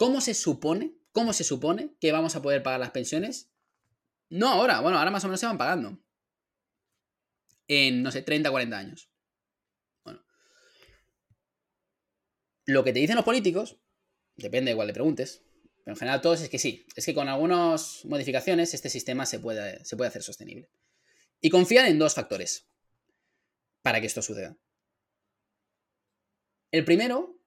¿cómo 0.01 0.23
se 0.23 0.33
supone, 0.33 0.95
cómo 1.13 1.35
se 1.35 1.45
supone 1.45 1.95
que 2.01 2.11
vamos 2.11 2.35
a 2.35 2.41
poder 2.41 2.63
pagar 2.63 2.81
las 2.81 2.93
pensiones 2.93 3.51
no 4.31 4.49
ahora, 4.49 4.81
bueno, 4.81 4.97
ahora 4.97 5.11
más 5.11 5.23
o 5.25 5.27
menos 5.27 5.41
se 5.41 5.47
van 5.47 5.59
pagando. 5.59 6.01
En, 7.69 8.03
no 8.03 8.11
sé, 8.11 8.23
30, 8.23 8.51
40 8.51 8.79
años. 8.79 9.11
Bueno. 10.05 10.25
Lo 12.65 12.83
que 12.83 12.95
te 12.95 13.01
dicen 13.01 13.17
los 13.17 13.27
políticos, 13.27 13.79
depende 14.37 14.71
de 14.71 14.77
cuál 14.77 14.87
le 14.87 14.95
preguntes, 14.95 15.43
pero 15.85 15.95
en 15.95 15.99
general 15.99 16.23
todos 16.23 16.41
es 16.41 16.49
que 16.49 16.59
sí, 16.59 16.87
es 16.97 17.05
que 17.05 17.15
con 17.15 17.29
algunas 17.29 18.05
modificaciones 18.07 18.73
este 18.73 18.89
sistema 18.89 19.27
se 19.27 19.39
puede, 19.39 19.85
se 19.85 19.97
puede 19.99 20.09
hacer 20.09 20.23
sostenible. 20.23 20.71
Y 21.43 21.51
confían 21.51 21.87
en 21.87 21.99
dos 21.99 22.15
factores 22.15 22.69
para 23.83 24.01
que 24.01 24.07
esto 24.07 24.23
suceda. 24.23 24.57
El 26.71 26.87
primero, 26.87 27.40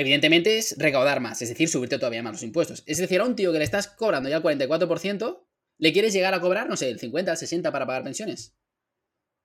evidentemente, 0.00 0.58
es 0.58 0.76
recaudar 0.78 1.20
más, 1.20 1.40
es 1.42 1.48
decir, 1.48 1.68
subirte 1.68 1.98
todavía 1.98 2.22
más 2.22 2.32
los 2.32 2.42
impuestos. 2.42 2.82
Es 2.86 2.98
decir, 2.98 3.20
a 3.20 3.24
un 3.24 3.36
tío 3.36 3.52
que 3.52 3.58
le 3.58 3.64
estás 3.64 3.88
cobrando 3.88 4.28
ya 4.28 4.38
el 4.38 4.42
44%, 4.42 5.46
¿Le 5.80 5.94
quieres 5.94 6.12
llegar 6.12 6.34
a 6.34 6.40
cobrar, 6.40 6.68
no 6.68 6.76
sé, 6.76 6.90
el 6.90 7.00
50, 7.00 7.32
el 7.32 7.38
60 7.38 7.72
para 7.72 7.86
pagar 7.86 8.04
pensiones? 8.04 8.54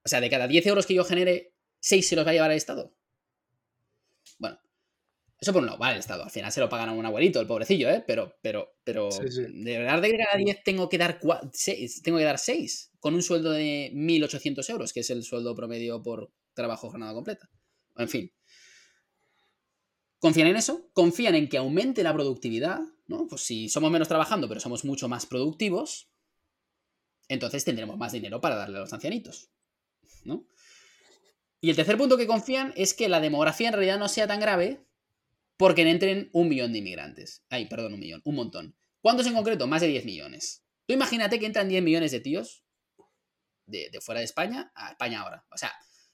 O 0.04 0.10
sea, 0.10 0.20
de 0.20 0.30
cada 0.30 0.50
10 0.50 0.68
euros 0.68 0.86
que 0.86 0.94
yo 0.94 1.06
genere, 1.06 1.54
6 1.80 2.10
se 2.10 2.16
los 2.18 2.26
va 2.26 2.32
a 2.32 2.34
llevar 2.34 2.52
el 2.52 2.58
Estado. 2.58 2.94
Bueno, 4.38 4.60
eso 5.40 5.54
por 5.54 5.62
un 5.62 5.68
lado, 5.68 5.78
vale, 5.78 5.94
el 5.94 6.00
Estado. 6.02 6.26
Al 6.26 6.32
final 6.32 6.52
se 6.52 6.60
lo 6.60 6.68
pagan 6.68 6.90
a 6.90 6.92
un 6.92 7.06
abuelito, 7.06 7.40
el 7.40 7.48
pobrecillo, 7.48 7.90
¿eh? 7.90 8.04
Pero, 8.06 8.36
pero, 8.42 8.76
pero, 8.84 9.08
de 9.10 9.78
verdad 9.78 10.02
de 10.02 10.12
que 10.12 10.18
cada 10.18 10.38
10 10.38 10.64
tengo 10.66 10.90
que 10.90 10.98
dar 10.98 11.22
6, 11.54 12.02
tengo 12.04 12.18
que 12.18 12.26
dar 12.26 12.38
6 12.38 12.92
con 13.00 13.14
un 13.14 13.24
sueldo 13.24 13.52
de 13.52 13.92
1.800 13.94 14.70
euros, 14.72 14.92
que 14.92 15.00
es 15.00 15.10
el 15.12 15.24
sueldo 15.24 15.56
promedio 15.56 16.04
por 16.04 16.34
trabajo 16.54 16.90
jornada 16.90 17.14
completa. 17.14 17.50
En 17.96 18.10
fin. 18.10 18.30
Confían 20.26 20.48
en 20.48 20.56
eso, 20.56 20.90
confían 20.94 21.36
en 21.36 21.48
que 21.48 21.58
aumente 21.58 22.02
la 22.02 22.12
productividad, 22.12 22.82
¿no? 23.06 23.28
Pues 23.28 23.42
si 23.44 23.70
somos 23.70 23.92
menos 23.92 24.08
trabajando, 24.08 24.48
pero 24.48 24.60
somos 24.60 24.84
mucho 24.84 25.08
más 25.08 25.28
productivos, 25.28 26.10
entonces 27.28 27.64
tendremos 27.64 28.00
más 28.00 28.12
dinero 28.12 28.42
para 28.42 28.56
darle 28.56 28.78
a 28.78 28.80
los 28.80 28.92
ancianitos. 28.92 29.52
¿no? 30.24 30.48
Y 31.62 31.70
el 31.70 31.76
tercer 31.76 31.96
punto 31.96 32.18
que 32.18 32.26
confían 32.26 32.74
es 32.76 32.96
que 32.96 33.08
la 33.08 33.20
demografía 33.20 33.68
en 33.68 33.76
realidad 33.76 34.00
no 34.00 34.08
sea 34.08 34.26
tan 34.26 34.40
grave 34.40 34.84
porque 35.58 35.88
entren 35.88 36.32
un 36.34 36.50
millón 36.50 36.74
de 36.74 36.80
inmigrantes. 36.80 37.46
Ay, 37.50 37.68
perdón, 37.68 37.94
un 37.94 38.00
millón, 38.00 38.24
un 38.26 38.34
montón. 38.34 38.76
¿Cuántos 39.02 39.28
en 39.28 39.36
concreto? 39.36 39.68
Más 39.68 39.82
de 39.82 39.90
10 39.90 40.06
millones. 40.06 40.66
Tú 40.88 40.96
imagínate 40.96 41.40
que 41.40 41.46
entran 41.46 41.70
10 41.70 41.84
millones 41.84 42.12
de 42.12 42.22
tíos 42.22 42.66
de, 43.68 43.92
fuera 44.02 44.22
de 44.22 44.26
España 44.26 44.72
a 44.74 44.90
España 44.90 45.22
ahora. 45.22 45.46
O 45.52 45.58
sea, 45.60 45.72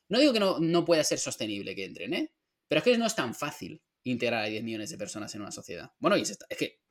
no 0.09 0.19
digo 0.19 0.33
que 0.33 0.41
no, 0.41 0.59
no 0.59 0.83
pueda 0.83 1.01
ser 1.05 1.17
sostenible 1.17 1.75
que 1.75 1.85
entren, 1.85 2.13
¿eh? 2.13 2.33
Pero 2.67 2.79
es 2.79 2.83
que 2.83 2.97
no 2.97 3.05
es 3.05 3.15
tan 3.15 3.33
fácil 3.33 3.81
integrar 4.03 4.43
a 4.43 4.47
10 4.47 4.63
millones 4.63 4.89
de 4.89 4.97
personas 4.97 5.33
en 5.35 5.41
una 5.41 5.51
sociedad. 5.51 5.91
Bueno, 5.99 6.17
y 6.17 6.21
es, 6.21 6.37
es 6.49 6.57
que 6.57 6.81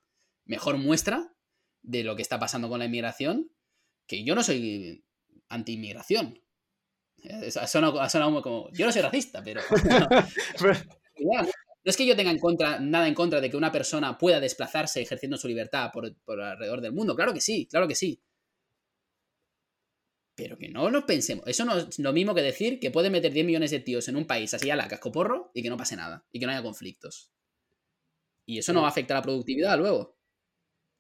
mejor 0.45 0.77
muestra 0.79 1.35
de 1.83 2.05
lo 2.05 2.17
que 2.17 2.23
está 2.23 2.39
pasando 2.39 2.69
con 2.69 2.79
la 2.79 2.85
inmigración 2.85 3.51
que 4.07 4.25
yo 4.25 4.35
no 4.35 4.43
soy 4.43 5.05
anti-inmigración. 5.49 6.43
Ha 7.57 7.67
sonado, 7.67 8.43
como. 8.43 8.71
Yo 8.73 8.87
no 8.87 8.93
soy 8.93 9.03
racista, 9.03 9.43
pero. 9.43 9.61
No, 11.23 11.47
es 11.85 11.99
que 11.99 12.07
yo 12.07 12.17
tenga 12.17 12.31
en 12.31 12.39
contra, 12.39 12.81
nada 12.81 13.07
en 13.07 13.13
contra 13.13 13.43
de 13.43 13.51
que 13.51 13.57
una 13.59 13.71
persona 13.71 14.17
pueda 14.17 14.41
desplazarse 14.41 15.03
ejerciendo 15.03 15.37
su 15.37 15.49
libertad 15.49 15.91
por, 15.93 16.15
alrededor 16.41 16.81
del 16.81 16.93
mundo. 16.93 17.15
Claro 17.15 17.35
que 17.35 17.43
sí, 17.43 17.67
claro 17.71 17.87
que 17.87 17.95
sí. 17.95 18.23
Pero 20.41 20.57
que 20.57 20.71
no 20.71 20.91
nos 20.91 21.05
pensemos. 21.05 21.47
Eso 21.47 21.67
no 21.67 21.77
es 21.77 21.99
lo 21.99 22.15
mismo 22.15 22.35
que 22.35 22.41
decir 22.41 22.81
que 22.81 22.91
puede 22.91 23.11
meter 23.11 23.31
10 23.31 23.45
millones 23.45 23.71
de 23.73 23.81
tíos 23.81 24.09
en 24.09 24.17
un 24.17 24.27
país 24.27 24.55
así 24.55 24.71
a 24.71 24.77
la 24.77 24.89
cascoporro 24.89 25.51
y 25.53 25.63
que 25.63 25.69
no 25.69 25.77
pase 25.77 25.97
nada. 25.97 26.27
Y 26.33 26.41
que 26.41 26.47
no 26.47 26.53
haya 26.53 26.63
conflictos. 26.63 27.31
Y 28.47 28.57
eso 28.57 28.73
no 28.73 28.87
afecta 28.87 29.13
a 29.13 29.19
la 29.19 29.23
productividad 29.23 29.77
luego. 29.77 30.19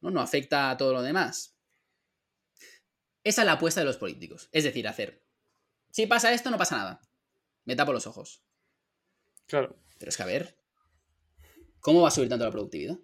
No, 0.02 0.10
no 0.10 0.20
afecta 0.20 0.70
a 0.70 0.76
todo 0.76 0.92
lo 0.92 1.00
demás. 1.00 1.56
Esa 3.24 3.40
es 3.40 3.46
la 3.46 3.52
apuesta 3.52 3.80
de 3.80 3.86
los 3.86 3.96
políticos. 3.96 4.50
Es 4.52 4.64
decir, 4.64 4.86
hacer. 4.86 5.24
Si 5.90 6.06
pasa 6.06 6.34
esto, 6.34 6.50
no 6.50 6.58
pasa 6.58 6.76
nada. 6.76 7.00
Me 7.64 7.76
tapo 7.76 7.94
los 7.94 8.06
ojos. 8.06 8.44
Claro. 9.46 9.74
Pero 9.98 10.10
es 10.10 10.18
que 10.18 10.22
a 10.22 10.26
ver. 10.26 10.58
¿Cómo 11.80 12.02
va 12.02 12.08
a 12.08 12.10
subir 12.10 12.28
tanto 12.28 12.44
la 12.44 12.50
productividad? 12.50 12.98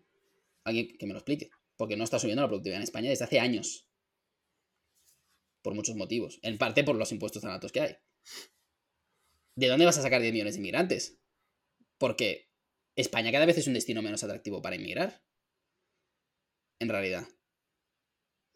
Alguien 0.64 0.98
que 0.98 1.06
me 1.06 1.14
lo 1.14 1.20
explique. 1.20 1.48
Porque 1.78 1.96
no 1.96 2.04
está 2.04 2.18
subiendo 2.18 2.42
la 2.42 2.48
productividad 2.48 2.76
en 2.76 2.84
España 2.84 3.08
desde 3.08 3.24
hace 3.24 3.40
años. 3.40 3.88
Por 5.66 5.74
muchos 5.74 5.96
motivos. 5.96 6.38
En 6.42 6.58
parte 6.58 6.84
por 6.84 6.94
los 6.94 7.10
impuestos 7.10 7.42
tan 7.42 7.50
altos 7.50 7.72
que 7.72 7.80
hay. 7.80 7.96
¿De 9.56 9.66
dónde 9.66 9.84
vas 9.84 9.98
a 9.98 10.02
sacar 10.02 10.20
10 10.20 10.32
millones 10.32 10.54
de 10.54 10.60
inmigrantes? 10.60 11.18
Porque 11.98 12.52
España 12.94 13.32
cada 13.32 13.46
vez 13.46 13.58
es 13.58 13.66
un 13.66 13.74
destino 13.74 14.00
menos 14.00 14.22
atractivo 14.22 14.62
para 14.62 14.76
inmigrar. 14.76 15.24
En 16.78 16.88
realidad. 16.88 17.26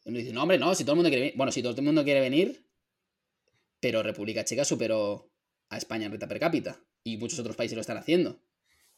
Uno 0.04 0.18
dice, 0.18 0.32
no, 0.32 0.42
hombre, 0.42 0.58
no, 0.58 0.72
si 0.76 0.84
todo 0.84 0.92
el 0.92 0.98
mundo 0.98 1.10
quiere 1.10 1.22
venir. 1.22 1.36
Bueno, 1.36 1.50
si 1.50 1.62
todo 1.62 1.74
el 1.74 1.82
mundo 1.82 2.04
quiere 2.04 2.20
venir, 2.20 2.64
pero 3.80 4.04
República 4.04 4.44
Checa 4.44 4.64
superó 4.64 5.32
a 5.68 5.78
España 5.78 6.06
en 6.06 6.12
renta 6.12 6.28
per 6.28 6.38
cápita. 6.38 6.80
Y 7.02 7.16
muchos 7.16 7.40
otros 7.40 7.56
países 7.56 7.74
lo 7.74 7.80
están 7.80 7.96
haciendo. 7.96 8.40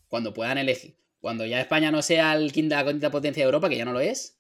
Cuando 0.09 0.35
puedan 0.35 0.59
elegir. 0.59 0.99
Cuando 1.19 1.47
ya 1.47 1.63
España 1.63 1.91
no 1.91 2.03
sea 2.03 2.35
el 2.35 2.53
quinta, 2.53 2.85
quinta 2.85 3.11
potencia 3.11 3.43
de 3.43 3.47
Europa, 3.47 3.71
que 3.71 3.79
ya 3.79 3.87
no 3.87 3.95
lo 3.95 4.01
es, 4.01 4.39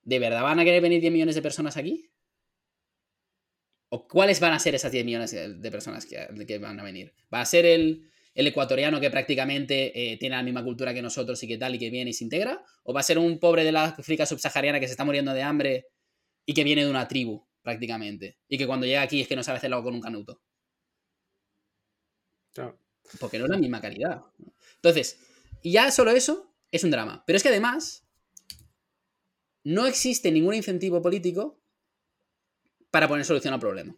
¿de 0.00 0.18
verdad 0.18 0.44
van 0.44 0.60
a 0.60 0.64
querer 0.64 0.80
venir 0.80 1.02
10 1.02 1.12
millones 1.12 1.34
de 1.34 1.42
personas 1.42 1.76
aquí? 1.76 2.08
¿O 3.94 4.08
cuáles 4.08 4.40
van 4.40 4.54
a 4.54 4.58
ser 4.58 4.74
esas 4.74 4.90
10 4.90 5.04
millones 5.04 5.32
de 5.32 5.70
personas 5.70 6.06
que, 6.06 6.26
que 6.46 6.58
van 6.58 6.80
a 6.80 6.82
venir? 6.82 7.12
¿Va 7.32 7.42
a 7.42 7.44
ser 7.44 7.66
el, 7.66 8.10
el 8.34 8.46
ecuatoriano 8.46 8.98
que 8.98 9.10
prácticamente 9.10 10.12
eh, 10.12 10.16
tiene 10.16 10.34
la 10.34 10.42
misma 10.42 10.64
cultura 10.64 10.94
que 10.94 11.02
nosotros 11.02 11.42
y 11.42 11.46
que 11.46 11.58
tal 11.58 11.74
y 11.74 11.78
que 11.78 11.90
viene 11.90 12.08
y 12.08 12.14
se 12.14 12.24
integra? 12.24 12.64
¿O 12.84 12.94
va 12.94 13.00
a 13.00 13.02
ser 13.02 13.18
un 13.18 13.38
pobre 13.38 13.64
de 13.64 13.72
la 13.72 13.84
África 13.84 14.24
subsahariana 14.24 14.80
que 14.80 14.86
se 14.86 14.92
está 14.92 15.04
muriendo 15.04 15.34
de 15.34 15.42
hambre 15.42 15.88
y 16.46 16.54
que 16.54 16.64
viene 16.64 16.86
de 16.86 16.90
una 16.90 17.06
tribu 17.06 17.46
prácticamente? 17.60 18.38
Y 18.48 18.56
que 18.56 18.66
cuando 18.66 18.86
llega 18.86 19.02
aquí 19.02 19.20
es 19.20 19.28
que 19.28 19.36
no 19.36 19.42
sabe 19.42 19.58
hacerlo 19.58 19.82
con 19.82 19.92
un 19.92 20.00
canuto. 20.00 20.40
Porque 23.20 23.38
no 23.38 23.44
es 23.44 23.50
la 23.50 23.58
misma 23.58 23.82
calidad. 23.82 24.22
Entonces, 24.76 25.18
ya 25.62 25.90
solo 25.90 26.12
eso 26.12 26.50
es 26.70 26.82
un 26.82 26.92
drama. 26.92 27.24
Pero 27.26 27.36
es 27.36 27.42
que 27.42 27.50
además 27.50 28.06
no 29.64 29.86
existe 29.86 30.32
ningún 30.32 30.54
incentivo 30.54 31.02
político 31.02 31.61
para 32.92 33.08
poner 33.08 33.24
solución 33.24 33.54
al 33.54 33.58
problema. 33.58 33.96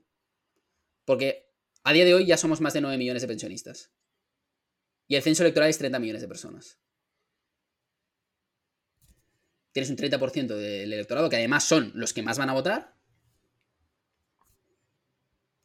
Porque 1.05 1.53
a 1.83 1.93
día 1.93 2.07
de 2.07 2.15
hoy 2.15 2.25
ya 2.25 2.39
somos 2.39 2.63
más 2.63 2.73
de 2.73 2.81
9 2.81 2.97
millones 2.97 3.21
de 3.21 3.29
pensionistas. 3.29 3.93
Y 5.07 5.17
el 5.17 5.23
censo 5.23 5.43
electoral 5.43 5.69
es 5.69 5.77
30 5.77 5.99
millones 5.99 6.23
de 6.23 6.29
personas. 6.29 6.79
Tienes 9.73 9.91
un 9.91 9.97
30% 9.97 10.55
del 10.55 10.93
electorado, 10.93 11.29
que 11.29 11.37
además 11.37 11.65
son 11.65 11.91
los 11.97 12.15
que 12.15 12.23
más 12.23 12.39
van 12.39 12.49
a 12.49 12.55
votar, 12.55 12.97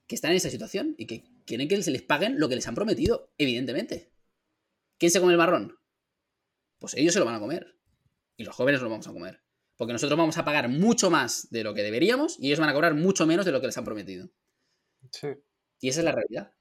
que 0.07 0.15
están 0.15 0.31
en 0.31 0.37
esa 0.37 0.49
situación 0.49 0.95
y 0.97 1.05
que 1.05 1.23
quieren 1.45 1.67
que 1.67 1.81
se 1.83 1.91
les 1.91 2.01
paguen 2.01 2.39
lo 2.39 2.49
que 2.49 2.55
les 2.55 2.67
han 2.67 2.73
prometido, 2.73 3.31
evidentemente. 3.37 4.11
¿Quién 4.97 5.11
se 5.11 5.19
come 5.19 5.33
el 5.33 5.37
marrón? 5.37 5.77
Pues 6.79 6.95
ellos 6.95 7.13
se 7.13 7.19
lo 7.19 7.25
van 7.25 7.35
a 7.35 7.39
comer. 7.39 7.77
Y 8.35 8.43
los 8.43 8.55
jóvenes 8.55 8.81
lo 8.81 8.89
vamos 8.89 9.07
a 9.07 9.13
comer. 9.13 9.43
Porque 9.79 9.93
nosotros 9.93 10.17
vamos 10.17 10.37
a 10.37 10.43
pagar 10.43 10.67
mucho 10.67 11.09
más 11.09 11.49
de 11.51 11.63
lo 11.63 11.73
que 11.73 11.83
deberíamos 11.83 12.37
y 12.37 12.47
ellos 12.47 12.59
van 12.59 12.67
a 12.67 12.73
cobrar 12.73 12.95
mucho 12.95 13.25
menos 13.25 13.45
de 13.45 13.53
lo 13.53 13.61
que 13.61 13.67
les 13.67 13.77
han 13.77 13.85
prometido. 13.85 14.29
Sí. 15.09 15.29
Y 15.79 15.87
esa 15.87 16.01
es 16.01 16.03
la 16.03 16.11
realidad. 16.11 16.51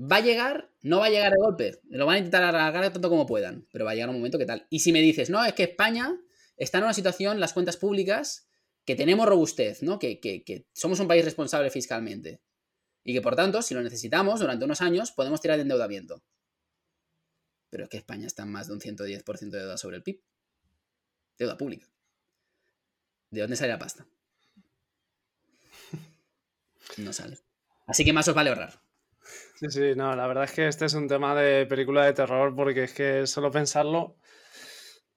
Va 0.00 0.16
a 0.16 0.20
llegar, 0.20 0.70
no 0.80 1.00
va 1.00 1.06
a 1.06 1.10
llegar 1.10 1.32
de 1.32 1.36
golpe. 1.38 1.78
Lo 1.90 2.06
van 2.06 2.14
a 2.14 2.18
intentar 2.20 2.44
alargar 2.44 2.90
tanto 2.94 3.10
como 3.10 3.26
puedan, 3.26 3.68
pero 3.72 3.84
va 3.84 3.90
a 3.90 3.94
llegar 3.94 4.08
un 4.08 4.16
momento 4.16 4.38
que 4.38 4.46
tal. 4.46 4.66
Y 4.70 4.80
si 4.80 4.90
me 4.90 5.02
dices, 5.02 5.28
no, 5.28 5.44
es 5.44 5.52
que 5.52 5.64
España 5.64 6.18
está 6.56 6.78
en 6.78 6.84
una 6.84 6.94
situación, 6.94 7.40
las 7.40 7.52
cuentas 7.52 7.76
públicas, 7.76 8.48
que 8.86 8.96
tenemos 8.96 9.26
robustez, 9.28 9.82
¿no? 9.82 9.98
Que, 9.98 10.18
que 10.18 10.66
somos 10.72 10.98
un 10.98 11.08
país 11.08 11.26
responsable 11.26 11.68
fiscalmente. 11.68 12.40
Y 13.04 13.12
que 13.12 13.20
por 13.20 13.36
tanto, 13.36 13.60
si 13.60 13.74
lo 13.74 13.82
necesitamos 13.82 14.40
durante 14.40 14.64
unos 14.64 14.80
años, 14.80 15.12
podemos 15.12 15.42
tirar 15.42 15.58
de 15.58 15.62
endeudamiento. 15.64 16.24
Pero 17.68 17.84
es 17.84 17.90
que 17.90 17.98
España 17.98 18.26
está 18.26 18.44
en 18.44 18.52
más 18.52 18.66
de 18.66 18.72
un 18.72 18.80
110% 18.80 19.50
de 19.50 19.58
deuda 19.58 19.76
sobre 19.76 19.98
el 19.98 20.02
PIB. 20.02 20.22
Deuda 21.38 21.56
pública. 21.56 21.86
¿De 23.30 23.40
dónde 23.40 23.56
sale 23.56 23.72
la 23.72 23.78
pasta? 23.78 24.06
No 26.98 27.12
sale. 27.12 27.38
Así 27.86 28.04
que 28.04 28.12
más 28.12 28.28
os 28.28 28.34
vale 28.34 28.50
ahorrar. 28.50 28.80
Sí, 29.56 29.66
sí, 29.70 29.94
no, 29.96 30.14
la 30.14 30.26
verdad 30.26 30.44
es 30.44 30.52
que 30.52 30.68
este 30.68 30.84
es 30.84 30.94
un 30.94 31.08
tema 31.08 31.34
de 31.34 31.66
película 31.66 32.04
de 32.04 32.12
terror 32.12 32.54
porque 32.54 32.84
es 32.84 32.94
que 32.94 33.26
solo 33.26 33.50
pensarlo 33.50 34.16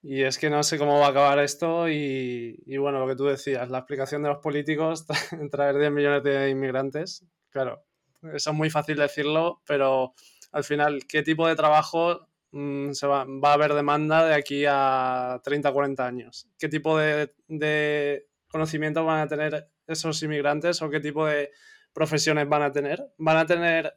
y 0.02 0.22
es 0.22 0.38
que 0.38 0.50
no 0.50 0.62
sé 0.62 0.78
cómo 0.78 0.98
va 0.98 1.06
a 1.06 1.10
acabar 1.10 1.38
esto 1.38 1.88
y, 1.88 2.76
bueno, 2.78 3.00
lo 3.00 3.06
que 3.06 3.16
tú 3.16 3.26
decías, 3.26 3.68
la 3.68 3.78
explicación 3.78 4.22
de 4.22 4.30
los 4.30 4.38
políticos, 4.38 5.06
traer 5.50 5.78
10 5.78 5.90
millones 5.92 6.22
de 6.22 6.48
inmigrantes, 6.48 7.26
claro, 7.50 7.84
eso 8.22 8.50
es 8.50 8.56
muy 8.56 8.70
fácil 8.70 8.96
decirlo, 8.96 9.62
pero 9.66 10.14
al 10.52 10.64
final, 10.64 11.06
¿qué 11.06 11.22
tipo 11.22 11.46
de 11.46 11.54
trabajo 11.54 12.29
mm, 12.52 12.92
se 12.92 13.06
va, 13.06 13.22
a 13.22 13.52
haber 13.52 13.74
demanda 13.74 14.24
de 14.26 14.34
aquí 14.34 14.64
a 14.68 15.40
30, 15.42 15.72
40 15.72 16.06
años? 16.06 16.48
¿Qué 16.58 16.68
tipo 16.68 16.98
de, 16.98 17.34
de 17.48 18.26
conocimientos 18.50 19.04
van 19.04 19.20
a 19.20 19.28
tener 19.28 19.68
esos 19.86 20.22
inmigrantes 20.22 20.80
o 20.82 20.90
qué 20.90 21.00
tipo 21.00 21.26
de 21.26 21.50
profesiones 21.92 22.48
van 22.48 22.62
a 22.62 22.72
tener? 22.72 23.12
¿Van 23.18 23.36
a 23.36 23.46
tener 23.46 23.94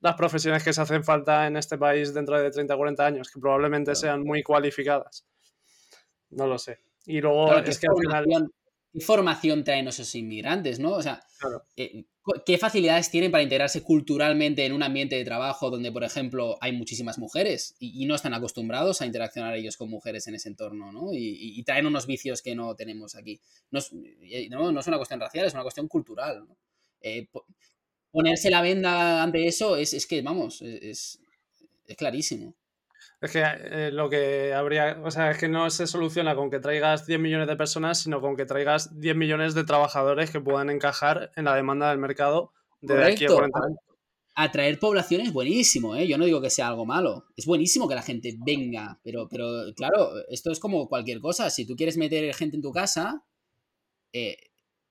las 0.00 0.14
profesiones 0.14 0.64
que 0.64 0.72
se 0.72 0.80
hacen 0.80 1.04
falta 1.04 1.46
en 1.46 1.56
este 1.56 1.76
país 1.78 2.12
dentro 2.14 2.40
de 2.40 2.50
30 2.50 2.74
o 2.74 2.78
40 2.78 3.06
años, 3.06 3.30
que 3.30 3.38
probablemente 3.38 3.94
sean 3.94 4.22
muy 4.22 4.42
cualificadas. 4.42 5.26
No 6.30 6.46
lo 6.46 6.58
sé. 6.58 6.78
Y 7.06 7.20
luego 7.20 7.54
es 7.56 7.78
que 7.78 7.86
al 7.86 7.96
final... 7.98 8.50
¿Qué 8.92 9.00
formación 9.00 9.62
traen 9.62 9.86
esos 9.86 10.14
inmigrantes, 10.16 10.80
no? 10.80 10.92
O 10.92 11.02
sea, 11.02 11.22
eh, 11.76 12.04
¿qué 12.44 12.58
facilidades 12.58 13.08
tienen 13.08 13.30
para 13.30 13.44
integrarse 13.44 13.82
culturalmente 13.82 14.66
en 14.66 14.72
un 14.72 14.82
ambiente 14.82 15.14
de 15.14 15.24
trabajo 15.24 15.70
donde, 15.70 15.92
por 15.92 16.02
ejemplo, 16.02 16.58
hay 16.60 16.72
muchísimas 16.72 17.16
mujeres 17.18 17.76
y, 17.78 18.04
no 18.06 18.16
están 18.16 18.34
acostumbrados 18.34 19.00
a 19.00 19.06
interaccionar 19.06 19.54
ellos 19.54 19.76
con 19.76 19.90
mujeres 19.90 20.26
en 20.26 20.34
ese 20.34 20.48
entorno, 20.48 20.90
¿no? 20.90 21.10
Y, 21.12 21.62
traen 21.62 21.86
unos 21.86 22.06
vicios 22.06 22.42
que 22.42 22.56
no 22.56 22.74
tenemos 22.74 23.14
aquí. 23.14 23.40
No 23.70 23.78
es, 23.78 23.92
eh, 24.22 24.48
no, 24.50 24.78
es, 24.78 24.86
una 24.88 24.96
cuestión 24.96 25.20
racial, 25.20 25.46
es 25.46 25.54
una 25.54 25.62
cuestión 25.62 25.86
cultural. 25.86 26.46
¿no? 26.48 26.56
Eh, 27.00 27.28
ponerse 28.10 28.50
la 28.50 28.60
venda 28.60 29.22
ante 29.22 29.46
eso 29.46 29.76
es, 29.76 29.94
es 29.94 30.06
que, 30.06 30.20
vamos, 30.20 30.62
es, 30.62 31.20
es 31.86 31.96
clarísimo. 31.96 32.56
Es 33.20 33.32
que 33.32 33.42
eh, 33.44 33.90
lo 33.92 34.08
que 34.08 34.54
habría, 34.54 34.98
o 35.04 35.10
sea, 35.10 35.30
es 35.30 35.38
que 35.38 35.48
no 35.48 35.68
se 35.68 35.86
soluciona 35.86 36.34
con 36.34 36.50
que 36.50 36.58
traigas 36.58 37.06
10 37.06 37.20
millones 37.20 37.48
de 37.48 37.56
personas, 37.56 37.98
sino 37.98 38.20
con 38.22 38.34
que 38.34 38.46
traigas 38.46 38.98
10 38.98 39.14
millones 39.14 39.54
de 39.54 39.64
trabajadores 39.64 40.30
que 40.30 40.40
puedan 40.40 40.70
encajar 40.70 41.30
en 41.36 41.44
la 41.44 41.54
demanda 41.54 41.90
del 41.90 41.98
mercado 41.98 42.52
de 42.80 43.04
aquí 43.04 43.26
a 43.26 43.28
40 43.28 43.58
años. 43.58 43.78
Atraer 44.34 44.78
población 44.78 45.20
es 45.20 45.34
buenísimo, 45.34 45.96
¿eh? 45.96 46.08
Yo 46.08 46.16
no 46.16 46.24
digo 46.24 46.40
que 46.40 46.48
sea 46.48 46.68
algo 46.68 46.86
malo. 46.86 47.26
Es 47.36 47.44
buenísimo 47.44 47.88
que 47.88 47.94
la 47.94 48.02
gente 48.02 48.38
venga, 48.38 48.98
pero, 49.02 49.28
pero 49.28 49.46
claro, 49.76 50.12
esto 50.28 50.50
es 50.50 50.58
como 50.58 50.88
cualquier 50.88 51.20
cosa. 51.20 51.50
Si 51.50 51.66
tú 51.66 51.76
quieres 51.76 51.98
meter 51.98 52.34
gente 52.34 52.56
en 52.56 52.62
tu 52.62 52.72
casa, 52.72 53.26
eh, 54.14 54.38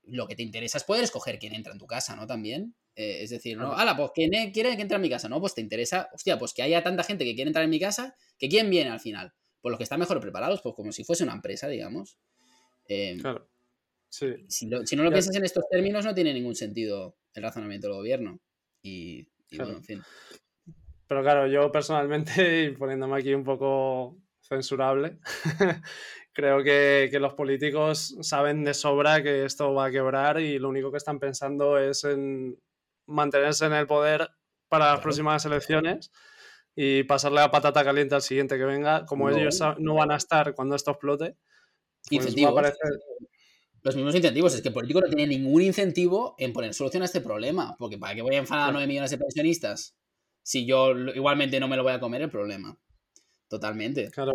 lo 0.03 0.27
que 0.27 0.35
te 0.35 0.43
interesa 0.43 0.77
es 0.77 0.83
poder 0.83 1.03
escoger 1.03 1.39
quién 1.39 1.55
entra 1.55 1.73
en 1.73 1.79
tu 1.79 1.87
casa, 1.87 2.15
¿no? 2.15 2.27
También. 2.27 2.75
Eh, 2.95 3.23
es 3.23 3.29
decir, 3.29 3.57
¿no? 3.57 3.73
Hala, 3.73 3.95
pues 3.95 4.11
¿quién 4.13 4.31
quiere 4.51 4.75
que 4.75 4.81
entre 4.81 4.95
a 4.95 4.99
mi 4.99 5.09
casa? 5.09 5.29
No, 5.29 5.39
pues 5.39 5.55
te 5.55 5.61
interesa, 5.61 6.09
hostia, 6.13 6.37
pues 6.37 6.53
que 6.53 6.63
haya 6.63 6.83
tanta 6.83 7.03
gente 7.03 7.23
que 7.23 7.35
quiere 7.35 7.49
entrar 7.49 7.63
en 7.63 7.69
mi 7.69 7.79
casa, 7.79 8.15
que 8.37 8.49
quién 8.49 8.69
viene 8.69 8.89
al 8.89 8.99
final. 8.99 9.33
Pues 9.61 9.71
los 9.71 9.77
que 9.77 9.83
están 9.83 9.99
mejor 9.99 10.19
preparados, 10.19 10.61
pues 10.61 10.75
como 10.75 10.91
si 10.91 11.03
fuese 11.03 11.23
una 11.23 11.33
empresa, 11.33 11.67
digamos. 11.67 12.17
Em, 12.85 13.19
claro. 13.19 13.49
Sí. 14.09 14.33
Si, 14.47 14.65
no 14.65 15.03
lo 15.03 15.11
piensas 15.11 15.35
en 15.35 15.45
estos 15.45 15.65
términos, 15.69 16.03
no 16.03 16.15
tiene 16.15 16.33
ningún 16.33 16.55
sentido 16.55 17.15
el 17.33 17.43
razonamiento 17.43 17.87
del 17.87 17.97
gobierno. 17.97 18.39
Y, 18.81 19.27
bueno, 19.55 19.77
en 19.77 19.83
fin. 19.83 20.01
Pero 21.07 21.21
claro, 21.21 21.47
yo 21.47 21.71
personalmente, 21.71 22.63
y 22.63 22.71
poniéndome 22.77 23.17
aquí 23.17 23.33
un 23.33 23.43
poco 23.43 24.17
censurable, 24.41 25.19
creo 26.33 26.63
que, 26.63 27.09
los 27.19 27.33
políticos 27.33 28.15
saben 28.21 28.63
de 28.63 28.73
sobra 28.73 29.21
que 29.21 29.45
esto 29.45 29.73
va 29.73 29.85
a 29.85 29.91
quebrar 29.91 30.39
y 30.39 30.59
lo 30.59 30.69
único 30.69 30.91
que 30.91 30.97
están 30.97 31.19
pensando 31.19 31.77
es 31.77 32.03
en 32.03 32.57
mantenerse 33.09 33.65
en 33.65 33.73
el 33.73 33.87
poder 33.87 34.29
para 34.67 34.91
las 34.91 35.01
próximas 35.01 35.43
elecciones 35.45 36.11
y 36.75 37.03
pasarle 37.03 37.41
la 37.41 37.51
patata 37.51 37.83
caliente 37.83 38.15
al 38.15 38.21
siguiente 38.21 38.57
que 38.57 38.63
venga. 38.63 39.05
Como 39.05 39.29
ellos 39.29 39.59
no 39.79 39.95
van 39.95 40.11
a 40.11 40.15
estar 40.15 40.55
cuando 40.55 40.75
esto 40.75 40.91
explote, 40.91 41.35
pues 42.07 42.21
incentivos. 42.21 42.73
Los 43.81 43.95
mismos 43.95 44.15
incentivos. 44.15 44.55
Es 44.55 44.61
que 44.61 44.69
el 44.69 44.73
político 44.73 45.01
no 45.01 45.07
tiene 45.07 45.27
ningún 45.27 45.61
incentivo 45.61 46.35
en 46.37 46.53
poner 46.53 46.73
solución 46.73 47.01
a 47.01 47.05
este 47.05 47.21
problema. 47.21 47.75
Porque 47.77 47.97
¿para 47.97 48.15
qué 48.15 48.21
voy 48.21 48.35
a 48.35 48.39
enfadar 48.39 48.69
a 48.69 48.71
9 48.71 48.87
millones 48.87 49.11
de 49.11 49.17
pensionistas 49.17 49.95
si 50.41 50.65
yo 50.65 50.91
igualmente 50.91 51.59
no 51.59 51.67
me 51.67 51.77
lo 51.77 51.83
voy 51.83 51.93
a 51.93 51.99
comer 51.99 52.21
el 52.21 52.29
problema? 52.29 52.77
Totalmente. 53.49 54.11
Claro, 54.11 54.33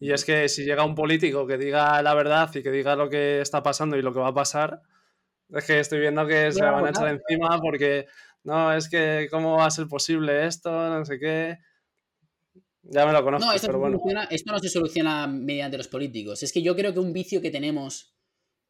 y, 0.00 0.12
es 0.12 0.24
que 0.24 0.48
si 0.48 0.64
llega 0.64 0.84
un 0.84 0.94
político 0.94 1.46
que 1.46 1.58
diga 1.58 2.00
la 2.02 2.14
verdad 2.14 2.50
y 2.54 2.62
que 2.62 2.70
diga 2.70 2.96
lo 2.96 3.10
que 3.10 3.42
está 3.42 3.62
pasando 3.62 3.96
y 3.96 4.02
lo 4.02 4.12
que 4.14 4.20
va 4.20 4.28
a 4.28 4.34
pasar, 4.34 4.80
es 5.50 5.64
que 5.64 5.80
estoy 5.80 6.00
viendo 6.00 6.26
que 6.26 6.52
se 6.52 6.62
van 6.62 6.84
a 6.84 6.90
echar 6.90 7.08
encima 7.08 7.58
porque 7.60 8.06
no, 8.44 8.72
es 8.72 8.88
que 8.88 9.28
cómo 9.30 9.56
va 9.56 9.66
a 9.66 9.70
ser 9.70 9.86
posible 9.88 10.46
esto, 10.46 10.70
no 10.70 11.04
sé 11.04 11.18
qué. 11.18 11.58
Ya 12.82 13.04
me 13.06 13.12
lo 13.12 13.22
conozco. 13.22 13.46
No, 13.46 13.52
esto, 13.52 13.66
pero 13.66 13.78
bueno. 13.78 14.00
esto 14.30 14.52
no 14.52 14.58
se 14.58 14.68
soluciona 14.68 15.26
mediante 15.26 15.76
los 15.76 15.88
políticos. 15.88 16.42
Es 16.42 16.52
que 16.52 16.62
yo 16.62 16.74
creo 16.74 16.94
que 16.94 17.00
un 17.00 17.12
vicio 17.12 17.42
que 17.42 17.50
tenemos 17.50 18.14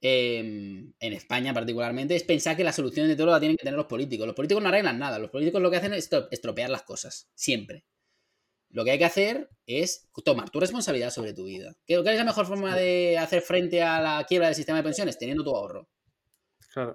em, 0.01 0.93
en 0.99 1.13
España 1.13 1.55
particularmente 1.55 2.17
es 2.17 2.25
pensar 2.25 2.57
que 2.57 2.65
la 2.65 2.73
solución 2.73 3.07
de 3.07 3.17
todo 3.17 3.29
la 3.29 3.39
tienen 3.39 3.57
que 3.57 3.65
tener 3.65 3.77
los 3.77 3.87
políticos. 3.87 4.27
Los 4.27 4.35
políticos 4.35 4.63
no 4.63 4.71
arreglan 4.71 4.99
nada. 4.99 5.19
Los 5.19 5.31
políticos 5.31 5.63
lo 5.63 5.71
que 5.71 5.77
hacen 5.77 5.93
es 5.93 6.11
estropear 6.31 6.71
las 6.71 6.83
cosas. 6.83 7.31
Siempre. 7.35 7.85
Lo 8.71 8.85
que 8.85 8.91
hay 8.91 8.99
que 8.99 9.05
hacer 9.05 9.49
es 9.67 10.11
tomar 10.25 10.51
tu 10.51 10.61
responsabilidad 10.61 11.11
sobre 11.11 11.33
tu 11.33 11.45
vida. 11.45 11.77
¿Qué, 11.87 11.95
es 11.95 12.05
la 12.05 12.25
mejor 12.25 12.47
forma 12.47 12.77
de 12.77 13.17
hacer 13.19 13.41
frente 13.41 13.83
a 13.83 14.01
la 14.01 14.25
quiebra 14.29 14.49
del 14.49 14.57
sistema 14.57 14.79
de 14.79 14.85
pensiones? 14.85 15.19
Teniendo 15.19 15.45
tu 15.45 15.55
ahorro. 15.55 15.89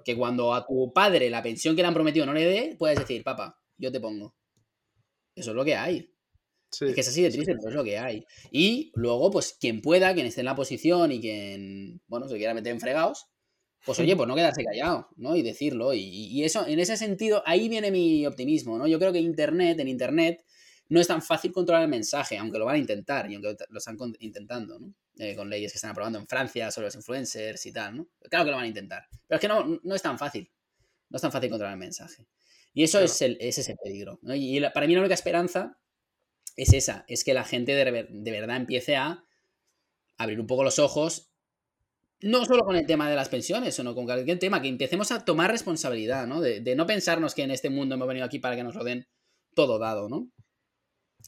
Que 0.04 0.16
cuando 0.16 0.54
a 0.54 0.66
tu 0.66 0.92
padre 0.92 1.28
la 1.30 1.42
pensión 1.42 1.74
que 1.74 1.82
le 1.82 1.88
han 1.88 1.94
prometido 1.94 2.26
no 2.26 2.32
le 2.32 2.44
dé, 2.44 2.76
puedes 2.78 2.98
decir, 2.98 3.22
papá, 3.22 3.58
yo 3.76 3.90
te 3.90 4.00
pongo. 4.00 4.34
Eso 5.34 5.50
es 5.50 5.56
lo 5.56 5.64
que 5.64 5.74
hay. 5.74 6.10
Es 6.80 6.94
que 6.94 7.00
es 7.00 7.08
así 7.08 7.22
de 7.22 7.30
triste, 7.30 7.54
pero 7.54 7.68
es 7.68 7.74
lo 7.74 7.84
que 7.84 7.98
hay. 7.98 8.24
Y 8.50 8.90
luego, 8.94 9.30
pues, 9.30 9.56
quien 9.60 9.80
pueda, 9.80 10.12
quien 10.14 10.26
esté 10.26 10.40
en 10.40 10.46
la 10.46 10.56
posición 10.56 11.12
y 11.12 11.20
quien, 11.20 12.00
bueno, 12.08 12.28
se 12.28 12.36
quiera 12.36 12.54
meter 12.54 12.72
en 12.72 12.80
fregados, 12.80 13.26
pues 13.84 13.98
oye, 14.00 14.16
pues 14.16 14.26
no 14.26 14.34
quedarse 14.34 14.64
callado, 14.64 15.08
¿no? 15.16 15.36
Y 15.36 15.42
decirlo. 15.42 15.92
Y, 15.92 16.00
y, 16.00 16.44
eso, 16.44 16.66
en 16.66 16.80
ese 16.80 16.96
sentido, 16.96 17.42
ahí 17.46 17.68
viene 17.68 17.90
mi 17.90 18.26
optimismo, 18.26 18.78
¿no? 18.78 18.86
Yo 18.86 18.98
creo 18.98 19.12
que 19.12 19.20
Internet, 19.20 19.78
en 19.78 19.88
Internet, 19.88 20.44
no 20.88 21.00
es 21.00 21.06
tan 21.06 21.22
fácil 21.22 21.52
controlar 21.52 21.84
el 21.84 21.90
mensaje, 21.90 22.38
aunque 22.38 22.58
lo 22.58 22.64
van 22.64 22.76
a 22.76 22.78
intentar 22.78 23.30
y 23.30 23.34
aunque 23.34 23.56
lo 23.68 23.78
están 23.78 23.96
intentando, 24.20 24.78
¿no? 24.78 24.94
Eh, 25.16 25.36
con 25.36 25.48
leyes 25.48 25.70
que 25.70 25.76
están 25.76 25.92
aprobando 25.92 26.18
en 26.18 26.26
Francia 26.26 26.70
sobre 26.72 26.88
los 26.88 26.96
influencers 26.96 27.66
y 27.66 27.72
tal, 27.72 27.96
¿no? 27.96 28.08
Claro 28.28 28.44
que 28.44 28.50
lo 28.50 28.56
van 28.56 28.64
a 28.64 28.68
intentar. 28.68 29.06
Pero 29.28 29.36
es 29.36 29.40
que 29.40 29.48
no, 29.48 29.80
no 29.82 29.94
es 29.94 30.02
tan 30.02 30.18
fácil. 30.18 30.50
No 31.08 31.16
es 31.16 31.22
tan 31.22 31.30
fácil 31.30 31.50
controlar 31.50 31.74
el 31.74 31.78
mensaje. 31.78 32.26
Y 32.72 32.82
eso 32.82 32.98
es 32.98 33.22
el, 33.22 33.36
ese 33.40 33.60
es 33.60 33.68
el 33.68 33.76
peligro. 33.76 34.18
Y 34.34 34.60
para 34.70 34.86
mí 34.86 34.94
la 34.94 35.00
única 35.00 35.14
esperanza 35.14 35.78
es 36.56 36.72
esa, 36.72 37.04
es 37.06 37.22
que 37.22 37.32
la 37.32 37.44
gente 37.44 37.74
de, 37.74 38.08
de, 38.10 38.30
verdad 38.32 38.56
empiece 38.56 38.96
a 38.96 39.24
abrir 40.18 40.40
un 40.40 40.48
poco 40.48 40.64
los 40.64 40.80
ojos, 40.80 41.30
no 42.20 42.44
solo 42.44 42.64
con 42.64 42.74
el 42.74 42.86
tema 42.86 43.08
de 43.08 43.14
las 43.14 43.28
pensiones, 43.28 43.76
sino 43.76 43.94
con 43.94 44.06
cualquier 44.06 44.38
tema, 44.40 44.60
que 44.60 44.68
empecemos 44.68 45.12
a 45.12 45.24
tomar 45.24 45.50
responsabilidad, 45.50 46.26
¿no? 46.26 46.40
De, 46.40 46.60
de 46.60 46.74
no 46.74 46.86
pensarnos 46.86 47.34
que 47.34 47.42
en 47.42 47.52
este 47.52 47.70
mundo 47.70 47.94
hemos 47.94 48.08
venido 48.08 48.26
aquí 48.26 48.40
para 48.40 48.56
que 48.56 48.64
nos 48.64 48.74
lo 48.74 48.82
den 48.82 49.06
todo 49.54 49.78
dado, 49.78 50.08
¿no? 50.08 50.28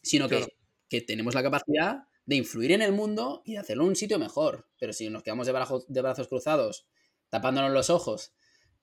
sino 0.03 0.29
que, 0.29 0.47
tenemos 1.03 1.35
la 1.35 1.43
capacidad 1.43 2.05
de 2.27 2.37
influir 2.37 2.73
en 2.73 2.83
el 2.83 2.93
mundo 2.93 3.43
y 3.45 3.53
de 3.53 3.59
hacerlo 3.59 3.85
un 3.85 3.97
sitio 3.97 4.19
mejor. 4.19 4.69
Pero 4.79 4.93
si 4.93 5.09
nos 5.09 5.23
quedamos 5.23 5.47
de, 5.47 5.53
de 5.89 6.03
brazos 6.03 6.29
cruzados, 6.29 6.87
tapándonos 7.31 7.73
los 7.73 7.89
ojos 7.89 8.35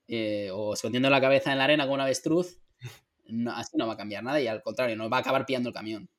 eh, 0.07 0.49
o 0.51 0.73
escondiendo 0.73 1.09
la 1.09 1.21
cabeza 1.21 1.51
en 1.51 1.57
la 1.57 1.65
arena 1.65 1.85
con 1.85 1.95
un 1.95 2.01
avestruz, 2.01 2.61
así 3.53 3.77
no 3.77 3.85
va 3.85 3.93
a 3.93 3.97
cambiar 3.97 4.23
nada 4.23 4.41
y 4.41 4.47
al 4.47 4.63
contrario, 4.63 4.95
nos 4.95 5.11
va 5.11 5.17
a 5.17 5.19
acabar 5.19 5.45
pillando 5.45 5.69
el 5.69 5.75
camión. 5.75 6.09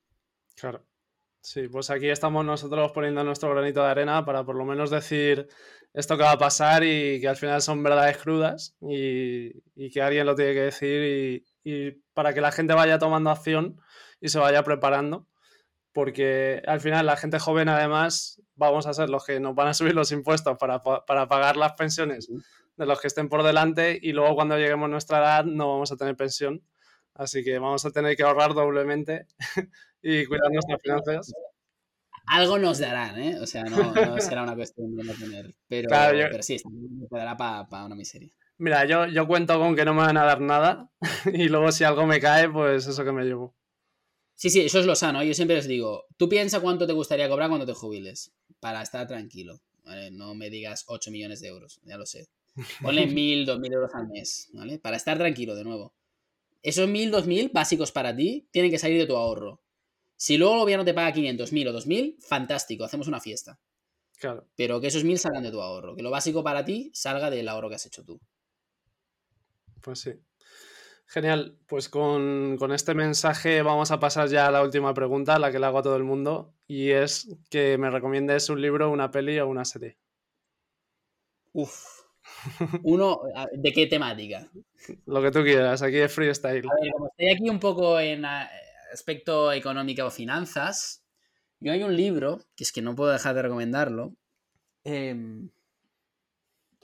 Claro. 0.54 0.86
Sí, 1.40 1.68
pues 1.68 1.90
aquí 1.90 2.08
estamos 2.08 2.44
nosotros 2.44 2.92
poniendo 2.92 3.22
nuestro 3.22 3.50
granito 3.50 3.82
de 3.82 3.90
arena 3.90 4.24
para 4.24 4.44
por 4.44 4.56
lo 4.56 4.64
menos 4.64 4.90
decir 4.90 5.46
esto 5.92 6.16
que 6.16 6.22
va 6.22 6.32
a 6.32 6.38
pasar 6.38 6.84
y 6.84 7.20
que 7.20 7.28
al 7.28 7.36
final 7.36 7.60
son 7.60 7.82
verdades 7.82 8.16
crudas 8.16 8.74
y, 8.80 9.90
que 9.90 10.00
alguien 10.00 10.24
lo 10.24 10.34
tiene 10.34 10.54
que 10.54 10.60
decir 10.60 11.44
y 11.62 11.90
para 12.14 12.32
que 12.32 12.40
la 12.40 12.50
gente 12.50 12.72
vaya 12.72 12.98
tomando 12.98 13.28
acción 13.28 13.78
y 14.20 14.30
se 14.30 14.38
vaya 14.38 14.62
preparando, 14.62 15.28
porque 15.95 16.62
al 16.66 16.80
final 16.80 17.07
la 17.07 17.16
gente 17.16 17.38
joven 17.38 17.70
además 17.70 18.42
vamos 18.55 18.86
a 18.86 18.92
ser 18.92 19.09
los 19.09 19.24
que 19.24 19.40
nos 19.40 19.55
van 19.55 19.68
a 19.68 19.74
subir 19.74 19.95
los 19.95 20.12
impuestos 20.12 20.59
para, 20.59 20.82
pagar 20.82 21.57
las 21.57 21.72
pensiones 21.72 22.28
de 22.76 22.86
los 22.86 23.01
que 23.01 23.07
estén 23.07 23.30
por 23.30 23.42
delante 23.42 23.99
y 24.03 24.12
luego 24.12 24.34
cuando 24.34 24.59
lleguemos 24.59 24.86
a 24.86 24.90
nuestra 24.90 25.18
edad 25.18 25.45
no 25.45 25.68
vamos 25.68 25.90
a 25.92 25.97
tener 25.97 26.16
pensión 26.16 26.62
Así 27.14 27.45
que 27.45 27.59
vamos 27.59 27.84
a 27.84 27.90
tener 27.90 28.16
que 28.16 28.24
ahorrar 28.24 28.55
doblemente 28.55 29.26
y 30.03 30.26
cuidar 30.26 30.51
nuestras 30.51 30.82
finanzas. 30.82 31.32
Algo 32.26 32.59
nos 32.59 32.78
darán, 32.78 33.18
¿eh? 33.18 33.38
O 33.40 33.47
sea, 33.47 33.64
no, 33.64 33.92
será 34.18 34.42
una 34.42 34.57
cuestión 34.57 34.97
de 34.97 35.05
no 35.05 35.12
tener. 35.12 35.55
Pero, 35.68 35.88
pero 35.88 36.42
sí, 36.42 36.57
te 36.57 37.16
dará 37.16 37.36
para 37.36 37.84
una 37.84 37.95
miseria. 37.95 38.30
Mira, 38.57 38.84
yo, 38.86 39.07
yo 39.07 39.26
cuento 39.26 39.59
con 39.59 39.76
que 39.76 39.84
no 39.84 39.95
me 39.95 40.01
van 40.01 40.16
a 40.16 40.24
dar 40.24 40.40
nada 40.40 40.88
y 41.32 41.49
luego 41.49 41.70
si 41.70 41.84
algo 41.84 42.07
me 42.07 42.20
cae, 42.20 42.49
pues 42.49 42.86
eso 42.86 43.05
que 43.05 43.12
me 43.12 43.24
llevo. 43.24 43.55
Sí, 44.35 44.51
sí, 44.51 44.61
eso 44.61 44.80
es 44.80 44.87
lo 44.87 44.97
sano. 44.97 45.22
Yo 45.22 45.35
siempre 45.35 45.57
les 45.57 45.68
digo, 45.68 46.07
tú 46.16 46.28
piensa 46.28 46.61
cuánto 46.61 46.87
te 46.87 46.93
gustaría 46.93 47.28
cobrar 47.28 47.49
cuando 47.49 47.66
te 47.66 47.72
jubiles 47.72 48.32
para 48.61 48.82
estar 48.82 49.07
tranquilo. 49.07 49.61
¿vale? 49.85 50.11
No 50.11 50.35
me 50.35 50.51
digas 50.51 50.85
8 50.89 51.11
millones 51.11 51.41
de 51.41 51.49
euros, 51.49 51.80
ya 51.85 51.97
lo 51.97 52.07
sé. 52.07 52.28
Ponle 52.82 53.07
1.000, 53.09 53.47
2.000 53.47 53.72
euros 53.72 53.95
al 53.95 54.09
mes, 54.09 54.49
¿vale? 54.53 54.78
Para 54.78 54.97
estar 54.97 55.18
tranquilo 55.18 55.55
de 55.55 55.64
nuevo. 55.64 55.95
Esos 56.62 56.89
1.000, 56.89 57.11
2.000 57.11 57.53
básicos 57.53 57.93
para 57.93 58.14
ti 58.16 58.49
tienen 58.51 58.70
que 58.70 58.78
salir 58.78 58.99
de 58.99 59.07
tu 59.07 59.16
ahorro. 59.16 59.61
Si 60.16 60.39
luego 60.39 60.55
el 60.55 60.61
gobierno 60.61 60.85
te 60.85 60.95
paga 60.95 61.14
500.000 61.14 61.68
o 61.68 61.72
2.000, 61.72 62.16
fantástico, 62.20 62.85
hacemos 62.85 63.09
una 63.09 63.20
fiesta. 63.20 63.61
Claro. 64.18 64.47
Pero 64.57 64.80
que 64.80 64.87
esos 64.87 65.05
1.000 65.05 65.18
salgan 65.18 65.43
de 65.43 65.51
tu 65.51 65.61
ahorro. 65.61 65.95
Que 65.97 66.03
lo 66.03 66.11
básico 66.11 66.43
para 66.43 66.64
ti 66.64 66.91
salga 66.95 67.30
del 67.30 67.49
ahorro 67.49 67.68
que 67.68 67.74
has 67.74 67.87
hecho 67.87 68.05
tú. 68.05 68.20
Pues 69.82 70.01
sí. 70.01 70.12
Genial, 71.07 71.59
pues 71.66 71.88
con, 71.88 72.59
este 72.72 72.94
mensaje 72.94 73.62
vamos 73.62 73.90
a 73.90 74.00
pasar 74.00 74.28
ya 74.28 74.46
a 74.46 74.50
la 74.50 74.62
última 74.62 74.94
pregunta, 74.94 75.38
la 75.38 75.52
que 75.52 75.59
le 75.59 75.66
hago 75.66 75.78
a 75.78 75.82
todo 75.82 75.96
el 75.96 76.05
mundo, 76.05 76.55
y 76.66 76.90
es 76.90 77.36
que 77.50 77.78
me 77.78 77.90
recomiendes 77.90 78.48
un 78.48 78.61
libro, 78.61 78.90
una 78.90 79.11
peli 79.11 79.38
o 79.38 79.48
una 79.48 79.64
serie. 79.64 79.98
Uf. 81.52 82.05
Uno, 82.82 83.20
¿de 83.52 83.72
qué 83.72 83.86
temática? 83.86 84.50
Lo 85.07 85.22
que 85.22 85.30
tú 85.30 85.42
quieras, 85.42 85.82
aquí 85.82 85.98
es 85.98 86.12
freestyle. 86.12 86.66
A 86.68 86.80
ver, 86.80 86.92
como 86.92 87.09
estoy 87.09 87.28
aquí 87.28 87.48
un 87.48 87.61
poco 87.61 88.00
en 88.00 88.24
aspecto 88.24 89.52
económico 89.52 90.07
o 90.07 90.11
finanzas, 90.11 91.05
yo 91.61 91.72
hay 91.72 91.82
un 91.82 91.96
libro, 91.96 92.40
que 92.57 92.64
es 92.64 92.72
que 92.72 92.82
no 92.82 92.96
puedo 92.96 93.12
dejar 93.12 93.34
de 93.34 93.42
recomendarlo, 93.42 94.16
eh, 94.84 95.14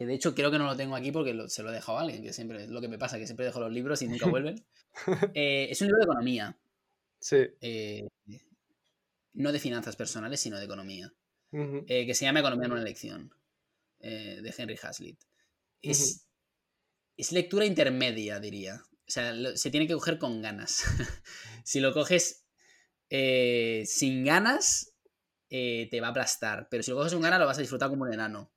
que 0.00 0.06
de 0.06 0.14
hecho 0.14 0.34
creo 0.34 0.50
que 0.50 0.56
no 0.56 0.64
lo 0.64 0.78
tengo 0.78 0.96
aquí 0.96 1.12
porque 1.12 1.36
se 1.48 1.62
lo 1.62 1.68
he 1.68 1.74
dejado 1.74 1.98
a 1.98 2.00
alguien, 2.00 2.22
que 2.22 2.32
siempre 2.32 2.64
es 2.64 2.70
lo 2.70 2.80
que 2.80 2.88
me 2.88 2.96
pasa, 2.96 3.18
que 3.18 3.26
siempre 3.26 3.44
dejo 3.44 3.60
los 3.60 3.70
libros 3.70 4.00
y 4.00 4.08
nunca 4.08 4.26
vuelven. 4.30 4.64
Eh, 5.34 5.68
es 5.70 5.78
un 5.82 5.88
libro 5.88 5.98
de 5.98 6.04
economía. 6.04 6.58
Sí. 7.18 7.36
Eh, 7.60 8.08
no 9.34 9.52
de 9.52 9.58
finanzas 9.58 9.96
personales, 9.96 10.40
sino 10.40 10.58
de 10.58 10.64
economía. 10.64 11.12
Eh, 11.52 12.06
que 12.06 12.14
se 12.14 12.24
llama 12.24 12.40
Economía 12.40 12.64
en 12.64 12.72
una 12.72 12.80
elección, 12.80 13.34
de 13.98 14.54
Henry 14.56 14.78
Hazlitt. 14.82 15.20
Es, 15.82 16.26
es 17.18 17.32
lectura 17.32 17.66
intermedia, 17.66 18.40
diría. 18.40 18.82
O 19.06 19.10
sea, 19.10 19.34
se 19.54 19.70
tiene 19.70 19.86
que 19.86 19.92
coger 19.92 20.16
con 20.16 20.40
ganas. 20.40 20.82
si 21.62 21.78
lo 21.78 21.92
coges 21.92 22.46
sin 23.10 24.24
ganas, 24.24 24.94
te 25.50 26.00
va 26.00 26.06
a 26.06 26.10
aplastar. 26.10 26.68
Pero 26.70 26.82
si 26.82 26.90
lo 26.90 26.96
coges 26.96 27.12
con 27.12 27.20
ganas, 27.20 27.38
lo 27.38 27.44
vas 27.44 27.58
a 27.58 27.60
disfrutar 27.60 27.90
como 27.90 28.04
un 28.04 28.14
enano. 28.14 28.50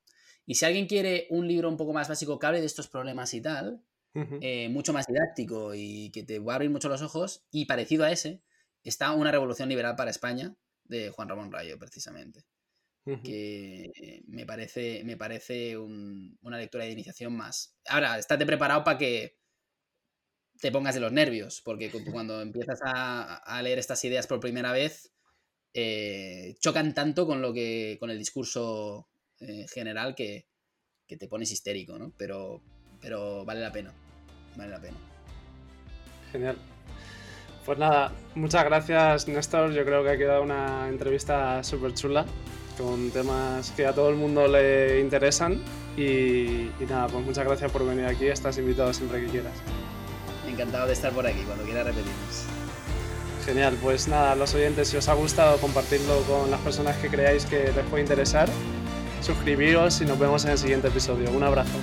Y 0.46 0.56
si 0.56 0.64
alguien 0.64 0.86
quiere 0.86 1.26
un 1.30 1.48
libro 1.48 1.68
un 1.68 1.76
poco 1.76 1.92
más 1.92 2.08
básico 2.08 2.38
que 2.38 2.46
hable 2.46 2.60
de 2.60 2.66
estos 2.66 2.88
problemas 2.88 3.32
y 3.34 3.40
tal, 3.40 3.82
eh, 4.14 4.68
mucho 4.68 4.92
más 4.92 5.06
didáctico 5.06 5.74
y 5.74 6.10
que 6.10 6.22
te 6.22 6.38
va 6.38 6.52
a 6.52 6.56
abrir 6.56 6.70
mucho 6.70 6.88
los 6.88 7.02
ojos, 7.02 7.44
y 7.50 7.64
parecido 7.64 8.04
a 8.04 8.12
ese, 8.12 8.42
está 8.84 9.12
Una 9.12 9.32
revolución 9.32 9.68
liberal 9.68 9.96
para 9.96 10.10
España, 10.10 10.54
de 10.84 11.10
Juan 11.10 11.28
Ramón 11.28 11.50
Rayo, 11.50 11.78
precisamente. 11.78 12.44
Que 13.22 14.22
me 14.28 14.46
parece, 14.46 15.02
me 15.04 15.18
parece 15.18 15.76
una 15.76 16.56
lectura 16.56 16.84
de 16.84 16.92
iniciación 16.92 17.36
más. 17.36 17.76
Ahora, 17.86 18.18
estate 18.18 18.46
preparado 18.46 18.82
para 18.82 18.96
que 18.96 19.36
te 20.58 20.72
pongas 20.72 20.94
de 20.94 21.02
los 21.02 21.12
nervios, 21.12 21.60
porque 21.62 21.90
cuando 22.24 22.40
empiezas 22.40 22.80
a, 22.82 23.60
leer 23.62 23.78
estas 23.78 24.02
ideas 24.04 24.26
por 24.26 24.40
primera 24.40 24.72
vez, 24.72 25.12
eh, 25.74 26.56
chocan 26.60 26.94
tanto 26.94 27.26
con 27.26 27.42
lo 27.42 27.52
que. 27.52 27.98
con 28.00 28.10
el 28.10 28.18
discurso 28.18 29.08
en 29.40 29.68
general 29.68 30.14
que, 30.14 30.46
te 31.06 31.28
pones 31.28 31.52
histérico, 31.52 31.96
¿no? 31.98 32.12
Pero, 32.16 32.60
pero 33.00 33.44
vale 33.44 33.60
la 33.60 33.70
pena. 33.70 33.92
Vale 34.56 34.70
la 34.70 34.80
pena. 34.80 34.96
Genial. 36.32 36.56
Pues 37.64 37.78
nada, 37.78 38.12
muchas 38.34 38.64
gracias 38.64 39.28
Néstor. 39.28 39.72
Yo 39.72 39.84
creo 39.84 40.02
que 40.02 40.10
ha 40.10 40.18
quedado 40.18 40.42
una 40.42 40.88
entrevista 40.88 41.62
súper 41.62 41.94
chula 41.94 42.26
con 42.76 43.10
temas 43.10 43.70
que 43.70 43.86
a 43.86 43.94
todo 43.94 44.10
el 44.10 44.16
mundo 44.16 44.48
le 44.48 45.00
interesan. 45.00 45.62
Y, 45.96 46.70
y, 46.80 46.86
nada, 46.88 47.06
pues 47.06 47.24
muchas 47.24 47.44
gracias 47.44 47.70
por 47.70 47.86
venir 47.86 48.06
aquí. 48.06 48.26
Estás 48.26 48.58
invitado 48.58 48.92
siempre 48.92 49.24
que 49.24 49.28
quieras. 49.28 49.54
Encantado 50.48 50.86
de 50.88 50.92
estar 50.92 51.12
por 51.12 51.26
aquí, 51.26 51.42
cuando 51.42 51.64
quieras 51.64 51.86
repetirnos. 51.86 52.44
Genial, 53.44 53.78
pues 53.82 54.08
nada, 54.08 54.34
los 54.34 54.54
oyentes, 54.54 54.88
si 54.88 54.96
os 54.96 55.08
ha 55.08 55.14
gustado, 55.14 55.58
compartirlo 55.58 56.22
con 56.22 56.50
las 56.50 56.60
personas 56.60 56.96
que 56.96 57.08
creáis 57.08 57.44
que 57.44 57.72
les 57.72 57.84
puede 57.86 58.02
interesar 58.02 58.48
suscribiros 59.24 60.00
y 60.00 60.04
nos 60.04 60.18
vemos 60.18 60.44
en 60.44 60.52
el 60.52 60.58
siguiente 60.58 60.88
episodio. 60.88 61.30
Un 61.30 61.42
abrazo. 61.42 61.78